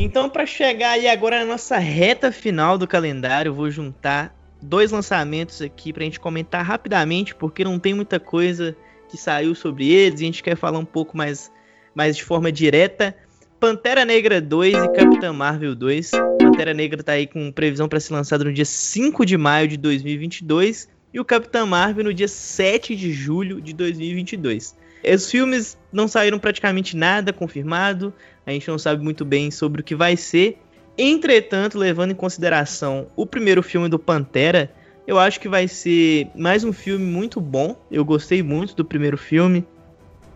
Então, 0.00 0.30
para 0.30 0.46
chegar 0.46 0.92
aí 0.92 1.08
agora 1.08 1.40
na 1.40 1.44
nossa 1.44 1.76
reta 1.76 2.30
final 2.30 2.78
do 2.78 2.86
calendário, 2.86 3.50
eu 3.50 3.54
vou 3.54 3.68
juntar 3.68 4.32
dois 4.62 4.92
lançamentos 4.92 5.60
aqui 5.60 5.92
para 5.92 6.02
a 6.02 6.04
gente 6.04 6.20
comentar 6.20 6.64
rapidamente, 6.64 7.34
porque 7.34 7.64
não 7.64 7.80
tem 7.80 7.94
muita 7.94 8.20
coisa 8.20 8.76
que 9.08 9.16
saiu 9.16 9.56
sobre 9.56 9.90
eles, 9.90 10.20
e 10.20 10.22
a 10.22 10.26
gente 10.26 10.42
quer 10.42 10.56
falar 10.56 10.78
um 10.78 10.84
pouco 10.84 11.16
mais, 11.16 11.50
mais 11.96 12.16
de 12.16 12.22
forma 12.22 12.52
direta. 12.52 13.12
Pantera 13.58 14.04
Negra 14.04 14.40
2 14.40 14.72
e 14.72 14.88
Capitã 14.92 15.32
Marvel 15.32 15.74
2. 15.74 16.12
Pantera 16.38 16.72
Negra 16.72 17.02
tá 17.02 17.12
aí 17.12 17.26
com 17.26 17.50
previsão 17.50 17.88
para 17.88 17.98
ser 17.98 18.12
lançado 18.12 18.44
no 18.44 18.52
dia 18.52 18.64
5 18.64 19.26
de 19.26 19.36
maio 19.36 19.66
de 19.66 19.76
2022 19.76 20.88
e 21.12 21.18
o 21.18 21.24
Capitã 21.24 21.66
Marvel 21.66 22.04
no 22.04 22.14
dia 22.14 22.28
7 22.28 22.94
de 22.94 23.12
julho 23.12 23.60
de 23.60 23.72
2022. 23.72 24.76
Os 25.14 25.30
filmes 25.30 25.76
não 25.92 26.08
saíram 26.08 26.38
praticamente 26.38 26.96
nada 26.96 27.32
confirmado, 27.32 28.12
a 28.46 28.50
gente 28.50 28.68
não 28.68 28.78
sabe 28.78 29.02
muito 29.02 29.24
bem 29.24 29.50
sobre 29.50 29.80
o 29.80 29.84
que 29.84 29.94
vai 29.94 30.16
ser. 30.16 30.58
Entretanto, 30.96 31.78
levando 31.78 32.10
em 32.10 32.14
consideração 32.14 33.06
o 33.14 33.24
primeiro 33.24 33.62
filme 33.62 33.88
do 33.88 33.98
Pantera, 33.98 34.72
eu 35.06 35.18
acho 35.18 35.40
que 35.40 35.48
vai 35.48 35.68
ser 35.68 36.28
mais 36.34 36.64
um 36.64 36.72
filme 36.72 37.04
muito 37.04 37.40
bom. 37.40 37.76
Eu 37.90 38.04
gostei 38.04 38.42
muito 38.42 38.74
do 38.74 38.84
primeiro 38.84 39.16
filme. 39.16 39.64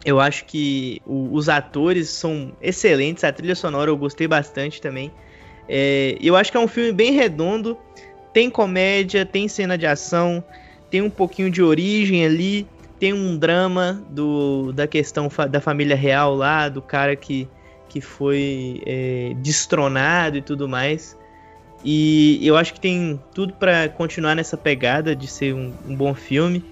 Eu 0.04 0.18
acho 0.18 0.44
que 0.46 1.00
o, 1.04 1.28
os 1.32 1.48
atores 1.48 2.08
são 2.08 2.52
excelentes, 2.60 3.22
a 3.24 3.32
trilha 3.32 3.54
sonora 3.54 3.90
eu 3.90 3.96
gostei 3.96 4.26
bastante 4.26 4.80
também. 4.80 5.12
É, 5.68 6.16
eu 6.20 6.34
acho 6.36 6.50
que 6.50 6.56
é 6.56 6.60
um 6.60 6.68
filme 6.68 6.92
bem 6.92 7.12
redondo. 7.12 7.76
Tem 8.32 8.48
comédia, 8.48 9.26
tem 9.26 9.46
cena 9.46 9.76
de 9.76 9.86
ação, 9.86 10.42
tem 10.90 11.02
um 11.02 11.10
pouquinho 11.10 11.50
de 11.50 11.62
origem 11.62 12.24
ali, 12.24 12.66
tem 13.02 13.12
um 13.12 13.36
drama 13.36 14.00
do, 14.10 14.70
da 14.70 14.86
questão 14.86 15.28
fa 15.28 15.48
da 15.48 15.60
família 15.60 15.96
real 15.96 16.36
lá, 16.36 16.68
do 16.68 16.80
cara 16.80 17.16
que 17.16 17.48
que 17.88 18.00
foi 18.00 18.80
é, 18.86 19.32
destronado 19.38 20.36
e 20.36 20.40
tudo 20.40 20.68
mais. 20.68 21.18
E 21.84 22.38
eu 22.46 22.56
acho 22.56 22.72
que 22.74 22.78
tem 22.78 23.20
tudo 23.34 23.54
para 23.54 23.88
continuar 23.88 24.36
nessa 24.36 24.56
pegada 24.56 25.16
de 25.16 25.26
ser 25.26 25.52
um, 25.52 25.72
um, 25.84 25.96
bom 25.96 26.14
filme. 26.14 26.64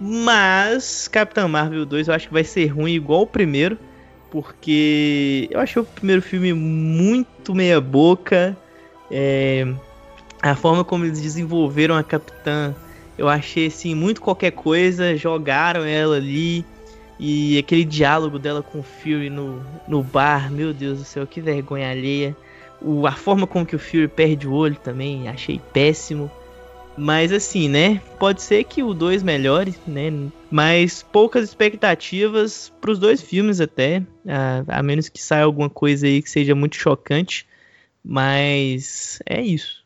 Mas 0.00 1.08
Capitão 1.08 1.48
Marvel 1.48 1.84
2 1.84 2.06
eu 2.06 2.14
acho 2.14 2.28
que 2.28 2.32
vai 2.32 2.44
ser 2.44 2.66
ruim 2.66 2.92
igual 2.92 3.22
o 3.22 3.26
primeiro. 3.26 3.76
Porque 4.30 5.48
eu 5.50 5.58
achei 5.58 5.82
o 5.82 5.84
primeiro 5.84 6.22
filme 6.22 6.52
muito 6.52 7.52
meia 7.52 7.80
boca. 7.80 8.56
É, 9.10 9.66
a 10.40 10.54
forma 10.54 10.84
como 10.84 11.04
eles 11.04 11.20
desenvolveram 11.20 11.96
a 11.96 12.04
Capitã, 12.04 12.72
eu 13.16 13.28
achei 13.28 13.66
assim, 13.66 13.94
muito 13.94 14.20
qualquer 14.20 14.52
coisa. 14.52 15.16
Jogaram 15.16 15.84
ela 15.84 16.16
ali 16.16 16.64
e 17.18 17.58
aquele 17.58 17.84
diálogo 17.84 18.38
dela 18.38 18.62
com 18.62 18.80
o 18.80 18.82
Fury 18.82 19.30
no, 19.30 19.64
no 19.86 20.02
bar, 20.02 20.50
meu 20.50 20.72
Deus 20.72 20.98
do 20.98 21.04
céu, 21.04 21.26
que 21.26 21.40
vergonha 21.40 21.90
alheia. 21.90 22.36
O, 22.80 23.06
a 23.06 23.12
forma 23.12 23.46
como 23.46 23.64
que 23.64 23.76
o 23.76 23.78
Fury 23.78 24.08
perde 24.08 24.48
o 24.48 24.52
olho 24.52 24.76
também, 24.76 25.28
achei 25.28 25.60
péssimo. 25.72 26.30
Mas 26.96 27.32
assim, 27.32 27.68
né? 27.68 28.00
Pode 28.18 28.40
ser 28.40 28.64
que 28.64 28.82
o 28.82 28.94
2 28.94 29.22
melhore, 29.22 29.74
né? 29.86 30.12
Mas 30.50 31.02
poucas 31.02 31.44
expectativas 31.44 32.72
para 32.80 32.90
os 32.90 32.98
dois 32.98 33.20
filmes 33.20 33.60
até. 33.60 34.02
A, 34.26 34.78
a 34.78 34.82
menos 34.82 35.08
que 35.08 35.20
saia 35.20 35.44
alguma 35.44 35.68
coisa 35.68 36.06
aí 36.06 36.22
que 36.22 36.30
seja 36.30 36.54
muito 36.54 36.76
chocante. 36.76 37.46
Mas 38.04 39.18
é 39.26 39.40
isso. 39.40 39.83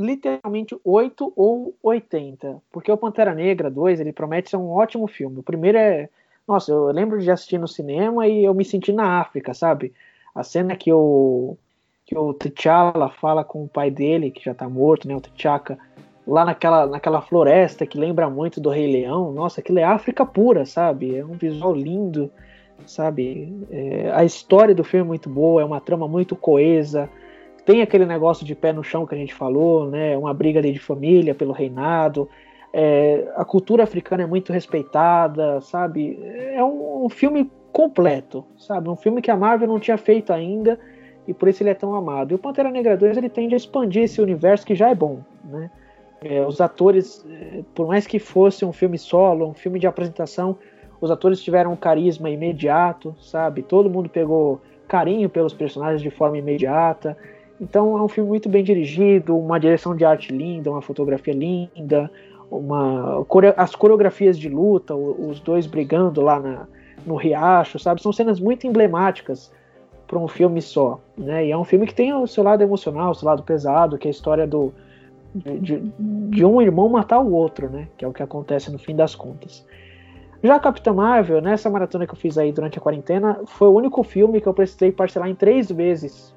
Literalmente 0.00 0.78
8 0.84 1.32
ou 1.34 1.74
80. 1.82 2.62
Porque 2.70 2.90
o 2.90 2.96
Pantera 2.96 3.34
Negra 3.34 3.70
2 3.70 4.00
ele 4.00 4.12
promete 4.12 4.50
ser 4.50 4.56
um 4.56 4.70
ótimo 4.70 5.06
filme. 5.06 5.40
O 5.40 5.42
primeiro 5.42 5.76
é 5.76 6.08
nossa, 6.48 6.72
eu 6.72 6.86
lembro 6.86 7.20
de 7.20 7.30
assistir 7.30 7.58
no 7.58 7.68
cinema 7.68 8.26
e 8.26 8.42
eu 8.42 8.54
me 8.54 8.64
senti 8.64 8.90
na 8.90 9.20
África, 9.20 9.52
sabe? 9.52 9.92
A 10.34 10.42
cena 10.42 10.74
que 10.74 10.90
o, 10.90 11.58
que 12.06 12.16
o 12.16 12.32
T'Challa 12.32 13.10
fala 13.10 13.44
com 13.44 13.64
o 13.64 13.68
pai 13.68 13.90
dele, 13.90 14.30
que 14.30 14.42
já 14.42 14.54
tá 14.54 14.66
morto, 14.66 15.06
né? 15.06 15.14
O 15.14 15.20
T'Chaka, 15.20 15.78
lá 16.26 16.46
naquela, 16.46 16.86
naquela 16.86 17.20
floresta 17.20 17.86
que 17.86 17.98
lembra 17.98 18.30
muito 18.30 18.62
do 18.62 18.70
Rei 18.70 18.90
Leão. 18.90 19.30
Nossa, 19.30 19.60
aquilo 19.60 19.78
é 19.78 19.84
África 19.84 20.24
pura, 20.24 20.64
sabe? 20.64 21.16
É 21.16 21.22
um 21.22 21.32
visual 21.32 21.74
lindo, 21.74 22.30
sabe? 22.86 23.54
É, 23.70 24.10
a 24.14 24.24
história 24.24 24.74
do 24.74 24.82
filme 24.82 25.04
é 25.04 25.08
muito 25.08 25.28
boa, 25.28 25.60
é 25.60 25.64
uma 25.66 25.82
trama 25.82 26.08
muito 26.08 26.34
coesa. 26.34 27.10
Tem 27.68 27.82
aquele 27.82 28.06
negócio 28.06 28.46
de 28.46 28.54
pé 28.54 28.72
no 28.72 28.82
chão 28.82 29.04
que 29.04 29.14
a 29.14 29.18
gente 29.18 29.34
falou, 29.34 29.90
né? 29.90 30.16
Uma 30.16 30.32
briga 30.32 30.58
ali 30.58 30.72
de 30.72 30.78
família 30.78 31.34
pelo 31.34 31.52
reinado. 31.52 32.26
É, 32.72 33.30
a 33.36 33.44
cultura 33.44 33.82
africana 33.82 34.22
é 34.22 34.26
muito 34.26 34.54
respeitada, 34.54 35.60
sabe? 35.60 36.18
É 36.24 36.64
um, 36.64 37.04
um 37.04 37.10
filme 37.10 37.52
completo, 37.70 38.42
sabe? 38.56 38.88
Um 38.88 38.96
filme 38.96 39.20
que 39.20 39.30
a 39.30 39.36
Marvel 39.36 39.68
não 39.68 39.78
tinha 39.78 39.98
feito 39.98 40.32
ainda 40.32 40.80
e 41.26 41.34
por 41.34 41.46
isso 41.46 41.62
ele 41.62 41.68
é 41.68 41.74
tão 41.74 41.94
amado. 41.94 42.32
E 42.32 42.36
o 42.36 42.38
Pantera 42.38 42.70
Negra 42.70 42.96
2 42.96 43.18
ele 43.18 43.28
tende 43.28 43.52
a 43.52 43.58
expandir 43.58 44.04
esse 44.04 44.18
universo 44.18 44.64
que 44.64 44.74
já 44.74 44.88
é 44.88 44.94
bom, 44.94 45.20
né? 45.44 45.70
É, 46.22 46.46
os 46.46 46.62
atores, 46.62 47.22
é, 47.28 47.62
por 47.74 47.86
mais 47.86 48.06
que 48.06 48.18
fosse 48.18 48.64
um 48.64 48.72
filme 48.72 48.96
solo, 48.96 49.46
um 49.46 49.52
filme 49.52 49.78
de 49.78 49.86
apresentação, 49.86 50.56
os 51.02 51.10
atores 51.10 51.42
tiveram 51.42 51.74
um 51.74 51.76
carisma 51.76 52.30
imediato, 52.30 53.14
sabe? 53.20 53.60
Todo 53.60 53.90
mundo 53.90 54.08
pegou 54.08 54.58
carinho 54.88 55.28
pelos 55.28 55.52
personagens 55.52 56.00
de 56.00 56.08
forma 56.08 56.38
imediata. 56.38 57.14
Então 57.60 57.96
é 57.98 58.02
um 58.02 58.08
filme 58.08 58.28
muito 58.28 58.48
bem 58.48 58.62
dirigido, 58.62 59.36
uma 59.36 59.58
direção 59.58 59.94
de 59.94 60.04
arte 60.04 60.32
linda, 60.32 60.70
uma 60.70 60.82
fotografia 60.82 61.34
linda, 61.34 62.10
uma 62.50 63.26
as 63.56 63.74
coreografias 63.74 64.38
de 64.38 64.48
luta, 64.48 64.94
os 64.94 65.40
dois 65.40 65.66
brigando 65.66 66.20
lá 66.20 66.38
na, 66.38 66.66
no 67.04 67.16
riacho, 67.16 67.78
sabe? 67.78 68.00
São 68.00 68.12
cenas 68.12 68.38
muito 68.40 68.66
emblemáticas 68.66 69.52
para 70.06 70.18
um 70.18 70.28
filme 70.28 70.62
só, 70.62 71.00
né? 71.16 71.46
E 71.46 71.50
é 71.50 71.56
um 71.56 71.64
filme 71.64 71.86
que 71.86 71.94
tem 71.94 72.14
o 72.14 72.26
seu 72.26 72.42
lado 72.42 72.62
emocional, 72.62 73.10
o 73.10 73.14
seu 73.14 73.26
lado 73.26 73.42
pesado, 73.42 73.98
que 73.98 74.08
é 74.08 74.10
a 74.10 74.12
história 74.12 74.46
do 74.46 74.72
de, 75.34 75.78
de, 76.30 76.44
um 76.44 76.60
irmão 76.62 76.88
matar 76.88 77.20
o 77.20 77.32
outro, 77.32 77.68
né? 77.68 77.88
Que 77.96 78.04
é 78.04 78.08
o 78.08 78.12
que 78.12 78.22
acontece 78.22 78.72
no 78.72 78.78
fim 78.78 78.96
das 78.96 79.14
contas. 79.14 79.64
Já 80.42 80.54
a 80.54 80.60
Capitã 80.60 80.92
Marvel, 80.92 81.42
nessa 81.42 81.68
maratona 81.68 82.06
que 82.06 82.12
eu 82.12 82.16
fiz 82.16 82.38
aí 82.38 82.52
durante 82.52 82.78
a 82.78 82.80
quarentena, 82.80 83.40
foi 83.46 83.68
o 83.68 83.72
único 83.72 84.02
filme 84.02 84.40
que 84.40 84.46
eu 84.46 84.54
precisei 84.54 84.90
parcelar 84.90 85.28
em 85.28 85.34
três 85.34 85.70
vezes. 85.70 86.34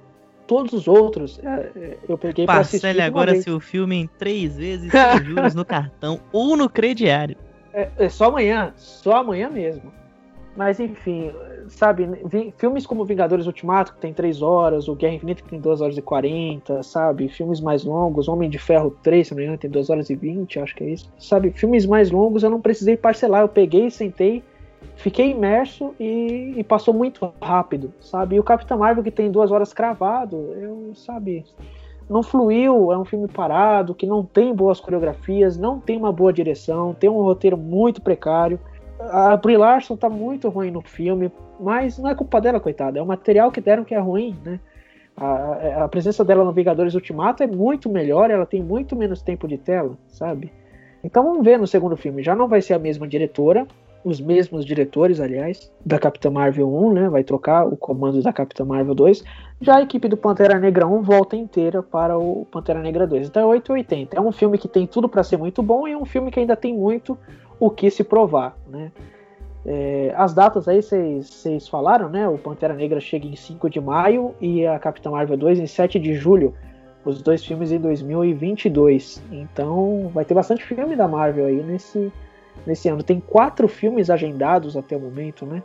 Todos 0.51 0.73
os 0.73 0.85
outros 0.85 1.39
é, 1.41 1.71
é 1.73 1.97
eu 2.09 2.17
peguei 2.17 2.45
para 2.45 2.59
assistir. 2.59 2.81
Parcele 2.81 3.01
agora 3.01 3.41
seu 3.41 3.57
filme 3.61 3.95
em 3.95 4.05
três 4.19 4.57
vezes 4.57 4.91
sem 4.91 5.23
juros 5.23 5.55
no 5.55 5.63
cartão 5.63 6.19
ou 6.29 6.57
no 6.57 6.69
crediário. 6.69 7.37
É, 7.73 7.87
é 7.97 8.09
só 8.09 8.25
amanhã, 8.25 8.73
só 8.75 9.15
amanhã 9.15 9.49
mesmo. 9.49 9.93
Mas 10.57 10.77
enfim, 10.81 11.31
sabe, 11.69 12.05
filmes 12.57 12.85
como 12.85 13.05
Vingadores 13.05 13.45
Ultimato, 13.45 13.93
que 13.93 14.01
tem 14.01 14.13
3 14.13 14.41
horas, 14.41 14.89
o 14.89 14.95
Guerra 14.95 15.13
Infinita, 15.13 15.41
que 15.41 15.47
tem 15.47 15.61
2 15.61 15.79
horas 15.79 15.97
e 15.97 16.01
40, 16.01 16.83
sabe? 16.83 17.29
Filmes 17.29 17.61
mais 17.61 17.85
longos, 17.85 18.27
Homem 18.27 18.49
de 18.49 18.57
Ferro 18.57 18.93
3, 19.01 19.27
se 19.27 19.33
não 19.33 19.37
me 19.37 19.43
engano, 19.43 19.57
tem 19.57 19.71
2 19.71 19.89
horas 19.89 20.09
e 20.09 20.15
20, 20.15 20.59
acho 20.59 20.75
que 20.75 20.83
é 20.83 20.89
isso. 20.89 21.09
Sabe, 21.17 21.51
filmes 21.51 21.85
mais 21.85 22.11
longos 22.11 22.43
eu 22.43 22.49
não 22.49 22.59
precisei 22.59 22.97
parcelar, 22.97 23.43
eu 23.43 23.47
peguei, 23.47 23.89
sentei, 23.89 24.43
fiquei 24.95 25.31
imerso 25.31 25.93
e, 25.99 26.53
e 26.57 26.63
passou 26.63 26.93
muito 26.93 27.31
rápido, 27.41 27.93
sabe? 27.99 28.35
E 28.35 28.39
o 28.39 28.43
Capitão 28.43 28.77
Marvel, 28.77 29.03
que 29.03 29.11
tem 29.11 29.31
2 29.31 29.51
horas 29.51 29.73
cravado, 29.73 30.37
eu, 30.55 30.91
sabe, 30.95 31.45
não 32.09 32.21
fluiu, 32.23 32.91
é 32.91 32.97
um 32.97 33.05
filme 33.05 33.27
parado, 33.27 33.95
que 33.95 34.05
não 34.05 34.23
tem 34.23 34.53
boas 34.53 34.79
coreografias, 34.79 35.57
não 35.57 35.79
tem 35.79 35.97
uma 35.97 36.11
boa 36.11 36.31
direção, 36.31 36.93
tem 36.93 37.09
um 37.09 37.21
roteiro 37.21 37.57
muito 37.57 38.01
precário 38.01 38.59
a 39.09 39.35
Brie 39.37 39.57
Larson 39.57 39.95
tá 39.95 40.09
muito 40.09 40.49
ruim 40.49 40.69
no 40.69 40.81
filme, 40.81 41.31
mas 41.59 41.97
não 41.97 42.09
é 42.09 42.15
culpa 42.15 42.39
dela, 42.39 42.59
coitada. 42.59 42.99
É 42.99 43.01
o 43.01 43.05
material 43.05 43.51
que 43.51 43.61
deram 43.61 43.83
que 43.83 43.95
é 43.95 43.99
ruim, 43.99 44.37
né? 44.43 44.59
A, 45.15 45.83
a, 45.83 45.87
presença 45.87 46.23
dela 46.23 46.43
no 46.43 46.53
Vingadores 46.53 46.93
Ultimato 46.93 47.43
é 47.43 47.47
muito 47.47 47.89
melhor, 47.89 48.31
ela 48.31 48.45
tem 48.45 48.63
muito 48.63 48.95
menos 48.95 49.21
tempo 49.21 49.47
de 49.47 49.57
tela, 49.57 49.97
sabe? 50.07 50.51
Então 51.03 51.23
vamos 51.23 51.43
ver 51.43 51.59
no 51.59 51.67
segundo 51.67 51.97
filme. 51.97 52.23
Já 52.23 52.35
não 52.35 52.47
vai 52.47 52.61
ser 52.61 52.73
a 52.73 52.79
mesma 52.79 53.07
diretora, 53.07 53.67
os 54.03 54.19
mesmos 54.19 54.65
diretores, 54.65 55.19
aliás, 55.19 55.71
da 55.85 55.99
Capitã 55.99 56.29
Marvel 56.29 56.73
1, 56.73 56.93
né? 56.93 57.09
Vai 57.09 57.23
trocar 57.23 57.65
o 57.65 57.77
comando 57.77 58.21
da 58.21 58.33
Capitã 58.33 58.65
Marvel 58.65 58.95
2. 58.95 59.23
Já 59.61 59.77
a 59.77 59.81
equipe 59.81 60.07
do 60.07 60.17
Pantera 60.17 60.59
Negra 60.59 60.87
1 60.87 61.01
volta 61.01 61.35
inteira 61.35 61.83
para 61.83 62.17
o 62.17 62.45
Pantera 62.51 62.81
Negra 62.81 63.05
2. 63.05 63.27
Então 63.27 63.43
é 63.43 63.45
880. 63.45 64.17
É 64.17 64.21
um 64.21 64.31
filme 64.31 64.57
que 64.57 64.67
tem 64.67 64.87
tudo 64.87 65.07
para 65.07 65.23
ser 65.23 65.37
muito 65.37 65.61
bom 65.61 65.87
e 65.87 65.95
um 65.95 66.05
filme 66.05 66.31
que 66.31 66.39
ainda 66.39 66.55
tem 66.55 66.75
muito 66.75 67.17
o 67.59 67.69
que 67.69 67.89
se 67.91 68.03
provar, 68.03 68.57
né? 68.67 68.91
É, 69.63 70.11
as 70.17 70.33
datas 70.33 70.67
aí 70.67 70.81
vocês 70.81 71.67
falaram, 71.67 72.09
né? 72.09 72.27
O 72.27 72.37
Pantera 72.37 72.73
Negra 72.73 72.99
chega 72.99 73.27
em 73.27 73.35
5 73.35 73.69
de 73.69 73.79
maio 73.79 74.33
e 74.41 74.65
a 74.65 74.79
Capitã 74.79 75.11
Marvel 75.11 75.37
2 75.37 75.59
em 75.59 75.67
7 75.67 75.99
de 75.99 76.15
julho. 76.15 76.55
Os 77.05 77.21
dois 77.21 77.45
filmes 77.45 77.71
em 77.71 77.79
2022. 77.79 79.21
Então 79.31 80.09
vai 80.13 80.25
ter 80.25 80.33
bastante 80.33 80.63
filme 80.63 80.95
da 80.95 81.07
Marvel 81.07 81.45
aí 81.45 81.61
nesse, 81.63 82.11
nesse 82.65 82.89
ano. 82.89 83.03
Tem 83.03 83.19
quatro 83.19 83.67
filmes 83.67 84.09
agendados 84.09 84.77
até 84.77 84.95
o 84.95 84.99
momento, 84.99 85.45
né? 85.45 85.63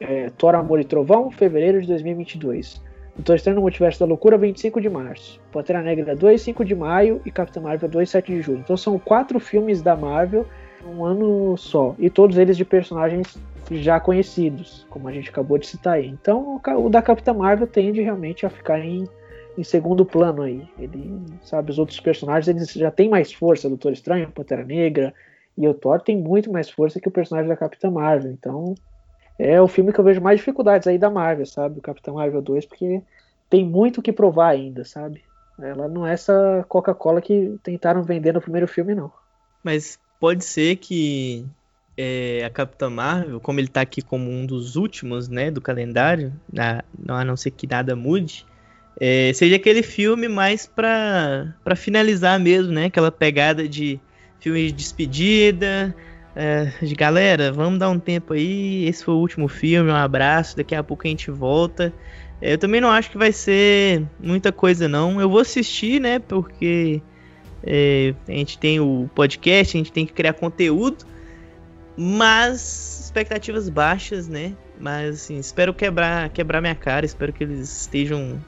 É, 0.00 0.30
Thor, 0.30 0.54
Amor 0.54 0.80
e 0.80 0.84
Trovão, 0.84 1.30
fevereiro 1.30 1.80
de 1.80 1.86
2022. 1.86 2.82
Doutor 3.16 3.36
Estranho 3.36 3.56
no 3.56 3.62
Multiverso 3.62 4.00
da 4.00 4.06
Loucura, 4.06 4.38
25 4.38 4.80
de 4.80 4.88
março. 4.88 5.40
Pantera 5.52 5.82
Negra 5.82 6.16
2, 6.16 6.40
5 6.40 6.64
de 6.64 6.74
maio 6.74 7.20
e 7.24 7.30
Capitã 7.30 7.60
Marvel 7.60 7.88
2, 7.88 8.08
7 8.08 8.32
de 8.32 8.40
julho. 8.40 8.60
Então 8.60 8.76
são 8.76 8.98
quatro 8.98 9.38
filmes 9.38 9.82
da 9.82 9.94
Marvel 9.94 10.46
um 10.86 11.04
ano 11.04 11.56
só. 11.56 11.94
E 11.98 12.08
todos 12.08 12.38
eles 12.38 12.56
de 12.56 12.64
personagens 12.64 13.38
já 13.70 14.00
conhecidos, 14.00 14.86
como 14.88 15.06
a 15.06 15.12
gente 15.12 15.28
acabou 15.28 15.58
de 15.58 15.66
citar 15.66 15.94
aí. 15.94 16.08
Então 16.08 16.60
o 16.78 16.88
da 16.88 17.02
Capitã 17.02 17.34
Marvel 17.34 17.66
tende 17.66 18.00
realmente 18.00 18.46
a 18.46 18.50
ficar 18.50 18.80
em, 18.80 19.06
em 19.56 19.62
segundo 19.62 20.04
plano 20.04 20.42
aí. 20.42 20.66
Ele, 20.78 21.20
sabe, 21.42 21.70
os 21.70 21.78
outros 21.78 22.00
personagens 22.00 22.48
eles 22.48 22.72
já 22.72 22.90
têm 22.90 23.08
mais 23.08 23.32
força, 23.32 23.68
Doutor 23.68 23.92
Estranho, 23.92 24.30
Pantera 24.30 24.64
Negra 24.64 25.12
e 25.56 25.68
o 25.68 25.74
Thor 25.74 26.00
tem 26.00 26.16
muito 26.16 26.50
mais 26.50 26.70
força 26.70 27.00
que 27.00 27.08
o 27.08 27.12
personagem 27.12 27.48
da 27.48 27.56
Capitã 27.56 27.90
Marvel. 27.90 28.32
Então 28.32 28.74
é 29.38 29.60
o 29.60 29.68
filme 29.68 29.92
que 29.92 29.98
eu 29.98 30.04
vejo 30.04 30.20
mais 30.20 30.38
dificuldades 30.38 30.86
aí 30.86 30.98
da 30.98 31.10
Marvel, 31.10 31.46
sabe? 31.46 31.78
O 31.78 31.82
Capitão 31.82 32.14
Marvel 32.14 32.42
2, 32.42 32.66
porque 32.66 33.02
tem 33.48 33.64
muito 33.64 34.02
que 34.02 34.12
provar 34.12 34.48
ainda, 34.48 34.84
sabe? 34.84 35.22
Ela 35.58 35.88
não 35.88 36.06
é 36.06 36.12
essa 36.12 36.64
Coca-Cola 36.68 37.20
que 37.20 37.58
tentaram 37.62 38.02
vender 38.02 38.32
no 38.32 38.40
primeiro 38.40 38.68
filme, 38.68 38.94
não. 38.94 39.12
Mas 39.62 39.98
pode 40.18 40.44
ser 40.44 40.76
que 40.76 41.46
é, 41.96 42.44
a 42.44 42.50
Capitã 42.50 42.88
Marvel, 42.88 43.40
como 43.40 43.60
ele 43.60 43.68
tá 43.68 43.80
aqui 43.80 44.00
como 44.00 44.30
um 44.30 44.46
dos 44.46 44.76
últimos, 44.76 45.28
né, 45.28 45.50
do 45.50 45.60
calendário, 45.60 46.32
a, 46.58 46.82
a 47.08 47.24
não 47.24 47.36
ser 47.36 47.50
que 47.50 47.66
nada 47.66 47.94
mude, 47.94 48.46
é, 48.98 49.32
seja 49.34 49.56
aquele 49.56 49.82
filme 49.82 50.28
mais 50.28 50.66
pra 50.66 51.54
finalizar 51.76 52.38
mesmo, 52.40 52.72
né, 52.72 52.86
aquela 52.86 53.12
pegada 53.12 53.68
de 53.68 54.00
filme 54.40 54.66
de 54.66 54.72
despedida, 54.72 55.94
é, 56.34 56.72
de 56.82 56.94
galera, 56.94 57.52
vamos 57.52 57.78
dar 57.78 57.90
um 57.90 57.98
tempo 57.98 58.32
aí, 58.32 58.86
esse 58.86 59.04
foi 59.04 59.14
o 59.14 59.18
último 59.18 59.48
filme, 59.48 59.90
um 59.90 59.94
abraço, 59.94 60.56
daqui 60.56 60.74
a 60.74 60.82
pouco 60.82 61.06
a 61.06 61.10
gente 61.10 61.30
volta. 61.30 61.92
É, 62.40 62.54
eu 62.54 62.58
também 62.58 62.80
não 62.80 62.90
acho 62.90 63.10
que 63.10 63.18
vai 63.18 63.32
ser 63.32 64.02
muita 64.18 64.50
coisa 64.50 64.88
não, 64.88 65.20
eu 65.20 65.28
vou 65.28 65.40
assistir, 65.40 66.00
né, 66.00 66.18
porque 66.18 67.02
é, 67.62 68.14
a 68.28 68.32
gente 68.32 68.58
tem 68.58 68.80
o 68.80 69.08
podcast, 69.14 69.76
a 69.76 69.78
gente 69.78 69.92
tem 69.92 70.06
que 70.06 70.12
criar 70.12 70.32
conteúdo, 70.32 71.04
mas 71.96 73.00
expectativas 73.04 73.68
baixas, 73.68 74.28
né? 74.28 74.52
Mas 74.78 75.16
assim, 75.16 75.38
espero 75.38 75.74
quebrar, 75.74 76.30
quebrar 76.30 76.60
minha 76.60 76.74
cara, 76.74 77.04
espero 77.04 77.32
que 77.32 77.44
eles 77.44 77.80
estejam. 77.82 78.40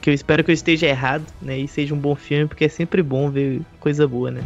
Que 0.00 0.10
eu 0.10 0.14
espero 0.14 0.44
que 0.44 0.50
eu 0.50 0.54
esteja 0.54 0.86
errado, 0.86 1.24
né? 1.40 1.58
E 1.58 1.66
seja 1.66 1.94
um 1.94 1.98
bom 1.98 2.14
filme, 2.14 2.46
porque 2.46 2.64
é 2.64 2.68
sempre 2.68 3.02
bom 3.02 3.30
ver 3.30 3.62
coisa 3.80 4.06
boa, 4.06 4.30
né? 4.30 4.42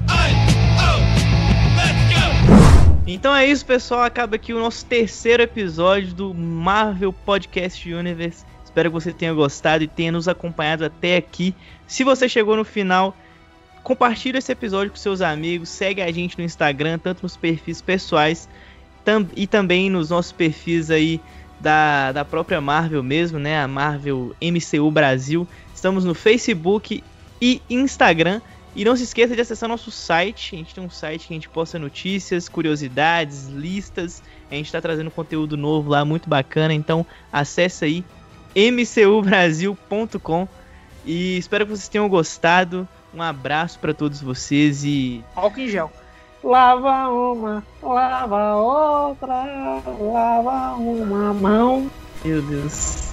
Então 3.06 3.34
é 3.34 3.46
isso, 3.46 3.64
pessoal. 3.64 4.02
Acaba 4.02 4.34
aqui 4.34 4.52
o 4.52 4.58
nosso 4.58 4.84
terceiro 4.84 5.42
episódio 5.42 6.12
do 6.12 6.34
Marvel 6.34 7.12
Podcast 7.12 7.92
Universe. 7.92 8.44
Espero 8.64 8.90
que 8.90 8.94
você 8.94 9.12
tenha 9.12 9.32
gostado 9.32 9.84
e 9.84 9.88
tenha 9.88 10.10
nos 10.10 10.26
acompanhado 10.26 10.84
até 10.84 11.16
aqui. 11.16 11.54
Se 11.86 12.02
você 12.02 12.28
chegou 12.28 12.56
no 12.56 12.64
final, 12.64 13.16
compartilha 13.84 14.38
esse 14.38 14.50
episódio 14.50 14.90
com 14.90 14.96
seus 14.96 15.20
amigos, 15.20 15.68
segue 15.68 16.02
a 16.02 16.10
gente 16.10 16.36
no 16.36 16.42
Instagram, 16.42 16.98
tanto 16.98 17.22
nos 17.22 17.36
perfis 17.36 17.80
pessoais 17.80 18.48
tam 19.04 19.26
e 19.36 19.46
também 19.46 19.88
nos 19.88 20.10
nossos 20.10 20.32
perfis 20.32 20.90
aí 20.90 21.20
da, 21.60 22.10
da 22.10 22.24
própria 22.24 22.60
Marvel 22.60 23.04
mesmo, 23.04 23.38
né? 23.38 23.62
A 23.62 23.68
Marvel 23.68 24.34
MCU 24.42 24.90
Brasil. 24.90 25.46
Estamos 25.72 26.04
no 26.04 26.12
Facebook 26.12 27.04
e 27.40 27.62
Instagram. 27.70 28.40
E 28.76 28.84
não 28.84 28.94
se 28.94 29.04
esqueça 29.04 29.34
de 29.34 29.40
acessar 29.40 29.68
nosso 29.70 29.90
site. 29.90 30.54
A 30.54 30.58
gente 30.58 30.74
tem 30.74 30.84
um 30.84 30.90
site 30.90 31.26
que 31.26 31.32
a 31.32 31.36
gente 31.36 31.48
posta 31.48 31.78
notícias, 31.78 32.46
curiosidades, 32.46 33.48
listas. 33.48 34.22
A 34.50 34.54
gente 34.54 34.66
está 34.66 34.82
trazendo 34.82 35.10
conteúdo 35.10 35.56
novo 35.56 35.88
lá, 35.88 36.04
muito 36.04 36.28
bacana. 36.28 36.74
Então 36.74 37.06
acesse 37.32 37.86
aí 37.86 38.04
mcubrasil.com. 38.54 40.46
E 41.06 41.38
espero 41.38 41.64
que 41.64 41.70
vocês 41.70 41.88
tenham 41.88 42.06
gostado. 42.06 42.86
Um 43.14 43.22
abraço 43.22 43.78
para 43.78 43.94
todos 43.94 44.20
vocês 44.20 44.84
e. 44.84 45.24
Álcool 45.34 45.60
em 45.60 45.68
gel. 45.68 45.90
Lava 46.44 47.08
uma, 47.08 47.64
lava 47.82 48.56
outra, 48.56 49.42
lava 49.98 50.76
uma 50.76 51.32
mão. 51.32 51.90
Meu 52.22 52.42
Deus. 52.42 53.05